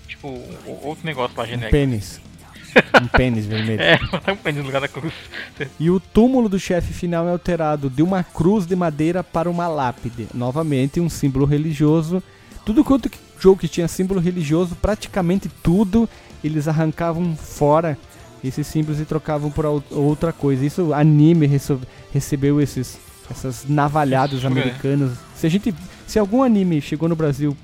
tipo, 0.07 0.27
outro 0.83 1.05
negócio 1.05 1.35
lá 1.37 1.45
genérico. 1.45 1.75
Um 1.75 1.79
pênis. 1.79 2.21
um 3.01 3.07
pênis 3.07 3.45
vermelho. 3.45 3.81
É, 4.25 4.31
um 4.31 4.37
pênis 4.37 4.61
no 4.61 4.67
lugar 4.67 4.79
da 4.79 4.87
cruz. 4.87 5.13
E 5.79 5.89
o 5.89 5.99
túmulo 5.99 6.47
do 6.47 6.59
chefe 6.59 6.93
final 6.93 7.27
é 7.27 7.31
alterado 7.31 7.89
de 7.89 8.01
uma 8.01 8.23
cruz 8.23 8.65
de 8.65 8.75
madeira 8.75 9.23
para 9.23 9.49
uma 9.49 9.67
lápide. 9.67 10.27
Novamente, 10.33 11.01
um 11.01 11.09
símbolo 11.09 11.45
religioso 11.45 12.23
tudo 12.65 12.83
quanto 12.83 13.09
jogo 13.39 13.59
que 13.59 13.67
tinha 13.67 13.87
símbolo 13.87 14.19
religioso, 14.19 14.75
praticamente 14.75 15.49
tudo, 15.61 16.09
eles 16.43 16.67
arrancavam 16.67 17.35
fora 17.35 17.97
esses 18.43 18.67
símbolos 18.67 18.99
e 18.99 19.05
trocavam 19.05 19.49
por 19.49 19.65
outra 19.91 20.33
coisa. 20.33 20.65
Isso 20.65 20.93
anime 20.93 21.49
recebeu 22.11 22.59
esses 22.61 22.99
essas 23.29 23.65
navalhadas 23.67 24.43
americanas. 24.43 25.17
Se 25.35 25.47
a 25.47 25.49
gente, 25.49 25.73
se 26.05 26.19
algum 26.19 26.43
anime 26.43 26.81
chegou 26.81 27.07
no 27.07 27.15
Brasil 27.15 27.55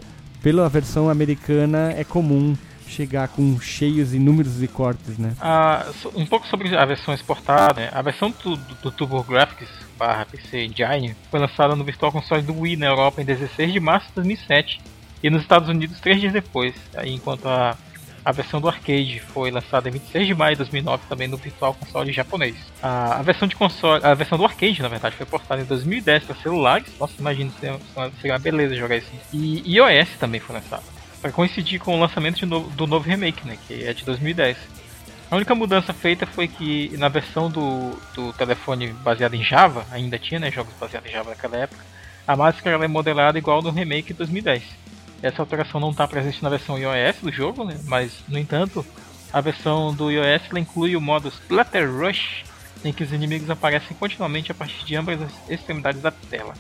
pela 0.42 0.68
versão 0.70 1.10
americana, 1.10 1.94
é 1.98 2.04
comum 2.04 2.56
chegar 2.88 3.28
com 3.28 3.60
cheios 3.60 4.14
e 4.14 4.20
números 4.20 4.58
de 4.58 4.68
cortes, 4.68 5.18
né? 5.18 5.34
Ah, 5.40 5.86
um 6.16 6.26
pouco 6.26 6.48
sobre 6.48 6.76
a 6.76 6.86
versão 6.86 7.14
exportada. 7.14 7.82
Né? 7.82 7.90
A 7.92 8.02
versão 8.02 8.34
do, 8.44 8.56
do, 8.56 8.76
do 8.76 8.92
TurboGrafx 8.92 9.68
barra 10.00 10.26
PC 10.26 10.66
Engine 10.66 11.14
foi 11.30 11.40
lançada 11.40 11.76
no 11.76 11.84
Virtual 11.84 12.12
Console 12.12 12.42
do 12.42 12.58
Wii 12.58 12.78
na 12.78 12.88
Europa 12.88 13.22
em 13.22 13.26
16 13.26 13.74
de 13.74 13.80
março 13.82 14.08
de 14.08 14.16
2007 14.16 14.80
e 15.22 15.30
nos 15.30 15.42
Estados 15.42 15.68
Unidos 15.68 16.00
três 16.00 16.22
dias 16.22 16.32
depois, 16.32 16.74
enquanto 17.04 17.46
a, 17.46 17.78
a 18.24 18.32
versão 18.32 18.62
do 18.62 18.70
arcade 18.70 19.20
foi 19.20 19.52
lançada 19.52 19.90
em 19.90 19.92
26 19.92 20.28
de 20.28 20.34
maio 20.34 20.56
de 20.56 20.60
2009 20.60 21.04
também 21.10 21.28
no 21.28 21.36
Virtual 21.36 21.74
Console 21.74 22.14
japonês. 22.14 22.56
A, 22.82 23.20
a 23.20 23.22
versão 23.22 23.46
de 23.46 23.56
console, 23.58 24.04
a 24.06 24.14
versão 24.14 24.38
do 24.38 24.46
arcade, 24.46 24.82
na 24.82 24.88
verdade, 24.88 25.18
foi 25.18 25.26
portada 25.26 25.62
em 25.62 25.66
2010 25.66 26.24
para 26.24 26.36
celulares. 26.36 26.88
Nossa, 26.98 27.14
imagina, 27.20 27.52
seria 27.60 28.34
uma 28.34 28.40
beleza 28.40 28.76
jogar 28.76 28.96
isso. 28.96 29.12
E 29.34 29.76
iOS 29.76 30.10
também 30.18 30.40
foi 30.40 30.56
lançado, 30.56 30.84
para 31.22 31.32
coincidir 31.34 31.82
com 31.82 31.98
o 31.98 32.00
lançamento 32.00 32.46
novo, 32.46 32.70
do 32.70 32.88
novo 32.88 33.08
remake, 33.08 33.46
né, 33.46 33.58
que 33.68 33.84
é 33.84 33.94
de 33.94 34.06
2010. 34.06 34.58
A 35.32 35.36
única 35.36 35.54
mudança 35.54 35.94
feita 35.94 36.26
foi 36.26 36.48
que 36.48 36.96
na 36.98 37.08
versão 37.08 37.52
do, 37.52 37.92
do 38.16 38.34
telefone 38.34 38.88
baseado 38.88 39.36
em 39.36 39.44
Java, 39.44 39.86
ainda 39.92 40.18
tinha 40.18 40.40
né, 40.40 40.50
jogos 40.52 40.74
baseados 40.80 41.08
em 41.08 41.14
Java 41.14 41.30
naquela 41.30 41.58
época, 41.58 41.84
a 42.28 42.36
máscara 42.36 42.84
é 42.84 42.88
modelada 42.88 43.38
igual 43.38 43.62
no 43.62 43.70
remake 43.70 44.08
de 44.08 44.16
2010. 44.16 44.64
Essa 45.22 45.42
alteração 45.42 45.80
não 45.80 45.92
está 45.92 46.08
presente 46.08 46.42
na 46.42 46.50
versão 46.50 46.80
iOS 46.80 47.18
do 47.22 47.32
jogo, 47.32 47.64
né? 47.64 47.80
mas 47.86 48.24
no 48.28 48.40
entanto, 48.40 48.84
a 49.32 49.40
versão 49.40 49.94
do 49.94 50.10
iOS 50.10 50.42
inclui 50.56 50.96
o 50.96 51.02
modo 51.02 51.28
Splatter 51.28 51.92
Rush, 51.92 52.44
em 52.84 52.92
que 52.92 53.04
os 53.04 53.12
inimigos 53.12 53.52
aparecem 53.52 53.96
continuamente 53.98 54.52
a 54.52 54.56
partir 54.56 54.84
de 54.84 54.96
ambas 54.96 55.22
as 55.22 55.32
extremidades 55.50 56.02
da 56.02 56.10
tela. 56.10 56.56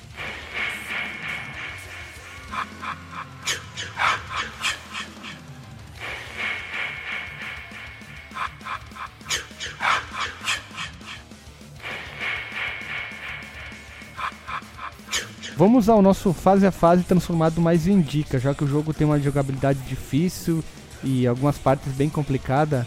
Vamos 15.60 15.90
ao 15.90 16.02
nosso 16.02 16.31
fase 16.31 16.65
a 16.65 16.72
fase 16.72 17.03
transformado 17.03 17.60
mais 17.60 17.86
em 17.86 17.99
dica, 17.99 18.40
já 18.40 18.53
que 18.53 18.64
o 18.64 18.68
jogo 18.68 18.94
tem 18.94 19.06
uma 19.06 19.19
jogabilidade 19.19 19.80
difícil 19.80 20.64
e 21.03 21.27
algumas 21.27 21.57
partes 21.57 21.91
bem 21.91 22.07
complicadas. 22.07 22.86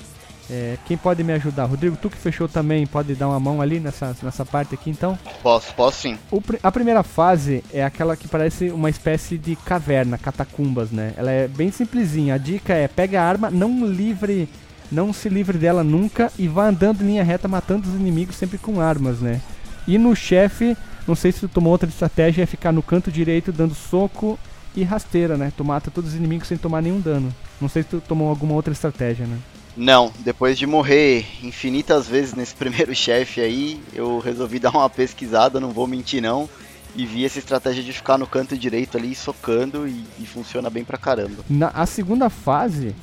É, 0.51 0.79
quem 0.87 0.97
pode 0.97 1.23
me 1.23 1.35
ajudar? 1.35 1.67
Rodrigo, 1.67 1.99
tu 2.01 2.09
que 2.09 2.17
fechou 2.17 2.49
também, 2.49 2.87
pode 2.87 3.15
dar 3.15 3.29
uma 3.29 3.39
mão 3.39 3.61
ali 3.61 3.79
nessa, 3.79 4.17
nessa 4.23 4.47
parte 4.47 4.75
aqui 4.75 4.89
então? 4.89 5.19
Posso, 5.43 5.75
posso 5.75 6.01
sim. 6.01 6.19
O, 6.31 6.43
a 6.63 6.73
primeira 6.73 7.03
fase 7.03 7.63
é 7.75 7.85
aquela 7.85 8.17
que 8.17 8.27
parece 8.27 8.71
uma 8.71 8.89
espécie 8.89 9.37
de 9.37 9.55
caverna, 9.55 10.17
catacumbas, 10.17 10.91
né? 10.91 11.13
Ela 11.19 11.31
é 11.31 11.49
bem 11.49 11.71
simplesinha. 11.71 12.37
A 12.37 12.39
dica 12.39 12.73
é 12.73 12.89
pega 12.89 13.21
a 13.21 13.29
arma, 13.29 13.51
não 13.51 13.87
livre, 13.87 14.49
não 14.91 15.13
se 15.13 15.29
livre 15.29 15.59
dela 15.59 15.85
nunca 15.85 16.33
e 16.39 16.49
vá 16.49 16.69
andando 16.69 17.03
em 17.03 17.09
linha 17.09 17.23
reta 17.23 17.47
matando 17.47 17.87
os 17.87 17.95
inimigos 17.95 18.37
sempre 18.37 18.57
com 18.57 18.81
armas, 18.81 19.21
né? 19.21 19.43
E 19.87 19.99
no 19.99 20.17
chefe, 20.17 20.75
não 21.07 21.15
sei 21.15 21.33
se 21.33 21.41
tu 21.41 21.49
tomou 21.49 21.73
outra 21.73 21.89
estratégia, 21.89 22.43
é 22.43 22.47
ficar 22.47 22.73
no 22.73 22.83
canto 22.83 23.11
direito 23.11 23.53
dando 23.53 23.75
soco 23.75 24.39
e 24.75 24.83
rasteira, 24.83 25.37
né? 25.37 25.53
Tu 25.57 25.65
mata 25.65 25.91
todos 25.91 26.11
os 26.11 26.17
inimigos 26.17 26.49
sem 26.49 26.57
tomar 26.57 26.83
nenhum 26.83 27.01
dano. 27.01 27.35
Não 27.61 27.69
sei 27.69 27.83
se 27.83 27.89
tu 27.89 28.01
tomou 28.01 28.29
alguma 28.29 28.55
outra 28.55 28.73
estratégia, 28.73 29.27
né? 29.27 29.39
Não, 29.77 30.13
depois 30.21 30.59
de 30.59 30.67
morrer 30.67 31.25
infinitas 31.43 32.07
vezes 32.07 32.35
nesse 32.35 32.55
primeiro 32.57 32.95
chefe 32.95 33.41
aí, 33.41 33.81
eu 33.93 34.19
resolvi 34.19 34.59
dar 34.59 34.71
uma 34.71 34.89
pesquisada, 34.89 35.61
não 35.61 35.71
vou 35.71 35.87
mentir 35.87 36.23
não, 36.23 36.49
e 36.95 37.07
vi 37.07 37.25
essa 37.25 37.39
estratégia 37.39 37.83
de 37.83 37.93
ficar 37.93 38.19
no 38.19 38.27
canto 38.27 38.57
direito 38.57 38.99
ali 38.99 39.15
socando 39.15 39.89
e, 39.89 40.05
e 40.21 40.27
funciona 40.27 40.69
bem 40.69 40.85
pra 40.85 40.99
caramba. 40.99 41.43
Na 41.49 41.69
a 41.69 41.87
segunda 41.87 42.29
fase, 42.29 42.95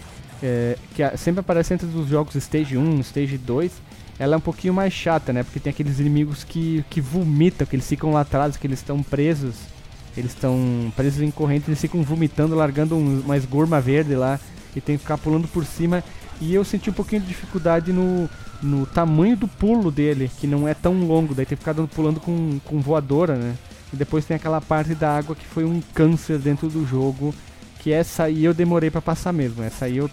é, 0.43 0.77
que 0.93 1.17
sempre 1.17 1.39
aparece 1.39 1.73
entre 1.73 1.87
os 1.87 2.07
jogos 2.07 2.35
Stage 2.35 2.77
1 2.77 2.99
Stage 3.01 3.37
2, 3.37 3.71
ela 4.19 4.35
é 4.35 4.37
um 4.37 4.41
pouquinho 4.41 4.73
mais 4.73 4.91
chata, 4.91 5.31
né? 5.31 5.43
Porque 5.43 5.61
tem 5.61 5.71
aqueles 5.71 5.97
inimigos 5.97 6.43
que, 6.43 6.83
que 6.89 6.99
vomitam, 6.99 7.65
que 7.65 7.77
eles 7.77 7.87
ficam 7.87 8.11
lá 8.11 8.21
atrás, 8.21 8.57
que 8.57 8.67
eles 8.67 8.79
estão 8.79 9.01
presos. 9.01 9.55
Eles 10.17 10.31
estão 10.31 10.91
presos 10.93 11.21
em 11.21 11.31
corrente, 11.31 11.69
eles 11.69 11.79
ficam 11.79 12.03
vomitando, 12.03 12.53
largando 12.53 12.95
um, 12.95 13.21
uma 13.21 13.37
esgorma 13.37 13.79
verde 13.79 14.15
lá. 14.15 14.37
E 14.75 14.81
tem 14.81 14.97
que 14.97 15.03
ficar 15.03 15.17
pulando 15.17 15.47
por 15.47 15.65
cima. 15.65 16.03
E 16.41 16.53
eu 16.53 16.65
senti 16.65 16.89
um 16.89 16.93
pouquinho 16.93 17.21
de 17.21 17.29
dificuldade 17.29 17.93
no, 17.93 18.29
no 18.61 18.85
tamanho 18.85 19.37
do 19.37 19.47
pulo 19.47 19.89
dele, 19.89 20.29
que 20.37 20.45
não 20.45 20.67
é 20.67 20.73
tão 20.73 20.99
longo. 21.05 21.33
Daí 21.33 21.45
tem 21.45 21.55
que 21.55 21.61
ficar 21.61 21.73
dando, 21.73 21.87
pulando 21.87 22.19
com, 22.19 22.59
com 22.65 22.81
voadora, 22.81 23.35
né? 23.35 23.55
E 23.93 23.95
depois 23.95 24.25
tem 24.25 24.35
aquela 24.35 24.59
parte 24.59 24.93
da 24.93 25.17
água 25.17 25.33
que 25.33 25.45
foi 25.45 25.63
um 25.63 25.81
câncer 25.93 26.37
dentro 26.39 26.67
do 26.67 26.85
jogo. 26.85 27.33
Que 27.79 27.93
essa 27.93 28.23
aí 28.23 28.43
eu 28.43 28.53
demorei 28.53 28.91
para 28.91 29.01
passar 29.01 29.31
mesmo. 29.31 29.63
Essa 29.63 29.85
aí 29.85 29.95
eu 29.95 30.09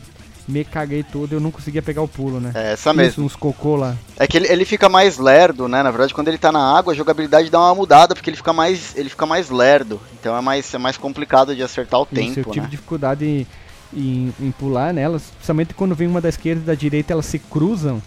me 0.49 0.65
caguei 0.65 1.03
todo 1.03 1.33
eu 1.33 1.41
não 1.41 1.51
conseguia 1.51 1.83
pegar 1.83 2.03
o 2.03 2.09
pulo, 2.09 2.41
né? 2.41 2.53
É 2.55 2.73
essa 2.73 2.93
mesmo. 2.93 3.11
Isso, 3.11 3.23
uns 3.23 3.37
cocô 3.37 3.77
lá. 3.77 3.97
É 4.17 4.27
que 4.27 4.37
ele, 4.37 4.47
ele 4.49 4.65
fica 4.65 4.89
mais 4.89 5.19
lerdo, 5.19 5.67
né? 5.69 5.83
Na 5.83 5.91
verdade, 5.91 6.15
quando 6.15 6.29
ele 6.29 6.39
tá 6.39 6.53
na 6.53 6.77
água, 6.77 6.93
a 6.93 6.97
jogabilidade 6.97 7.51
dá 7.51 7.59
uma 7.59 7.75
mudada, 7.75 8.15
porque 8.15 8.31
ele 8.31 8.37
fica 8.37 8.53
mais, 8.53 8.97
ele 8.97 9.09
fica 9.09 9.27
mais 9.27 9.51
lerdo. 9.51 10.01
Então 10.19 10.37
é 10.37 10.41
mais, 10.41 10.73
é 10.73 10.79
mais 10.79 10.97
complicado 10.97 11.55
de 11.55 11.63
acertar 11.63 12.01
o 12.01 12.05
Isso, 12.05 12.15
tempo, 12.15 12.41
eu 12.49 12.53
tive 12.53 12.67
né? 12.67 12.71
dificuldade 12.71 13.25
em, 13.25 13.47
em, 13.93 14.35
em, 14.41 14.51
pular 14.53 14.93
nelas, 14.93 15.25
principalmente 15.35 15.75
quando 15.75 15.95
vem 15.95 16.07
uma 16.07 16.21
da 16.21 16.29
esquerda 16.29 16.63
e 16.63 16.65
da 16.65 16.75
direita, 16.75 17.13
elas 17.13 17.27
se 17.27 17.39
cruzam 17.39 18.01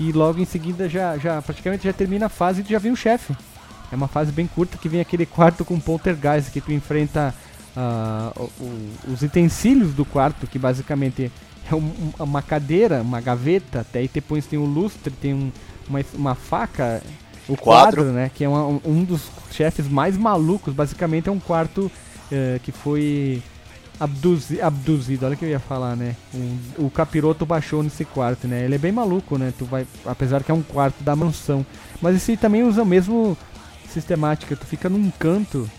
e 0.00 0.12
logo 0.12 0.40
em 0.40 0.44
seguida 0.44 0.88
já, 0.88 1.16
já 1.18 1.40
praticamente 1.42 1.84
já 1.84 1.92
termina 1.92 2.26
a 2.26 2.28
fase 2.28 2.64
e 2.66 2.70
já 2.70 2.78
vem 2.78 2.92
o 2.92 2.96
chefe. 2.96 3.34
É 3.90 3.94
uma 3.94 4.08
fase 4.08 4.32
bem 4.32 4.46
curta 4.46 4.78
que 4.78 4.88
vem 4.88 5.00
aquele 5.00 5.26
quarto 5.26 5.64
com 5.64 5.78
poltergeist 5.78 6.50
que 6.50 6.62
tu 6.62 6.72
enfrenta 6.72 7.34
uh, 7.76 8.50
o, 8.58 8.64
o, 8.64 9.12
os 9.12 9.22
utensílios 9.22 9.92
do 9.92 10.04
quarto, 10.04 10.46
que 10.46 10.58
basicamente 10.58 11.30
é 11.70 11.74
um, 11.74 12.12
uma 12.18 12.42
cadeira, 12.42 13.02
uma 13.02 13.20
gaveta, 13.20 13.80
até 13.80 14.00
aí 14.00 14.10
depois 14.12 14.46
tem 14.46 14.58
um 14.58 14.64
lustre, 14.64 15.12
tem 15.12 15.34
um, 15.34 15.52
uma, 15.88 16.00
uma 16.14 16.34
faca, 16.34 17.02
o 17.48 17.56
quadro, 17.56 18.02
quadro 18.02 18.12
né? 18.12 18.30
Que 18.34 18.44
é 18.44 18.48
uma, 18.48 18.80
um 18.84 19.04
dos 19.04 19.30
chefes 19.50 19.88
mais 19.88 20.16
malucos, 20.16 20.74
basicamente 20.74 21.28
é 21.28 21.32
um 21.32 21.40
quarto 21.40 21.90
uh, 22.30 22.60
que 22.60 22.72
foi 22.72 23.42
abduzi, 23.98 24.60
abduzido, 24.60 25.26
olha 25.26 25.34
o 25.34 25.38
que 25.38 25.44
eu 25.44 25.50
ia 25.50 25.60
falar, 25.60 25.96
né? 25.96 26.16
Um, 26.34 26.86
o 26.86 26.90
capiroto 26.90 27.46
baixou 27.46 27.82
nesse 27.82 28.04
quarto, 28.04 28.48
né? 28.48 28.64
Ele 28.64 28.74
é 28.74 28.78
bem 28.78 28.92
maluco, 28.92 29.38
né? 29.38 29.52
Tu 29.56 29.64
vai, 29.64 29.86
apesar 30.04 30.42
que 30.42 30.50
é 30.50 30.54
um 30.54 30.62
quarto 30.62 31.02
da 31.04 31.14
mansão. 31.14 31.64
Mas 32.00 32.16
esse 32.16 32.36
também 32.36 32.62
usa 32.62 32.82
o 32.82 32.86
mesmo 32.86 33.36
sistemática, 33.88 34.56
tu 34.56 34.66
fica 34.66 34.88
num 34.88 35.10
canto 35.18 35.70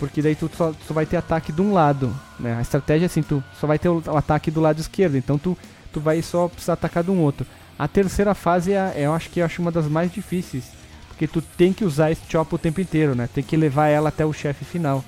porque 0.00 0.22
daí 0.22 0.34
tu 0.34 0.50
só, 0.56 0.72
só 0.88 0.94
vai 0.94 1.04
ter 1.04 1.18
ataque 1.18 1.52
de 1.52 1.60
um 1.60 1.74
lado, 1.74 2.12
né? 2.38 2.56
A 2.56 2.62
estratégia 2.62 3.04
é 3.04 3.06
assim, 3.06 3.22
tu 3.22 3.44
só 3.60 3.66
vai 3.66 3.78
ter 3.78 3.90
o, 3.90 4.02
o, 4.04 4.16
ataque 4.16 4.50
do 4.50 4.60
lado 4.60 4.80
esquerdo, 4.80 5.16
então 5.16 5.36
tu, 5.36 5.56
tu 5.92 6.00
vai 6.00 6.22
só 6.22 6.48
precisar 6.48 6.72
atacar 6.72 7.04
de 7.04 7.10
um 7.10 7.20
outro. 7.20 7.46
A 7.78 7.86
terceira 7.86 8.34
fase 8.34 8.72
é, 8.72 8.94
é 8.96 9.02
eu 9.02 9.12
acho 9.12 9.28
que 9.28 9.40
eu 9.40 9.44
acho 9.44 9.60
uma 9.60 9.70
das 9.70 9.86
mais 9.86 10.10
difíceis, 10.10 10.64
porque 11.06 11.28
tu 11.28 11.42
tem 11.42 11.70
que 11.70 11.84
usar 11.84 12.10
esse 12.10 12.22
chop 12.28 12.54
o 12.54 12.58
tempo 12.58 12.80
inteiro, 12.80 13.14
né? 13.14 13.28
Tem 13.32 13.44
que 13.44 13.56
levar 13.58 13.88
ela 13.88 14.08
até 14.08 14.24
o 14.24 14.32
chefe 14.32 14.64
final. 14.64 15.04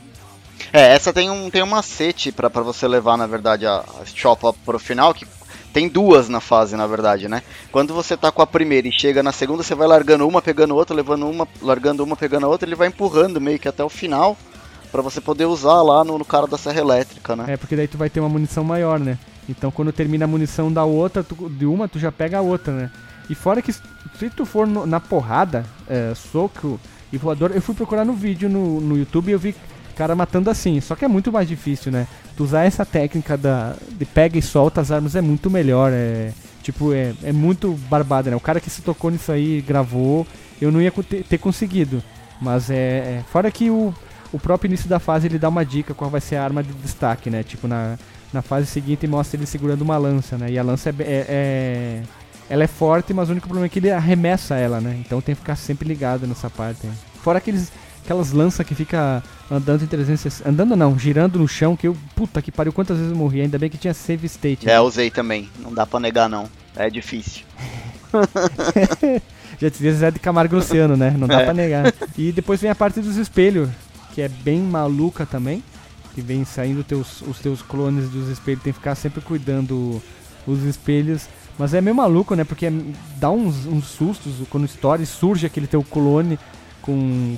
É, 0.70 0.94
essa 0.94 1.10
tem 1.10 1.30
um, 1.30 1.48
tem 1.48 1.62
um 1.62 1.66
macete 1.66 2.30
pra, 2.30 2.50
pra 2.50 2.62
você 2.62 2.86
levar, 2.86 3.16
na 3.16 3.26
verdade, 3.26 3.66
a, 3.66 3.78
a 3.78 4.04
chop 4.04 4.54
pro 4.62 4.78
final, 4.78 5.14
que 5.14 5.26
tem 5.72 5.88
duas 5.88 6.28
na 6.28 6.38
fase, 6.38 6.76
na 6.76 6.86
verdade, 6.86 7.28
né? 7.28 7.42
Quando 7.72 7.94
você 7.94 8.14
tá 8.14 8.30
com 8.30 8.42
a 8.42 8.46
primeira 8.46 8.86
e 8.86 8.92
chega 8.92 9.22
na 9.22 9.32
segunda, 9.32 9.62
você 9.62 9.74
vai 9.74 9.88
largando 9.88 10.28
uma, 10.28 10.42
pegando 10.42 10.76
outra, 10.76 10.94
levando 10.94 11.26
uma, 11.26 11.48
largando 11.62 12.04
uma, 12.04 12.14
pegando 12.14 12.46
outra, 12.46 12.68
ele 12.68 12.76
vai 12.76 12.88
empurrando 12.88 13.40
meio 13.40 13.58
que 13.58 13.68
até 13.68 13.82
o 13.82 13.88
final 13.88 14.36
para 14.92 15.02
você 15.02 15.20
poder 15.20 15.46
usar 15.46 15.82
lá 15.82 16.04
no, 16.04 16.18
no, 16.18 16.24
cara 16.24 16.46
da 16.46 16.58
serra 16.58 16.80
elétrica, 16.80 17.34
né? 17.34 17.46
É, 17.48 17.56
porque 17.56 17.74
daí 17.74 17.88
tu 17.88 17.98
vai 17.98 18.10
ter 18.10 18.20
uma 18.20 18.28
munição 18.28 18.62
maior, 18.62 19.00
né? 19.00 19.18
Então 19.48 19.70
quando 19.70 19.92
termina 19.92 20.26
a 20.26 20.28
munição 20.28 20.72
da 20.72 20.84
outra, 20.84 21.24
tu, 21.24 21.48
de 21.48 21.66
uma, 21.66 21.88
tu 21.88 21.98
já 21.98 22.12
pega 22.12 22.38
a 22.38 22.42
outra, 22.42 22.72
né? 22.72 22.90
E 23.28 23.34
fora 23.34 23.62
que 23.62 23.72
se 23.72 24.30
tu 24.36 24.44
for 24.44 24.66
no, 24.66 24.86
na 24.86 25.00
porrada, 25.00 25.64
é, 25.88 26.12
soco 26.14 26.78
e 27.12 27.16
voador, 27.16 27.50
eu 27.54 27.62
fui 27.62 27.74
procurar 27.74 28.04
no 28.04 28.12
vídeo 28.12 28.48
no, 28.48 28.80
no 28.80 28.96
YouTube 28.96 29.30
e 29.30 29.32
eu 29.32 29.38
vi 29.38 29.54
cara 29.92 30.14
matando 30.16 30.50
assim. 30.50 30.80
Só 30.80 30.94
que 30.94 31.04
é 31.04 31.08
muito 31.08 31.30
mais 31.30 31.48
difícil, 31.48 31.92
né? 31.92 32.06
Tu 32.36 32.44
usar 32.44 32.64
essa 32.64 32.84
técnica 32.84 33.36
da, 33.36 33.74
de 33.90 34.04
pega 34.04 34.38
e 34.38 34.42
solta 34.42 34.80
as 34.80 34.90
armas 34.90 35.14
é 35.14 35.20
muito 35.20 35.50
melhor. 35.50 35.92
É, 35.92 36.32
tipo, 36.62 36.92
é, 36.92 37.14
é 37.22 37.32
muito 37.32 37.72
barbada, 37.88 38.30
né? 38.30 38.36
O 38.36 38.40
cara 38.40 38.60
que 38.60 38.70
se 38.70 38.82
tocou 38.82 39.10
nisso 39.10 39.30
aí 39.30 39.60
gravou, 39.60 40.26
eu 40.60 40.72
não 40.72 40.80
ia 40.80 40.90
ter, 40.90 41.22
ter 41.24 41.38
conseguido. 41.38 42.02
Mas 42.40 42.70
é, 42.70 42.74
é. 42.74 43.24
Fora 43.30 43.50
que 43.50 43.70
o, 43.70 43.94
o 44.32 44.38
próprio 44.38 44.68
início 44.68 44.88
da 44.88 44.98
fase 44.98 45.26
ele 45.26 45.38
dá 45.38 45.48
uma 45.48 45.64
dica 45.64 45.94
qual 45.94 46.10
vai 46.10 46.20
ser 46.20 46.36
a 46.36 46.44
arma 46.44 46.62
de 46.62 46.72
destaque, 46.72 47.28
né? 47.28 47.42
Tipo, 47.42 47.68
na, 47.68 47.98
na 48.32 48.40
fase 48.40 48.66
seguinte 48.66 49.06
mostra 49.06 49.38
ele 49.38 49.46
segurando 49.46 49.82
uma 49.82 49.96
lança, 49.98 50.38
né? 50.38 50.50
E 50.50 50.58
a 50.58 50.62
lança 50.62 50.88
é, 50.88 50.94
é, 51.00 51.26
é, 51.28 52.02
ela 52.48 52.64
é 52.64 52.66
forte, 52.66 53.12
mas 53.12 53.28
o 53.28 53.32
único 53.32 53.46
problema 53.46 53.66
é 53.66 53.68
que 53.68 53.78
ele 53.78 53.90
arremessa 53.90 54.56
ela, 54.56 54.80
né? 54.80 54.96
Então 55.04 55.20
tem 55.20 55.34
que 55.34 55.40
ficar 55.40 55.56
sempre 55.56 55.86
ligado 55.86 56.26
nessa 56.26 56.48
parte. 56.48 56.86
Né? 56.86 56.94
Fora 57.22 57.38
aqueles, 57.38 57.70
aquelas 58.02 58.32
lanças 58.32 58.66
que 58.66 58.74
fica 58.74 59.22
andando 59.50 59.84
em 59.84 59.86
360... 59.86 60.48
Andando 60.48 60.74
não, 60.74 60.98
girando 60.98 61.38
no 61.38 61.46
chão, 61.46 61.76
que 61.76 61.86
eu... 61.86 61.96
Puta 62.16 62.40
que 62.40 62.50
pariu, 62.50 62.72
quantas 62.72 62.96
vezes 62.96 63.12
eu 63.12 63.18
morri. 63.18 63.42
Ainda 63.42 63.58
bem 63.58 63.68
que 63.68 63.76
tinha 63.76 63.92
save 63.92 64.26
state. 64.26 64.66
Né? 64.66 64.72
É, 64.72 64.80
usei 64.80 65.10
também. 65.10 65.48
Não 65.60 65.72
dá 65.72 65.86
pra 65.86 66.00
negar, 66.00 66.28
não. 66.28 66.48
É 66.74 66.88
difícil. 66.88 67.44
Já 69.60 69.68
dizia 69.68 69.92
Zé 69.92 70.10
de 70.10 70.18
Camargo 70.18 70.56
Luciano, 70.56 70.96
né? 70.96 71.14
Não 71.16 71.28
dá 71.28 71.42
é. 71.42 71.44
pra 71.44 71.54
negar. 71.54 71.92
E 72.16 72.32
depois 72.32 72.60
vem 72.60 72.70
a 72.70 72.74
parte 72.74 73.00
dos 73.00 73.16
espelhos 73.16 73.68
que 74.12 74.22
é 74.22 74.28
bem 74.28 74.60
maluca 74.60 75.26
também. 75.26 75.62
Que 76.14 76.20
vem 76.20 76.44
saindo 76.44 76.84
teus, 76.84 77.22
os 77.22 77.38
teus 77.38 77.62
clones 77.62 78.10
dos 78.10 78.28
espelhos, 78.28 78.62
tem 78.62 78.72
que 78.72 78.78
ficar 78.78 78.94
sempre 78.94 79.20
cuidando 79.20 80.00
os 80.46 80.62
espelhos. 80.62 81.26
Mas 81.58 81.74
é 81.74 81.80
meio 81.80 81.96
maluco, 81.96 82.34
né? 82.34 82.44
Porque 82.44 82.70
dá 83.16 83.30
uns, 83.30 83.66
uns 83.66 83.86
sustos 83.86 84.34
quando 84.50 84.64
story 84.66 85.06
surge 85.06 85.46
aquele 85.46 85.66
teu 85.66 85.82
clone 85.82 86.38
com, 86.82 87.36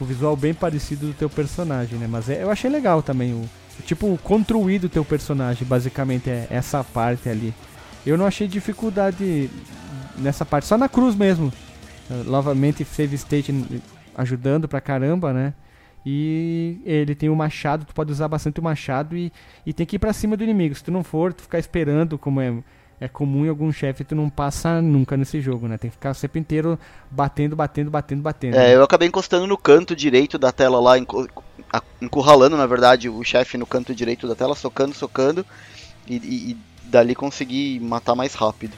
o 0.00 0.04
visual 0.04 0.36
bem 0.36 0.54
parecido 0.54 1.08
do 1.08 1.14
teu 1.14 1.28
personagem, 1.30 1.98
né? 1.98 2.06
Mas 2.08 2.28
é, 2.28 2.42
eu 2.42 2.50
achei 2.50 2.70
legal 2.70 3.02
também 3.02 3.32
o 3.32 3.48
tipo 3.82 4.18
construir 4.22 4.78
do 4.78 4.88
teu 4.88 5.04
personagem, 5.04 5.66
basicamente 5.66 6.28
é 6.28 6.46
essa 6.50 6.84
parte 6.84 7.28
ali. 7.28 7.54
Eu 8.04 8.16
não 8.16 8.26
achei 8.26 8.48
dificuldade 8.48 9.50
nessa 10.18 10.44
parte, 10.44 10.66
só 10.66 10.76
na 10.76 10.88
cruz 10.88 11.14
mesmo. 11.14 11.52
Novamente 12.26 12.84
save 12.84 13.14
state 13.14 13.54
ajudando 14.16 14.66
pra 14.66 14.80
caramba, 14.80 15.32
né? 15.32 15.54
E 16.04 16.80
ele 16.84 17.14
tem 17.14 17.28
o 17.28 17.36
machado, 17.36 17.84
tu 17.84 17.94
pode 17.94 18.10
usar 18.10 18.28
bastante 18.28 18.58
o 18.58 18.62
machado 18.62 19.16
e, 19.16 19.32
e 19.66 19.72
tem 19.72 19.84
que 19.84 19.96
ir 19.96 19.98
pra 19.98 20.12
cima 20.12 20.36
do 20.36 20.42
inimigo. 20.44 20.74
Se 20.74 20.82
tu 20.82 20.90
não 20.90 21.04
for, 21.04 21.32
tu 21.32 21.42
ficar 21.42 21.58
esperando, 21.58 22.18
como 22.18 22.40
é, 22.40 22.54
é 22.98 23.06
comum 23.06 23.44
em 23.44 23.48
algum 23.48 23.70
chefe, 23.70 24.02
tu 24.02 24.14
não 24.14 24.30
passa 24.30 24.80
nunca 24.80 25.16
nesse 25.16 25.40
jogo, 25.40 25.68
né? 25.68 25.76
Tem 25.76 25.90
que 25.90 25.96
ficar 25.96 26.14
sempre 26.14 26.40
inteiro 26.40 26.78
batendo, 27.10 27.54
batendo, 27.54 27.90
batendo, 27.90 28.22
batendo. 28.22 28.54
É, 28.54 28.68
né? 28.68 28.74
eu 28.74 28.82
acabei 28.82 29.08
encostando 29.08 29.46
no 29.46 29.58
canto 29.58 29.94
direito 29.94 30.38
da 30.38 30.50
tela 30.50 30.80
lá, 30.80 30.94
encurralando, 32.00 32.56
na 32.56 32.66
verdade, 32.66 33.08
o 33.08 33.22
chefe 33.22 33.58
no 33.58 33.66
canto 33.66 33.94
direito 33.94 34.26
da 34.26 34.34
tela, 34.34 34.54
socando, 34.54 34.94
socando, 34.94 35.44
e, 36.08 36.16
e, 36.16 36.50
e 36.52 36.56
dali 36.84 37.14
consegui 37.14 37.78
matar 37.78 38.14
mais 38.14 38.34
rápido. 38.34 38.74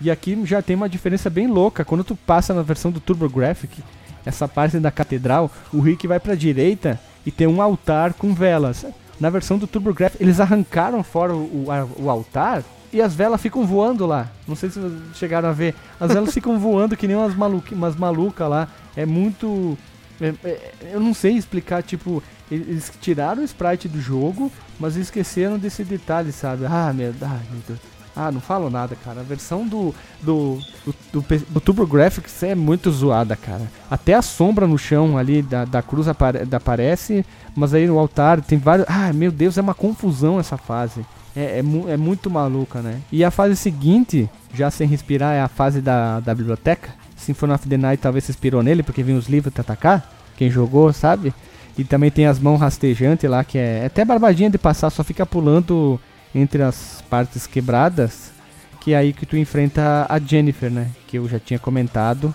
E 0.00 0.10
aqui 0.10 0.38
já 0.44 0.62
tem 0.62 0.76
uma 0.76 0.88
diferença 0.88 1.28
bem 1.28 1.46
louca. 1.46 1.84
Quando 1.84 2.04
tu 2.04 2.14
passa 2.14 2.54
na 2.54 2.62
versão 2.62 2.90
do 2.90 3.00
TurboGrafx, 3.00 3.82
essa 4.28 4.46
parte 4.46 4.78
da 4.78 4.90
catedral, 4.90 5.50
o 5.72 5.80
Rick 5.80 6.06
vai 6.06 6.20
para 6.20 6.34
a 6.34 6.36
direita 6.36 7.00
e 7.24 7.30
tem 7.30 7.46
um 7.46 7.62
altar 7.62 8.12
com 8.12 8.34
velas. 8.34 8.84
Na 9.18 9.30
versão 9.30 9.56
do 9.56 9.66
TurboGrafx, 9.66 10.20
eles 10.20 10.38
arrancaram 10.38 11.02
fora 11.02 11.34
o, 11.34 11.66
o, 11.98 12.10
altar 12.10 12.62
e 12.92 13.00
as 13.00 13.14
velas 13.14 13.40
ficam 13.40 13.66
voando 13.66 14.04
lá. 14.04 14.28
Não 14.46 14.54
sei 14.54 14.68
se 14.68 14.80
chegaram 15.14 15.48
a 15.48 15.52
ver. 15.52 15.74
As 15.98 16.12
velas 16.12 16.32
ficam 16.34 16.58
voando 16.60 16.94
que 16.94 17.08
nem 17.08 17.16
umas, 17.16 17.34
maluca, 17.34 17.74
umas 17.74 17.96
malucas 17.96 18.48
lá. 18.50 18.68
É 18.94 19.06
muito 19.06 19.78
É, 20.20 20.34
é, 20.44 20.72
eu 20.92 21.00
não 21.00 21.14
sei 21.14 21.32
explicar, 21.32 21.82
tipo, 21.82 22.22
eles 22.50 22.92
tiraram 23.00 23.40
o 23.40 23.44
sprite 23.46 23.88
do 23.88 24.00
jogo, 24.00 24.52
mas 24.78 24.94
esqueceram 24.94 25.58
desse 25.58 25.84
detalhe, 25.84 26.32
sabe? 26.32 26.66
Ah, 26.66 26.92
meu, 26.94 27.14
ah, 27.22 27.40
meu 27.50 27.62
Deus. 27.66 27.80
Ah, 28.18 28.32
não 28.32 28.40
falo 28.40 28.68
nada, 28.68 28.96
cara. 28.96 29.20
A 29.20 29.22
versão 29.22 29.64
do 29.64 29.94
do, 30.20 30.58
do, 30.84 30.94
do, 31.12 31.24
do 31.50 31.60
TurboGrafx 31.60 32.42
é 32.42 32.54
muito 32.54 32.90
zoada, 32.90 33.36
cara. 33.36 33.70
Até 33.88 34.14
a 34.14 34.22
sombra 34.22 34.66
no 34.66 34.76
chão 34.76 35.16
ali 35.16 35.40
da, 35.40 35.64
da 35.64 35.80
cruz 35.80 36.08
apare, 36.08 36.40
aparece, 36.50 37.24
mas 37.54 37.72
aí 37.72 37.86
no 37.86 37.96
altar 37.96 38.40
tem 38.40 38.58
vários. 38.58 38.88
Ah, 38.90 39.12
meu 39.12 39.30
Deus, 39.30 39.56
é 39.56 39.60
uma 39.60 39.74
confusão 39.74 40.40
essa 40.40 40.56
fase. 40.56 41.06
É, 41.36 41.60
é, 41.60 41.92
é, 41.92 41.96
muito 41.96 42.28
maluca, 42.28 42.82
né? 42.82 43.00
E 43.12 43.22
a 43.22 43.30
fase 43.30 43.54
seguinte, 43.54 44.28
já 44.52 44.68
sem 44.68 44.88
respirar, 44.88 45.34
é 45.34 45.40
a 45.40 45.46
fase 45.46 45.80
da, 45.80 46.18
da 46.18 46.34
biblioteca. 46.34 46.90
Symphony 47.16 47.52
of 47.52 47.68
the 47.68 47.76
Night 47.76 48.02
talvez 48.02 48.24
se 48.24 48.32
inspirou 48.32 48.64
nele, 48.64 48.82
porque 48.82 49.04
vem 49.04 49.16
os 49.16 49.28
livros 49.28 49.54
pra 49.54 49.60
atacar. 49.60 50.10
Quem 50.36 50.50
jogou, 50.50 50.92
sabe? 50.92 51.32
E 51.76 51.84
também 51.84 52.10
tem 52.10 52.26
as 52.26 52.40
mãos 52.40 52.58
rastejantes 52.58 53.30
lá, 53.30 53.44
que 53.44 53.56
é, 53.56 53.82
é 53.82 53.86
até 53.86 54.04
barbadinha 54.04 54.50
de 54.50 54.58
passar, 54.58 54.90
só 54.90 55.04
fica 55.04 55.24
pulando 55.24 56.00
entre 56.34 56.62
as 56.62 57.02
partes 57.08 57.46
quebradas. 57.46 58.32
Que 58.80 58.92
é 58.92 58.96
aí 58.96 59.12
que 59.12 59.26
tu 59.26 59.36
enfrenta 59.36 60.06
a 60.08 60.18
Jennifer, 60.18 60.70
né? 60.70 60.90
Que 61.06 61.18
eu 61.18 61.28
já 61.28 61.38
tinha 61.38 61.58
comentado. 61.58 62.34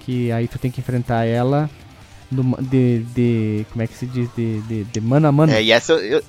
Que 0.00 0.32
aí 0.32 0.48
tu 0.48 0.58
tem 0.58 0.70
que 0.70 0.80
enfrentar 0.80 1.24
ela 1.24 1.68
de, 2.30 3.00
de. 3.14 3.66
Como 3.70 3.82
é 3.82 3.86
que 3.86 3.94
se 3.94 4.06
diz? 4.06 4.28
De, 4.34 4.60
de, 4.62 4.84
de 4.84 5.00
mano 5.00 5.28
a 5.28 5.32
mano. 5.32 5.52
É, 5.52 5.62
e 5.62 5.70
essa 5.70 5.92
eu... 5.94 6.22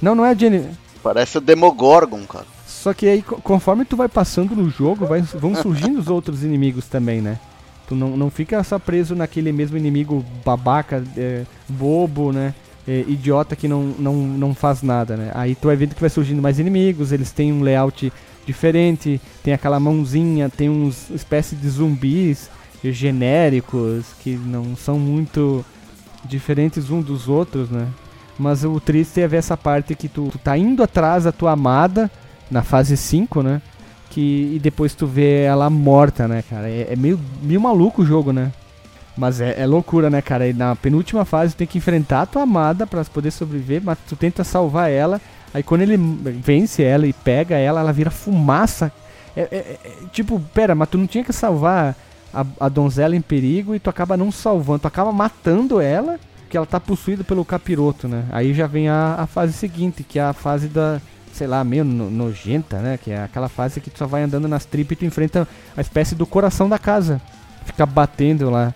Não, 0.00 0.14
não 0.14 0.24
é 0.24 0.30
a 0.30 0.34
Jennifer. 0.34 0.70
Parece 1.02 1.38
o 1.38 1.40
Demogorgon, 1.40 2.24
cara. 2.24 2.46
Só 2.66 2.92
que 2.92 3.06
aí, 3.06 3.22
conforme 3.22 3.84
tu 3.84 3.96
vai 3.96 4.08
passando 4.08 4.56
no 4.56 4.68
jogo, 4.68 5.06
vai, 5.06 5.20
vão 5.20 5.54
surgindo 5.54 6.00
os 6.00 6.08
outros 6.08 6.42
inimigos 6.44 6.86
também, 6.86 7.20
né? 7.20 7.38
Tu 7.86 7.94
não, 7.94 8.16
não 8.16 8.30
fica 8.30 8.62
só 8.64 8.78
preso 8.78 9.14
naquele 9.14 9.52
mesmo 9.52 9.76
inimigo 9.76 10.24
babaca, 10.44 11.04
é, 11.16 11.44
bobo, 11.68 12.32
né? 12.32 12.54
É, 12.86 13.04
idiota 13.06 13.54
que 13.54 13.68
não, 13.68 13.82
não, 13.98 14.14
não 14.14 14.54
faz 14.54 14.82
nada, 14.82 15.16
né? 15.16 15.30
Aí 15.34 15.54
tu 15.54 15.68
vai 15.68 15.76
vendo 15.76 15.94
que 15.94 16.00
vai 16.00 16.10
surgindo 16.10 16.42
mais 16.42 16.58
inimigos, 16.58 17.12
eles 17.12 17.30
têm 17.30 17.52
um 17.52 17.62
layout 17.62 18.12
diferente, 18.44 19.20
tem 19.42 19.54
aquela 19.54 19.78
mãozinha, 19.78 20.50
tem 20.50 20.68
uns 20.68 21.08
espécie 21.10 21.54
de 21.54 21.68
zumbis 21.68 22.50
genéricos 22.82 24.06
que 24.20 24.30
não 24.34 24.74
são 24.74 24.98
muito 24.98 25.64
diferentes 26.24 26.90
um 26.90 27.00
dos 27.00 27.28
outros, 27.28 27.70
né? 27.70 27.86
Mas 28.38 28.64
o 28.64 28.80
triste 28.80 29.20
é 29.20 29.28
ver 29.28 29.36
essa 29.36 29.56
parte 29.56 29.94
que 29.94 30.08
tu, 30.08 30.28
tu 30.32 30.38
tá 30.38 30.56
indo 30.56 30.82
atrás 30.82 31.24
da 31.24 31.32
tua 31.32 31.52
amada 31.52 32.10
na 32.50 32.62
fase 32.62 32.96
5, 32.96 33.42
né? 33.42 33.62
Que, 34.10 34.52
e 34.56 34.58
depois 34.58 34.94
tu 34.94 35.06
vê 35.06 35.42
ela 35.42 35.70
morta, 35.70 36.26
né, 36.26 36.42
cara? 36.48 36.68
É, 36.68 36.88
é 36.90 36.96
meio, 36.96 37.18
meio 37.42 37.60
maluco 37.60 38.02
o 38.02 38.06
jogo, 38.06 38.32
né? 38.32 38.52
Mas 39.16 39.40
é, 39.40 39.60
é, 39.60 39.66
loucura, 39.66 40.08
né, 40.08 40.22
cara? 40.22 40.48
E 40.48 40.52
na 40.52 40.74
penúltima 40.74 41.24
fase 41.24 41.54
tem 41.54 41.66
que 41.66 41.78
enfrentar 41.78 42.22
a 42.22 42.26
tua 42.26 42.42
amada 42.42 42.86
para 42.86 43.04
poder 43.04 43.30
sobreviver, 43.30 43.82
mas 43.84 43.98
tu 44.08 44.16
tenta 44.16 44.42
salvar 44.42 44.90
ela. 44.90 45.20
Aí 45.52 45.62
quando 45.62 45.82
ele 45.82 45.96
vence 45.96 46.82
ela 46.82 47.06
e 47.06 47.12
pega 47.12 47.56
ela, 47.56 47.80
ela 47.80 47.92
vira 47.92 48.10
fumaça. 48.10 48.90
É, 49.36 49.42
é, 49.42 49.56
é, 49.56 49.78
tipo, 50.12 50.40
pera, 50.54 50.74
mas 50.74 50.88
tu 50.88 50.98
não 50.98 51.06
tinha 51.06 51.24
que 51.24 51.32
salvar 51.32 51.94
a, 52.32 52.44
a, 52.60 52.68
donzela 52.68 53.14
em 53.14 53.20
perigo 53.20 53.74
e 53.74 53.78
tu 53.78 53.90
acaba 53.90 54.16
não 54.16 54.30
salvando, 54.30 54.80
tu 54.80 54.88
acaba 54.88 55.12
matando 55.12 55.80
ela, 55.80 56.18
porque 56.40 56.56
ela 56.56 56.66
tá 56.66 56.80
possuída 56.80 57.24
pelo 57.24 57.44
capiroto, 57.44 58.08
né? 58.08 58.24
Aí 58.30 58.52
já 58.54 58.66
vem 58.66 58.88
a, 58.88 59.16
a 59.18 59.26
fase 59.26 59.52
seguinte, 59.52 60.02
que 60.02 60.18
é 60.18 60.22
a 60.22 60.32
fase 60.32 60.68
da, 60.68 61.00
sei 61.32 61.46
lá, 61.46 61.64
meio 61.64 61.84
no, 61.84 62.10
nojenta, 62.10 62.78
né? 62.78 62.98
Que 63.02 63.10
é 63.10 63.22
aquela 63.22 63.48
fase 63.48 63.80
que 63.80 63.90
tu 63.90 63.98
só 63.98 64.06
vai 64.06 64.22
andando 64.22 64.48
nas 64.48 64.64
tripas 64.64 64.92
e 64.92 64.96
tu 64.96 65.04
enfrenta 65.04 65.48
a 65.76 65.80
espécie 65.80 66.14
do 66.14 66.26
coração 66.26 66.68
da 66.68 66.78
casa. 66.78 67.20
Fica 67.64 67.86
batendo 67.86 68.50
lá. 68.50 68.74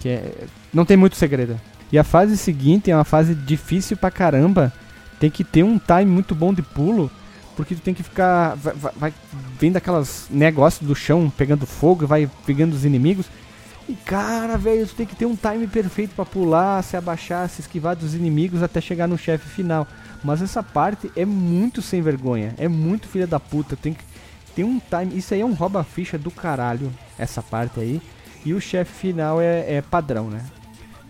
Que 0.00 0.08
é, 0.08 0.44
não 0.72 0.84
tem 0.84 0.96
muito 0.96 1.16
segredo. 1.16 1.60
E 1.92 1.98
a 1.98 2.04
fase 2.04 2.36
seguinte 2.36 2.90
é 2.90 2.96
uma 2.96 3.04
fase 3.04 3.34
difícil 3.34 3.96
pra 3.96 4.10
caramba. 4.10 4.72
Tem 5.18 5.30
que 5.30 5.44
ter 5.44 5.62
um 5.62 5.78
time 5.78 6.06
muito 6.06 6.34
bom 6.34 6.52
de 6.52 6.62
pulo. 6.62 7.10
Porque 7.56 7.74
tu 7.74 7.82
tem 7.82 7.94
que 7.94 8.02
ficar. 8.02 8.56
Vai, 8.56 8.92
vai 8.96 9.14
vendo 9.58 9.76
aquelas 9.76 10.26
negócios 10.30 10.86
do 10.86 10.94
chão 10.94 11.30
pegando 11.36 11.66
fogo, 11.66 12.06
vai 12.06 12.28
pegando 12.46 12.74
os 12.74 12.84
inimigos. 12.84 13.26
E 13.88 13.94
cara, 13.94 14.56
velho, 14.56 14.86
tu 14.86 14.94
tem 14.94 15.04
que 15.04 15.16
ter 15.16 15.26
um 15.26 15.34
time 15.34 15.66
perfeito 15.66 16.14
para 16.14 16.24
pular, 16.24 16.82
se 16.82 16.96
abaixar, 16.96 17.48
se 17.48 17.60
esquivar 17.60 17.96
dos 17.96 18.14
inimigos 18.14 18.62
até 18.62 18.80
chegar 18.80 19.08
no 19.08 19.18
chefe 19.18 19.48
final. 19.48 19.86
Mas 20.22 20.40
essa 20.40 20.62
parte 20.62 21.10
é 21.16 21.24
muito 21.24 21.82
sem 21.82 22.00
vergonha, 22.00 22.54
é 22.56 22.68
muito 22.68 23.08
filha 23.08 23.26
da 23.26 23.40
puta. 23.40 23.76
Tem 23.76 23.92
que 23.92 24.04
tem 24.54 24.64
um 24.64 24.80
time, 24.80 25.16
isso 25.16 25.32
aí 25.34 25.40
é 25.40 25.44
um 25.44 25.54
rouba 25.54 25.82
ficha 25.84 26.18
do 26.18 26.30
caralho, 26.30 26.92
essa 27.18 27.42
parte 27.42 27.80
aí. 27.80 28.00
E 28.44 28.54
o 28.54 28.60
chefe 28.60 28.92
final 28.92 29.40
é, 29.40 29.76
é 29.76 29.82
padrão, 29.82 30.28
né? 30.28 30.44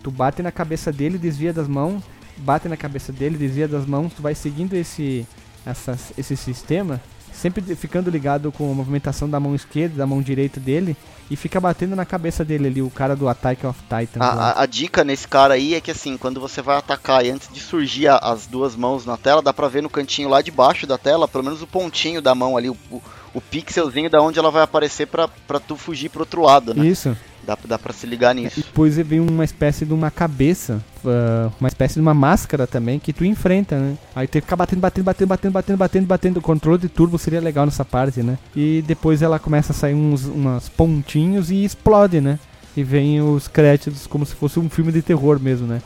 Tu 0.02 0.10
bate 0.10 0.42
na 0.42 0.50
cabeça 0.50 0.92
dele, 0.92 1.18
desvia 1.18 1.52
das 1.52 1.68
mãos, 1.68 2.02
bate 2.38 2.68
na 2.68 2.76
cabeça 2.76 3.12
dele, 3.12 3.36
desvia 3.36 3.68
das 3.68 3.86
mãos, 3.86 4.12
tu 4.14 4.22
vai 4.22 4.34
seguindo 4.34 4.74
esse 4.74 5.26
essa, 5.64 5.96
esse 6.16 6.36
sistema 6.36 7.00
sempre 7.40 7.62
ficando 7.74 8.10
ligado 8.10 8.52
com 8.52 8.70
a 8.70 8.74
movimentação 8.74 9.28
da 9.28 9.40
mão 9.40 9.54
esquerda, 9.54 9.96
da 9.96 10.06
mão 10.06 10.20
direita 10.20 10.60
dele, 10.60 10.94
e 11.30 11.36
fica 11.36 11.58
batendo 11.58 11.96
na 11.96 12.04
cabeça 12.04 12.44
dele 12.44 12.66
ali, 12.66 12.82
o 12.82 12.90
cara 12.90 13.16
do 13.16 13.28
Attack 13.28 13.66
of 13.66 13.80
Titan. 13.84 14.20
A, 14.20 14.26
a, 14.26 14.62
a, 14.62 14.66
dica 14.66 15.02
nesse 15.02 15.26
cara 15.26 15.54
aí 15.54 15.74
é 15.74 15.80
que 15.80 15.90
assim, 15.90 16.18
quando 16.18 16.38
você 16.38 16.60
vai 16.60 16.76
atacar 16.76 17.24
e 17.24 17.30
antes 17.30 17.48
de 17.50 17.60
surgir 17.60 18.08
a, 18.08 18.16
as 18.16 18.46
duas 18.46 18.76
mãos 18.76 19.06
na 19.06 19.16
tela, 19.16 19.40
dá 19.40 19.54
pra 19.54 19.68
ver 19.68 19.82
no 19.82 19.88
cantinho 19.88 20.28
lá 20.28 20.42
de 20.42 20.50
baixo 20.50 20.86
da 20.86 20.98
tela, 20.98 21.26
pelo 21.26 21.44
menos 21.44 21.62
o 21.62 21.66
pontinho 21.66 22.20
da 22.20 22.34
mão 22.34 22.56
ali, 22.56 22.68
o, 22.68 22.76
o, 22.90 23.00
o 23.34 23.40
pixelzinho 23.40 24.10
da 24.10 24.20
onde 24.20 24.38
ela 24.38 24.50
vai 24.50 24.62
aparecer 24.62 25.06
pra, 25.06 25.28
pra 25.46 25.60
tu 25.60 25.76
fugir 25.76 26.08
pro 26.08 26.20
outro 26.20 26.42
lado, 26.42 26.74
né? 26.74 26.86
Isso. 26.86 27.16
Dá, 27.44 27.56
dá 27.64 27.78
pra 27.78 27.92
se 27.92 28.06
ligar 28.06 28.34
nisso. 28.34 28.60
E 28.60 28.62
depois 28.62 28.96
vem 28.96 29.18
uma 29.18 29.44
espécie 29.44 29.86
de 29.86 29.94
uma 29.94 30.10
cabeça, 30.10 30.82
uh, 31.04 31.50
uma 31.58 31.68
espécie 31.68 31.94
de 31.94 32.00
uma 32.00 32.12
máscara 32.12 32.66
também 32.66 32.98
que 32.98 33.12
tu 33.12 33.24
enfrenta, 33.24 33.78
né? 33.78 33.96
Aí 34.14 34.26
tem 34.26 34.40
que 34.40 34.46
ficar 34.46 34.56
batendo, 34.56 34.80
batendo, 34.80 35.04
batendo, 35.04 35.28
batendo, 35.28 35.52
batendo, 35.52 35.76
batendo, 35.78 36.06
batendo. 36.06 36.36
O 36.36 36.42
controle 36.42 36.78
de 36.78 36.88
turbo 36.88 37.18
seria 37.18 37.40
legal 37.40 37.64
nessa 37.64 37.84
parte, 37.84 38.22
né? 38.22 38.38
E 38.54 38.84
depois 38.86 39.22
ela 39.22 39.38
começa 39.38 39.72
a 39.72 39.74
sair 39.74 39.94
uns 39.94 40.24
umas 40.26 40.68
pontinhos 40.68 41.50
e 41.50 41.64
explode, 41.64 42.20
né? 42.20 42.38
E 42.76 42.84
vem 42.84 43.20
os 43.22 43.48
créditos 43.48 44.06
como 44.06 44.26
se 44.26 44.34
fosse 44.34 44.60
um 44.60 44.68
filme 44.68 44.92
de 44.92 45.02
terror 45.02 45.40
mesmo, 45.40 45.66
né? 45.66 45.80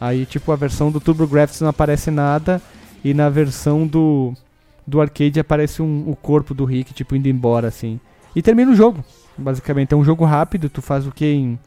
Aí, 0.00 0.26
tipo, 0.26 0.50
a 0.52 0.56
versão 0.56 0.90
do 0.90 1.00
TurboGrafx 1.00 1.60
não 1.60 1.68
aparece 1.68 2.10
nada 2.10 2.60
e 3.04 3.12
na 3.12 3.28
versão 3.28 3.86
do 3.86 4.34
do 4.86 5.00
arcade 5.00 5.40
aparece 5.40 5.82
um, 5.82 6.04
o 6.08 6.16
corpo 6.16 6.54
do 6.54 6.64
Rick, 6.64 6.92
tipo, 6.92 7.16
indo 7.16 7.28
embora, 7.28 7.68
assim. 7.68 7.98
E 8.34 8.42
termina 8.42 8.70
o 8.70 8.74
jogo. 8.74 9.04
Basicamente 9.36 9.94
é 9.94 9.96
um 9.96 10.04
jogo 10.04 10.24
rápido, 10.24 10.68
tu 10.68 10.82
faz 10.82 11.06
o 11.06 11.12
que 11.12 11.26
em 11.26 11.58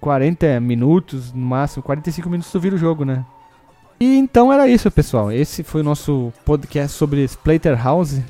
40 0.00 0.60
minutos, 0.60 1.32
no 1.32 1.46
máximo 1.46 1.82
45 1.82 2.28
minutos 2.28 2.50
tu 2.50 2.60
vira 2.60 2.74
o 2.74 2.78
jogo, 2.78 3.04
né? 3.04 3.24
E 4.00 4.16
então 4.16 4.52
era 4.52 4.68
isso, 4.68 4.90
pessoal. 4.90 5.30
Esse 5.30 5.62
foi 5.62 5.80
o 5.80 5.84
nosso 5.84 6.32
podcast 6.44 6.96
sobre 6.96 7.22
Splatterhouse, 7.24 8.22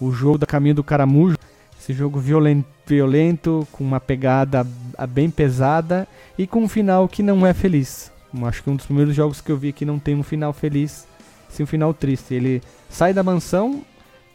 o 0.00 0.12
jogo 0.12 0.38
da 0.38 0.46
Caminho 0.46 0.76
do 0.76 0.84
Caramujo. 0.84 1.36
Esse 1.78 1.92
jogo 1.92 2.18
violento, 2.18 2.68
violento, 2.86 3.66
com 3.72 3.84
uma 3.84 4.00
pegada 4.00 4.64
bem 5.08 5.30
pesada 5.30 6.06
e 6.38 6.46
com 6.46 6.62
um 6.62 6.68
final 6.68 7.08
que 7.08 7.22
não 7.22 7.46
é 7.46 7.52
feliz. 7.52 8.12
Acho 8.44 8.62
que 8.62 8.70
um 8.70 8.76
dos 8.76 8.86
primeiros 8.86 9.14
jogos 9.14 9.40
que 9.40 9.50
eu 9.50 9.56
vi 9.56 9.72
que 9.72 9.84
não 9.84 9.98
tem 9.98 10.14
um 10.14 10.22
final 10.22 10.52
feliz, 10.52 11.06
sim 11.48 11.62
um 11.62 11.66
final 11.66 11.92
triste. 11.94 12.34
Ele 12.34 12.62
sai 12.96 13.12
da 13.12 13.22
mansão 13.22 13.82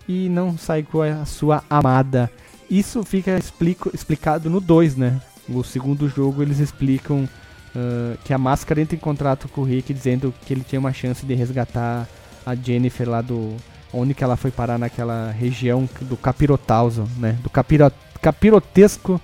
e 0.07 0.29
não 0.29 0.55
sai 0.55 0.83
com 0.83 1.01
a 1.01 1.25
sua 1.25 1.63
amada. 1.67 2.31
Isso 2.69 3.03
fica 3.03 3.35
explico, 3.35 3.89
explicado 3.91 4.51
no 4.51 4.61
2, 4.61 4.95
né? 4.95 5.19
O 5.49 5.63
segundo 5.63 6.07
jogo 6.07 6.43
eles 6.43 6.59
explicam 6.59 7.23
uh, 7.23 8.17
que 8.23 8.31
a 8.31 8.38
máscara 8.38 8.79
entra 8.79 8.95
em 8.95 8.99
contrato 8.99 9.47
com 9.47 9.61
o 9.61 9.63
Rick 9.63 9.91
dizendo 9.91 10.31
que 10.45 10.53
ele 10.53 10.63
tinha 10.63 10.79
uma 10.79 10.93
chance 10.93 11.25
de 11.25 11.33
resgatar 11.33 12.07
a 12.45 12.53
Jennifer 12.53 13.09
lá 13.09 13.21
do. 13.21 13.55
onde 13.91 14.13
que 14.13 14.23
ela 14.23 14.38
foi 14.38 14.51
parar 14.51 14.77
naquela 14.77 15.31
região 15.31 15.89
do 16.01 16.15
Capirotauso, 16.15 17.07
né? 17.17 17.39
Do 17.41 17.49
capiro, 17.49 17.91
capirotesco. 18.21 19.19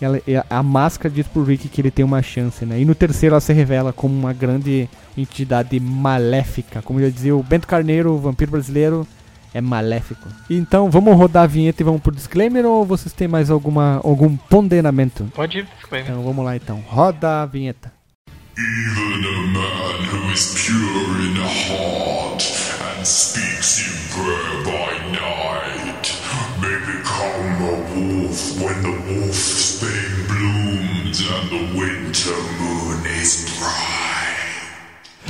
Ela, 0.00 0.20
a 0.48 0.62
máscara 0.62 1.12
diz 1.12 1.26
pro 1.26 1.44
Rick 1.44 1.68
que 1.68 1.80
ele 1.80 1.90
tem 1.90 2.04
uma 2.04 2.22
chance, 2.22 2.64
né? 2.64 2.80
E 2.80 2.84
no 2.84 2.94
terceiro 2.94 3.34
ela 3.34 3.40
se 3.40 3.52
revela 3.52 3.92
como 3.92 4.18
uma 4.18 4.32
grande 4.32 4.88
entidade 5.16 5.78
maléfica. 5.78 6.80
Como 6.82 7.00
já 7.00 7.08
dizia 7.08 7.36
o 7.36 7.42
Bento 7.42 7.66
Carneiro, 7.66 8.12
o 8.12 8.18
vampiro 8.18 8.52
brasileiro, 8.52 9.06
é 9.52 9.60
maléfico. 9.60 10.28
Então, 10.48 10.90
vamos 10.90 11.16
rodar 11.16 11.44
a 11.44 11.46
vinheta 11.46 11.82
e 11.82 11.84
vamos 11.84 12.00
pro 12.00 12.14
disclaimer 12.14 12.64
ou 12.64 12.84
vocês 12.84 13.12
têm 13.12 13.28
mais 13.28 13.50
alguma, 13.50 14.00
algum 14.04 14.36
ponderamento? 14.36 15.30
Pode 15.34 15.58
ir, 15.58 15.68
disclaimer. 15.76 16.10
Então, 16.10 16.22
vamos 16.22 16.44
lá 16.44 16.56
então. 16.56 16.82
Roda 16.86 17.42
a 17.42 17.46
vinheta. 17.46 17.92
Even 18.56 19.24
a 19.24 19.46
man 19.52 20.04
who 20.12 20.32
is 20.32 20.54
pure 20.54 21.20
in 21.24 21.36
heart 21.36 22.42
and 22.98 23.04
speaks 23.04 23.80
in 23.80 23.92
prayer 24.12 24.64
by 24.64 24.92
night 25.12 26.12
may 26.60 26.76
become 26.84 27.62
a 27.64 27.76
wolf 27.94 28.60
when 28.60 28.82
the 28.82 28.94
wolf's 29.08 29.59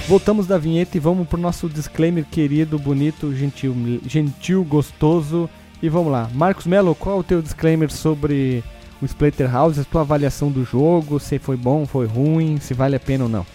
Voltamos 0.07 0.47
da 0.47 0.59
vinheta 0.59 0.97
e 0.97 1.01
vamos 1.01 1.27
pro 1.27 1.41
nosso 1.41 1.69
disclaimer 1.69 2.25
querido, 2.25 2.79
bonito, 2.79 3.35
gentil, 3.35 3.75
gentil, 4.05 4.63
gostoso. 4.65 5.49
E 5.83 5.89
vamos 5.89 6.13
lá. 6.13 6.29
Marcos 6.35 6.67
Melo, 6.67 6.95
qual 6.95 7.17
é 7.17 7.21
o 7.21 7.25
teu 7.25 7.41
disclaimer 7.41 7.91
sobre 7.91 8.63
o 9.01 9.07
Splatterhouse, 9.07 9.81
a 9.81 9.85
tua 9.85 10.03
avaliação 10.03 10.51
do 10.51 10.63
jogo, 10.63 11.19
se 11.19 11.39
foi 11.39 11.57
bom, 11.57 11.87
foi 11.87 12.07
ruim, 12.07 12.61
se 12.61 12.75
vale 12.75 12.97
a 12.97 13.01
pena 13.01 13.25
ou 13.25 13.31
não. 13.31 13.47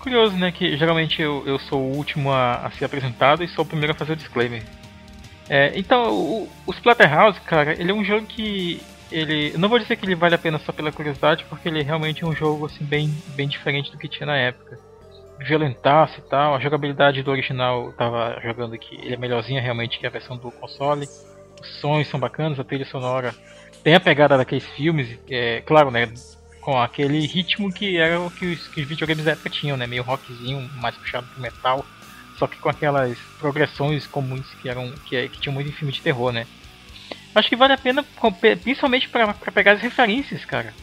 Curioso, 0.00 0.36
né? 0.36 0.50
Que 0.50 0.76
geralmente 0.76 1.22
eu, 1.22 1.44
eu 1.46 1.60
sou 1.60 1.80
o 1.80 1.96
último 1.96 2.32
a, 2.32 2.66
a 2.66 2.70
ser 2.72 2.86
apresentado 2.86 3.44
e 3.44 3.48
sou 3.48 3.64
o 3.64 3.68
primeiro 3.68 3.92
a 3.92 3.94
fazer 3.94 4.14
o 4.14 4.16
disclaimer. 4.16 4.64
É, 5.48 5.78
então, 5.78 6.12
o, 6.12 6.48
o 6.66 6.72
Splatterhouse, 6.72 7.40
cara, 7.42 7.80
ele 7.80 7.90
é 7.90 7.94
um 7.94 8.04
jogo 8.04 8.26
que. 8.26 8.80
Ele, 9.10 9.56
não 9.58 9.68
vou 9.68 9.78
dizer 9.78 9.96
que 9.96 10.06
ele 10.06 10.14
vale 10.14 10.34
a 10.34 10.38
pena 10.38 10.58
só 10.58 10.72
pela 10.72 10.92
curiosidade, 10.92 11.44
porque 11.48 11.68
ele 11.68 11.82
realmente 11.82 12.22
é 12.22 12.26
um 12.26 12.34
jogo 12.34 12.66
assim, 12.66 12.84
bem, 12.84 13.08
bem 13.34 13.48
diferente 13.48 13.90
do 13.90 13.98
que 13.98 14.08
tinha 14.08 14.26
na 14.26 14.36
época. 14.36 14.78
Violentaço 15.38 16.20
e 16.20 16.22
tal, 16.22 16.54
a 16.54 16.60
jogabilidade 16.60 17.22
do 17.22 17.30
original 17.30 17.86
eu 17.86 17.92
tava 17.92 18.38
jogando 18.42 18.74
aqui, 18.74 18.94
ele 19.02 19.14
é 19.14 19.16
melhorzinha 19.16 19.60
realmente 19.60 19.98
que 19.98 20.06
a 20.06 20.10
versão 20.10 20.36
do 20.36 20.50
console. 20.52 21.08
Os 21.60 21.80
sons 21.80 22.08
são 22.08 22.20
bacanas, 22.20 22.60
a 22.60 22.64
trilha 22.64 22.84
sonora 22.84 23.34
tem 23.82 23.94
a 23.94 24.00
pegada 24.00 24.36
daqueles 24.36 24.66
filmes, 24.70 25.18
é, 25.30 25.62
claro, 25.62 25.90
né? 25.90 26.12
Com 26.60 26.78
aquele 26.78 27.26
ritmo 27.26 27.72
que 27.72 27.96
era 27.96 28.20
o 28.20 28.30
que 28.30 28.46
os, 28.46 28.68
que 28.68 28.82
os 28.82 28.88
videogames 28.88 29.24
da 29.24 29.32
época 29.32 29.48
tinham, 29.48 29.76
né? 29.76 29.86
Meio 29.86 30.02
rockzinho, 30.02 30.68
mais 30.74 30.94
puxado 30.96 31.26
pro 31.28 31.40
metal, 31.40 31.84
só 32.38 32.46
que 32.46 32.58
com 32.58 32.68
aquelas 32.68 33.18
progressões 33.38 34.06
comuns 34.06 34.46
que 34.60 34.68
eram 34.68 34.92
que, 35.06 35.28
que 35.28 35.40
tinham 35.40 35.54
muito 35.54 35.70
em 35.70 35.72
filme 35.72 35.92
de 35.92 36.02
terror, 36.02 36.32
né? 36.32 36.46
Acho 37.34 37.48
que 37.48 37.56
vale 37.56 37.72
a 37.72 37.78
pena, 37.78 38.04
principalmente 38.62 39.08
para 39.08 39.34
pegar 39.34 39.72
as 39.72 39.80
referências, 39.80 40.44
cara, 40.44 40.74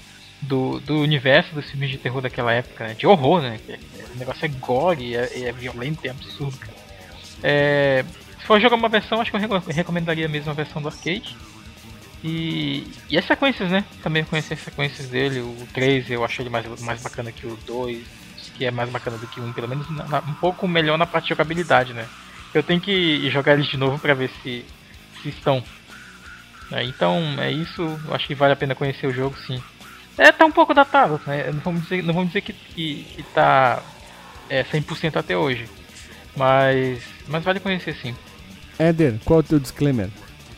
do, 0.42 0.80
do 0.80 1.02
universo 1.02 1.54
dos 1.54 1.70
filmes 1.70 1.90
de 1.90 1.98
terror 1.98 2.22
daquela 2.22 2.54
época, 2.54 2.88
né? 2.88 2.94
de 2.94 3.06
horror, 3.06 3.42
né? 3.42 3.60
O 4.16 4.18
negócio 4.18 4.46
é 4.46 4.48
gore, 4.48 5.16
é, 5.16 5.44
é 5.44 5.52
violento, 5.52 6.06
é 6.06 6.10
absurdo, 6.10 6.58
cara. 6.58 6.78
É, 7.44 8.06
se 8.40 8.46
for 8.46 8.60
jogar 8.60 8.76
uma 8.76 8.90
versão, 8.90 9.20
acho 9.20 9.32
que 9.32 9.38
eu 9.38 9.60
recomendaria 9.68 10.28
mesmo 10.28 10.50
a 10.52 10.54
versão 10.54 10.82
do 10.82 10.88
arcade. 10.88 11.36
E, 12.24 12.88
e 13.10 13.18
as 13.18 13.26
sequências, 13.26 13.70
né? 13.70 13.84
Também 14.02 14.24
conheci 14.24 14.54
as 14.54 14.60
sequências 14.60 15.08
dele. 15.08 15.40
O 15.40 15.68
3 15.74 16.10
eu 16.10 16.24
achei 16.26 16.44
ele 16.44 16.50
mais, 16.50 16.82
mais 16.82 17.02
bacana 17.02 17.32
que 17.32 17.46
o 17.46 17.58
2, 17.66 18.06
que 18.58 18.66
é 18.66 18.72
mais 18.72 18.90
bacana 18.90 19.18
do 19.18 19.28
que 19.28 19.40
o 19.40 19.44
1, 19.44 19.54
pelo 19.54 19.68
menos 19.68 19.90
na, 19.90 20.20
um 20.20 20.34
pouco 20.34 20.68
melhor 20.68 20.98
na 20.98 21.06
parte 21.06 21.26
de 21.26 21.30
jogabilidade, 21.30 21.94
né? 21.94 22.08
Eu 22.54 22.64
tenho 22.64 22.82
que 22.82 23.30
jogar 23.30 23.54
eles 23.54 23.68
de 23.68 23.78
novo 23.78 24.00
para 24.00 24.14
ver 24.14 24.30
se, 24.42 24.66
se 25.22 25.30
estão. 25.30 25.64
É, 26.72 26.84
então 26.84 27.18
é 27.40 27.52
isso, 27.52 28.00
acho 28.12 28.28
que 28.28 28.36
vale 28.36 28.54
a 28.54 28.58
pena 28.58 28.76
conhecer 28.76 29.08
o 29.08 29.14
jogo 29.14 29.36
sim. 29.46 29.62
É, 30.18 30.32
tá 30.32 30.46
um 30.46 30.52
pouco 30.52 30.74
datado, 30.74 31.22
né? 31.28 31.52
Não 31.52 31.60
vamos 31.60 31.84
dizer, 31.84 32.04
não 32.04 32.14
vamos 32.14 32.30
dizer 32.30 32.42
que, 32.42 32.54
que, 32.54 33.04
que 33.16 33.24
tá 33.24 33.82
é, 34.50 34.64
100% 34.64 35.16
até 35.16 35.38
hoje. 35.38 35.68
Mas, 36.36 37.02
mas 37.28 37.44
vale 37.44 37.60
conhecer 37.60 37.96
sim. 37.96 38.16
Éder, 38.80 39.16
qual 39.24 39.40
é 39.40 39.44
o 39.44 39.44
teu 39.44 39.60
disclaimer? 39.60 40.10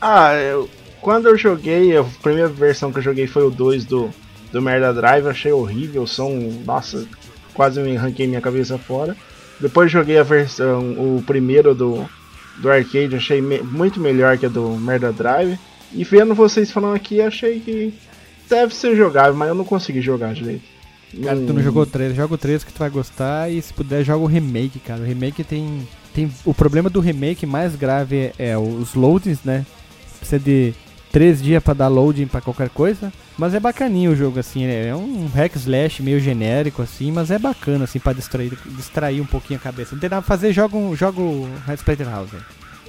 Ah, 0.01 0.33
eu, 0.33 0.69
quando 1.01 1.27
eu 1.27 1.37
joguei, 1.37 1.95
a 1.95 2.03
primeira 2.21 2.49
versão 2.49 2.91
que 2.91 2.99
eu 2.99 3.03
joguei 3.03 3.27
foi 3.27 3.43
o 3.43 3.49
2 3.49 3.85
do, 3.85 4.13
do 4.51 4.61
Merda 4.61 4.93
Drive, 4.93 5.27
achei 5.27 5.51
horrível, 5.51 6.07
som, 6.07 6.31
nossa, 6.65 7.05
quase 7.53 7.79
me 7.81 7.97
arranquei 7.97 8.27
minha 8.27 8.41
cabeça 8.41 8.77
fora. 8.77 9.15
Depois 9.59 9.91
joguei 9.91 10.17
a 10.17 10.23
versão, 10.23 10.91
o 10.91 11.23
primeiro 11.25 11.75
do, 11.75 12.09
do 12.57 12.69
arcade, 12.69 13.15
achei 13.15 13.41
me, 13.41 13.61
muito 13.61 13.99
melhor 13.99 14.37
que 14.37 14.45
a 14.45 14.49
do 14.49 14.69
Merda 14.71 15.11
Drive. 15.11 15.59
E 15.93 16.03
vendo 16.03 16.35
vocês 16.35 16.71
falando 16.71 16.95
aqui, 16.95 17.21
achei 17.21 17.59
que 17.59 17.93
deve 18.49 18.73
ser 18.73 18.95
jogável, 18.95 19.33
mas 19.33 19.49
eu 19.49 19.55
não 19.55 19.65
consegui 19.65 20.01
jogar 20.01 20.33
direito. 20.33 20.63
Cara, 21.23 21.37
tu 21.37 21.53
não 21.53 21.61
jogou 21.61 21.83
o 21.83 21.87
3, 21.87 22.15
joga 22.15 22.35
o 22.35 22.37
3 22.37 22.63
que 22.63 22.71
tu 22.71 22.79
vai 22.79 22.89
gostar 22.89 23.51
e 23.51 23.59
se 23.61 23.73
puder 23.73 24.03
joga 24.03 24.23
o 24.23 24.27
remake, 24.27 24.79
cara. 24.79 25.01
O 25.01 25.05
remake 25.05 25.43
tem. 25.43 25.87
tem 26.13 26.31
o 26.45 26.53
problema 26.53 26.89
do 26.89 26.99
remake 26.99 27.45
mais 27.45 27.75
grave 27.75 28.15
é, 28.15 28.33
é 28.37 28.57
os 28.57 28.93
loadings, 28.93 29.43
né? 29.43 29.65
Precisa 30.19 30.39
de 30.39 30.73
três 31.11 31.41
dias 31.41 31.63
para 31.63 31.73
dar 31.73 31.87
loading 31.87 32.27
para 32.27 32.41
qualquer 32.41 32.69
coisa. 32.69 33.11
Mas 33.37 33.55
é 33.55 33.59
bacaninho 33.59 34.11
o 34.11 34.15
jogo, 34.15 34.39
assim, 34.39 34.67
né? 34.67 34.89
É 34.89 34.95
um 34.95 35.27
hack 35.27 35.55
slash 35.55 36.03
meio 36.03 36.19
genérico, 36.19 36.81
assim, 36.81 37.11
mas 37.11 37.31
é 37.31 37.39
bacana, 37.39 37.85
assim, 37.85 37.99
pra 37.99 38.13
distrair, 38.13 38.51
distrair 38.65 39.21
um 39.21 39.25
pouquinho 39.25 39.59
a 39.59 39.63
cabeça. 39.63 39.95
Não 39.95 39.99
tem 39.99 40.09
nada 40.09 40.21
pra 40.21 40.27
fazer, 40.27 40.53
joga, 40.53 40.77
um, 40.77 40.95
joga 40.95 41.21
o 41.21 41.47
Splatterhouse. 41.73 42.35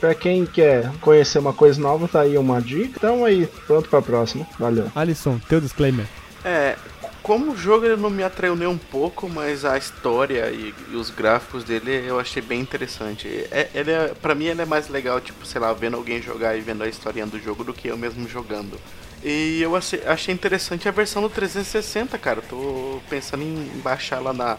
Pra 0.00 0.14
quem 0.14 0.46
quer 0.46 0.90
conhecer 1.00 1.38
uma 1.38 1.52
coisa 1.52 1.78
nova, 1.78 2.08
tá 2.08 2.22
aí 2.22 2.38
uma 2.38 2.60
dica. 2.60 2.94
Então 2.96 3.24
aí, 3.24 3.46
pronto 3.66 3.88
pra 3.88 4.00
próxima. 4.00 4.46
Valeu. 4.58 4.90
Alisson, 4.94 5.38
teu 5.46 5.60
disclaimer. 5.60 6.06
É, 6.42 6.74
como 7.22 7.52
o 7.52 7.56
jogo 7.56 7.84
ele 7.84 7.96
não 7.96 8.08
me 8.08 8.22
atraiu 8.22 8.56
nem 8.56 8.66
um 8.66 8.78
pouco, 8.78 9.28
mas 9.28 9.64
a 9.64 9.76
história 9.76 10.50
e, 10.50 10.74
e 10.90 10.96
os 10.96 11.10
gráficos 11.10 11.64
dele 11.64 12.04
eu 12.06 12.18
achei 12.18 12.40
bem 12.40 12.60
interessante. 12.60 13.28
É, 13.50 13.68
ele 13.74 13.90
é, 13.90 14.08
pra 14.20 14.34
mim 14.34 14.46
ele 14.46 14.62
é 14.62 14.64
mais 14.64 14.88
legal, 14.88 15.20
tipo, 15.20 15.44
sei 15.44 15.60
lá, 15.60 15.72
vendo 15.72 15.96
alguém 15.96 16.22
jogar 16.22 16.56
e 16.56 16.60
vendo 16.60 16.82
a 16.82 16.88
historinha 16.88 17.26
do 17.26 17.38
jogo 17.38 17.62
do 17.62 17.74
que 17.74 17.88
eu 17.88 17.96
mesmo 17.96 18.26
jogando. 18.26 18.80
E 19.22 19.60
eu 19.60 19.76
achei, 19.76 20.02
achei 20.06 20.32
interessante 20.32 20.88
a 20.88 20.92
versão 20.92 21.20
do 21.20 21.28
360, 21.28 22.16
cara. 22.16 22.40
tô 22.40 23.00
pensando 23.10 23.42
em 23.42 23.70
baixar 23.82 24.18
lá 24.20 24.32
na, 24.32 24.56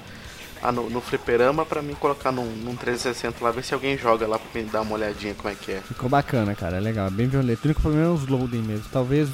ah, 0.61 0.71
no, 0.71 0.89
no 0.89 1.01
fliperama 1.01 1.65
pra 1.65 1.81
mim 1.81 1.95
colocar 1.95 2.31
num, 2.31 2.45
num 2.45 2.75
360 2.75 3.43
lá, 3.43 3.51
ver 3.51 3.63
se 3.63 3.73
alguém 3.73 3.97
joga 3.97 4.27
lá 4.27 4.37
pra 4.37 4.61
me 4.61 4.67
dar 4.69 4.81
uma 4.81 4.93
olhadinha 4.93 5.33
como 5.33 5.49
é 5.49 5.55
que 5.55 5.71
é. 5.71 5.81
Ficou 5.81 6.09
bacana, 6.09 6.53
cara, 6.55 6.77
é 6.77 6.79
legal, 6.79 7.07
é 7.07 7.11
bem 7.11 7.27
violento. 7.27 7.63
O 7.63 7.65
único 7.65 7.81
problema 7.81 8.07
é 8.07 8.09
os 8.09 8.27
loading 8.27 8.61
mesmo. 8.61 8.85
Talvez 8.91 9.29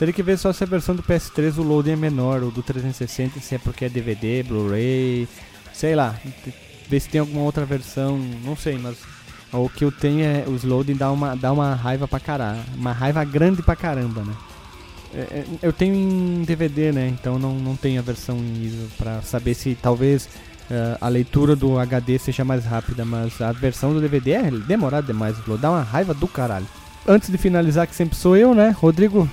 Teria 0.00 0.14
que 0.14 0.22
ver 0.22 0.38
só 0.38 0.50
se 0.50 0.64
a 0.64 0.66
versão 0.66 0.96
do 0.96 1.02
PS3 1.02 1.58
o 1.58 1.62
loading 1.62 1.90
é 1.90 1.96
menor, 1.96 2.42
ou 2.42 2.50
do 2.50 2.62
360 2.62 3.38
se 3.38 3.54
é 3.54 3.58
porque 3.58 3.84
é 3.84 3.88
DVD, 3.90 4.42
Blu-ray, 4.42 5.28
sei 5.74 5.94
lá. 5.94 6.18
Ver 6.88 7.00
se 7.00 7.10
tem 7.10 7.20
alguma 7.20 7.42
outra 7.42 7.66
versão, 7.66 8.18
não 8.42 8.56
sei, 8.56 8.78
mas 8.78 8.96
o 9.52 9.68
que 9.68 9.84
eu 9.84 9.92
tenho 9.92 10.24
é 10.24 10.44
os 10.48 10.64
loading 10.64 10.96
dá 10.96 11.12
uma, 11.12 11.36
dá 11.36 11.52
uma 11.52 11.74
raiva 11.74 12.08
pra 12.08 12.18
caralho, 12.18 12.62
uma 12.74 12.92
raiva 12.92 13.22
grande 13.24 13.62
pra 13.62 13.76
caramba, 13.76 14.22
né? 14.22 14.34
É, 15.12 15.18
é 15.20 15.44
eu 15.60 15.70
tenho 15.70 15.94
em 15.94 16.44
DVD, 16.44 16.92
né? 16.92 17.06
Então 17.08 17.38
não, 17.38 17.52
não 17.56 17.76
tenho 17.76 17.98
a 17.98 18.02
versão 18.02 18.38
em 18.38 18.64
ISO 18.64 18.88
pra 18.96 19.20
saber 19.20 19.52
se 19.52 19.74
talvez 19.82 20.30
uh, 20.70 20.96
a 21.00 21.08
leitura 21.08 21.56
do 21.56 21.78
HD 21.78 22.18
seja 22.18 22.44
mais 22.44 22.64
rápida, 22.64 23.04
mas 23.04 23.40
a 23.40 23.52
versão 23.52 23.92
do 23.92 24.00
DVD 24.00 24.32
é 24.32 24.50
demorada 24.50 25.06
demais, 25.06 25.36
dá 25.60 25.70
uma 25.70 25.82
raiva 25.82 26.14
do 26.14 26.28
caralho. 26.28 26.66
Antes 27.06 27.30
de 27.30 27.38
finalizar, 27.38 27.86
que 27.86 27.94
sempre 27.94 28.16
sou 28.16 28.36
eu, 28.36 28.54
né? 28.54 28.70
Rodrigo, 28.70 29.28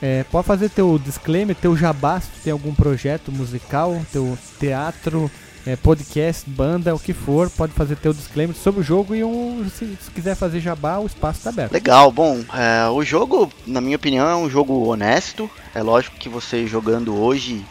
é, 0.00 0.24
pode 0.24 0.46
fazer 0.46 0.68
teu 0.68 0.98
disclaimer, 0.98 1.54
teu 1.54 1.76
jabá, 1.76 2.20
se 2.20 2.28
tem 2.42 2.52
algum 2.52 2.74
projeto 2.74 3.30
musical, 3.30 4.00
teu 4.10 4.36
teatro, 4.58 5.30
é, 5.66 5.76
podcast, 5.76 6.48
banda, 6.48 6.94
o 6.94 6.98
que 6.98 7.12
for, 7.12 7.48
pode 7.50 7.72
fazer 7.72 7.96
teu 7.96 8.12
disclaimer 8.12 8.56
sobre 8.56 8.80
o 8.80 8.84
jogo 8.84 9.14
e 9.14 9.22
um, 9.22 9.64
se, 9.68 9.96
se 10.00 10.10
quiser 10.10 10.34
fazer 10.34 10.60
jabá, 10.60 10.98
o 10.98 11.06
espaço 11.06 11.38
está 11.38 11.50
aberto. 11.50 11.72
Legal, 11.72 12.10
bom, 12.10 12.40
é, 12.52 12.88
o 12.88 13.04
jogo, 13.04 13.52
na 13.66 13.80
minha 13.80 13.96
opinião, 13.96 14.28
é 14.28 14.34
um 14.34 14.50
jogo 14.50 14.86
honesto. 14.86 15.48
É 15.74 15.82
lógico 15.82 16.16
que 16.16 16.28
você 16.28 16.66
jogando 16.66 17.14
hoje 17.16 17.64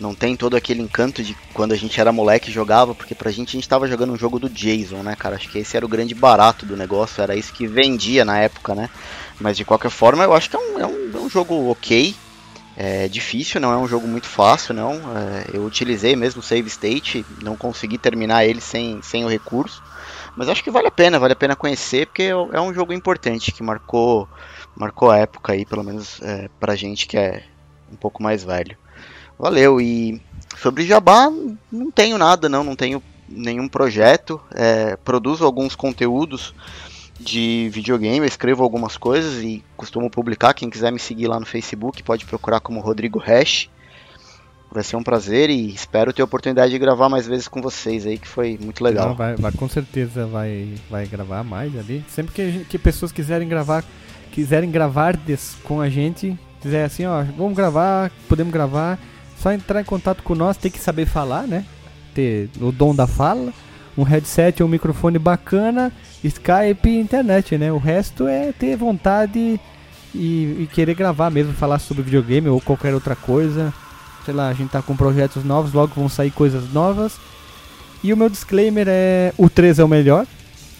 não 0.00 0.14
tem 0.14 0.34
todo 0.34 0.56
aquele 0.56 0.80
encanto 0.80 1.22
de 1.22 1.36
quando 1.52 1.72
a 1.72 1.76
gente 1.76 2.00
era 2.00 2.10
moleque 2.10 2.48
e 2.48 2.52
jogava, 2.52 2.94
porque 2.94 3.14
pra 3.14 3.30
gente 3.30 3.50
a 3.50 3.52
gente 3.52 3.68
tava 3.68 3.86
jogando 3.86 4.14
um 4.14 4.16
jogo 4.16 4.38
do 4.38 4.48
Jason, 4.48 5.02
né, 5.02 5.14
cara? 5.14 5.36
Acho 5.36 5.48
que 5.48 5.58
esse 5.58 5.76
era 5.76 5.84
o 5.84 5.88
grande 5.88 6.14
barato 6.14 6.64
do 6.64 6.76
negócio, 6.76 7.22
era 7.22 7.36
isso 7.36 7.52
que 7.52 7.66
vendia 7.66 8.24
na 8.24 8.38
época, 8.38 8.74
né? 8.74 8.88
Mas 9.38 9.56
de 9.56 9.64
qualquer 9.64 9.90
forma, 9.90 10.24
eu 10.24 10.32
acho 10.32 10.48
que 10.48 10.56
é 10.56 10.58
um, 10.58 10.78
é 10.80 10.86
um, 10.86 11.10
é 11.14 11.18
um 11.18 11.28
jogo 11.28 11.70
ok. 11.70 12.14
É 12.76 13.08
difícil, 13.08 13.60
não 13.60 13.72
é 13.72 13.76
um 13.76 13.86
jogo 13.86 14.08
muito 14.08 14.26
fácil, 14.26 14.72
não. 14.72 14.94
É, 14.94 15.44
eu 15.52 15.64
utilizei 15.64 16.16
mesmo 16.16 16.40
o 16.40 16.42
save 16.42 16.68
state, 16.68 17.26
não 17.42 17.54
consegui 17.54 17.98
terminar 17.98 18.46
ele 18.46 18.60
sem, 18.60 19.02
sem 19.02 19.22
o 19.22 19.28
recurso. 19.28 19.82
Mas 20.34 20.48
acho 20.48 20.64
que 20.64 20.70
vale 20.70 20.86
a 20.86 20.90
pena, 20.90 21.18
vale 21.18 21.34
a 21.34 21.36
pena 21.36 21.54
conhecer, 21.54 22.06
porque 22.06 22.22
é, 22.22 22.30
é 22.30 22.60
um 22.60 22.72
jogo 22.72 22.94
importante 22.94 23.52
que 23.52 23.62
marcou, 23.62 24.26
marcou 24.74 25.10
a 25.10 25.18
época 25.18 25.52
aí, 25.52 25.66
pelo 25.66 25.84
menos 25.84 26.22
é, 26.22 26.48
pra 26.58 26.74
gente 26.74 27.06
que 27.06 27.18
é 27.18 27.44
um 27.92 27.96
pouco 27.96 28.22
mais 28.22 28.44
velho. 28.44 28.78
Valeu, 29.40 29.80
e 29.80 30.20
sobre 30.58 30.84
Jabá, 30.84 31.32
não 31.72 31.90
tenho 31.90 32.18
nada, 32.18 32.46
não, 32.46 32.62
não 32.62 32.76
tenho 32.76 33.02
nenhum 33.26 33.66
projeto. 33.66 34.38
É, 34.54 34.96
produzo 34.96 35.46
alguns 35.46 35.74
conteúdos 35.74 36.54
de 37.18 37.70
videogame, 37.72 38.26
escrevo 38.26 38.62
algumas 38.62 38.98
coisas 38.98 39.42
e 39.42 39.64
costumo 39.78 40.10
publicar. 40.10 40.52
Quem 40.52 40.68
quiser 40.68 40.92
me 40.92 40.98
seguir 40.98 41.26
lá 41.26 41.40
no 41.40 41.46
Facebook 41.46 42.02
pode 42.02 42.26
procurar 42.26 42.60
como 42.60 42.80
Rodrigo 42.80 43.18
Hash. 43.18 43.70
Vai 44.70 44.84
ser 44.84 44.96
um 44.96 45.02
prazer 45.02 45.48
e 45.48 45.74
espero 45.74 46.12
ter 46.12 46.20
a 46.20 46.26
oportunidade 46.26 46.70
de 46.70 46.78
gravar 46.78 47.08
mais 47.08 47.26
vezes 47.26 47.48
com 47.48 47.62
vocês 47.62 48.06
aí, 48.06 48.18
que 48.18 48.28
foi 48.28 48.58
muito 48.60 48.84
legal. 48.84 49.08
Não, 49.08 49.16
vai, 49.16 49.36
vai, 49.36 49.52
com 49.52 49.68
certeza 49.70 50.26
vai, 50.26 50.74
vai 50.90 51.06
gravar 51.06 51.42
mais 51.42 51.76
ali. 51.78 52.04
Sempre 52.08 52.34
que, 52.34 52.64
que 52.66 52.78
pessoas 52.78 53.10
quiserem 53.10 53.48
gravar, 53.48 53.82
quiserem 54.30 54.70
gravar 54.70 55.16
des, 55.16 55.56
com 55.64 55.80
a 55.80 55.88
gente, 55.88 56.38
quiser 56.60 56.84
assim, 56.84 57.06
ó, 57.06 57.24
vamos 57.36 57.56
gravar, 57.56 58.12
podemos 58.28 58.52
gravar, 58.52 58.98
só 59.40 59.52
entrar 59.52 59.80
em 59.80 59.84
contato 59.84 60.22
com 60.22 60.34
nós, 60.34 60.56
tem 60.56 60.70
que 60.70 60.78
saber 60.78 61.06
falar, 61.06 61.46
né? 61.46 61.64
Ter 62.14 62.48
o 62.60 62.70
dom 62.70 62.94
da 62.94 63.06
fala, 63.06 63.52
um 63.96 64.02
headset, 64.02 64.62
um 64.62 64.68
microfone 64.68 65.18
bacana 65.18 65.92
Skype 66.22 66.88
e 66.88 67.00
internet, 67.00 67.56
né? 67.56 67.72
O 67.72 67.78
resto 67.78 68.26
é 68.26 68.52
ter 68.52 68.76
vontade 68.76 69.58
e, 70.14 70.18
e, 70.62 70.68
querer 70.72 70.94
gravar 70.94 71.30
mesmo, 71.30 71.52
falar 71.52 71.78
sobre 71.78 72.02
videogame 72.02 72.48
ou 72.48 72.60
qualquer 72.60 72.94
outra 72.94 73.16
coisa. 73.16 73.72
Sei 74.24 74.34
lá, 74.34 74.48
a 74.48 74.52
gente 74.52 74.70
tá 74.70 74.82
com 74.82 74.94
projetos 74.94 75.44
novos, 75.44 75.72
logo 75.72 75.94
vão 75.94 76.08
sair 76.08 76.30
coisas 76.30 76.72
novas. 76.72 77.18
E 78.02 78.12
o 78.12 78.16
meu 78.16 78.28
disclaimer 78.28 78.86
é: 78.88 79.32
o 79.38 79.48
3 79.48 79.78
é 79.78 79.84
o 79.84 79.88
melhor, 79.88 80.26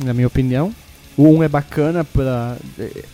na 0.05 0.13
minha 0.13 0.27
opinião. 0.27 0.73
O 1.17 1.29
1 1.39 1.43
é 1.45 1.49
bacana 1.49 2.05
pra 2.05 2.57
é, 2.79 3.05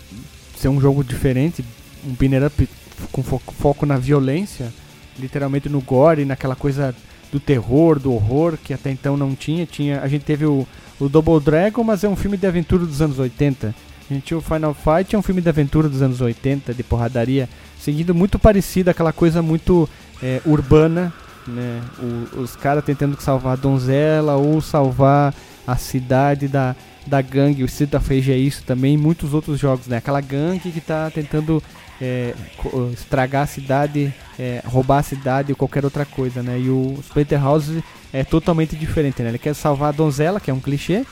ser 0.56 0.68
um 0.68 0.80
jogo 0.80 1.04
diferente, 1.04 1.64
um 2.04 2.46
up 2.46 2.68
com 3.12 3.22
fo- 3.22 3.40
foco 3.60 3.86
na 3.86 3.96
violência, 3.96 4.72
literalmente 5.18 5.68
no 5.68 5.80
gore, 5.80 6.24
naquela 6.24 6.54
coisa 6.56 6.94
do 7.32 7.40
terror, 7.40 7.98
do 7.98 8.12
horror, 8.12 8.56
que 8.62 8.72
até 8.72 8.90
então 8.90 9.16
não 9.16 9.34
tinha. 9.34 9.66
tinha 9.66 10.00
a 10.00 10.08
gente 10.08 10.24
teve 10.24 10.46
o, 10.46 10.66
o 11.00 11.08
Double 11.08 11.40
Dragon, 11.40 11.82
mas 11.82 12.04
é 12.04 12.08
um 12.08 12.16
filme 12.16 12.36
de 12.36 12.46
aventura 12.46 12.84
dos 12.84 13.02
anos 13.02 13.18
80. 13.18 13.74
A 14.08 14.14
gente 14.14 14.24
tinha 14.24 14.38
o 14.38 14.40
Final 14.40 14.72
Fight, 14.74 15.14
é 15.16 15.18
um 15.18 15.22
filme 15.22 15.40
de 15.42 15.48
aventura 15.48 15.88
dos 15.88 16.00
anos 16.00 16.20
80, 16.20 16.72
de 16.72 16.82
porradaria, 16.84 17.48
seguindo 17.80 18.14
muito 18.14 18.38
parecido, 18.38 18.88
aquela 18.90 19.12
coisa 19.12 19.42
muito 19.42 19.88
é, 20.22 20.40
urbana, 20.46 21.12
né? 21.46 21.80
O- 21.98 22.40
os 22.42 22.54
caras 22.54 22.84
tentando 22.84 23.20
salvar 23.20 23.54
a 23.54 23.56
donzela 23.56 24.36
ou 24.36 24.60
salvar 24.60 25.34
a 25.66 25.76
cidade 25.76 26.46
da, 26.46 26.76
da 27.04 27.20
gangue. 27.20 27.64
O 27.64 27.66
of 27.66 28.14
Rage 28.14 28.30
é 28.32 28.38
isso 28.38 28.62
também, 28.64 28.96
muitos 28.96 29.34
outros 29.34 29.58
jogos, 29.58 29.88
né? 29.88 29.96
Aquela 29.96 30.20
gangue 30.20 30.70
que 30.70 30.80
tá 30.80 31.10
tentando 31.10 31.60
é, 32.00 32.34
co- 32.56 32.90
estragar 32.92 33.42
a 33.44 33.46
cidade, 33.46 34.12
é, 34.38 34.62
roubar 34.64 34.98
a 34.98 35.02
cidade 35.02 35.52
ou 35.52 35.56
qualquer 35.56 35.84
outra 35.84 36.04
coisa, 36.04 36.42
né? 36.42 36.58
E 36.58 36.68
o 36.68 36.96
Splinter 37.00 37.40
House 37.40 37.70
é 38.12 38.24
totalmente 38.24 38.76
diferente, 38.76 39.22
né? 39.22 39.30
Ele 39.30 39.38
quer 39.38 39.54
salvar 39.54 39.88
a 39.90 39.92
donzela, 39.92 40.40
que 40.40 40.50
é 40.50 40.54
um 40.54 40.60
clichê, 40.60 41.04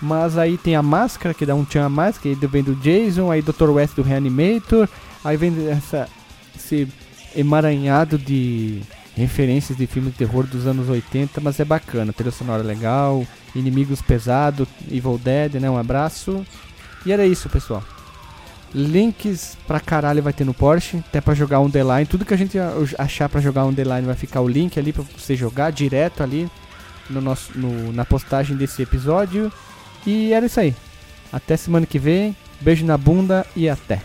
mas 0.00 0.38
aí 0.38 0.56
tem 0.56 0.76
a 0.76 0.82
máscara, 0.82 1.34
que 1.34 1.44
dá 1.46 1.54
um 1.54 1.64
tchan 1.64 1.86
a 1.86 1.88
mais, 1.88 2.18
que 2.18 2.34
vem 2.34 2.62
do 2.62 2.74
Jason, 2.76 3.30
aí 3.30 3.42
Dr. 3.42 3.70
West 3.70 3.94
do 3.96 4.02
Reanimator, 4.02 4.88
aí 5.24 5.36
vem 5.36 5.52
essa, 5.68 6.08
esse 6.56 6.86
emaranhado 7.34 8.16
de 8.18 8.80
referências 9.16 9.76
de 9.76 9.86
filmes 9.86 10.12
de 10.12 10.18
terror 10.18 10.46
dos 10.46 10.66
anos 10.66 10.88
80, 10.88 11.40
mas 11.40 11.58
é 11.58 11.64
bacana, 11.64 12.12
trilha 12.12 12.30
sonora 12.30 12.62
legal, 12.62 13.26
inimigos 13.54 14.00
pesados, 14.00 14.68
Evil 14.90 15.18
Dead, 15.18 15.54
né? 15.54 15.68
Um 15.68 15.76
abraço. 15.76 16.44
E 17.04 17.10
era 17.12 17.26
isso, 17.26 17.48
pessoal. 17.48 17.82
Links 18.74 19.56
pra 19.66 19.80
caralho 19.80 20.22
vai 20.22 20.32
ter 20.32 20.44
no 20.44 20.52
Porsche, 20.54 20.98
até 20.98 21.20
pra 21.20 21.34
jogar 21.34 21.60
on 21.60 21.70
the 21.70 21.82
line. 21.82 22.06
Tudo 22.06 22.24
que 22.24 22.34
a 22.34 22.36
gente 22.36 22.56
achar 22.98 23.28
pra 23.28 23.40
jogar 23.40 23.64
on 23.64 23.72
the 23.72 23.84
line 23.84 24.02
vai 24.02 24.14
ficar 24.14 24.40
o 24.40 24.48
link 24.48 24.78
ali 24.78 24.92
pra 24.92 25.02
você 25.16 25.34
jogar 25.34 25.70
direto 25.72 26.22
ali 26.22 26.50
no 27.08 27.20
nosso, 27.20 27.50
no- 27.58 27.92
na 27.92 28.04
postagem 28.04 28.56
desse 28.56 28.82
episódio. 28.82 29.50
E 30.06 30.32
era 30.32 30.46
isso 30.46 30.60
aí. 30.60 30.74
Até 31.32 31.56
semana 31.56 31.86
que 31.86 31.98
vem. 31.98 32.36
Beijo 32.60 32.84
na 32.84 32.98
bunda 32.98 33.46
e 33.56 33.68
até. 33.68 34.00